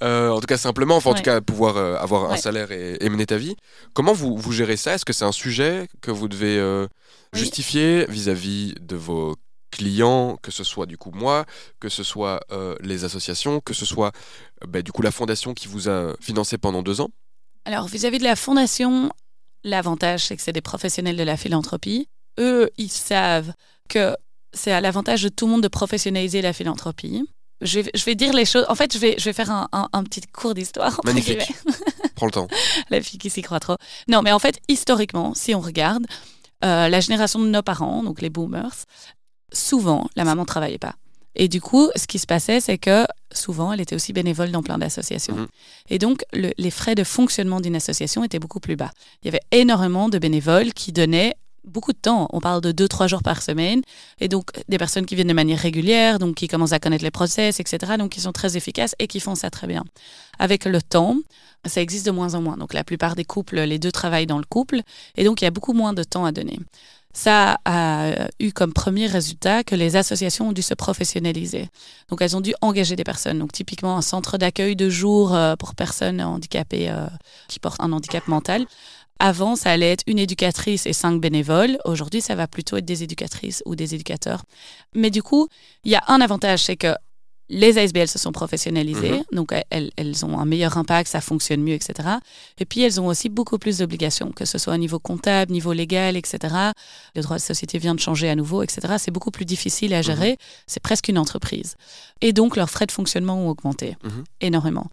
Euh, 0.02 0.30
en 0.30 0.40
tout 0.40 0.46
cas, 0.46 0.56
simplement, 0.56 0.96
enfin, 0.96 1.10
en 1.10 1.14
tout 1.14 1.22
cas, 1.22 1.40
pouvoir 1.40 1.76
euh, 1.76 1.96
avoir 1.96 2.32
un 2.32 2.36
salaire 2.36 2.72
et, 2.72 3.08
mener 3.08 3.26
ta 3.26 3.36
vie. 3.36 3.56
Comment 3.94 4.12
vous, 4.12 4.36
vous 4.36 4.52
gérez 4.52 4.76
ça? 4.76 4.94
Est-ce 4.94 5.04
que 5.04 5.12
c'est 5.12 5.24
un 5.24 5.32
sujet 5.32 5.88
que 6.00 6.10
vous 6.10 6.28
devez 6.28 6.58
euh, 6.58 6.86
justifier 7.32 8.06
vis-à-vis 8.08 8.74
de 8.80 8.96
vos 8.96 9.36
clients, 9.70 10.38
que 10.42 10.50
ce 10.50 10.64
soit 10.64 10.86
du 10.86 10.98
coup 10.98 11.12
moi, 11.14 11.46
que 11.80 11.88
ce 11.88 12.02
soit 12.02 12.40
les 12.80 13.04
associations, 13.04 13.60
que 13.60 13.74
ce 13.74 13.86
soit 13.86 14.12
bah, 14.66 14.82
du 14.82 14.92
coup 14.92 15.02
la 15.02 15.10
fondation 15.10 15.54
qui 15.54 15.68
vous 15.68 15.88
a 15.88 16.14
financé 16.20 16.58
pendant 16.58 16.82
deux 16.82 17.00
ans? 17.00 17.10
Alors, 17.64 17.86
vis-à-vis 17.86 18.18
de 18.18 18.24
la 18.24 18.36
fondation, 18.36 19.10
l'avantage, 19.64 20.26
c'est 20.26 20.36
que 20.36 20.42
c'est 20.42 20.52
des 20.52 20.60
professionnels 20.60 21.16
de 21.16 21.22
la 21.22 21.36
philanthropie. 21.36 22.08
Eux, 22.38 22.70
ils 22.78 22.90
savent 22.90 23.52
que 23.88 24.16
c'est 24.52 24.72
à 24.72 24.80
l'avantage 24.80 25.22
de 25.22 25.28
tout 25.28 25.46
le 25.46 25.52
monde 25.52 25.62
de 25.62 25.68
professionnaliser 25.68 26.42
la 26.42 26.52
philanthropie 26.52 27.24
je 27.62 28.04
vais, 28.04 28.14
dire 28.14 28.32
les 28.32 28.44
choses. 28.44 28.66
En 28.68 28.74
fait, 28.74 28.92
je 28.92 28.98
vais, 28.98 29.14
je 29.18 29.24
vais 29.24 29.32
faire 29.32 29.50
un, 29.50 30.04
petit 30.04 30.20
cours 30.22 30.54
d'histoire. 30.54 31.00
Magnifique. 31.04 31.52
Prends 32.14 32.26
le 32.26 32.32
temps. 32.32 32.48
La 32.90 33.00
fille 33.00 33.18
qui 33.18 33.30
s'y 33.30 33.42
croit 33.42 33.60
trop. 33.60 33.76
Non, 34.08 34.22
mais 34.22 34.32
en 34.32 34.38
fait, 34.38 34.58
historiquement, 34.68 35.34
si 35.34 35.54
on 35.54 35.60
regarde, 35.60 36.04
euh, 36.64 36.88
la 36.88 37.00
génération 37.00 37.40
de 37.40 37.46
nos 37.46 37.62
parents, 37.62 38.02
donc 38.02 38.20
les 38.20 38.30
boomers, 38.30 38.84
souvent, 39.52 40.08
la 40.16 40.24
maman 40.24 40.42
ne 40.42 40.46
travaillait 40.46 40.78
pas. 40.78 40.94
Et 41.34 41.48
du 41.48 41.60
coup, 41.60 41.90
ce 41.96 42.06
qui 42.06 42.18
se 42.18 42.26
passait, 42.26 42.60
c'est 42.60 42.78
que 42.78 43.06
souvent, 43.32 43.72
elle 43.72 43.80
était 43.80 43.94
aussi 43.94 44.12
bénévole 44.12 44.50
dans 44.50 44.62
plein 44.62 44.78
d'associations. 44.78 45.36
Mhm. 45.36 45.46
Et 45.90 45.98
donc, 45.98 46.24
les 46.32 46.70
frais 46.70 46.94
de 46.94 47.04
fonctionnement 47.04 47.60
d'une 47.60 47.76
association 47.76 48.24
étaient 48.24 48.38
beaucoup 48.38 48.60
plus 48.60 48.76
bas. 48.76 48.90
Il 49.22 49.26
y 49.26 49.28
avait 49.28 49.42
énormément 49.50 50.08
de 50.08 50.18
bénévoles 50.18 50.72
qui 50.72 50.92
donnaient 50.92 51.34
beaucoup 51.64 51.92
de 51.92 51.98
temps. 51.98 52.28
On 52.32 52.40
parle 52.40 52.60
de 52.60 52.72
deux, 52.72 52.88
trois 52.88 53.06
jours 53.06 53.22
par 53.22 53.42
semaine. 53.42 53.82
Et 54.20 54.28
donc, 54.28 54.50
des 54.68 54.78
personnes 54.78 55.06
qui 55.06 55.14
viennent 55.14 55.28
de 55.28 55.32
manière 55.32 55.58
régulière, 55.58 56.18
donc 56.18 56.34
qui 56.34 56.48
commencent 56.48 56.72
à 56.72 56.80
connaître 56.80 57.04
les 57.04 57.10
process, 57.10 57.60
etc. 57.60 57.94
Donc, 57.98 58.10
qui 58.10 58.20
sont 58.20 58.32
très 58.32 58.56
efficaces 58.56 58.94
et 58.98 59.06
qui 59.06 59.20
font 59.20 59.34
ça 59.34 59.50
très 59.50 59.66
bien. 59.66 59.84
Avec 60.38 60.64
le 60.64 60.82
temps, 60.82 61.16
ça 61.64 61.80
existe 61.80 62.06
de 62.06 62.10
moins 62.10 62.34
en 62.34 62.42
moins. 62.42 62.56
Donc, 62.56 62.74
la 62.74 62.84
plupart 62.84 63.14
des 63.14 63.24
couples, 63.24 63.60
les 63.60 63.78
deux 63.78 63.92
travaillent 63.92 64.26
dans 64.26 64.38
le 64.38 64.44
couple. 64.44 64.80
Et 65.16 65.24
donc, 65.24 65.40
il 65.40 65.44
y 65.44 65.48
a 65.48 65.52
beaucoup 65.52 65.72
moins 65.72 65.92
de 65.92 66.02
temps 66.02 66.24
à 66.24 66.32
donner. 66.32 66.58
Ça 67.12 67.58
a 67.64 68.28
eu 68.40 68.52
comme 68.52 68.72
premier 68.72 69.06
résultat 69.06 69.64
que 69.64 69.74
les 69.74 69.96
associations 69.96 70.48
ont 70.48 70.52
dû 70.52 70.62
se 70.62 70.74
professionnaliser. 70.74 71.68
Donc, 72.08 72.22
elles 72.22 72.36
ont 72.36 72.40
dû 72.40 72.54
engager 72.62 72.96
des 72.96 73.04
personnes. 73.04 73.38
Donc, 73.38 73.52
typiquement, 73.52 73.96
un 73.96 74.02
centre 74.02 74.38
d'accueil 74.38 74.76
de 74.76 74.88
jour 74.88 75.34
euh, 75.34 75.54
pour 75.56 75.74
personnes 75.74 76.22
handicapées 76.22 76.90
euh, 76.90 77.06
qui 77.48 77.58
portent 77.58 77.80
un 77.80 77.92
handicap 77.92 78.26
mental 78.28 78.66
avant, 79.18 79.54
ça 79.54 79.70
allait 79.70 79.92
être 79.92 80.02
une 80.08 80.18
éducatrice 80.18 80.84
et 80.84 80.92
cinq 80.92 81.20
bénévoles. 81.20 81.78
Aujourd'hui, 81.84 82.20
ça 82.20 82.34
va 82.34 82.48
plutôt 82.48 82.76
être 82.78 82.84
des 82.84 83.04
éducatrices 83.04 83.62
ou 83.66 83.76
des 83.76 83.94
éducateurs. 83.94 84.42
Mais 84.96 85.10
du 85.10 85.22
coup, 85.22 85.46
il 85.84 85.92
y 85.92 85.94
a 85.94 86.02
un 86.08 86.20
avantage, 86.20 86.64
c'est 86.64 86.76
que 86.76 86.92
les 87.53 87.76
ASBL 87.76 88.09
se 88.09 88.18
sont 88.18 88.32
professionnalisées, 88.32 89.12
mhm. 89.12 89.24
donc 89.32 89.55
elles, 89.70 90.24
ont 90.24 90.38
un 90.38 90.46
meilleur 90.46 90.78
impact, 90.78 91.09
ça 91.11 91.20
fonctionne 91.20 91.61
mieux, 91.62 91.74
etc. 91.74 92.09
Et 92.59 92.64
puis 92.64 92.80
elles 92.80 92.98
ont 92.98 93.09
aussi 93.09 93.28
beaucoup 93.28 93.59
plus 93.59 93.78
d'obligations, 93.78 94.32
que 94.32 94.46
ce 94.46 94.57
soit 94.57 94.72
au 94.72 94.78
niveau 94.78 94.98
comptable, 94.98 95.53
niveau 95.53 95.74
légal, 95.74 96.16
etc. 96.16 96.55
Le 97.14 97.20
droit 97.20 97.36
de 97.36 97.42
société 97.42 97.76
vient 97.76 97.94
de 97.94 98.00
changer 98.00 98.30
à 98.30 98.36
nouveau, 98.36 98.62
etc. 98.62 98.94
C'est 98.98 99.11
beaucoup 99.11 99.30
plus 99.30 99.44
difficile 99.44 99.92
à 99.92 99.98
mhm. 99.98 100.03
gérer, 100.03 100.38
c'est 100.66 100.82
presque 100.82 101.09
une 101.09 101.18
entreprise. 101.18 101.76
Et 102.22 102.32
donc 102.32 102.57
leurs 102.57 102.70
frais 102.70 102.86
de 102.86 102.92
fonctionnement 102.92 103.44
ont 103.44 103.50
augmenté 103.50 103.98
mhm. 104.03 104.24
énormément. 104.40 104.88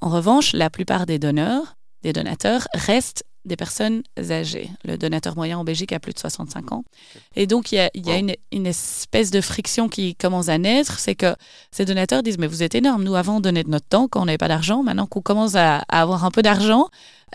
En 0.00 0.08
revanche, 0.08 0.54
la 0.54 0.70
plupart 0.70 1.06
des 1.06 1.20
donneurs, 1.20 1.76
des 2.02 2.12
donateurs, 2.12 2.66
restent 2.74 3.22
des 3.44 3.56
personnes 3.56 4.02
âgées. 4.30 4.70
Le 4.84 4.96
donateur 4.96 5.34
moyen 5.36 5.58
en 5.58 5.64
Belgique 5.64 5.92
a 5.92 5.98
plus 5.98 6.12
de 6.12 6.18
65 6.18 6.72
ans. 6.72 6.84
Et 7.34 7.46
donc, 7.46 7.72
il 7.72 7.76
y 7.76 8.10
a, 8.10 8.18
une, 8.52 8.66
espèce 8.66 9.30
de 9.30 9.40
friction 9.40 9.88
qui 9.88 10.14
commence 10.14 10.48
à 10.48 10.58
naître. 10.58 10.98
C'est 10.98 11.14
que 11.14 11.34
ces 11.70 11.84
donateurs 11.84 12.22
disent, 12.22 12.38
mais 12.38 12.46
vous 12.46 12.62
êtes 12.62 12.74
énorme. 12.74 13.02
Nous, 13.02 13.14
avant, 13.14 13.36
on 13.36 13.40
donnait 13.40 13.64
de 13.64 13.70
notre 13.70 13.88
temps 13.88 14.06
quand 14.06 14.22
on 14.22 14.26
n'avait 14.26 14.38
pas 14.38 14.48
d'argent. 14.48 14.82
Maintenant 14.82 15.06
qu'on 15.06 15.20
commence 15.20 15.56
à, 15.56 15.78
avoir 15.88 16.24
un 16.24 16.30
peu 16.30 16.42
d'argent, 16.42 16.88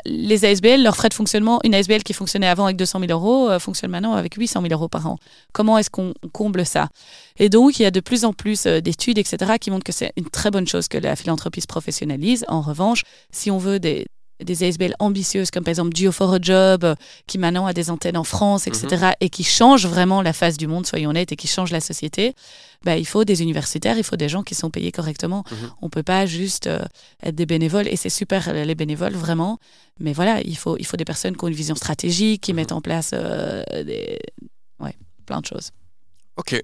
les 0.05 0.45
ASBL, 0.45 0.81
leurs 0.81 0.95
frais 0.95 1.09
de 1.09 1.13
fonctionnement, 1.13 1.59
une 1.63 1.75
ASBL 1.75 2.03
qui 2.03 2.13
fonctionnait 2.13 2.47
avant 2.47 2.65
avec 2.65 2.77
200 2.77 2.99
000 2.99 3.11
euros, 3.11 3.49
euh, 3.49 3.59
fonctionne 3.59 3.91
maintenant 3.91 4.13
avec 4.13 4.35
800 4.35 4.61
000 4.61 4.73
euros 4.73 4.87
par 4.87 5.07
an. 5.07 5.17
Comment 5.53 5.77
est-ce 5.77 5.89
qu'on 5.89 6.13
comble 6.31 6.65
ça? 6.65 6.89
Et 7.37 7.49
donc, 7.49 7.79
il 7.79 7.83
y 7.83 7.85
a 7.85 7.91
de 7.91 7.99
plus 7.99 8.23
en 8.23 8.31
plus 8.31 8.65
euh, 8.65 8.79
d'études, 8.79 9.17
etc., 9.17 9.53
qui 9.59 9.71
montrent 9.71 9.83
que 9.83 9.91
c'est 9.91 10.13
une 10.15 10.29
très 10.29 10.51
bonne 10.51 10.67
chose 10.67 10.87
que 10.87 10.97
la 10.97 11.15
philanthropie 11.15 11.61
se 11.61 11.67
professionnalise. 11.67 12.45
En 12.47 12.61
revanche, 12.61 13.03
si 13.31 13.49
on 13.49 13.57
veut 13.57 13.79
des, 13.79 14.05
des 14.43 14.63
ASBL 14.63 14.95
ambitieuses, 14.99 15.51
comme 15.51 15.63
par 15.63 15.71
exemple 15.71 15.93
Duo 15.93 16.11
for 16.11 16.33
a 16.33 16.39
Job, 16.41 16.83
euh, 16.83 16.95
qui 17.25 17.37
maintenant 17.37 17.65
a 17.65 17.73
des 17.73 17.89
antennes 17.89 18.17
en 18.17 18.23
France, 18.23 18.67
etc., 18.67 18.87
mhm. 18.91 19.13
et 19.21 19.29
qui 19.29 19.43
changent 19.43 19.87
vraiment 19.87 20.21
la 20.21 20.33
face 20.33 20.57
du 20.57 20.67
monde, 20.67 20.85
soyons 20.85 21.09
honnêtes, 21.09 21.31
et 21.31 21.35
qui 21.35 21.47
changent 21.47 21.71
la 21.71 21.81
société, 21.81 22.35
bah, 22.83 22.97
il 22.97 23.07
faut 23.07 23.23
des 23.23 23.41
universitaires, 23.41 23.97
il 23.97 24.03
faut 24.03 24.15
des 24.15 24.29
gens 24.29 24.43
qui 24.43 24.55
sont 24.55 24.69
payés 24.69 24.91
correctement. 24.91 25.43
On 25.49 25.55
mhm. 25.55 25.71
On 25.87 25.89
peut 25.89 26.03
pas 26.03 26.25
juste 26.25 26.67
euh, 26.67 26.79
être 27.23 27.35
des 27.35 27.45
bénévoles, 27.45 27.87
et 27.87 27.95
c'est 27.95 28.09
super 28.09 28.53
les 28.53 28.75
bénévoles, 28.75 29.13
vraiment, 29.13 29.57
mais 29.99 30.13
voilà, 30.13 30.41
il 30.41 30.57
faut, 30.57 30.77
il 30.77 30.85
faut 30.85 30.97
des 30.97 31.05
personnes 31.05 31.35
qui 31.35 31.43
ont 31.43 31.47
une 31.47 31.53
vision 31.53 31.75
stratégique, 31.75 32.41
qui 32.41 32.51
mhm. 32.51 32.57
mettent 32.57 32.71
en 32.71 32.81
place 32.81 33.11
euh, 33.13 33.63
des... 33.83 34.19
ouais, 34.79 34.95
plein 35.25 35.41
de 35.41 35.45
choses. 35.45 35.71
Ok. 36.35 36.61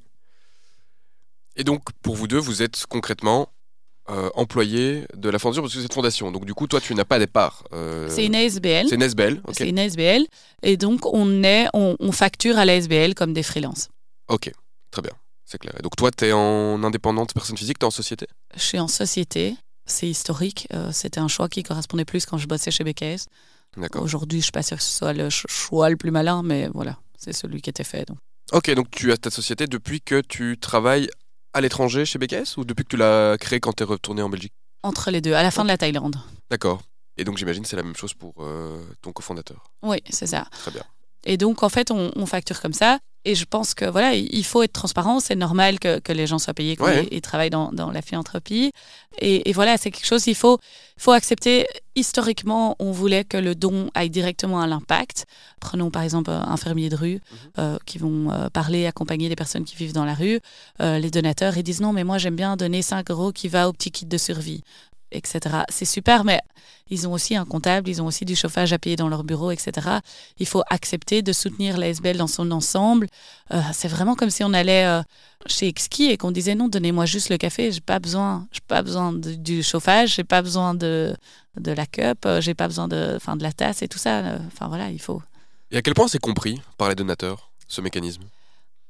Et 1.56 1.64
donc, 1.64 1.84
pour 2.02 2.16
vous 2.16 2.28
deux, 2.28 2.40
vous 2.40 2.62
êtes 2.62 2.86
concrètement 2.88 3.42
euh, 3.42 3.53
employé 4.44 5.06
de 5.16 5.30
la 5.30 5.40
fondation 5.40 5.62
parce 5.62 5.74
que 5.74 5.80
c'est 5.80 5.88
une 5.88 5.94
fondation. 5.94 6.32
Donc 6.32 6.46
du 6.46 6.54
coup, 6.54 6.68
toi, 6.68 6.80
tu 6.80 6.94
n'as 6.96 7.06
pas 7.06 7.20
des 7.20 7.28
parts. 7.28 7.64
Euh, 7.74 8.08
c'est 8.10 8.26
une 8.26 8.36
ASBL. 8.36 8.88
C'est 8.88 8.96
une 8.96 9.04
ASBL. 9.04 9.42
C'est 9.52 9.68
une 9.68 9.80
ASBL. 9.80 10.26
Et 10.62 10.78
donc, 10.78 11.06
on, 11.06 11.44
est, 11.44 11.68
on, 11.74 12.12
facture 12.12 12.58
à 12.58 12.66
la 12.66 12.74
ASBL 12.74 13.16
comme 13.16 13.34
des 13.34 13.44
freelances. 13.44 13.90
Ok, 14.28 14.52
très 14.92 15.02
bien. 15.02 15.14
C'est 15.46 15.58
clair. 15.58 15.74
Et 15.80 15.82
donc 15.82 15.96
toi, 15.96 16.12
tu 16.12 16.26
es 16.26 16.32
en 16.32 16.84
indépendante 16.84 17.34
personne 17.34 17.58
physique, 17.58 17.80
tu 17.80 17.86
es 17.86 17.88
en 17.88 17.92
société? 17.92 18.28
Je 18.56 18.62
suis 18.62 18.80
en 18.80 18.88
société. 18.88 19.56
C'est 19.86 20.08
historique. 20.08 20.68
Euh, 20.74 20.92
c'était 20.94 21.20
un 21.20 21.28
choix 21.28 21.50
qui 21.50 21.64
correspondait 21.64 22.06
plus 22.06 22.26
quand 22.26 22.38
je 22.38 22.48
bossais 22.48 22.72
chez 22.72 22.84
BKS. 22.84 23.26
Aujourd'hui, 23.96 24.40
je 24.40 24.44
ne 24.44 24.44
suis 24.44 24.52
pas 24.52 24.64
sûre 24.64 24.78
que 24.78 24.84
ce 24.84 24.98
soit 24.98 25.14
le 25.14 25.30
choix 25.30 25.90
le 25.90 25.98
plus 25.98 26.12
malin, 26.12 26.44
mais 26.44 26.70
voilà. 26.74 26.98
c'est 27.18 27.34
celui 27.34 27.62
qui 27.62 27.70
était 27.70 27.84
fait. 27.84 28.08
Donc. 28.08 28.18
Ok, 28.52 28.70
donc 28.76 28.92
tu 28.92 29.12
as 29.12 29.18
ta 29.18 29.32
société 29.32 29.68
depuis 29.68 30.02
que 30.02 30.22
tu 30.22 30.58
travailles 30.60 31.10
à 31.54 31.62
l'étranger 31.62 32.06
chez 32.06 32.20
BKS 32.20 32.58
ou 32.58 32.66
depuis 32.66 32.84
que 32.84 32.90
tu 32.90 32.98
l'as 32.98 33.38
créée 33.38 33.60
quand 33.60 33.74
tu 33.74 33.84
es 33.84 33.86
retourné 33.86 34.22
en 34.22 34.30
Belgique 34.30 34.54
Entre 34.84 35.12
les 35.12 35.22
deux, 35.22 35.34
à 35.34 35.44
la 35.44 35.52
fin 35.52 35.64
de 35.64 35.70
la 35.70 35.78
Thaïlande. 35.78 36.16
D'accord. 36.50 36.82
Et 37.18 37.24
donc 37.24 37.38
j'imagine 37.38 37.64
c'est 37.64 37.76
la 37.76 37.84
même 37.84 37.96
chose 37.96 38.14
pour 38.14 38.34
euh, 38.40 38.84
ton 39.02 39.12
cofondateur. 39.12 39.64
Oui, 39.84 40.02
c'est 40.10 40.26
ça. 40.28 40.48
Très 40.52 40.72
bien. 40.72 40.84
Et 41.26 41.38
donc, 41.38 41.64
en 41.64 41.70
fait, 41.70 41.92
on, 41.92 42.12
on, 42.16 42.26
facture 42.26 42.62
comme 42.62 42.74
ça. 42.74 43.00
Et 43.26 43.36
je 43.36 43.46
pense 43.46 43.74
que 43.74 43.86
voilà, 43.86 44.16
il 44.16 44.44
faut 44.44 44.64
être 44.64 44.74
transparent. 44.74 45.22
C'est 45.22 45.36
normal 45.36 45.80
que, 45.80 46.00
que, 46.00 46.12
les 46.12 46.28
gens 46.28 46.40
soient 46.40 46.54
payés 46.54 46.76
quand 46.76 46.86
Ouais. 46.86 47.08
ils, 47.10 47.18
ils 47.18 47.22
travaillent 47.22 47.50
dans, 47.50 47.72
dans 47.72 47.90
la 47.90 48.02
philanthropie. 48.02 48.74
Et, 49.20 49.50
et 49.50 49.54
voilà, 49.54 49.78
c'est 49.78 49.92
quelque 49.92 50.06
chose 50.06 50.24
qu'il 50.24 50.36
faut, 50.36 50.58
faut 50.98 51.12
accepter. 51.14 51.66
Historiquement, 51.96 52.76
on 52.80 52.92
voulait 52.92 53.24
que 53.24 53.38
le 53.38 53.56
don 53.56 53.90
aille 53.94 54.10
directement 54.10 54.60
à 54.60 54.68
l'impact. 54.68 55.26
Prenons 55.62 55.90
par 55.90 56.02
exemple 56.02 56.32
un 56.32 56.42
infirmier 56.50 56.90
de 56.90 56.98
rue 56.98 57.22
euh, 57.60 57.78
qui 57.86 57.98
vont 57.98 58.30
euh, 58.30 58.50
parler, 58.50 58.88
accompagner 58.88 59.30
les 59.30 59.36
personnes 59.38 59.64
qui 59.64 59.78
vivent 59.78 59.94
dans 59.94 60.04
la 60.04 60.16
rue. 60.16 60.42
Euh, 60.82 61.00
les 61.00 61.10
donateurs, 61.10 61.56
ils 61.56 61.64
disent 61.64 61.80
non, 61.82 61.94
mais 61.94 62.04
moi 62.04 62.18
j'aime 62.18 62.36
bien 62.36 62.58
donner 62.58 62.82
5 62.82 63.10
euros 63.10 63.32
qui 63.32 63.48
va 63.48 63.70
au 63.70 63.74
petit 63.74 63.92
kit 63.92 64.06
de 64.06 64.18
survie 64.18 64.64
etc. 65.14 65.64
C'est 65.70 65.86
super, 65.86 66.24
mais 66.26 66.42
ils 66.90 67.08
ont 67.08 67.14
aussi 67.14 67.36
un 67.36 67.46
comptable, 67.46 67.90
ils 67.90 68.02
ont 68.02 68.06
aussi 68.06 68.26
du 68.26 68.36
chauffage 68.36 68.74
à 68.74 68.80
payer 68.80 68.96
dans 68.96 69.08
leur 69.08 69.24
bureau, 69.24 69.52
etc. 69.52 70.00
Il 70.38 70.46
faut 70.46 70.64
accepter 70.70 71.22
de 71.22 71.32
soutenir 71.32 71.78
la 71.78 71.88
SBL 71.88 72.18
dans 72.18 72.28
son 72.28 72.52
ensemble. 72.52 73.08
Euh, 73.54 73.62
c'est 73.74 73.88
vraiment 73.88 74.16
comme 74.16 74.30
si 74.30 74.44
on 74.44 74.54
allait 74.54 74.86
euh, 74.86 75.02
chez 75.46 75.68
Exki 75.68 76.06
et 76.12 76.18
qu'on 76.18 76.32
disait 76.32 76.56
non, 76.56 76.68
donnez-moi 76.68 77.06
juste 77.06 77.30
le 77.30 77.38
café, 77.38 77.72
j'ai 77.72 77.82
pas 77.82 78.00
besoin, 78.00 78.48
j'ai 78.52 78.62
pas 78.68 78.82
besoin 78.82 79.14
de, 79.14 79.36
du 79.36 79.64
chauffage, 79.64 80.16
j'ai 80.16 80.24
pas 80.24 80.42
besoin 80.42 80.74
de, 80.74 81.16
de 81.60 81.72
la 81.72 81.86
cup, 81.86 82.26
euh, 82.26 82.42
j'ai 82.42 82.54
pas 82.54 82.68
besoin 82.68 82.88
de, 82.88 83.14
enfin, 83.16 83.36
de 83.36 83.44
la 83.44 83.54
tasse 83.54 83.82
et 83.82 83.88
tout 83.88 84.00
ça. 84.00 84.40
Enfin 84.48 84.68
voilà, 84.68 84.90
il 84.90 85.02
faut. 85.02 85.22
Et 85.72 85.78
à 85.78 85.82
quel 85.82 85.94
point 85.94 86.08
c'est 86.08 86.20
compris 86.20 86.62
par 86.78 86.90
les 86.90 86.96
donateurs, 86.96 87.52
ce 87.68 87.82
mécanisme? 87.82 88.24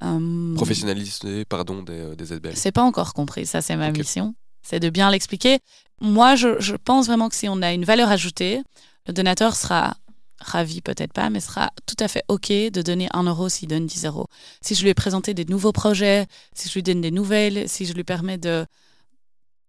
Euh, 0.04 0.56
Professionnalisé, 0.56 1.46
pardon, 1.46 1.82
des, 1.82 2.16
des 2.18 2.34
SBL 2.34 2.58
C'est 2.58 2.74
pas 2.74 2.84
encore 2.84 3.14
compris, 3.14 3.46
ça 3.46 3.62
c'est 3.62 3.76
ma 3.78 3.92
mission. 3.92 4.36
C'est 4.64 4.80
de 4.80 4.90
bien 4.90 5.12
l'expliquer. 5.12 5.60
Moi, 6.02 6.36
je, 6.36 6.60
je 6.60 6.76
pense 6.76 7.08
vraiment 7.08 7.30
que 7.30 7.36
si 7.36 7.48
on 7.48 7.62
a 7.62 7.74
une 7.74 7.86
valeur 7.86 8.10
ajoutée, 8.10 8.62
le 9.08 9.14
donateur 9.14 9.56
sera 9.56 9.96
ravi, 10.40 10.82
peut-être 10.82 11.14
pas, 11.14 11.30
mais 11.30 11.40
sera 11.40 11.72
tout 11.86 11.96
à 12.00 12.08
fait 12.08 12.24
OK 12.28 12.50
de 12.50 12.82
donner 12.82 13.08
un 13.14 13.24
euro 13.24 13.50
s'il 13.50 13.70
donne 13.70 13.86
10 13.86 14.06
euros. 14.06 14.28
Si 14.62 14.76
je 14.76 14.84
lui 14.84 14.90
ai 14.90 14.94
présenté 14.94 15.34
des 15.34 15.46
nouveaux 15.46 15.72
projets, 15.72 16.28
si 16.54 16.70
je 16.70 16.74
lui 16.74 16.84
donne 16.84 17.02
des 17.02 17.12
nouvelles, 17.12 17.68
si 17.70 17.86
je 17.86 17.94
lui 17.94 18.04
permets 18.04 18.38
de 18.38 18.66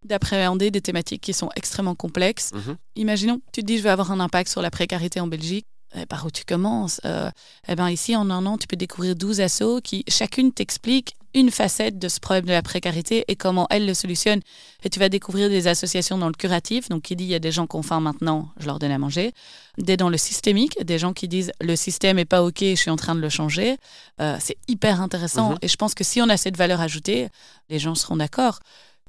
d'appréhender 0.04 0.70
des 0.70 0.82
thématiques 0.82 1.22
qui 1.22 1.32
sont 1.32 1.48
extrêmement 1.56 1.94
complexes. 1.94 2.50
Mhm. 2.52 2.76
Imaginons, 2.96 3.40
tu 3.52 3.62
te 3.62 3.66
dis, 3.66 3.78
je 3.78 3.82
vais 3.82 3.88
avoir 3.88 4.12
un 4.12 4.20
impact 4.20 4.50
sur 4.50 4.60
la 4.60 4.70
précarité 4.70 5.18
en 5.18 5.26
Belgique. 5.26 5.66
Eh, 5.96 6.06
par 6.06 6.26
où 6.26 6.30
tu 6.30 6.44
commences 6.44 7.00
Euh, 7.04 7.30
Eh 7.68 7.74
ben 7.76 7.88
ici, 7.88 8.16
en 8.16 8.30
un 8.30 8.46
an, 8.46 8.58
tu 8.58 8.66
peux 8.66 8.76
découvrir 8.76 9.14
12 9.14 9.40
assos 9.40 9.80
qui, 9.80 10.04
chacune, 10.08 10.52
t'explique 10.52 11.16
une 11.34 11.50
facette 11.50 11.98
de 11.98 12.08
ce 12.08 12.20
problème 12.20 12.44
de 12.44 12.52
la 12.52 12.62
précarité 12.62 13.24
et 13.28 13.36
comment 13.36 13.66
elle 13.70 13.86
le 13.86 13.94
solutionne. 13.94 14.40
Et 14.84 14.90
tu 14.90 15.00
vas 15.00 15.08
découvrir 15.08 15.48
des 15.48 15.66
associations 15.66 16.16
dans 16.16 16.28
le 16.28 16.34
curatif, 16.34 16.88
donc 16.88 17.02
qui 17.02 17.16
dit 17.16 17.24
il 17.24 17.30
y 17.30 17.34
a 17.34 17.40
des 17.40 17.50
gens 17.50 17.66
qui 17.66 17.76
ont 17.76 17.82
faim 17.82 18.00
maintenant, 18.00 18.50
je 18.58 18.66
leur 18.66 18.78
donne 18.78 18.92
à 18.92 18.98
manger. 18.98 19.32
Des 19.78 19.96
dans 19.96 20.08
le 20.08 20.16
systémique, 20.16 20.82
des 20.84 20.98
gens 20.98 21.12
qui 21.12 21.26
disent 21.26 21.52
le 21.60 21.74
système 21.74 22.18
est 22.18 22.24
pas 22.24 22.42
OK, 22.44 22.60
je 22.60 22.74
suis 22.74 22.90
en 22.90 22.96
train 22.96 23.14
de 23.16 23.20
le 23.20 23.28
changer. 23.28 23.76
Euh, 24.20 24.36
c'est 24.40 24.56
hyper 24.68 25.00
intéressant. 25.00 25.50
Mhm. 25.50 25.58
Et 25.62 25.68
je 25.68 25.76
pense 25.76 25.94
que 25.94 26.04
si 26.04 26.22
on 26.22 26.28
a 26.28 26.36
cette 26.36 26.56
valeur 26.56 26.80
ajoutée, 26.80 27.28
les 27.68 27.80
gens 27.80 27.96
seront 27.96 28.16
d'accord. 28.16 28.60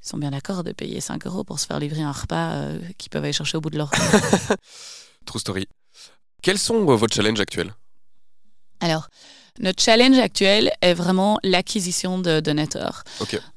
Ils 0.04 0.10
sont 0.10 0.18
bien 0.18 0.32
d'accord 0.32 0.64
de 0.64 0.72
payer 0.72 1.02
5 1.02 1.26
euros 1.28 1.44
pour 1.44 1.60
se 1.60 1.68
faire 1.68 1.80
livrer 1.80 2.02
un 2.02 2.12
repas 2.12 2.54
euh, 2.54 2.80
qu'ils 2.98 3.10
peuvent 3.10 3.24
aller 3.24 3.34
chercher 3.34 3.58
au 3.58 3.62
bout 3.62 3.70
de 3.70 3.78
leur 3.78 3.92
True 5.26 5.40
story. 5.40 5.68
Quels 6.46 6.60
sont 6.60 6.88
euh, 6.92 6.96
vos 6.96 7.08
challenges 7.08 7.40
actuels? 7.40 7.74
Alors, 8.80 9.08
notre 9.60 9.82
challenge 9.82 10.20
actuel 10.20 10.72
est 10.80 10.94
vraiment 10.94 11.40
l'acquisition 11.42 12.20
de 12.20 12.40
donateurs. 12.40 13.02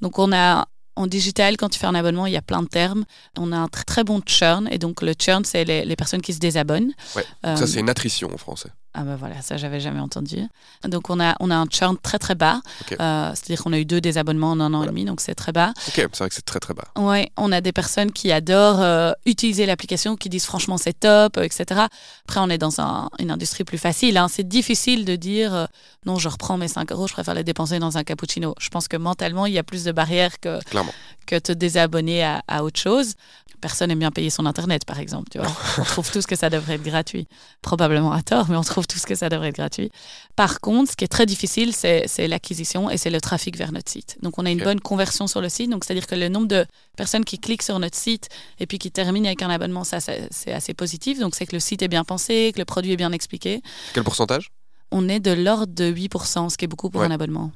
Donc, 0.00 0.18
on 0.18 0.32
a 0.32 0.66
en 0.96 1.06
digital, 1.06 1.58
quand 1.58 1.68
tu 1.68 1.78
fais 1.78 1.86
un 1.86 1.94
abonnement, 1.94 2.24
il 2.24 2.32
y 2.32 2.38
a 2.38 2.40
plein 2.42 2.62
de 2.62 2.66
termes. 2.68 3.04
On 3.36 3.52
a 3.52 3.58
un 3.58 3.68
très, 3.68 3.84
très 3.84 4.04
bon 4.04 4.22
churn. 4.26 4.68
Et 4.72 4.78
donc, 4.78 5.02
le 5.02 5.12
churn, 5.12 5.44
c'est 5.44 5.64
les, 5.66 5.84
les 5.84 5.96
personnes 5.96 6.22
qui 6.22 6.32
se 6.32 6.38
désabonnent. 6.38 6.94
Ouais. 7.14 7.26
Euh, 7.44 7.56
Ça, 7.56 7.66
c'est 7.66 7.78
une 7.78 7.90
attrition 7.90 8.32
en 8.32 8.38
français. 8.38 8.70
Ah 9.00 9.04
ben 9.04 9.14
voilà, 9.14 9.40
ça 9.42 9.56
j'avais 9.56 9.78
jamais 9.78 10.00
entendu. 10.00 10.38
Donc 10.84 11.08
on 11.08 11.20
a, 11.20 11.36
on 11.38 11.50
a 11.52 11.56
un 11.56 11.66
churn 11.70 11.96
très 11.96 12.18
très 12.18 12.34
bas. 12.34 12.60
Euh, 13.00 13.30
c'est-à-dire 13.34 13.62
qu'on 13.62 13.72
a 13.72 13.78
eu 13.78 13.84
deux 13.84 14.00
désabonnements 14.00 14.50
en 14.50 14.58
un 14.60 14.74
an 14.74 14.78
Voilà. 14.78 14.86
et 14.86 14.94
demi, 14.94 15.04
donc 15.04 15.20
c'est 15.20 15.36
très 15.36 15.52
bas. 15.52 15.72
Ok, 15.86 15.94
c'est 15.94 16.16
vrai 16.18 16.28
que 16.28 16.34
c'est 16.34 16.44
très 16.44 16.58
très 16.58 16.74
bas. 16.74 16.88
Ouais, 16.96 17.30
on 17.36 17.52
a 17.52 17.60
des 17.60 17.70
personnes 17.72 18.10
qui 18.10 18.32
adorent 18.32 18.80
euh, 18.80 19.12
utiliser 19.24 19.66
l'application, 19.66 20.16
qui 20.16 20.28
disent 20.28 20.46
franchement 20.46 20.78
c'est 20.78 20.98
top, 20.98 21.36
euh, 21.36 21.42
etc. 21.44 21.82
Après, 22.24 22.40
on 22.40 22.48
est 22.50 22.58
dans 22.58 22.80
un- 22.80 23.08
une 23.20 23.30
industrie 23.30 23.62
plus 23.64 23.78
facile. 23.78 24.16
hein. 24.16 24.26
C'est 24.28 24.48
difficile 24.48 25.04
de 25.04 25.14
dire 25.14 25.68
non, 26.04 26.16
je 26.18 26.28
reprends 26.28 26.56
mes 26.58 26.68
5 26.68 26.90
euros, 26.90 27.06
je 27.06 27.12
préfère 27.12 27.34
les 27.34 27.44
dépenser 27.44 27.78
dans 27.78 27.98
un 27.98 28.02
cappuccino. 28.04 28.54
Je 28.58 28.68
pense 28.68 28.88
que 28.88 28.96
mentalement, 28.96 29.46
il 29.46 29.52
y 29.52 29.58
a 29.58 29.62
plus 29.62 29.84
de 29.84 29.92
barrières 29.92 30.40
que, 30.40 30.60
Clairement. 30.64 30.92
que 31.26 31.38
te 31.38 31.52
désabonner 31.52 32.24
à, 32.24 32.42
à 32.48 32.64
autre 32.64 32.80
chose. 32.80 33.14
Personne 33.60 33.90
aime 33.90 33.98
bien 33.98 34.10
payer 34.10 34.30
son 34.30 34.46
Internet, 34.46 34.84
par 34.84 34.98
exemple. 35.00 35.28
Tu 35.30 35.38
vois. 35.38 35.48
on 35.78 35.82
trouve 35.84 36.10
tous 36.10 36.26
que 36.26 36.36
ça 36.36 36.48
devrait 36.50 36.74
être 36.74 36.82
gratuit. 36.82 37.26
Probablement 37.62 38.12
à 38.12 38.22
tort, 38.22 38.48
mais 38.48 38.56
on 38.56 38.62
trouve 38.62 38.86
tous 38.86 39.04
que 39.04 39.14
ça 39.14 39.28
devrait 39.28 39.48
être 39.48 39.56
gratuit. 39.56 39.90
Par 40.36 40.60
contre, 40.60 40.92
ce 40.92 40.96
qui 40.96 41.04
est 41.04 41.08
très 41.08 41.26
difficile, 41.26 41.72
c'est 41.74 42.28
l'acquisition 42.28 42.90
et 42.90 42.96
c'est 42.96 43.10
le 43.10 43.20
trafic 43.20 43.56
vers 43.56 43.72
notre 43.72 43.90
site. 43.90 44.16
Donc, 44.22 44.38
on 44.38 44.46
a 44.46 44.50
une 44.50 44.58
Ok. 44.60 44.64
bonne 44.64 44.80
conversion 44.80 45.26
sur 45.26 45.40
le 45.40 45.48
site. 45.48 45.70
Donc, 45.70 45.84
c'est-à-dire 45.84 46.06
que 46.06 46.14
le 46.14 46.28
nombre 46.28 46.46
de 46.48 46.66
personnes 46.96 47.24
qui 47.24 47.38
cliquent 47.38 47.62
sur 47.62 47.78
notre 47.78 47.96
site 47.96 48.28
et 48.60 48.66
puis 48.66 48.78
qui 48.78 48.90
terminent 48.90 49.26
avec 49.26 49.42
un 49.42 49.50
abonnement, 49.50 49.84
ça, 49.84 50.00
ça, 50.00 50.12
c'est 50.30 50.52
assez 50.52 50.74
positif. 50.74 51.18
Donc, 51.18 51.34
c'est 51.34 51.46
que 51.46 51.56
le 51.56 51.60
site 51.60 51.82
est 51.82 51.88
bien 51.88 52.04
pensé, 52.04 52.52
que 52.54 52.58
le 52.60 52.64
produit 52.64 52.92
est 52.92 52.96
bien 52.96 53.12
expliqué. 53.12 53.62
Quel 53.94 54.04
pourcentage? 54.04 54.50
On 54.90 55.08
est 55.08 55.20
de 55.20 55.32
l'ordre 55.32 55.72
de 55.74 55.90
8%, 55.92 56.48
ce 56.48 56.56
qui 56.56 56.64
est 56.64 56.68
beaucoup 56.68 56.90
pour 56.90 57.00
Ouais. 57.02 57.06
un 57.08 57.10
abonnement. 57.10 57.52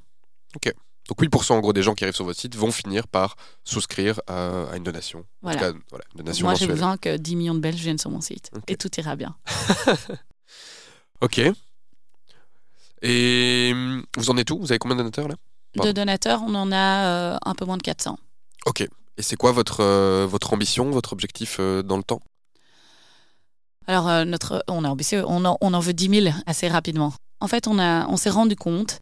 Donc 1.09 1.21
8% 1.21 1.53
en 1.55 1.61
gros 1.61 1.73
des 1.73 1.83
gens 1.83 1.95
qui 1.95 2.05
arrivent 2.05 2.15
sur 2.15 2.25
votre 2.25 2.39
site 2.39 2.55
vont 2.57 2.71
finir 2.71 3.09
par 3.09 3.37
souscrire 3.65 4.21
à, 4.29 4.65
à 4.71 4.77
une 4.77 4.85
donation. 4.85 5.21
En 5.21 5.25
Voilà. 5.43 5.59
tout 5.59 5.73
cas, 5.75 5.79
voilà, 5.91 6.05
une 6.15 6.19
donation 6.19 6.47
Moi, 6.47 6.55
j'ai 6.55 6.67
besoin 6.67 6.97
que 6.97 7.17
10 7.17 7.37
millions 7.37 7.55
de 7.55 7.61
Belges 7.61 7.81
viennent 7.81 7.99
sur 7.99 8.11
mon 8.11 8.21
site. 8.21 8.51
Et 8.69 8.77
tout 8.77 8.91
ira 8.99 9.17
bien. 9.17 9.37
Ok. 11.21 11.41
Et 13.03 13.71
hum, 13.73 14.05
vous 14.17 14.31
en 14.31 14.37
êtes 14.37 14.51
où? 14.51 14.59
Vous 14.59 14.73
avez 14.73 14.79
combien 14.79 14.97
de 14.97 15.01
donateurs 15.03 15.29
là? 15.29 15.35
De 15.83 15.93
donateurs, 15.93 16.43
on 16.47 16.55
en 16.55 16.71
a 16.73 17.07
euh, 17.07 17.37
un 17.45 17.55
peu 17.55 17.65
moins 17.65 17.77
de 17.77 17.83
400. 17.83 18.19
Ok. 18.67 18.81
Et 18.83 19.23
c'est 19.23 19.37
quoi 19.37 19.53
votre, 19.53 19.81
euh, 19.81 20.27
votre 20.29 20.53
ambition, 20.53 20.91
votre 20.91 21.13
objectif 21.13 21.57
euh, 21.61 21.83
dans 21.83 21.97
le 21.97 22.03
temps? 22.03 22.21
Alors, 23.87 24.25
notre, 24.25 24.63
on 24.69 24.85
est 24.85 24.89
ambitieux, 24.89 25.25
on 25.27 25.45
en, 25.45 25.59
on 25.61 25.75
en 25.75 25.81
veut 25.81 25.93
10 25.93 26.23
000 26.23 26.37
assez 26.47 26.69
rapidement. 26.69 27.13
En 27.41 27.49
fait, 27.49 27.67
on, 27.67 27.79
a, 27.81 28.07
on 28.09 28.17
s'est 28.17 28.31
rendu 28.31 28.55
compte, 28.55 29.01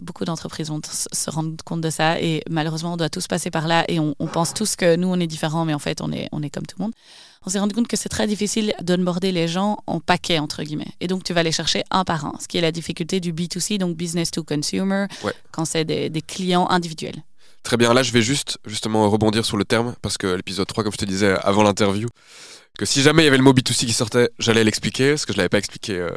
beaucoup 0.00 0.24
d'entreprises 0.24 0.68
vont 0.68 0.80
se 0.84 1.30
rendre 1.30 1.56
compte 1.64 1.80
de 1.80 1.90
ça, 1.90 2.20
et 2.20 2.42
malheureusement, 2.48 2.94
on 2.94 2.96
doit 2.96 3.10
tous 3.10 3.26
passer 3.26 3.50
par 3.50 3.66
là, 3.68 3.84
et 3.88 3.98
on, 3.98 4.14
on 4.18 4.26
pense 4.26 4.54
tous 4.54 4.76
que 4.76 4.96
nous, 4.96 5.08
on 5.08 5.18
est 5.20 5.26
différents, 5.26 5.64
mais 5.64 5.74
en 5.74 5.78
fait, 5.78 6.00
on 6.00 6.12
est, 6.12 6.28
on 6.32 6.42
est 6.42 6.50
comme 6.50 6.66
tout 6.66 6.76
le 6.78 6.84
monde. 6.84 6.92
On 7.44 7.50
s'est 7.50 7.58
rendu 7.58 7.74
compte 7.74 7.88
que 7.88 7.96
c'est 7.96 8.08
très 8.08 8.26
difficile 8.28 8.72
d'onboarder 8.82 9.32
les 9.32 9.48
gens 9.48 9.78
en 9.88 9.98
paquet, 9.98 10.38
entre 10.38 10.62
guillemets. 10.62 10.92
Et 11.00 11.08
donc, 11.08 11.24
tu 11.24 11.32
vas 11.32 11.42
les 11.42 11.50
chercher 11.50 11.82
un 11.90 12.04
par 12.04 12.24
un, 12.24 12.34
ce 12.40 12.46
qui 12.46 12.56
est 12.58 12.60
la 12.60 12.70
difficulté 12.70 13.18
du 13.18 13.32
B2C, 13.32 13.78
donc 13.78 13.96
business 13.96 14.30
to 14.30 14.44
consumer, 14.44 15.06
Ouais. 15.24 15.32
quand 15.50 15.64
c'est 15.64 15.84
des, 15.84 16.08
des 16.08 16.22
clients 16.22 16.68
individuels. 16.70 17.22
Très 17.64 17.76
bien, 17.76 17.94
là 17.94 18.02
je 18.02 18.10
vais 18.12 18.22
juste 18.22 18.58
justement 18.66 19.08
rebondir 19.08 19.44
sur 19.44 19.56
le 19.56 19.64
terme, 19.64 19.94
parce 20.02 20.18
que 20.18 20.26
l'épisode 20.26 20.66
3, 20.66 20.82
comme 20.82 20.92
je 20.92 20.98
te 20.98 21.04
disais 21.04 21.34
avant 21.42 21.62
l'interview, 21.62 22.08
que 22.76 22.84
si 22.86 23.02
jamais 23.02 23.22
il 23.22 23.26
y 23.26 23.28
avait 23.28 23.36
le 23.36 23.42
mot 23.44 23.52
B2C 23.52 23.86
qui 23.86 23.92
sortait, 23.92 24.30
j'allais 24.40 24.64
l'expliquer, 24.64 25.10
parce 25.10 25.26
que 25.26 25.32
je 25.32 25.36
ne 25.36 25.42
l'avais 25.42 25.48
pas 25.48 25.58
expliqué 25.58 25.92
euh, 25.96 26.10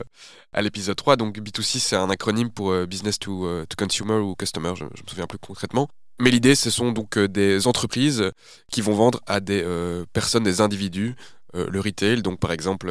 à 0.56 0.62
l'épisode 0.64 0.96
3. 0.96 1.16
Donc 1.18 1.38
B2C, 1.38 1.78
c'est 1.80 1.96
un 1.96 2.10
acronyme 2.10 2.50
pour 2.50 2.72
euh, 2.72 2.86
Business 2.88 3.20
to, 3.20 3.46
euh, 3.46 3.66
to 3.70 3.76
Consumer 3.78 4.16
ou 4.16 4.34
Customer, 4.36 4.74
je 4.76 4.86
ne 4.86 4.90
me 4.90 4.96
souviens 5.08 5.28
plus 5.28 5.38
concrètement. 5.38 5.88
Mais 6.20 6.32
l'idée, 6.32 6.56
ce 6.56 6.70
sont 6.70 6.92
donc 6.92 7.18
euh, 7.18 7.28
des 7.28 7.68
entreprises 7.68 8.32
qui 8.72 8.82
vont 8.82 8.94
vendre 8.94 9.20
à 9.28 9.40
des 9.42 9.64
personnes, 10.14 10.44
des 10.44 10.62
individus, 10.62 11.16
le 11.54 11.80
retail. 11.80 12.22
Donc 12.22 12.40
par 12.40 12.52
exemple, 12.52 12.88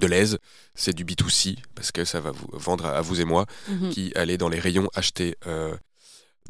de 0.00 0.06
l'aise, 0.06 0.38
c'est 0.74 0.92
du 0.92 1.04
B2C, 1.04 1.56
parce 1.76 1.92
que 1.92 2.04
ça 2.04 2.20
va 2.20 2.32
vous 2.32 2.48
vendre 2.52 2.86
à, 2.86 2.90
à 2.98 3.00
vous 3.00 3.20
et 3.20 3.24
moi 3.24 3.46
Mhm. 3.68 3.90
qui 3.90 4.12
allait 4.16 4.36
dans 4.38 4.48
les 4.48 4.58
rayons 4.60 4.88
acheter 4.94 5.36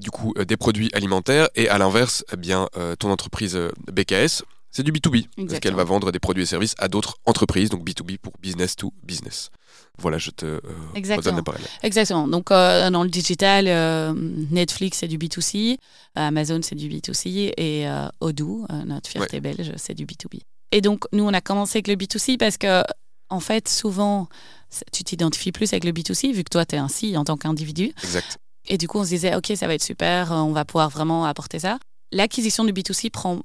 du 0.01 0.11
coup 0.11 0.35
des 0.35 0.57
produits 0.57 0.91
alimentaires 0.95 1.49
et 1.55 1.68
à 1.68 1.79
l'inverse 1.79 2.25
eh 2.33 2.37
bien 2.37 2.68
ton 2.99 3.11
entreprise 3.11 3.57
BKS 3.93 4.43
c'est 4.72 4.83
du 4.83 4.91
B2B 4.91 5.29
parce 5.47 5.61
qu'elle 5.61 5.75
va 5.77 5.85
vendre 5.85 6.11
des 6.11 6.18
produits 6.18 6.43
et 6.43 6.47
services 6.47 6.75
à 6.79 6.89
d'autres 6.89 7.16
entreprises 7.27 7.70
donc 7.70 7.87
B2B 7.89 8.18
pour 8.18 8.33
business 8.41 8.75
to 8.75 8.93
business 9.05 9.51
voilà 9.99 10.18
je 10.18 10.30
te 10.30 10.47
euh, 10.47 10.61
Exactement. 10.95 11.24
redonne 11.24 11.36
la 11.36 11.42
parole 11.42 11.61
Exactement. 11.82 12.28
Donc, 12.28 12.51
euh, 12.51 12.90
dans 12.90 13.05
le 13.05 13.09
digital, 13.09 13.66
euh, 13.68 14.12
Netflix, 14.51 14.99
c'est 14.99 15.09
du 15.09 15.18
B2C, 15.18 15.78
Amazon, 16.14 16.61
c'est 16.62 16.74
du 16.74 16.88
B2C, 16.88 17.53
et 17.57 17.88
euh, 17.88 18.09
Odoo, 18.20 18.66
notre 18.86 19.09
fierté 19.09 19.40
belge, 19.40 19.72
c'est 19.76 19.95
du 19.95 20.07
B2B. 20.07 20.40
Et 20.72 20.80
donc, 20.80 21.05
nous, 21.12 21.24
on 21.24 21.32
a 21.32 21.40
commencé 21.40 21.78
avec 21.78 21.88
le 21.88 21.95
B2C 21.95 22.36
parce 22.36 22.57
que, 22.57 22.82
en 23.28 23.40
fait, 23.40 23.68
souvent, 23.68 24.28
tu 24.92 25.05
t'identifies 25.05 25.53
plus 25.53 25.72
avec 25.72 25.84
le 25.84 25.92
B2C, 25.92 26.32
vu 26.32 26.42
que 26.42 26.51
toi, 26.51 26.66
tu 26.66 26.74
es 26.74 26.78
ainsi 26.78 27.16
en 27.16 27.24
tant 27.24 27.36
qu'individu. 27.36 27.92
exact 28.03 28.38
Et 28.66 28.78
du 28.78 28.88
coup, 28.88 28.99
on 28.99 29.05
se 29.05 29.11
disait, 29.11 29.36
OK, 29.36 29.53
ça 29.55 29.66
va 29.68 29.74
être 29.74 29.84
super, 29.84 30.32
on 30.32 30.53
va 30.53 30.64
pouvoir 30.64 30.90
vraiment 30.90 31.24
apporter 31.24 31.61
ça. 31.61 31.78
L'acquisition 32.11 32.64
du 32.64 32.72
B2C 32.72 33.11
prend 33.11 33.40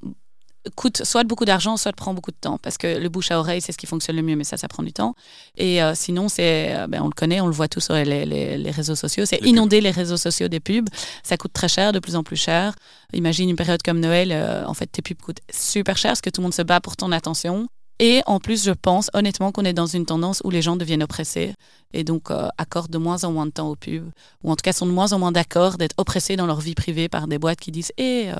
coûte 0.75 1.03
soit 1.03 1.23
beaucoup 1.23 1.45
d'argent, 1.45 1.77
soit 1.77 1.93
prend 1.93 2.13
beaucoup 2.13 2.31
de 2.31 2.37
temps. 2.39 2.57
Parce 2.57 2.77
que 2.77 2.87
le 2.87 3.09
bouche 3.09 3.31
à 3.31 3.39
oreille, 3.39 3.61
c'est 3.61 3.71
ce 3.71 3.77
qui 3.77 3.85
fonctionne 3.85 4.15
le 4.15 4.21
mieux, 4.21 4.35
mais 4.35 4.43
ça, 4.43 4.57
ça 4.57 4.67
prend 4.67 4.83
du 4.83 4.93
temps. 4.93 5.15
Et 5.57 5.81
euh, 5.81 5.93
sinon, 5.95 6.29
c'est, 6.29 6.75
euh, 6.75 6.87
ben, 6.87 7.01
on 7.01 7.07
le 7.07 7.13
connaît, 7.13 7.41
on 7.41 7.47
le 7.47 7.53
voit 7.53 7.67
tous 7.67 7.81
sur 7.81 7.93
les, 7.93 8.25
les, 8.25 8.57
les 8.57 8.71
réseaux 8.71 8.95
sociaux. 8.95 9.25
C'est 9.25 9.43
inonder 9.45 9.81
les 9.81 9.91
réseaux 9.91 10.17
sociaux 10.17 10.47
des 10.47 10.59
pubs. 10.59 10.89
Ça 11.23 11.37
coûte 11.37 11.53
très 11.53 11.67
cher, 11.67 11.91
de 11.91 11.99
plus 11.99 12.15
en 12.15 12.23
plus 12.23 12.37
cher. 12.37 12.75
Imagine 13.13 13.49
une 13.49 13.55
période 13.55 13.81
comme 13.81 13.99
Noël, 13.99 14.31
euh, 14.31 14.65
en 14.65 14.73
fait, 14.73 14.87
tes 14.87 15.01
pubs 15.01 15.21
coûtent 15.21 15.41
super 15.51 15.97
cher 15.97 16.11
parce 16.11 16.21
que 16.21 16.29
tout 16.29 16.41
le 16.41 16.43
monde 16.43 16.53
se 16.53 16.61
bat 16.61 16.79
pour 16.79 16.95
ton 16.95 17.11
attention. 17.11 17.67
Et 17.99 18.21
en 18.25 18.39
plus, 18.39 18.63
je 18.63 18.71
pense 18.71 19.09
honnêtement 19.13 19.51
qu'on 19.51 19.65
est 19.65 19.73
dans 19.73 19.85
une 19.85 20.05
tendance 20.05 20.41
où 20.45 20.49
les 20.49 20.61
gens 20.61 20.77
deviennent 20.77 21.03
oppressés 21.03 21.53
et 21.93 22.03
donc 22.03 22.31
euh, 22.31 22.47
accordent 22.57 22.91
de 22.91 22.97
moins 22.97 23.23
en 23.23 23.31
moins 23.31 23.45
de 23.45 23.51
temps 23.51 23.69
aux 23.69 23.75
pubs, 23.75 24.09
ou 24.43 24.51
en 24.51 24.55
tout 24.55 24.63
cas 24.63 24.73
sont 24.73 24.85
de 24.85 24.91
moins 24.91 25.11
en 25.11 25.19
moins 25.19 25.31
d'accord 25.31 25.77
d'être 25.77 25.95
oppressés 25.97 26.35
dans 26.35 26.45
leur 26.45 26.61
vie 26.61 26.75
privée 26.75 27.09
par 27.09 27.27
des 27.27 27.39
boîtes 27.39 27.59
qui 27.59 27.71
disent 27.71 27.91
Hé, 27.97 28.29
eh, 28.29 28.33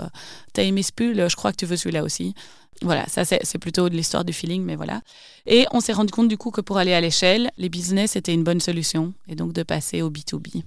t'as 0.53 0.63
aimé 0.63 0.83
ce 0.83 0.91
pull, 0.93 1.27
je 1.29 1.35
crois 1.35 1.51
que 1.51 1.57
tu 1.57 1.65
veux 1.65 1.75
celui-là 1.75 2.03
aussi. 2.03 2.35
Voilà, 2.81 3.05
ça 3.07 3.25
c'est 3.25 3.57
plutôt 3.57 3.89
de 3.89 3.95
l'histoire 3.95 4.23
du 4.23 4.31
feeling, 4.31 4.63
mais 4.63 4.77
voilà. 4.77 5.01
Et 5.45 5.65
on 5.71 5.81
s'est 5.81 5.91
rendu 5.91 6.13
compte 6.13 6.29
du 6.29 6.37
coup 6.37 6.49
que 6.49 6.61
pour 6.61 6.77
aller 6.77 6.93
à 6.93 7.01
l'échelle, 7.01 7.51
les 7.57 7.67
business 7.67 8.15
étaient 8.15 8.33
une 8.33 8.45
bonne 8.45 8.61
solution, 8.61 9.13
et 9.27 9.35
donc 9.35 9.51
de 9.51 9.63
passer 9.63 10.01
au 10.01 10.09
B2B. 10.09 10.63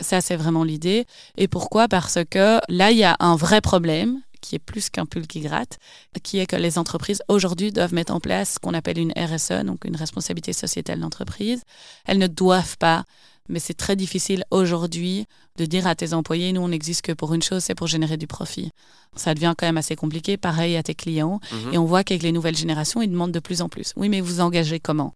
Ça 0.00 0.20
c'est 0.20 0.34
vraiment 0.34 0.64
l'idée. 0.64 1.06
Et 1.36 1.46
pourquoi? 1.46 1.86
Parce 1.86 2.18
que 2.28 2.58
là, 2.68 2.90
il 2.90 2.98
y 2.98 3.04
a 3.04 3.16
un 3.20 3.36
vrai 3.36 3.60
problème 3.60 4.20
qui 4.44 4.54
est 4.56 4.60
plus 4.60 4.90
qu'un 4.90 5.06
pull 5.06 5.26
qui 5.26 5.40
gratte, 5.40 5.78
qui 6.22 6.38
est 6.38 6.46
que 6.46 6.56
les 6.56 6.78
entreprises 6.78 7.22
aujourd'hui 7.28 7.72
doivent 7.72 7.94
mettre 7.94 8.12
en 8.12 8.20
place 8.20 8.54
ce 8.54 8.58
qu'on 8.58 8.74
appelle 8.74 8.98
une 8.98 9.12
RSE, 9.16 9.64
donc 9.64 9.84
une 9.84 9.96
responsabilité 9.96 10.52
sociétale 10.52 11.00
d'entreprise. 11.00 11.62
Elles 12.04 12.18
ne 12.18 12.26
doivent 12.26 12.76
pas, 12.76 13.04
mais 13.48 13.58
c'est 13.58 13.74
très 13.74 13.96
difficile 13.96 14.44
aujourd'hui 14.50 15.26
de 15.56 15.64
dire 15.64 15.86
à 15.86 15.94
tes 15.94 16.12
employés, 16.12 16.52
nous 16.52 16.60
on 16.60 16.68
n'existe 16.68 17.02
que 17.02 17.12
pour 17.12 17.32
une 17.32 17.42
chose, 17.42 17.64
c'est 17.64 17.74
pour 17.74 17.86
générer 17.86 18.18
du 18.18 18.26
profit. 18.26 18.70
Ça 19.16 19.34
devient 19.34 19.54
quand 19.56 19.66
même 19.66 19.78
assez 19.78 19.96
compliqué, 19.96 20.36
pareil 20.36 20.76
à 20.76 20.82
tes 20.82 20.94
clients. 20.94 21.40
Mhm. 21.50 21.74
Et 21.74 21.78
on 21.78 21.84
voit 21.84 22.04
qu'avec 22.04 22.22
les 22.22 22.32
nouvelles 22.32 22.56
générations, 22.56 23.00
ils 23.00 23.10
demandent 23.10 23.32
de 23.32 23.40
plus 23.40 23.62
en 23.62 23.68
plus. 23.68 23.92
Oui, 23.96 24.08
mais 24.08 24.20
vous 24.20 24.40
engagez 24.40 24.80
comment? 24.80 25.14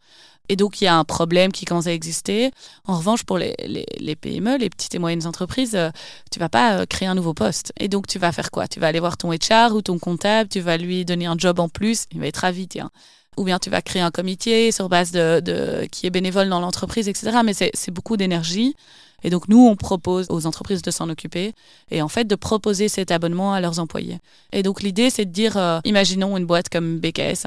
Et 0.48 0.56
donc, 0.56 0.80
il 0.80 0.84
y 0.84 0.86
a 0.86 0.96
un 0.96 1.04
problème 1.04 1.52
qui 1.52 1.64
commence 1.64 1.86
à 1.86 1.92
exister. 1.92 2.50
En 2.86 2.96
revanche, 2.96 3.24
pour 3.24 3.38
les, 3.38 3.54
PME, 4.20 4.56
les 4.56 4.70
petites 4.70 4.94
et 4.94 4.98
moyennes 4.98 5.26
entreprises, 5.26 5.74
euh, 5.74 5.90
tu 6.30 6.38
vas 6.38 6.48
pas 6.48 6.78
euh, 6.78 6.86
créer 6.86 7.08
un 7.08 7.14
nouveau 7.14 7.34
poste. 7.34 7.72
Et 7.78 7.88
donc, 7.88 8.06
tu 8.06 8.18
vas 8.18 8.32
faire 8.32 8.50
quoi? 8.50 8.66
Tu 8.66 8.80
vas 8.80 8.86
aller 8.86 9.00
voir 9.00 9.16
ton 9.16 9.30
HR 9.30 9.74
ou 9.74 9.82
ton 9.82 9.98
comptable, 9.98 10.48
tu 10.48 10.60
vas 10.60 10.76
lui 10.76 11.04
donner 11.04 11.26
un 11.26 11.36
job 11.36 11.60
en 11.60 11.68
plus, 11.68 12.06
il 12.12 12.20
va 12.20 12.26
être 12.26 12.38
ravi, 12.38 12.66
tiens. 12.66 12.90
Ou 13.36 13.44
bien 13.44 13.58
tu 13.58 13.70
vas 13.70 13.82
créer 13.82 14.02
un 14.02 14.10
comité 14.10 14.72
sur 14.72 14.88
base 14.88 15.12
de, 15.12 15.40
de 15.40 15.86
qui 15.92 16.06
est 16.06 16.10
bénévole 16.10 16.48
dans 16.48 16.60
l'entreprise, 16.60 17.08
etc. 17.08 17.38
Mais 17.44 17.52
c'est 17.52 17.90
beaucoup 17.92 18.16
d'énergie. 18.16 18.74
Et 19.22 19.30
donc, 19.30 19.48
nous, 19.48 19.66
on 19.66 19.76
propose 19.76 20.26
aux 20.30 20.46
entreprises 20.46 20.82
de 20.82 20.90
s'en 20.90 21.08
occuper 21.08 21.52
et 21.90 22.02
en 22.02 22.08
fait 22.08 22.24
de 22.24 22.34
proposer 22.34 22.88
cet 22.88 23.10
abonnement 23.10 23.52
à 23.52 23.60
leurs 23.60 23.78
employés. 23.78 24.18
Et 24.52 24.62
donc, 24.62 24.82
l'idée, 24.82 25.10
c'est 25.10 25.24
de 25.24 25.30
dire, 25.30 25.56
euh, 25.56 25.80
imaginons 25.84 26.36
une 26.36 26.46
boîte 26.46 26.68
comme 26.68 26.98
BKS, 26.98 27.46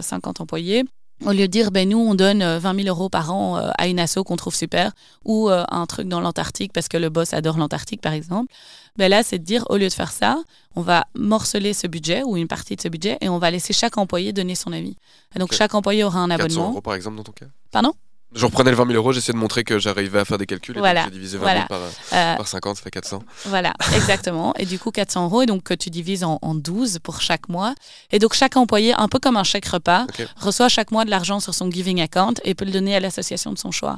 50 0.00 0.40
employés, 0.40 0.84
au 1.24 1.32
lieu 1.32 1.42
de 1.42 1.46
dire, 1.46 1.70
ben 1.70 1.88
nous, 1.88 1.98
on 1.98 2.14
donne 2.14 2.40
20 2.42 2.74
euh, 2.74 2.82
000 2.82 2.88
euros 2.88 3.08
par 3.08 3.32
an 3.32 3.56
euh, 3.56 3.70
à 3.76 3.88
une 3.88 3.98
asso 3.98 4.18
qu'on 4.24 4.36
trouve 4.36 4.54
super, 4.54 4.92
ou 5.24 5.48
euh, 5.50 5.64
un 5.70 5.86
truc 5.86 6.08
dans 6.08 6.20
l'Antarctique 6.20 6.72
parce 6.72 6.88
que 6.88 6.96
le 6.96 7.08
boss 7.08 7.32
adore 7.32 7.58
l'Antarctique, 7.58 8.00
par 8.00 8.12
exemple, 8.12 8.52
ben 8.96 9.08
là, 9.08 9.22
c'est 9.22 9.38
de 9.38 9.44
dire, 9.44 9.64
au 9.70 9.76
lieu 9.76 9.88
de 9.88 9.92
faire 9.92 10.12
ça, 10.12 10.38
on 10.76 10.82
va 10.82 11.06
morceler 11.14 11.72
ce 11.72 11.86
budget 11.86 12.22
ou 12.22 12.36
une 12.36 12.48
partie 12.48 12.76
de 12.76 12.80
ce 12.80 12.88
budget 12.88 13.18
et 13.20 13.28
on 13.28 13.38
va 13.38 13.50
laisser 13.50 13.72
chaque 13.72 13.98
employé 13.98 14.32
donner 14.32 14.54
son 14.54 14.72
avis. 14.72 14.96
Et 15.34 15.38
donc, 15.38 15.52
chaque 15.52 15.74
employé 15.74 16.04
aura 16.04 16.20
un 16.20 16.30
abonnement. 16.30 16.46
400 16.46 16.70
euros, 16.70 16.80
par 16.80 16.94
exemple, 16.94 17.16
dans 17.16 17.24
ton 17.24 17.32
cas? 17.32 17.46
Pardon? 17.70 17.92
Je 18.34 18.44
reprenais 18.44 18.70
le 18.70 18.76
20 18.76 18.86
000 18.88 18.96
euros, 18.96 19.12
j'essayais 19.12 19.32
de 19.32 19.38
montrer 19.38 19.64
que 19.64 19.78
j'arrivais 19.78 20.18
à 20.18 20.24
faire 20.24 20.36
des 20.36 20.44
calculs 20.44 20.76
et 20.76 20.80
voilà. 20.80 21.04
j'ai 21.04 21.10
divisé 21.10 21.38
20 21.38 21.54
000 21.54 21.66
par, 21.66 21.80
euh, 21.80 22.36
par, 22.36 22.46
50, 22.46 22.76
ça 22.76 22.82
fait 22.82 22.90
400. 22.90 23.22
Voilà, 23.46 23.72
exactement. 23.96 24.54
et 24.58 24.66
du 24.66 24.78
coup, 24.78 24.90
400 24.90 25.24
euros, 25.24 25.42
et 25.42 25.46
donc 25.46 25.62
que 25.62 25.74
tu 25.74 25.88
divises 25.88 26.24
en, 26.24 26.38
en, 26.42 26.54
12 26.54 26.98
pour 27.02 27.22
chaque 27.22 27.48
mois. 27.48 27.74
Et 28.10 28.18
donc, 28.18 28.34
chaque 28.34 28.56
employé, 28.56 28.92
un 28.92 29.08
peu 29.08 29.18
comme 29.18 29.38
un 29.38 29.44
chèque 29.44 29.66
repas, 29.66 30.06
reçoit 30.36 30.68
chaque 30.68 30.90
mois 30.90 31.06
de 31.06 31.10
l'argent 31.10 31.40
sur 31.40 31.54
son 31.54 31.70
giving 31.70 32.00
account 32.00 32.34
et 32.44 32.54
peut 32.54 32.66
le 32.66 32.70
donner 32.70 32.94
à 32.94 33.00
l'association 33.00 33.52
de 33.52 33.58
son 33.58 33.70
choix. 33.70 33.96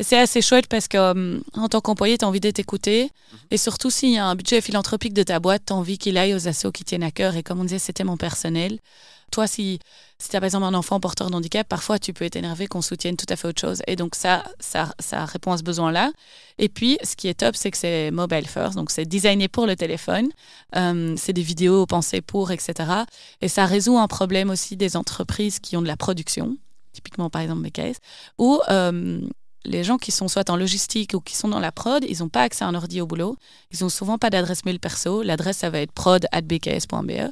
C'est 0.00 0.18
assez 0.18 0.40
chouette 0.40 0.68
parce 0.68 0.88
que 0.88 1.10
hum, 1.10 1.42
en 1.54 1.68
tant 1.68 1.80
qu'employé, 1.80 2.16
tu 2.16 2.24
as 2.24 2.28
envie 2.28 2.40
d'être 2.40 2.60
écouté. 2.60 3.04
Mhm. 3.32 3.38
Et 3.50 3.56
surtout, 3.56 3.90
s'il 3.90 4.10
y 4.10 4.18
a 4.18 4.26
un 4.26 4.34
budget 4.34 4.60
philanthropique 4.60 5.12
de 5.12 5.22
ta 5.22 5.40
boîte, 5.40 5.62
tu 5.66 5.72
as 5.72 5.76
envie 5.76 5.98
qu'il 5.98 6.16
aille 6.16 6.34
aux 6.34 6.48
assos 6.48 6.72
qui 6.72 6.84
tiennent 6.84 7.02
à 7.02 7.10
cœur. 7.10 7.36
Et 7.36 7.42
comme 7.42 7.60
on 7.60 7.64
disait, 7.64 7.78
c'était 7.78 8.04
mon 8.04 8.16
personnel. 8.16 8.78
Toi, 9.30 9.46
si, 9.46 9.78
si 10.18 10.28
tu 10.28 10.36
as 10.36 10.40
par 10.40 10.46
exemple 10.46 10.64
un 10.64 10.74
enfant 10.74 11.00
porteur 11.00 11.30
d'handicap, 11.30 11.68
parfois 11.68 11.98
tu 11.98 12.12
peux 12.12 12.24
être 12.24 12.36
énervé 12.36 12.66
qu'on 12.66 12.82
soutienne 12.82 13.16
tout 13.16 13.26
à 13.28 13.36
fait 13.36 13.48
autre 13.48 13.60
chose. 13.60 13.82
Et 13.86 13.96
donc 13.96 14.14
ça, 14.14 14.44
ça, 14.60 14.94
ça 14.98 15.24
répond 15.24 15.52
à 15.52 15.58
ce 15.58 15.62
besoin-là. 15.62 16.12
Et 16.58 16.68
puis, 16.68 16.98
ce 17.02 17.16
qui 17.16 17.28
est 17.28 17.34
top, 17.34 17.56
c'est 17.56 17.70
que 17.70 17.76
c'est 17.76 18.10
mobile 18.10 18.46
first, 18.46 18.74
donc 18.74 18.90
c'est 18.90 19.04
designé 19.04 19.48
pour 19.48 19.66
le 19.66 19.76
téléphone. 19.76 20.28
Euh, 20.76 21.14
c'est 21.16 21.32
des 21.32 21.42
vidéos 21.42 21.86
pensées 21.86 22.20
pour, 22.20 22.50
etc. 22.50 22.74
Et 23.40 23.48
ça 23.48 23.66
résout 23.66 23.98
un 23.98 24.08
problème 24.08 24.50
aussi 24.50 24.76
des 24.76 24.96
entreprises 24.96 25.58
qui 25.60 25.76
ont 25.76 25.82
de 25.82 25.86
la 25.86 25.96
production 25.96 26.56
typiquement 26.98 27.30
par 27.30 27.42
exemple 27.42 27.62
BKS, 27.62 27.98
où 28.38 28.60
euh, 28.70 29.20
les 29.64 29.84
gens 29.84 29.98
qui 29.98 30.10
sont 30.10 30.28
soit 30.28 30.50
en 30.50 30.56
logistique 30.56 31.12
ou 31.14 31.20
qui 31.20 31.36
sont 31.36 31.48
dans 31.48 31.60
la 31.60 31.72
prod, 31.72 32.04
ils 32.08 32.18
n'ont 32.20 32.28
pas 32.28 32.42
accès 32.42 32.64
à 32.64 32.68
un 32.68 32.74
ordi 32.74 33.00
au 33.00 33.06
boulot. 33.06 33.36
Ils 33.70 33.82
n'ont 33.82 33.88
souvent 33.88 34.18
pas 34.18 34.30
d'adresse 34.30 34.64
mail 34.64 34.80
perso. 34.80 35.22
L'adresse, 35.22 35.58
ça 35.58 35.70
va 35.70 35.80
être 35.80 35.92
prod.bks.be. 35.92 37.30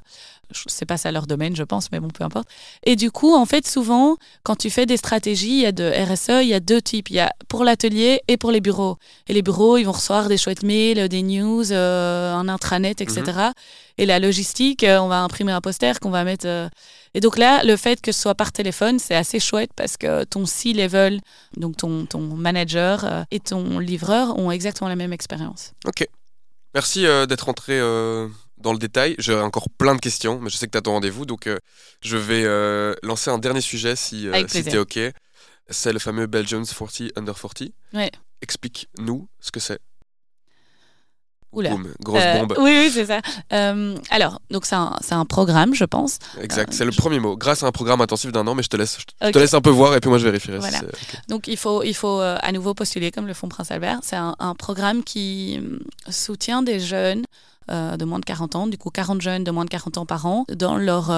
C'est 0.51 0.87
pas 0.87 0.97
ça 0.97 1.11
leur 1.13 1.27
domaine, 1.27 1.57
je 1.57 1.63
pense, 1.63 1.91
mais 1.93 2.01
bon, 2.01 2.09
peu 2.09 2.25
importe. 2.25 2.49
Et 2.85 2.97
du 2.97 3.11
coup, 3.11 3.35
en 3.35 3.47
fait, 3.47 3.67
souvent, 3.67 4.17
quand 4.43 4.57
tu 4.57 4.71
fais 4.71 4.87
des 4.87 4.97
stratégies, 4.97 5.57
il 5.57 5.61
y 5.63 5.67
a 5.67 5.73
de 5.73 5.85
RSE, 5.85 6.43
il 6.43 6.49
y 6.49 6.55
a 6.55 6.61
deux 6.61 6.81
types. 6.81 7.11
Il 7.11 7.17
y 7.17 7.21
a 7.21 7.33
pour 7.49 7.65
l'atelier 7.65 8.21
et 8.29 8.37
pour 8.37 8.51
les 8.51 8.61
bureaux. 8.61 8.97
Et 9.29 9.33
les 9.33 9.43
bureaux, 9.43 9.77
ils 9.77 9.85
vont 9.85 9.93
recevoir 9.93 10.29
des 10.29 10.39
chouettes 10.39 10.63
mails, 10.63 11.09
des 11.09 11.23
news, 11.23 11.73
euh, 11.73 12.35
un 12.35 12.49
intranet, 12.49 13.01
etc. 13.01 13.23
Mhm. 13.27 13.53
Et 13.99 14.07
la 14.07 14.19
logistique, 14.19 14.85
euh, 14.85 14.99
on 14.99 15.09
va 15.09 15.23
imprimer 15.23 15.53
un 15.53 15.61
poster 15.61 15.99
qu'on 16.01 16.11
va 16.11 16.25
mettre. 16.25 16.47
Euh, 16.47 16.69
et 17.17 17.21
donc 17.21 17.39
là, 17.39 17.65
le 17.65 17.77
fait 17.77 18.03
que 18.03 18.13
ce 18.13 18.21
soit 18.21 18.35
par 18.35 18.53
téléphone, 18.53 18.99
c'est 18.99 19.15
assez 19.15 19.41
chouette 19.41 19.71
parce 19.75 19.97
que 19.97 20.25
ton 20.25 20.45
C-level, 20.45 21.21
donc 21.57 21.79
ton, 21.79 22.05
ton 22.05 22.21
manager 22.21 23.07
euh, 23.07 23.25
et 23.31 23.41
ton 23.41 23.79
livreur 23.79 24.39
ont 24.39 24.51
exactement 24.51 24.91
la 24.91 24.97
même 24.97 25.15
expérience. 25.15 25.73
Ok. 25.87 26.07
Merci 26.75 27.07
euh, 27.07 27.25
d'être 27.25 27.49
entré 27.49 27.81
dans 28.59 28.73
le 28.73 28.79
détail. 28.79 29.15
J'ai 29.19 29.35
encore 29.35 29.69
plein 29.71 29.95
de 29.95 30.01
questions, 30.01 30.39
mais 30.41 30.51
je 30.51 30.57
sais 30.57 30.67
que 30.67 30.73
tu 30.73 30.79
as 30.79 30.83
ton 30.83 30.93
rendez-vous, 30.93 31.27
donc 31.27 31.49
je 32.01 32.17
vais 32.17 32.45
lancer 33.03 33.31
un 33.31 33.39
dernier 33.39 33.61
sujet 33.61 33.97
si, 33.97 34.29
si 34.49 34.65
tu 34.65 34.71
es 34.71 34.79
OK. 34.79 34.99
C'est 35.69 35.93
le 35.93 35.99
fameux 35.99 36.27
Belgians 36.27 36.63
40 36.63 37.13
Under 37.17 37.35
40. 37.35 37.73
Ouais. 37.93 38.11
Explique-nous 38.41 39.29
ce 39.41 39.51
que 39.51 39.61
c'est. 39.61 39.81
Oula. 41.53 41.71
grosse 42.01 42.23
euh, 42.23 42.41
bombe. 42.41 42.55
oui, 42.59 42.71
oui, 42.83 42.91
c'est 42.93 43.07
ça. 43.07 43.21
Euh, 43.53 43.97
alors, 44.11 44.43
donc 44.51 44.67
c'est 44.67 44.75
un, 44.75 44.95
un, 45.11 45.25
programme, 45.25 45.75
je 45.75 45.85
pense. 45.85 46.19
Exact, 46.41 46.73
c'est 46.73 46.85
le 46.85 46.91
premier 46.93 47.19
mot. 47.19 47.37
Grâce 47.37 47.63
à 47.63 47.67
un 47.67 47.73
programme 47.73 48.01
intensif 48.03 48.31
d'un 48.31 48.47
an, 48.47 48.55
mais 48.55 48.63
je 48.63 48.69
te 48.69 48.77
laisse, 48.77 48.99
je 49.23 49.31
te 49.31 49.39
laisse 49.39 49.55
un 49.55 49.63
peu 49.63 49.71
voir 49.71 49.95
et 49.97 50.01
puis 50.01 50.11
moi 50.11 50.19
je 50.19 50.25
vérifierai. 50.25 50.59
Voilà. 50.59 50.81
Donc 51.29 51.49
il 51.49 51.57
faut, 51.57 51.83
il 51.83 51.95
faut 51.95 52.21
euh, 52.21 52.37
à 52.43 52.53
nouveau 52.53 52.75
postuler 52.75 53.11
comme 53.11 53.27
le 53.27 53.33
Fonds 53.33 53.49
Prince 53.49 53.71
Albert. 53.71 54.01
C'est 54.03 54.17
un, 54.17 54.37
un, 54.39 54.55
programme 54.55 55.03
qui 55.03 55.61
soutient 56.11 56.63
des 56.63 56.79
jeunes 56.79 57.25
de 57.69 58.05
moins 58.05 58.19
de 58.19 58.25
40 58.25 58.57
ans, 58.57 58.67
du 58.67 58.79
coup 58.79 58.91
40 58.91 59.21
jeunes 59.21 59.45
de 59.45 59.51
moins 59.51 59.65
de 59.65 59.71
40 59.71 59.99
ans 59.99 60.07
par 60.07 60.27
an, 60.27 60.45
dans 60.55 60.77
leur 60.77 61.11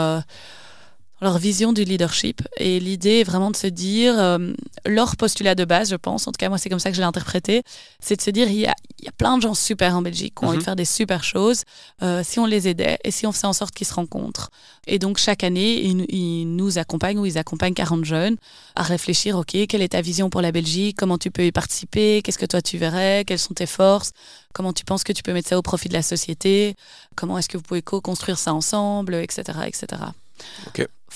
leur 1.20 1.38
vision 1.38 1.72
du 1.72 1.84
leadership. 1.84 2.42
Et 2.58 2.80
l'idée 2.80 3.20
est 3.20 3.24
vraiment 3.24 3.50
de 3.50 3.56
se 3.56 3.66
dire, 3.66 4.18
euh, 4.18 4.52
leur 4.86 5.16
postulat 5.16 5.54
de 5.54 5.64
base, 5.64 5.90
je 5.90 5.96
pense, 5.96 6.26
en 6.26 6.32
tout 6.32 6.38
cas 6.38 6.48
moi 6.48 6.58
c'est 6.58 6.68
comme 6.68 6.78
ça 6.78 6.90
que 6.90 6.96
je 6.96 7.00
l'ai 7.00 7.06
interprété, 7.06 7.62
c'est 8.00 8.16
de 8.16 8.22
se 8.22 8.30
dire, 8.30 8.48
il 8.48 8.58
y, 8.58 8.66
a, 8.66 8.74
il 8.98 9.04
y 9.04 9.08
a 9.08 9.12
plein 9.12 9.36
de 9.36 9.42
gens 9.42 9.54
super 9.54 9.96
en 9.96 10.02
Belgique 10.02 10.34
qui 10.36 10.44
ont 10.44 10.48
envie 10.48 10.58
de 10.58 10.62
mhm. 10.62 10.64
faire 10.64 10.76
des 10.76 10.84
super 10.84 11.24
choses, 11.24 11.62
euh, 12.02 12.22
si 12.24 12.38
on 12.38 12.46
les 12.46 12.68
aidait 12.68 12.98
et 13.04 13.10
si 13.10 13.26
on 13.26 13.32
faisait 13.32 13.46
en 13.46 13.52
sorte 13.52 13.74
qu'ils 13.74 13.86
se 13.86 13.94
rencontrent. 13.94 14.50
Et 14.86 14.98
donc 14.98 15.18
chaque 15.18 15.44
année, 15.44 15.82
ils, 15.82 16.46
nous 16.46 16.78
accompagnent 16.78 17.18
ou 17.18 17.26
ils 17.26 17.38
accompagnent 17.38 17.74
40 17.74 18.04
jeunes 18.04 18.36
à 18.74 18.82
réfléchir, 18.82 19.36
ok, 19.36 19.66
quelle 19.68 19.82
est 19.82 19.88
ta 19.88 20.00
vision 20.00 20.30
pour 20.30 20.40
la 20.40 20.52
Belgique, 20.52 20.96
comment 20.96 21.18
tu 21.18 21.30
peux 21.30 21.44
y 21.44 21.52
participer, 21.52 22.22
qu'est-ce 22.22 22.38
que 22.38 22.46
toi 22.46 22.62
tu 22.62 22.78
verrais, 22.78 23.24
quelles 23.26 23.38
sont 23.38 23.54
tes 23.54 23.66
forces, 23.66 24.12
comment 24.52 24.72
tu 24.72 24.84
penses 24.84 25.04
que 25.04 25.12
tu 25.12 25.22
peux 25.22 25.32
mettre 25.32 25.48
ça 25.48 25.58
au 25.58 25.62
profit 25.62 25.88
de 25.88 25.94
la 25.94 26.02
société, 26.02 26.74
comment 27.16 27.38
est-ce 27.38 27.48
que 27.48 27.56
vous 27.56 27.62
pouvez 27.62 27.82
co-construire 27.82 28.38
ça 28.38 28.54
ensemble, 28.54 29.14
etc. 29.16 29.58
etc. 29.66 29.86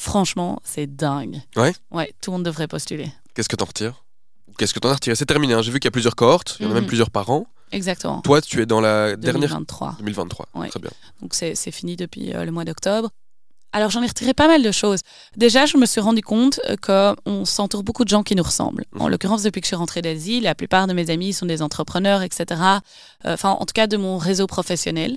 Franchement, 0.02 0.60
c'est 0.64 0.88
dingue. 0.88 1.40
Ouais 1.54 1.72
Ouais, 1.92 2.12
tout 2.20 2.32
le 2.32 2.38
monde 2.38 2.44
devrait 2.44 2.66
postuler. 2.66 3.12
Qu'est-ce 3.34 3.48
que 3.48 3.54
t'en 3.54 3.66
retires? 3.66 4.02
Qu'est-ce 4.58 4.74
que 4.74 4.80
t'en 4.80 4.90
as 4.90 4.94
retiré? 4.94 5.14
C'est 5.14 5.26
terminé, 5.26 5.54
hein. 5.54 5.62
j'ai 5.62 5.70
vu 5.70 5.78
qu'il 5.78 5.86
y 5.86 5.88
a 5.88 5.92
plusieurs 5.92 6.16
cohortes, 6.16 6.56
il 6.58 6.64
y 6.64 6.66
en 6.66 6.72
a 6.72 6.74
même 6.74 6.82
mhm. 6.82 6.88
plusieurs 6.88 7.10
par 7.12 7.30
an. 7.30 7.46
Exactement. 7.70 8.20
Toi, 8.20 8.42
tu 8.42 8.60
es 8.60 8.66
dans 8.66 8.80
la 8.80 9.14
dernière 9.14 9.48
2023. 9.48 9.98
2023, 10.00 10.46
très 10.70 10.80
bien. 10.80 10.90
Donc 11.20 11.34
c'est 11.34 11.54
fini 11.70 11.94
depuis 11.94 12.34
euh, 12.34 12.44
le 12.44 12.50
mois 12.50 12.64
d'octobre. 12.64 13.10
Alors 13.72 13.90
j'en 13.90 14.02
ai 14.02 14.08
retiré 14.08 14.34
pas 14.34 14.48
mal 14.48 14.64
de 14.64 14.72
choses. 14.72 15.02
Déjà, 15.36 15.66
je 15.66 15.76
me 15.76 15.86
suis 15.86 16.00
rendu 16.00 16.20
compte 16.20 16.58
euh, 16.68 16.76
qu'on 17.24 17.44
s'entoure 17.44 17.84
beaucoup 17.84 18.02
de 18.02 18.08
gens 18.08 18.24
qui 18.24 18.34
nous 18.34 18.42
ressemblent. 18.42 18.84
En 18.98 19.04
mhm. 19.04 19.10
l'occurrence, 19.12 19.44
depuis 19.44 19.60
que 19.60 19.66
je 19.66 19.68
suis 19.68 19.76
rentrée 19.76 20.02
d'Asie, 20.02 20.40
la 20.40 20.56
plupart 20.56 20.88
de 20.88 20.94
mes 20.94 21.10
amis 21.10 21.32
sont 21.32 21.46
des 21.46 21.62
entrepreneurs, 21.62 22.22
etc. 22.22 22.60
Euh, 23.24 23.34
enfin, 23.34 23.50
en 23.50 23.64
tout 23.66 23.72
cas, 23.72 23.86
de 23.86 23.96
mon 23.96 24.18
réseau 24.18 24.48
professionnel. 24.48 25.16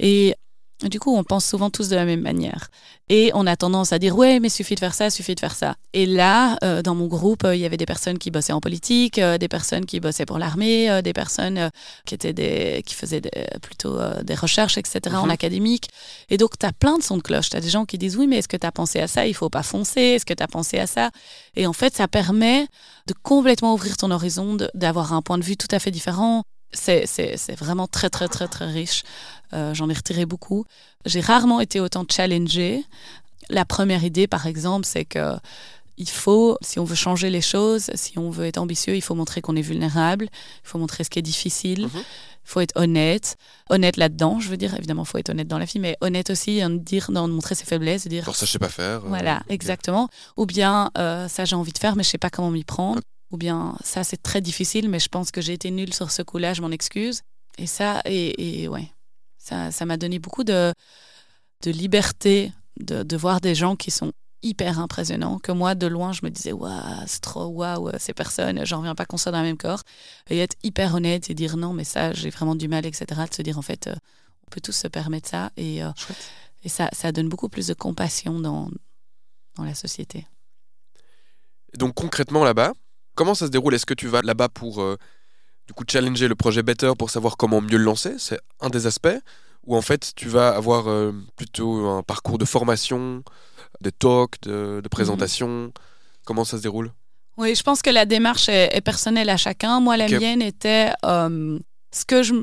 Et 0.00 0.34
Du 0.82 0.98
coup, 0.98 1.16
on 1.16 1.22
pense 1.22 1.46
souvent 1.46 1.70
tous 1.70 1.88
de 1.88 1.94
la 1.94 2.04
même 2.04 2.20
manière. 2.20 2.68
Et 3.08 3.30
on 3.34 3.46
a 3.46 3.54
tendance 3.56 3.92
à 3.92 4.00
dire, 4.00 4.16
ouais, 4.16 4.40
mais 4.40 4.48
suffit 4.48 4.74
de 4.74 4.80
faire 4.80 4.94
ça, 4.94 5.08
suffit 5.08 5.36
de 5.36 5.40
faire 5.40 5.54
ça. 5.54 5.76
Et 5.92 6.04
là, 6.04 6.58
euh, 6.64 6.82
dans 6.82 6.96
mon 6.96 7.06
groupe, 7.06 7.44
euh, 7.44 7.54
il 7.54 7.60
y 7.60 7.64
avait 7.64 7.76
des 7.76 7.86
personnes 7.86 8.18
qui 8.18 8.32
bossaient 8.32 8.52
en 8.52 8.60
politique, 8.60 9.18
euh, 9.18 9.38
des 9.38 9.46
personnes 9.46 9.86
qui 9.86 10.00
bossaient 10.00 10.26
pour 10.26 10.38
l'armée, 10.38 11.00
des 11.02 11.12
personnes 11.12 11.70
qui, 12.06 12.14
étaient 12.14 12.32
des, 12.32 12.82
qui 12.84 12.94
faisaient 12.94 13.22
plutôt 13.62 13.98
des 14.24 14.34
recherches, 14.34 14.76
etc., 14.76 15.00
en 15.14 15.26
mhm. 15.26 15.30
académique. 15.30 15.88
Et 16.28 16.38
donc, 16.38 16.58
tu 16.58 16.66
as 16.66 16.72
plein 16.72 16.98
de 16.98 17.02
sons 17.02 17.18
de 17.18 17.22
cloche. 17.22 17.50
Tu 17.50 17.56
as 17.56 17.60
des 17.60 17.70
gens 17.70 17.84
qui 17.84 17.96
disent, 17.96 18.16
oui, 18.16 18.26
mais 18.26 18.38
est-ce 18.38 18.48
que 18.48 18.56
tu 18.56 18.66
as 18.66 18.72
pensé 18.72 18.98
à 19.00 19.06
ça? 19.06 19.26
Il 19.26 19.34
faut 19.34 19.50
pas 19.50 19.62
foncer. 19.62 20.00
Est-ce 20.00 20.26
que 20.26 20.34
tu 20.34 20.42
as 20.42 20.48
pensé 20.48 20.78
à 20.78 20.88
ça? 20.88 21.10
Et 21.54 21.68
en 21.68 21.72
fait, 21.72 21.94
ça 21.94 22.08
permet 22.08 22.66
de 23.06 23.14
complètement 23.22 23.74
ouvrir 23.74 23.96
ton 23.96 24.10
horizon, 24.10 24.56
d'avoir 24.74 25.12
un 25.12 25.22
point 25.22 25.38
de 25.38 25.44
vue 25.44 25.56
tout 25.56 25.68
à 25.70 25.78
fait 25.78 25.92
différent 25.92 26.42
c'est 26.74 27.58
vraiment 27.58 27.86
très, 27.86 28.10
très, 28.10 28.28
très, 28.28 28.48
très 28.48 28.66
riche. 28.66 29.02
Euh, 29.54 29.74
j'en 29.74 29.88
ai 29.88 29.94
retiré 29.94 30.26
beaucoup. 30.26 30.64
J'ai 31.06 31.20
rarement 31.20 31.60
été 31.60 31.80
autant 31.80 32.04
challengée. 32.10 32.84
La 33.50 33.64
première 33.64 34.04
idée, 34.04 34.26
par 34.26 34.46
exemple, 34.46 34.86
c'est 34.86 35.04
que 35.04 35.36
il 35.96 36.08
faut, 36.08 36.58
si 36.60 36.78
on 36.78 36.84
veut 36.84 36.94
changer 36.94 37.30
les 37.30 37.40
choses, 37.40 37.90
si 37.94 38.18
on 38.18 38.30
veut 38.30 38.46
être 38.46 38.58
ambitieux, 38.58 38.96
il 38.96 39.00
faut 39.00 39.14
montrer 39.14 39.40
qu'on 39.40 39.56
est 39.56 39.62
vulnérable, 39.62 40.28
il 40.32 40.68
faut 40.68 40.78
montrer 40.78 41.04
ce 41.04 41.10
qui 41.10 41.18
est 41.18 41.22
difficile, 41.22 41.82
mhm. 41.82 41.90
il 41.94 42.02
faut 42.44 42.60
être 42.60 42.76
honnête. 42.76 43.36
Honnête 43.70 43.96
là-dedans, 43.96 44.40
je 44.40 44.48
veux 44.48 44.56
dire, 44.56 44.74
évidemment, 44.74 45.04
il 45.04 45.08
faut 45.08 45.18
être 45.18 45.30
honnête 45.30 45.48
dans 45.48 45.58
la 45.58 45.64
vie, 45.64 45.78
mais 45.78 45.96
honnête 46.00 46.30
aussi, 46.30 46.60
hein, 46.60 46.70
dire, 46.70 47.10
de 47.10 47.20
montrer 47.20 47.54
ses 47.54 47.64
faiblesses, 47.64 48.06
dire. 48.06 48.24
Alors 48.24 48.36
ça, 48.36 48.46
je 48.46 48.52
sais 48.52 48.58
pas 48.58 48.68
faire. 48.68 49.04
Euh, 49.04 49.08
voilà, 49.08 49.42
exactement. 49.48 50.08
Ou 50.36 50.46
bien, 50.46 50.90
euh, 50.98 51.28
ça, 51.28 51.44
j'ai 51.44 51.56
envie 51.56 51.72
de 51.72 51.78
faire, 51.78 51.96
mais 51.96 52.02
je 52.02 52.10
sais 52.10 52.18
pas 52.18 52.30
comment 52.30 52.50
m'y 52.50 52.64
prendre. 52.64 53.00
Ou 53.30 53.36
bien, 53.36 53.76
ça, 53.82 54.04
c'est 54.04 54.22
très 54.22 54.40
difficile, 54.40 54.88
mais 54.88 54.98
je 54.98 55.08
pense 55.08 55.30
que 55.30 55.40
j'ai 55.40 55.52
été 55.52 55.70
nulle 55.70 55.94
sur 55.94 56.10
ce 56.10 56.22
coup-là, 56.22 56.54
je 56.54 56.62
m'en 56.62 56.70
excuse. 56.70 57.22
Et 57.58 57.66
ça, 57.66 58.02
et, 58.04 58.68
ouais, 58.68 58.90
ça, 59.44 59.70
ça 59.70 59.84
m'a 59.86 59.96
donné 59.96 60.18
beaucoup 60.18 60.44
de, 60.44 60.72
de 61.62 61.70
liberté 61.70 62.52
de, 62.80 63.02
de, 63.02 63.16
voir 63.16 63.40
des 63.40 63.54
gens 63.54 63.76
qui 63.76 63.90
sont 63.90 64.12
hyper 64.42 64.78
impressionnants, 64.78 65.38
que 65.38 65.52
moi, 65.52 65.74
de 65.74 65.86
loin, 65.86 66.12
je 66.12 66.20
me 66.22 66.30
disais, 66.30 66.52
waouh, 66.52 66.72
c'est 67.06 67.20
trop 67.20 67.46
waouh, 67.46 67.90
ces 67.98 68.12
personnes, 68.12 68.64
j'en 68.66 68.78
reviens 68.78 68.94
pas 68.94 69.06
qu'on 69.06 69.16
soit 69.16 69.32
dans 69.32 69.40
le 69.40 69.46
même 69.46 69.56
corps. 69.56 69.82
Et 70.28 70.38
être 70.38 70.56
hyper 70.62 70.94
honnête 70.94 71.30
et 71.30 71.34
dire 71.34 71.56
non, 71.56 71.72
mais 71.72 71.84
ça, 71.84 72.12
j'ai 72.12 72.30
vraiment 72.30 72.54
du 72.54 72.68
mal, 72.68 72.84
etc. 72.84 73.06
De 73.28 73.34
se 73.34 73.42
dire, 73.42 73.58
en 73.58 73.62
fait, 73.62 73.86
euh, 73.86 73.94
on 74.46 74.50
peut 74.50 74.60
tous 74.60 74.72
se 74.72 74.88
permettre 74.88 75.28
ça. 75.28 75.50
Et, 75.56 75.82
euh, 75.82 75.90
et 76.62 76.68
ça, 76.68 76.88
ça 76.92 77.12
donne 77.12 77.28
beaucoup 77.28 77.48
plus 77.48 77.66
de 77.66 77.74
compassion 77.74 78.40
dans, 78.40 78.70
dans 79.56 79.64
la 79.64 79.74
société. 79.74 80.26
donc 81.78 81.94
concrètement 81.94 82.44
là-bas, 82.44 82.72
Comment 83.14 83.34
ça 83.34 83.46
se 83.46 83.50
déroule? 83.50 83.74
Est-ce 83.74 83.86
que 83.86 83.94
tu 83.94 84.08
vas 84.08 84.22
là-bas 84.22 84.48
pour 84.48 84.82
euh, 84.82 84.96
du 85.66 85.72
coup 85.72 85.84
challenger 85.88 86.28
le 86.28 86.34
projet 86.34 86.62
Better 86.62 86.92
pour 86.98 87.10
savoir 87.10 87.36
comment 87.36 87.60
mieux 87.60 87.78
le 87.78 87.84
lancer 87.84 88.14
C'est 88.18 88.40
un 88.60 88.70
des 88.70 88.86
aspects. 88.86 89.18
Ou 89.66 89.76
en 89.76 89.82
fait 89.82 90.12
tu 90.14 90.28
vas 90.28 90.50
avoir 90.50 90.88
euh, 90.88 91.12
plutôt 91.36 91.86
un 91.86 92.02
parcours 92.02 92.38
de 92.38 92.44
formation, 92.44 93.22
de 93.80 93.90
talks, 93.90 94.40
de, 94.42 94.82
présentation 94.90 95.48
mhm. 95.48 95.72
Comment 96.24 96.44
ça 96.44 96.56
se 96.56 96.62
déroule? 96.62 96.90
Oui, 97.36 97.54
je 97.54 97.62
pense 97.62 97.82
que 97.82 97.90
la 97.90 98.06
démarche 98.06 98.48
est, 98.48 98.80
personnelle 98.80 99.28
à 99.28 99.36
chacun. 99.36 99.80
Moi, 99.80 99.96
la 99.96 100.08
mienne 100.08 100.40
était 100.40 100.90
euh, 101.04 101.58
ce 101.92 102.04
que 102.04 102.22
je 102.22 102.34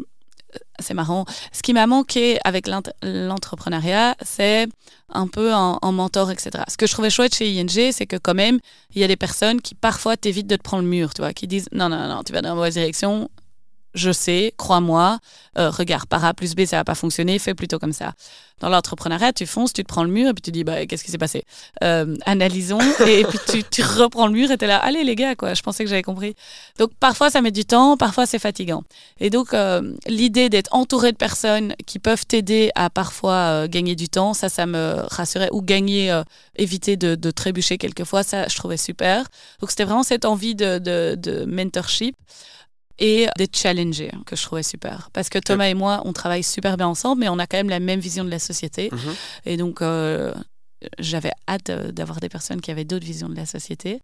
c'est 0.79 0.93
marrant. 0.93 1.25
Ce 1.51 1.61
qui 1.61 1.73
m'a 1.73 1.87
manqué 1.87 2.39
avec 2.43 2.67
l'entrepreneuriat, 3.03 4.15
c'est 4.21 4.67
un 5.09 5.27
peu 5.27 5.53
en, 5.53 5.91
mentor, 5.91 6.31
etc. 6.31 6.63
Ce 6.67 6.77
que 6.77 6.87
je 6.87 6.93
trouvais 6.93 7.09
chouette 7.09 7.35
chez 7.35 7.51
ING, 7.51 7.91
c'est 7.91 8.05
que 8.05 8.17
quand 8.17 8.33
même, 8.33 8.59
il 8.95 9.01
y 9.01 9.03
a 9.03 9.07
des 9.07 9.17
personnes 9.17 9.61
qui 9.61 9.75
parfois 9.75 10.17
t'évitent 10.17 10.47
de 10.47 10.55
te 10.55 10.61
prendre 10.61 10.83
le 10.83 10.89
mur, 10.89 11.13
tu 11.13 11.21
vois, 11.21 11.33
qui 11.33 11.47
disent 11.47 11.67
non, 11.71 11.89
non, 11.89 12.07
non, 12.07 12.23
tu 12.23 12.33
vas 12.33 12.41
dans 12.41 12.49
la 12.49 12.55
mauvaise 12.55 12.73
direction, 12.73 13.29
je 13.93 14.11
sais, 14.11 14.53
crois-moi, 14.57 15.19
euh, 15.57 15.69
regarde, 15.69 16.05
par 16.05 16.23
A 16.23 16.33
plus 16.33 16.55
B, 16.55 16.65
ça 16.65 16.77
va 16.77 16.83
pas 16.83 16.95
fonctionner, 16.95 17.37
fais 17.39 17.53
plutôt 17.53 17.77
comme 17.77 17.91
ça. 17.91 18.13
Dans 18.61 18.69
l'entrepreneuriat, 18.69 19.33
tu 19.33 19.45
fonces, 19.45 19.73
tu 19.73 19.83
te 19.83 19.87
prends 19.87 20.03
le 20.03 20.09
mur 20.09 20.29
et 20.29 20.33
puis 20.33 20.41
tu 20.41 20.51
dis, 20.51 20.63
bah, 20.63 20.85
qu'est-ce 20.85 21.03
qui 21.03 21.11
s'est 21.11 21.17
passé? 21.17 21.43
Euh, 21.83 22.15
Analysons. 22.25 22.79
et, 23.07 23.25
puis 23.25 23.39
tu, 23.49 23.63
tu, 23.63 23.81
reprends 23.81 24.27
le 24.27 24.33
mur 24.33 24.49
et 24.51 24.57
tu 24.57 24.65
es 24.65 24.67
là, 24.67 24.77
allez 24.77 25.03
les 25.03 25.15
gars, 25.15 25.35
quoi, 25.35 25.53
je 25.53 25.61
pensais 25.61 25.83
que 25.83 25.89
j'avais 25.89 26.03
compris. 26.03 26.35
Donc 26.77 26.91
parfois 26.99 27.29
ça 27.29 27.41
met 27.41 27.51
du 27.51 27.65
temps, 27.65 27.97
parfois 27.97 28.25
c'est 28.25 28.39
fatigant. 28.39 28.83
Et 29.19 29.29
donc 29.29 29.53
euh, 29.53 29.93
l'idée 30.07 30.49
d'être 30.49 30.73
entouré 30.73 31.11
de 31.11 31.17
personnes 31.17 31.75
qui 31.85 31.99
peuvent 31.99 32.25
t'aider 32.25 32.71
à 32.75 32.89
parfois 32.89 33.67
gagner 33.67 33.95
du 33.95 34.07
temps, 34.07 34.33
ça, 34.33 34.47
ça 34.47 34.65
me 34.65 35.03
rassurait, 35.09 35.49
ou 35.51 35.61
gagner, 35.61 36.21
éviter 36.55 36.95
de, 36.97 37.15
de, 37.15 37.31
trébucher 37.31 37.77
quelquefois, 37.77 38.23
ça, 38.23 38.47
je 38.47 38.55
trouvais 38.55 38.77
super. 38.77 39.27
Donc 39.59 39.71
c'était 39.71 39.83
vraiment 39.83 40.03
cette 40.03 40.23
envie 40.23 40.55
de, 40.55 40.77
de, 40.77 41.15
de 41.15 41.45
mentorship 41.45 42.15
et 43.01 43.27
d'être 43.35 43.57
challengé, 43.57 44.11
que 44.27 44.35
je 44.35 44.43
trouvais 44.43 44.63
super. 44.63 45.09
Parce 45.11 45.27
que 45.27 45.39
Thomas 45.39 45.67
et 45.67 45.73
moi, 45.73 46.03
on 46.05 46.13
travaille 46.13 46.43
super 46.43 46.77
bien 46.77 46.87
ensemble, 46.87 47.21
mais 47.21 47.29
on 47.29 47.39
a 47.39 47.47
quand 47.47 47.57
même 47.57 47.69
la 47.69 47.79
même 47.79 47.99
vision 47.99 48.23
de 48.23 48.29
la 48.29 48.39
société. 48.39 48.89
Mhm. 48.91 49.15
Et 49.47 49.57
donc, 49.57 49.81
euh, 49.81 50.33
j'avais 50.99 51.31
hâte 51.49 51.71
d'avoir 51.71 52.19
des 52.19 52.29
personnes 52.29 52.61
qui 52.61 52.69
avaient 52.69 52.85
d'autres 52.85 53.05
visions 53.05 53.27
de 53.27 53.35
la 53.35 53.47
société. 53.47 53.99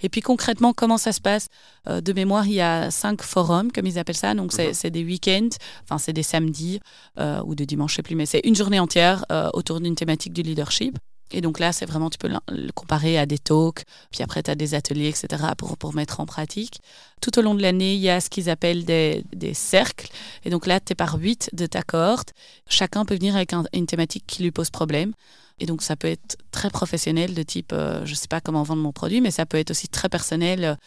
Et 0.00 0.08
puis 0.08 0.22
concrètement, 0.22 0.72
comment 0.72 0.96
ça 0.96 1.12
se 1.12 1.20
passe? 1.20 1.48
Euh, 1.88 2.00
De 2.00 2.12
mémoire, 2.14 2.46
il 2.46 2.54
y 2.54 2.60
a 2.62 2.90
cinq 2.90 3.22
forums, 3.22 3.70
comme 3.70 3.86
ils 3.86 3.98
appellent 3.98 4.16
ça. 4.16 4.34
Donc 4.34 4.52
c'est 4.52 4.72
mhm. 4.84 4.90
des 4.90 5.04
week-ends, 5.04 5.50
enfin 5.84 5.98
c'est 5.98 6.14
des 6.14 6.22
samedis 6.22 6.80
euh, 7.18 7.42
ou 7.44 7.54
des 7.54 7.66
dimanches, 7.66 7.92
je 7.92 7.96
sais 7.96 8.02
plus, 8.02 8.16
mais 8.16 8.26
c'est 8.26 8.40
une 8.44 8.56
journée 8.56 8.80
entière 8.80 9.26
autour 9.52 9.80
d'une 9.80 9.94
thématique 9.94 10.32
du 10.32 10.42
leadership. 10.42 10.98
Et 11.30 11.40
donc 11.40 11.58
là, 11.58 11.72
c'est 11.72 11.86
vraiment, 11.86 12.10
tu 12.10 12.18
peux 12.18 12.28
le 12.28 12.72
comparer 12.72 13.18
à 13.18 13.26
des 13.26 13.38
talks, 13.38 13.84
puis 14.10 14.22
après, 14.22 14.42
tu 14.42 14.50
as 14.50 14.54
des 14.54 14.74
ateliers, 14.74 15.08
etc., 15.08 15.42
pour, 15.56 15.76
pour 15.76 15.94
mettre 15.94 16.20
en 16.20 16.26
pratique. 16.26 16.80
Tout 17.20 17.38
au 17.38 17.42
long 17.42 17.54
de 17.54 17.62
l'année, 17.62 17.94
il 17.94 18.00
y 18.00 18.08
a 18.08 18.20
ce 18.20 18.30
qu'ils 18.30 18.48
appellent 18.48 18.84
des, 18.84 19.24
des, 19.32 19.54
cercles. 19.54 20.08
Et 20.44 20.50
donc 20.50 20.66
là, 20.66 20.80
tu 20.80 20.92
es 20.92 20.94
par 20.94 21.18
huit 21.18 21.50
de 21.52 21.66
ta 21.66 21.82
cohorte. 21.82 22.32
Chacun 22.68 23.04
peut 23.04 23.14
venir 23.14 23.36
avec 23.36 23.52
une 23.72 23.86
thématique 23.86 24.24
qui 24.26 24.42
lui 24.42 24.50
pose 24.50 24.70
problème. 24.70 25.12
Et 25.60 25.66
donc, 25.66 25.82
ça 25.82 25.96
peut 25.96 26.08
être 26.08 26.36
très 26.50 26.70
professionnel, 26.70 27.34
de 27.34 27.42
type, 27.42 27.72
euh, 27.72 28.04
je 28.04 28.12
ne 28.12 28.16
sais 28.16 28.28
pas 28.28 28.40
comment 28.40 28.62
vendre 28.62 28.82
mon 28.82 28.92
produit, 28.92 29.20
mais 29.20 29.30
ça 29.30 29.44
peut 29.44 29.58
être 29.58 29.72
aussi 29.72 29.88
très 29.88 30.08
personnel. 30.08 30.78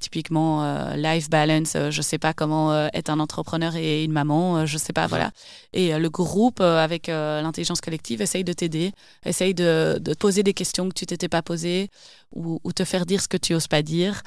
Typiquement, 0.00 0.64
euh, 0.64 0.96
life 0.96 1.28
balance, 1.28 1.74
euh, 1.76 1.90
je 1.90 2.00
sais 2.02 2.18
pas 2.18 2.32
comment 2.32 2.72
euh, 2.72 2.88
être 2.94 3.10
un 3.10 3.20
entrepreneur 3.20 3.76
et 3.76 4.02
une 4.04 4.12
maman, 4.12 4.64
je 4.66 4.74
ne 4.74 4.78
sais 4.78 4.92
pas, 4.92 5.06
voilà. 5.06 5.30
Et 5.72 5.96
le 5.96 6.10
groupe, 6.10 6.60
avec 6.60 7.08
l'intelligence 7.08 7.80
collective, 7.80 8.22
essaye 8.22 8.44
de 8.44 8.52
t'aider, 8.52 8.92
essaye 9.24 9.54
de, 9.54 9.98
de, 10.00 10.14
poser 10.14 10.42
des 10.42 10.54
questions 10.54 10.88
que 10.88 10.94
tu 10.94 11.06
t'étais 11.06 11.28
pas 11.28 11.42
posées 11.42 11.88
ou, 12.32 12.58
te 12.72 12.84
faire 12.84 13.06
dire 13.06 13.20
ce 13.20 13.28
que 13.28 13.36
tu 13.36 13.54
oses 13.54 13.68
pas 13.68 13.82
dire. 13.82 14.22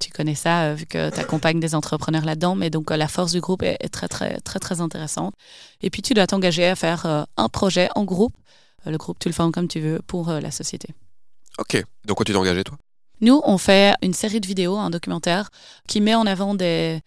Tu 0.00 0.10
connais 0.10 0.34
ça, 0.34 0.74
vu 0.74 0.86
que 0.86 1.10
tu 1.10 1.20
accompagnes 1.20 1.60
des 1.60 1.74
entrepreneurs 1.74 2.24
là-dedans, 2.24 2.54
mais 2.54 2.70
donc 2.70 2.90
la 2.90 3.08
force 3.08 3.32
du 3.32 3.40
groupe 3.40 3.62
est, 3.62 3.88
très, 3.88 4.08
très, 4.08 4.38
très, 4.40 4.58
très 4.58 4.80
intéressante. 4.80 5.34
Et 5.82 5.90
puis, 5.90 6.02
tu 6.02 6.14
dois 6.14 6.26
t'engager 6.26 6.66
à 6.66 6.76
faire 6.76 7.26
un 7.36 7.48
projet 7.48 7.88
en 7.94 8.04
groupe. 8.04 8.34
Le 8.86 8.96
groupe, 8.96 9.18
tu 9.18 9.28
le 9.28 9.34
fais 9.34 9.42
comme 9.52 9.68
tu 9.68 9.80
veux 9.80 10.00
pour 10.06 10.30
la 10.30 10.50
société. 10.50 10.88
Ok. 11.58 11.82
Donc, 12.04 12.16
quoi 12.16 12.24
tu 12.24 12.32
t'es 12.32 12.38
engagé, 12.38 12.64
toi? 12.64 12.78
Nous, 13.20 13.40
on 13.44 13.58
fait 13.58 13.94
une 14.02 14.14
série 14.14 14.40
de 14.40 14.46
vidéos, 14.46 14.76
un 14.76 14.90
documentaire, 14.90 15.50
qui 15.88 16.00
met 16.00 16.14
en 16.14 16.26
avant 16.26 16.54
des, 16.54 17.00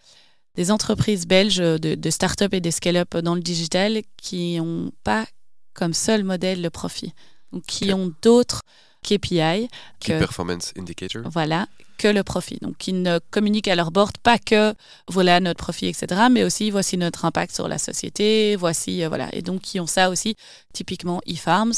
des 0.55 0.71
entreprises 0.71 1.27
belges 1.27 1.57
de, 1.57 1.95
de 1.95 2.09
start-up 2.09 2.53
et 2.53 2.61
des 2.61 2.71
scale-up 2.71 3.17
dans 3.17 3.35
le 3.35 3.41
digital 3.41 4.01
qui 4.17 4.59
n'ont 4.59 4.91
pas 5.03 5.25
comme 5.73 5.93
seul 5.93 6.23
modèle 6.23 6.61
le 6.61 6.69
profit, 6.69 7.13
donc 7.53 7.63
qui 7.63 7.93
ont 7.93 8.13
d'autres 8.21 8.63
KPI. 9.03 9.69
Key 9.99 10.19
Performance 10.19 10.73
Indicator. 10.77 11.23
Voilà, 11.31 11.67
que 11.97 12.07
le 12.07 12.23
profit. 12.23 12.57
Donc, 12.61 12.77
qui 12.77 12.93
ne 12.93 13.19
communiquent 13.31 13.67
à 13.67 13.75
leur 13.75 13.91
board 13.91 14.17
pas 14.17 14.39
que 14.39 14.73
voilà 15.07 15.39
notre 15.39 15.59
profit, 15.59 15.87
etc., 15.87 16.23
mais 16.31 16.43
aussi 16.43 16.71
voici 16.71 16.97
notre 16.97 17.25
impact 17.25 17.53
sur 17.53 17.67
la 17.67 17.77
société, 17.77 18.55
voici, 18.55 19.03
euh, 19.03 19.09
voilà. 19.09 19.33
Et 19.33 19.41
donc, 19.41 19.61
qui 19.61 19.79
ont 19.79 19.87
ça 19.87 20.09
aussi, 20.09 20.35
typiquement 20.73 21.21
e-farms, 21.29 21.73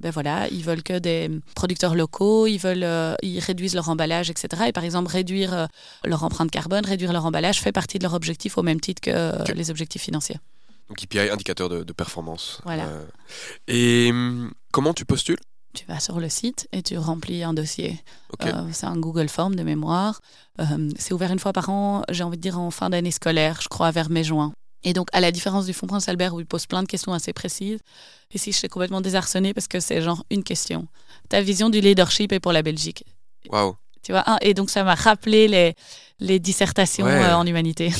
ben 0.00 0.10
voilà, 0.10 0.48
ils 0.48 0.64
veulent 0.64 0.82
que 0.82 0.98
des 0.98 1.30
producteurs 1.54 1.94
locaux, 1.94 2.46
ils 2.46 2.58
veulent, 2.58 2.84
euh, 2.84 3.14
ils 3.22 3.38
réduisent 3.38 3.74
leur 3.74 3.88
emballage, 3.90 4.30
etc. 4.30 4.64
Et 4.68 4.72
par 4.72 4.84
exemple, 4.84 5.10
réduire 5.10 5.52
euh, 5.52 5.66
leur 6.04 6.24
empreinte 6.24 6.50
carbone, 6.50 6.84
réduire 6.84 7.12
leur 7.12 7.26
emballage 7.26 7.60
fait 7.60 7.72
partie 7.72 7.98
de 7.98 8.04
leur 8.04 8.14
objectif 8.14 8.56
au 8.56 8.62
même 8.62 8.80
titre 8.80 9.02
que 9.02 9.10
euh, 9.12 9.44
les 9.54 9.70
objectifs 9.70 10.02
financiers. 10.02 10.36
Donc 10.88 10.98
KPI, 10.98 11.30
indicateur 11.30 11.68
de, 11.68 11.92
performance. 11.92 12.60
Voilà. 12.64 12.88
et 13.68 14.08
hum, 14.10 14.52
comment 14.72 14.94
tu 14.94 15.04
postules? 15.04 15.38
Tu 15.72 15.84
vas 15.86 16.00
sur 16.00 16.18
le 16.18 16.28
site 16.28 16.66
et 16.72 16.82
tu 16.82 16.98
remplis 16.98 17.44
un 17.44 17.54
dossier. 17.54 18.02
c'est 18.72 18.86
un 18.86 18.96
Google 18.96 19.28
Form 19.28 19.54
de 19.54 19.62
mémoire. 19.62 20.20
c'est 20.98 21.14
ouvert 21.14 21.30
une 21.30 21.38
fois 21.38 21.52
par 21.52 21.68
an, 21.68 22.02
j'ai 22.10 22.24
envie 22.24 22.38
de 22.38 22.42
dire 22.42 22.58
en 22.58 22.72
fin 22.72 22.90
d'année 22.90 23.12
scolaire, 23.12 23.60
je 23.62 23.68
crois 23.68 23.92
vers 23.92 24.10
mai-juin. 24.10 24.52
Et 24.82 24.92
donc, 24.92 25.08
à 25.12 25.20
la 25.20 25.30
différence 25.30 25.66
du 25.66 25.72
Fonds 25.72 25.86
Prince 25.86 26.08
Albert 26.08 26.34
où 26.34 26.40
il 26.40 26.46
pose 26.46 26.66
plein 26.66 26.82
de 26.82 26.88
questions 26.88 27.12
assez 27.12 27.32
précises, 27.32 27.80
ici, 28.32 28.52
je 28.52 28.58
suis 28.58 28.68
complètement 28.68 29.00
désarçonnée 29.00 29.52
parce 29.52 29.68
que 29.68 29.80
c'est 29.80 30.00
genre 30.00 30.24
une 30.30 30.42
question. 30.42 30.88
Ta 31.28 31.42
vision 31.42 31.68
du 31.68 31.80
leadership 31.80 32.32
est 32.32 32.40
pour 32.40 32.52
la 32.52 32.62
Belgique. 32.62 33.04
Waouh. 33.48 33.76
Tu 34.02 34.12
vois, 34.12 34.24
et 34.40 34.54
donc 34.54 34.70
ça 34.70 34.82
m'a 34.82 34.94
rappelé 34.94 35.46
les, 35.48 35.74
les 36.18 36.38
dissertations 36.38 37.06
euh, 37.06 37.34
en 37.34 37.46
humanité. 37.46 37.92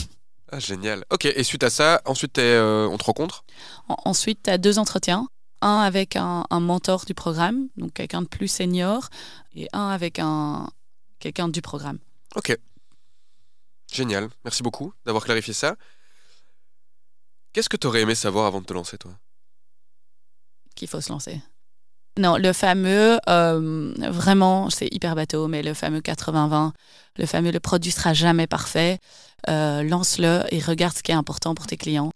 Ah, 0.51 0.59
génial. 0.59 1.05
Ok, 1.11 1.27
et 1.27 1.45
suite 1.45 1.63
à 1.63 1.71
ça, 1.71 2.01
ensuite, 2.07 2.39
euh, 2.39 2.87
on 2.87 2.97
te 2.97 3.05
rencontre? 3.05 3.45
Ensuite, 3.89 4.45
tu 4.45 4.51
as 4.51 4.59
deux 4.59 4.79
entretiens. 4.79 5.29
Un 5.63 5.81
avec 5.81 6.17
un, 6.17 6.47
un 6.49 6.61
mentor 6.61 7.05
du 7.05 7.13
programme, 7.13 7.69
donc 7.77 7.93
quelqu'un 7.93 8.23
de 8.23 8.27
plus 8.27 8.49
senior, 8.49 9.11
et 9.55 9.69
un 9.75 9.89
avec 9.91 10.19
un, 10.19 10.71
quelqu'un 11.19 11.49
du 11.49 11.61
programme. 11.61 11.99
Ok. 12.35 12.57
Génial. 13.93 14.31
Merci 14.43 14.63
beaucoup 14.63 14.95
d'avoir 15.05 15.23
clarifié 15.23 15.53
ça. 15.53 15.77
Qu'est-ce 17.53 17.69
que 17.69 17.77
tu 17.77 17.87
aurais 17.87 18.03
aimé 18.03 18.15
savoir 18.15 18.47
avant 18.47 18.61
de 18.61 18.67
te 18.67 18.73
lancer, 18.73 18.97
toi? 18.97 19.13
Qu'il 20.77 20.89
faut 20.89 21.01
se 21.01 21.11
lancer. 21.11 21.41
Non, 22.19 22.37
le 22.37 22.53
fameux, 22.53 23.19
euh, 23.29 23.93
vraiment, 23.99 24.69
c'est 24.71 24.89
hyper 24.93 25.15
bateau, 25.15 25.49
mais 25.49 25.63
le 25.63 25.75
fameux 25.75 26.01
80-20, 26.01 26.73
le 27.17 27.27
fameux 27.27 27.51
le 27.51 27.61
produit 27.61 27.91
sera 27.91 28.15
jamais 28.15 28.47
parfait, 28.47 28.99
euh, 29.49 29.83
lance-le 29.83 30.43
et 30.51 30.61
regarde 30.61 30.97
ce 30.97 31.03
qui 31.03 31.13
est 31.13 31.15
important 31.15 31.55
pour 31.55 31.67
tes 31.67 31.77
clients. 31.77 32.13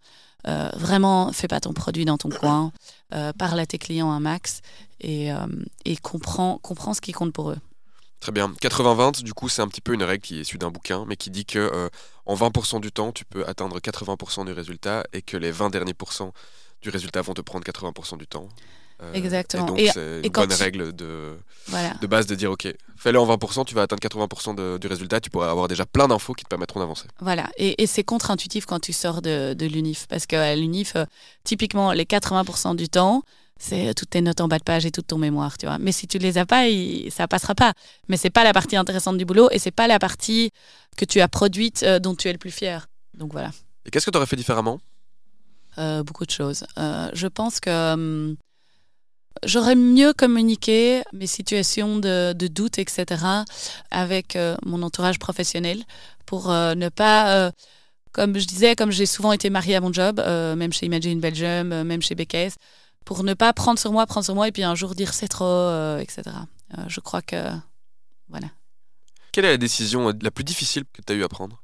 Euh, 0.47 0.69
vraiment, 0.77 1.33
fais 1.33 1.49
pas 1.49 1.61
ton 1.61 1.73
produit 1.73 2.05
dans 2.05 2.19
ton 2.19 2.29
coin, 2.29 2.71
parle 3.39 3.61
à 3.61 3.67
tes 3.67 3.79
clients 3.79 4.11
un 4.11 4.21
max 4.21 4.61
et, 5.01 5.31
et 5.85 5.97
comprends, 5.97 6.59
comprends 6.59 6.93
ce 6.93 7.01
qui 7.01 7.13
compte 7.13 7.33
pour 7.33 7.51
eux. 7.51 7.59
Très 8.25 8.33
bien. 8.33 8.49
80-20, 8.49 9.23
du 9.23 9.35
coup, 9.35 9.51
c'est 9.51 9.61
un 9.61 9.69
petit 9.69 9.83
peu 9.83 9.93
une 9.93 10.03
règle 10.03 10.23
qui 10.23 10.39
est 10.39 10.41
issue 10.41 10.57
d'un 10.57 10.71
bouquin, 10.71 11.05
mais 11.07 11.15
qui 11.15 11.29
dit 11.29 11.45
que 11.45 11.91
en 12.25 12.35
20% 12.35 12.81
du 12.81 12.91
temps, 12.91 13.13
tu 13.13 13.27
peux 13.27 13.47
atteindre 13.47 13.79
80% 13.79 14.47
du 14.47 14.53
résultat 14.53 15.05
et 15.13 15.21
que 15.21 15.37
les 15.37 15.51
20 15.51 15.69
derniers 15.69 15.93
pourcents 15.93 16.33
du 16.81 16.89
résultat 16.89 17.21
vont 17.21 17.35
te 17.35 17.43
prendre 17.43 17.67
80% 17.67 18.17
du 18.17 18.27
temps. 18.27 18.49
Euh, 19.03 19.13
Exactement. 19.13 19.77
Et 19.77 19.85
donc, 19.85 19.93
c'est 19.93 20.21
une 20.25 20.33
bonne 20.33 20.53
règle 20.55 20.95
de, 20.95 21.37
de 22.01 22.07
base 22.07 22.27
de 22.27 22.35
dire 22.35 22.51
ok, 22.51 22.67
fais-le 22.97 23.21
en 23.21 23.27
20%, 23.27 23.67
tu 23.67 23.75
vas 23.75 23.83
atteindre 23.83 24.01
80% 24.01 24.79
du 24.79 24.87
résultat, 24.87 25.21
tu 25.21 25.29
pourras 25.29 25.51
avoir 25.51 25.69
déjà 25.69 25.85
plein 25.85 26.09
d'infos 26.09 26.33
qui 26.33 26.45
te 26.45 26.49
permettront 26.49 26.81
d'avancer. 26.81 27.07
Voilà. 27.21 27.51
Et, 27.59 27.87
c'est 27.87 28.05
contre-intuitif 28.05 28.65
quand 28.65 28.81
tu 28.81 28.95
sors 28.95 29.21
de, 29.21 29.53
de 29.53 29.67
l'UNIF. 29.67 30.07
Parce 30.07 30.25
qu'à 30.25 30.57
l'UNIF, 30.57 30.97
euh, 30.97 31.05
typiquement, 31.43 31.93
les 31.93 32.05
80% 32.05 32.75
du 32.75 32.89
temps, 32.89 33.23
c'est 33.59 33.95
toutes 33.95 34.11
tes 34.11 34.21
notes 34.21 34.41
en 34.41 34.49
bas 34.49 34.59
de 34.59 34.65
page 34.65 34.85
et 34.85 34.91
toute 34.91 35.07
ton 35.07 35.19
mémoire, 35.19 35.57
tu 35.59 35.67
vois. 35.67 35.79
Mais 35.79 35.93
si 35.93 36.07
tu 36.07 36.19
les 36.19 36.39
as 36.39 36.47
pas, 36.47 36.65
ça 37.11 37.29
passera 37.29 37.55
pas. 37.55 37.73
Mais 38.09 38.17
c'est 38.17 38.31
pas 38.31 38.45
la 38.45 38.53
partie 38.53 38.77
intéressante 38.77 39.17
du 39.17 39.25
boulot 39.25 39.49
et 39.51 39.59
c'est 39.59 39.71
pas 39.71 39.87
la 39.87 39.99
partie 39.99 40.51
que 40.97 41.05
tu 41.05 41.21
as 41.21 41.29
produite 41.29 41.83
euh, 41.83 41.99
dont 41.99 42.15
tu 42.15 42.29
es 42.29 42.33
le 42.33 42.39
plus 42.39 42.51
fier. 42.51 42.89
Donc 43.17 43.33
voilà. 43.33 43.51
Et 43.87 43.91
qu'est-ce 43.91 44.07
que 44.07 44.11
tu 44.11 44.17
aurais 44.17 44.27
fait 44.27 44.37
différemment? 44.37 44.81
Beaucoup 45.77 46.25
de 46.25 46.31
choses. 46.31 46.65
je 46.77 47.27
pense 47.27 47.59
que 47.59 47.93
hum, 47.95 48.37
J'aurais 49.43 49.75
mieux 49.75 50.13
communiqué 50.13 51.03
mes 51.13 51.27
situations 51.27 51.99
de, 51.99 52.33
doute, 52.49 52.79
etc., 52.79 53.05
avec 53.91 54.37
euh, 54.37 54.57
mon 54.65 54.83
entourage 54.83 55.19
professionnel 55.19 55.83
pour 56.25 56.51
euh, 56.51 56.75
ne 56.75 56.89
pas, 56.89 57.35
euh, 57.35 57.51
comme 58.13 58.39
je 58.39 58.47
disais, 58.47 58.75
comme 58.75 58.91
j'ai 58.91 59.07
souvent 59.07 59.33
été 59.33 59.51
mariée 59.51 59.77
à 59.77 59.81
mon 59.81 59.93
job, 59.93 60.21
même 60.21 60.73
chez 60.73 60.87
Imagine 60.87 61.21
Belgium, 61.21 61.83
même 61.83 62.01
chez 62.01 62.15
BKS, 62.15 62.55
pour 63.05 63.25
ne 63.25 63.35
pas 63.35 63.53
prendre 63.53 63.79
sur 63.79 63.93
moi, 63.93 64.07
prendre 64.07 64.25
sur 64.25 64.35
moi 64.35 64.49
et 64.49 64.53
puis 64.53 64.63
un 64.63 64.75
jour 64.75 64.95
dire 64.95 65.15
c'est 65.15 65.29
trop, 65.29 65.99
etc. 65.99 66.23
je 66.89 67.01
crois 67.01 67.23
que. 67.23 67.51
Voilà. 68.29 68.49
Quelle 69.33 69.45
est 69.45 69.51
la 69.51 69.59
décision 69.59 70.13
la 70.21 70.31
plus 70.31 70.45
difficile 70.45 70.85
que 70.93 71.03
tu 71.03 71.13
as 71.13 71.17
eu 71.17 71.25
à 71.25 71.29
prendre? 71.29 71.63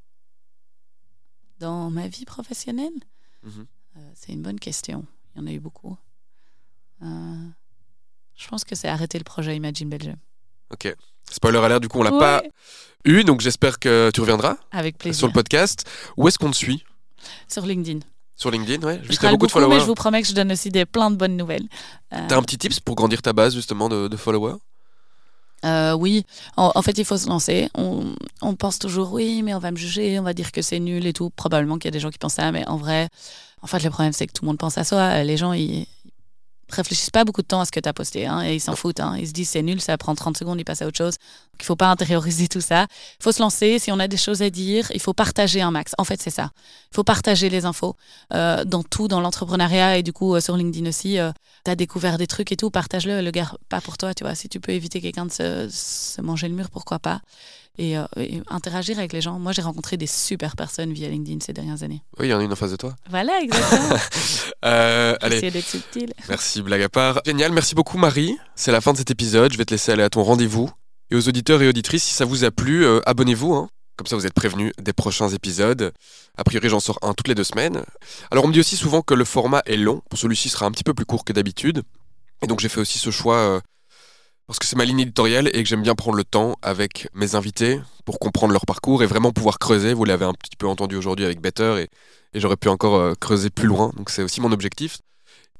Dans 1.59 1.89
ma 1.89 2.07
vie 2.07 2.25
professionnelle? 2.25 2.93
Mmh 3.43 3.63
C'est 4.13 4.33
une 4.33 4.41
bonne 4.41 4.59
question. 4.59 5.05
Il 5.35 5.41
y 5.41 5.43
en 5.43 5.47
a 5.47 5.51
eu 5.51 5.59
beaucoup. 5.59 5.97
Je 7.01 8.47
pense 8.47 8.63
que 8.63 8.75
c'est 8.75 8.87
arrêter 8.87 9.17
le 9.17 9.23
projet 9.23 9.55
Imagine 9.55 9.89
Belgium. 9.89 10.17
Ok. 10.71 10.95
Spoiler 11.29 11.59
alert, 11.59 11.81
du 11.81 11.87
coup, 11.87 11.99
on 11.99 12.03
l'a 12.03 12.11
pas 12.11 12.43
eu, 13.05 13.23
donc 13.23 13.41
j'espère 13.41 13.79
que 13.79 14.11
tu 14.13 14.21
reviendras. 14.21 14.57
Avec 14.71 14.97
plaisir. 14.97 15.17
Sur 15.17 15.27
le 15.27 15.33
podcast. 15.33 15.89
Où 16.17 16.27
est-ce 16.27 16.37
qu'on 16.37 16.51
te 16.51 16.55
suit? 16.55 16.83
Sur 17.47 17.65
LinkedIn. 17.65 17.99
Sur 18.41 18.49
LinkedIn, 18.49 18.83
ouais. 18.87 18.99
Je 19.03 19.09
beaucoup, 19.11 19.27
beaucoup 19.29 19.45
de 19.45 19.51
followers. 19.51 19.75
Mais 19.75 19.79
je 19.81 19.85
vous 19.85 19.93
promets 19.93 20.19
que 20.19 20.27
je 20.27 20.33
donne 20.33 20.51
aussi 20.51 20.71
des, 20.71 20.83
plein 20.83 21.11
de 21.11 21.15
bonnes 21.15 21.37
nouvelles. 21.37 21.67
Euh... 22.11 22.17
T'as 22.27 22.37
un 22.37 22.41
petit 22.41 22.57
tips 22.57 22.79
pour 22.79 22.95
grandir 22.95 23.21
ta 23.21 23.33
base 23.33 23.53
justement 23.53 23.87
de, 23.87 24.17
followers? 24.17 24.55
Euh, 25.63 25.93
oui, 25.93 26.25
en, 26.57 26.81
fait, 26.81 26.97
il 26.97 27.05
faut 27.05 27.17
se 27.17 27.27
lancer. 27.27 27.69
On, 27.75 28.15
on, 28.41 28.55
pense 28.55 28.79
toujours, 28.79 29.13
oui, 29.13 29.43
mais 29.43 29.53
on 29.53 29.59
va 29.59 29.69
me 29.69 29.77
juger, 29.77 30.17
on 30.17 30.23
va 30.23 30.33
dire 30.33 30.51
que 30.51 30.63
c'est 30.63 30.79
nul 30.79 31.05
et 31.05 31.13
tout. 31.13 31.29
Probablement 31.29 31.77
qu'il 31.77 31.85
y 31.85 31.89
a 31.89 31.91
des 31.91 31.99
gens 31.99 32.09
qui 32.09 32.17
pensent 32.17 32.33
ça, 32.33 32.51
mais 32.51 32.67
en 32.67 32.77
vrai, 32.77 33.09
en 33.61 33.67
fait, 33.67 33.83
le 33.83 33.91
problème, 33.91 34.11
c'est 34.11 34.25
que 34.25 34.33
tout 34.33 34.43
le 34.43 34.47
monde 34.47 34.57
pense 34.57 34.75
à 34.79 34.85
soi. 34.85 35.23
Les 35.23 35.37
gens, 35.37 35.53
ils, 35.53 35.85
réfléchissent 36.75 37.09
pas 37.09 37.23
beaucoup 37.23 37.41
de 37.41 37.47
temps 37.47 37.61
à 37.61 37.65
ce 37.65 37.71
que 37.71 37.79
tu 37.79 37.87
as 37.87 37.93
posté 37.93 38.25
hein, 38.25 38.41
et 38.43 38.55
ils 38.55 38.59
s'en 38.59 38.75
foutent. 38.75 38.99
Hein. 38.99 39.15
Ils 39.17 39.27
se 39.27 39.33
disent 39.33 39.49
c'est 39.49 39.61
nul, 39.61 39.81
ça 39.81 39.97
prend 39.97 40.15
30 40.15 40.37
secondes, 40.37 40.59
ils 40.59 40.63
passent 40.63 40.81
à 40.81 40.87
autre 40.87 40.97
chose. 40.97 41.15
Donc 41.15 41.61
il 41.61 41.65
faut 41.65 41.75
pas 41.75 41.89
intérioriser 41.89 42.47
tout 42.47 42.61
ça. 42.61 42.87
Il 43.19 43.23
faut 43.23 43.31
se 43.31 43.41
lancer. 43.41 43.79
Si 43.79 43.91
on 43.91 43.99
a 43.99 44.07
des 44.07 44.17
choses 44.17 44.41
à 44.41 44.49
dire, 44.49 44.91
il 44.93 44.99
faut 44.99 45.13
partager 45.13 45.61
un 45.61 45.71
max. 45.71 45.93
En 45.97 46.03
fait, 46.03 46.21
c'est 46.21 46.29
ça. 46.29 46.51
Il 46.91 46.95
faut 46.95 47.03
partager 47.03 47.49
les 47.49 47.65
infos 47.65 47.95
euh, 48.33 48.63
dans 48.65 48.83
tout, 48.83 49.07
dans 49.07 49.21
l'entrepreneuriat 49.21 49.97
et 49.97 50.03
du 50.03 50.13
coup 50.13 50.35
euh, 50.35 50.39
sur 50.39 50.57
LinkedIn 50.57 50.87
aussi. 50.87 51.19
Euh, 51.19 51.31
tu 51.65 51.71
as 51.71 51.75
découvert 51.75 52.17
des 52.17 52.27
trucs 52.27 52.51
et 52.51 52.57
tout, 52.57 52.71
partage-le. 52.71 53.21
Le 53.21 53.31
gars, 53.31 53.51
pas 53.69 53.81
pour 53.81 53.97
toi, 53.97 54.13
tu 54.13 54.23
vois. 54.23 54.35
Si 54.35 54.49
tu 54.49 54.59
peux 54.59 54.71
éviter 54.71 55.01
quelqu'un 55.01 55.25
de 55.25 55.31
se, 55.31 55.67
se, 55.69 56.21
manger 56.21 56.47
le 56.47 56.55
mur, 56.55 56.69
pourquoi 56.69 56.99
pas. 56.99 57.21
Euh, 57.79 58.05
et, 58.17 58.41
interagir 58.49 58.99
avec 58.99 59.13
les 59.13 59.21
gens. 59.21 59.39
Moi, 59.39 59.53
j'ai 59.53 59.61
rencontré 59.61 59.97
des 59.97 60.07
super 60.07 60.55
personnes 60.55 60.93
via 60.93 61.09
LinkedIn 61.09 61.39
ces 61.39 61.53
dernières 61.53 61.83
années. 61.83 62.03
Oui, 62.19 62.27
il 62.27 62.29
y 62.29 62.33
en 62.33 62.39
a 62.39 62.43
une 62.43 62.51
en 62.51 62.55
face 62.55 62.71
de 62.71 62.75
toi. 62.75 62.95
Voilà, 63.09 63.39
exactement. 63.41 63.97
euh, 64.65 65.15
allez. 65.21 65.49
d'être 65.49 65.67
subtil. 65.67 66.13
Merci, 66.29 66.60
blague 66.63 66.81
à 66.81 66.89
part. 66.89 67.21
Génial, 67.25 67.51
merci 67.51 67.75
beaucoup, 67.75 67.97
Marie. 67.97 68.37
C'est 68.55 68.71
la 68.71 68.81
fin 68.81 68.93
de 68.93 68.97
cet 68.97 69.11
épisode. 69.11 69.51
Je 69.51 69.57
vais 69.57 69.65
te 69.65 69.71
laisser 69.71 69.91
aller 69.91 70.03
à 70.03 70.09
ton 70.09 70.23
rendez-vous. 70.23 70.69
Et 71.09 71.15
aux 71.15 71.27
auditeurs 71.27 71.61
et 71.61 71.67
auditrices, 71.67 72.03
si 72.03 72.13
ça 72.13 72.25
vous 72.25 72.43
a 72.43 72.51
plu, 72.51 72.85
euh, 72.85 72.99
abonnez-vous. 73.05 73.53
Hein. 73.53 73.69
Comme 73.97 74.07
ça, 74.07 74.15
vous 74.15 74.25
êtes 74.25 74.33
prévenus 74.33 74.73
des 74.81 74.93
prochains 74.93 75.29
épisodes. 75.29 75.91
A 76.37 76.43
priori, 76.43 76.69
j'en 76.69 76.79
sors 76.79 76.97
un 77.01 77.13
toutes 77.13 77.27
les 77.27 77.35
deux 77.35 77.43
semaines. 77.43 77.83
Alors, 78.31 78.45
on 78.45 78.47
me 78.47 78.53
dit 78.53 78.59
aussi 78.59 78.77
souvent 78.77 79.01
que 79.01 79.13
le 79.13 79.25
format 79.25 79.61
est 79.65 79.77
long. 79.77 80.01
Pour 80.09 80.17
celui-ci, 80.17 80.49
sera 80.49 80.65
un 80.65 80.71
petit 80.71 80.83
peu 80.83 80.93
plus 80.93 81.05
court 81.05 81.25
que 81.25 81.33
d'habitude. 81.33 81.83
Et 82.41 82.47
donc, 82.47 82.59
j'ai 82.59 82.69
fait 82.69 82.79
aussi 82.79 82.97
ce 82.97 83.11
choix 83.11 83.35
euh, 83.35 83.59
parce 84.47 84.59
que 84.59 84.65
c'est 84.65 84.75
ma 84.75 84.85
ligne 84.85 84.99
éditoriale 84.99 85.49
et 85.53 85.63
que 85.63 85.69
j'aime 85.69 85.81
bien 85.81 85.95
prendre 85.95 86.17
le 86.17 86.23
temps 86.23 86.55
avec 86.61 87.07
mes 87.13 87.35
invités 87.35 87.79
pour 88.03 88.19
comprendre 88.19 88.51
leur 88.51 88.65
parcours 88.65 89.03
et 89.03 89.05
vraiment 89.05 89.31
pouvoir 89.31 89.59
creuser. 89.59 89.93
Vous 89.93 90.03
l'avez 90.03 90.25
un 90.25 90.33
petit 90.33 90.57
peu 90.57 90.67
entendu 90.67 90.95
aujourd'hui 90.97 91.23
avec 91.23 91.39
Better 91.39 91.85
et, 92.33 92.39
j'aurais 92.39 92.57
pu 92.57 92.67
encore 92.67 92.95
euh, 92.95 93.13
creuser 93.19 93.49
plus 93.49 93.67
loin. 93.67 93.91
Donc 93.95 94.09
c'est 94.09 94.23
aussi 94.23 94.41
mon 94.41 94.51
objectif. 94.51 94.99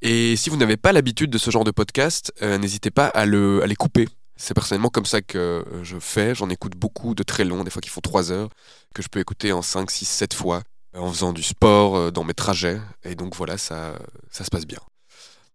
Et 0.02 0.36
si 0.36 0.50
vous 0.50 0.58
n'avez 0.58 0.78
pas 0.78 0.92
l'habitude 0.92 1.30
de 1.30 1.38
ce 1.38 1.52
genre 1.52 1.64
de 1.64 1.72
podcast, 1.72 2.34
euh, 2.42 2.58
n'hésitez 2.58 2.92
pas 2.92 3.08
à, 3.08 3.26
le, 3.26 3.62
à 3.64 3.68
les 3.68 3.76
couper. 3.76 4.08
C'est 4.36 4.54
personnellement 4.54 4.90
comme 4.90 5.06
ça 5.06 5.22
que 5.22 5.38
euh, 5.38 5.84
je 5.84 6.00
fais. 6.00 6.34
J'en 6.34 6.50
écoute 6.50 6.74
beaucoup 6.76 7.14
de 7.14 7.24
très 7.24 7.44
longs, 7.44 7.64
des 7.64 7.70
fois 7.70 7.82
qui 7.82 7.90
font 7.90 8.02
3 8.02 8.32
heures, 8.32 8.50
que 8.96 9.02
je 9.02 9.08
peux 9.08 9.20
écouter 9.20 9.52
en 9.52 9.62
5, 9.62 9.92
6, 9.92 10.06
7 10.06 10.34
fois, 10.34 10.64
en 10.96 11.12
faisant 11.12 11.34
du 11.34 11.44
sport, 11.44 12.12
dans 12.12 12.24
mes 12.24 12.34
trajets. 12.34 12.82
Et 13.04 13.16
donc 13.16 13.36
voilà, 13.36 13.58
ça, 13.58 13.94
ça 14.32 14.44
se 14.44 14.50
passe 14.50 14.66
bien. 14.66 14.80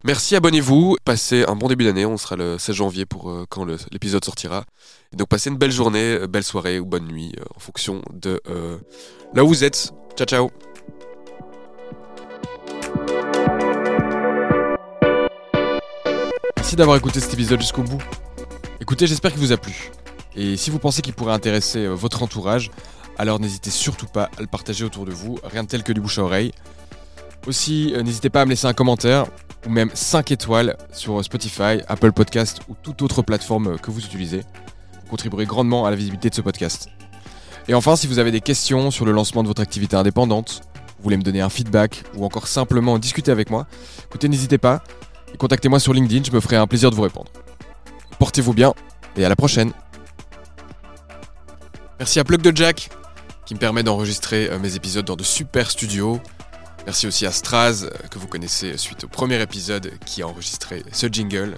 Merci, 0.07 0.37
abonnez-vous, 0.37 0.97
passez 1.05 1.45
un 1.49 1.57
bon 1.57 1.67
début 1.67 1.85
d'année, 1.85 2.07
on 2.07 2.17
sera 2.17 2.37
le 2.37 2.59
16 2.59 2.77
janvier 2.77 3.07
pour 3.07 3.29
euh, 3.31 3.45
quand 3.49 3.65
l'épisode 3.91 4.25
sortira. 4.25 4.65
Et 5.13 5.17
donc 5.17 5.29
passez 5.29 5.51
une 5.51 5.57
belle 5.57 5.73
journée, 5.73 6.19
euh, 6.21 6.27
belle 6.29 6.45
soirée 6.45 6.79
ou 6.79 6.85
bonne 6.85 7.09
nuit 7.09 7.33
euh, 7.41 7.45
en 7.57 7.59
fonction 7.59 8.03
de 8.13 8.41
là 9.35 9.43
où 9.43 9.49
vous 9.49 9.65
êtes. 9.65 9.93
Ciao 10.17 10.27
ciao 10.27 10.51
Merci 16.67 16.75
d'avoir 16.75 16.97
écouté 16.97 17.21
cet 17.21 17.33
épisode 17.33 17.61
jusqu'au 17.61 17.85
bout. 17.85 18.03
Écoutez, 18.81 19.07
j'espère 19.07 19.31
qu'il 19.31 19.39
vous 19.39 19.53
a 19.53 19.57
plu. 19.57 19.93
Et 20.35 20.57
si 20.57 20.71
vous 20.71 20.81
pensez 20.81 21.01
qu'il 21.01 21.15
pourrait 21.15 21.33
intéresser 21.33 21.87
votre 21.87 22.25
entourage, 22.25 22.73
alors 23.19 23.39
n'hésitez 23.39 23.71
surtout 23.71 24.09
pas 24.09 24.31
à 24.37 24.41
le 24.41 24.49
partager 24.49 24.85
autour 24.85 25.05
de 25.05 25.13
vous, 25.13 25.39
rien 25.45 25.63
de 25.63 25.69
tel 25.69 25.85
que 25.85 25.93
du 25.93 26.01
bouche 26.01 26.19
à 26.19 26.25
oreille. 26.25 26.51
Aussi, 27.47 27.95
n'hésitez 28.03 28.31
pas 28.31 28.41
à 28.41 28.45
me 28.47 28.51
laisser 28.51 28.67
un 28.67 28.73
commentaire 28.73 29.27
ou 29.65 29.71
même 29.71 29.93
5 29.95 30.33
étoiles 30.33 30.77
sur 30.93 31.23
Spotify, 31.23 31.83
Apple 31.87 32.11
Podcast 32.11 32.59
ou 32.69 32.75
toute 32.83 33.01
autre 33.01 33.23
plateforme 33.23 33.79
que 33.79 33.93
vous 33.93 34.05
utilisez. 34.05 34.41
Vous 34.41 35.11
contribuerez 35.11 35.47
grandement 35.47 35.87
à 35.87 35.91
la 35.91 35.97
visibilité 35.97 36.31
de 36.31 36.35
ce 36.35 36.41
podcast. 36.41 36.89
Et 37.69 37.75
enfin, 37.75 37.95
si 37.95 38.09
vous 38.09 38.19
avez 38.19 38.33
des 38.33 38.41
questions 38.41 38.91
sur 38.91 39.05
le 39.05 39.13
lancement 39.13 39.45
de 39.45 39.49
votre 39.49 39.63
activité 39.63 39.95
indépendante, 39.95 40.63
vous 40.99 41.05
voulez 41.05 41.17
me 41.17 41.23
donner 41.23 41.43
un 41.43 41.49
feedback 41.49 42.03
ou 42.17 42.25
encore 42.25 42.49
simplement 42.49 42.99
discuter 42.99 43.31
avec 43.31 43.51
moi, 43.51 43.69
écoutez, 44.07 44.29
n'hésitez 44.29 44.59
pas 44.59 44.83
contactez-moi 45.37 45.81
sur 45.81 45.93
LinkedIn, 45.93 46.25
je 46.25 46.33
me 46.33 46.41
ferai 46.41 46.57
un 46.57 46.67
plaisir 46.67 46.91
de 46.91 46.97
vous 46.97 47.03
répondre. 47.03 47.31
Portez-vous 48.19 48.55
bien 48.55 48.75
et 49.17 49.25
à 49.25 49.29
la 49.29 49.37
prochaine. 49.37 49.73
Merci 51.99 52.21
à 52.21 52.25
Plug 52.25 52.43
de 52.43 52.55
Jack 52.55 52.91
qui 53.47 53.55
me 53.55 53.61
permet 53.61 53.83
d'enregistrer 53.85 54.51
euh, 54.51 54.59
mes 54.59 54.75
épisodes 54.75 55.05
dans 55.05 55.15
de 55.15 55.23
super 55.23 55.71
studios 55.71 56.21
Merci 56.87 57.09
aussi 57.09 57.27
à 57.27 57.33
Straz, 57.33 57.83
euh, 57.83 57.91
que 58.09 58.19
vous 58.21 58.29
connaissez 58.29 58.77
suite 58.77 59.05
au 59.05 59.09
premier 59.09 59.43
épisode 59.43 59.91
qui 60.07 60.23
a 60.23 60.29
enregistré 60.29 60.85
ce 60.93 61.09
jingle. 61.09 61.57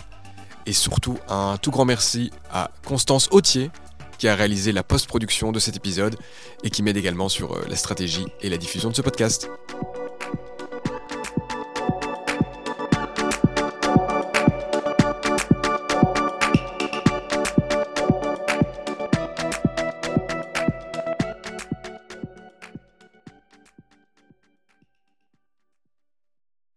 Et 0.64 0.72
surtout, 0.72 1.18
un 1.28 1.58
tout 1.60 1.70
grand 1.70 1.84
merci 1.84 2.30
à 2.50 2.70
Constance 2.86 3.28
Autier, 3.30 3.70
qui 4.16 4.26
a 4.26 4.34
réalisé 4.34 4.72
la 4.72 4.82
post-production 4.82 5.52
de 5.52 5.58
cet 5.58 5.76
épisode 5.76 6.16
et 6.64 6.70
qui 6.70 6.82
m'aide 6.82 6.96
également 6.96 7.28
sur 7.28 7.52
euh, 7.52 7.64
la 7.68 7.76
stratégie 7.76 8.26
et 8.40 8.48
la 8.48 8.56
diffusion 8.56 8.88
de 8.88 8.96
ce 8.96 9.02
podcast. 9.02 9.50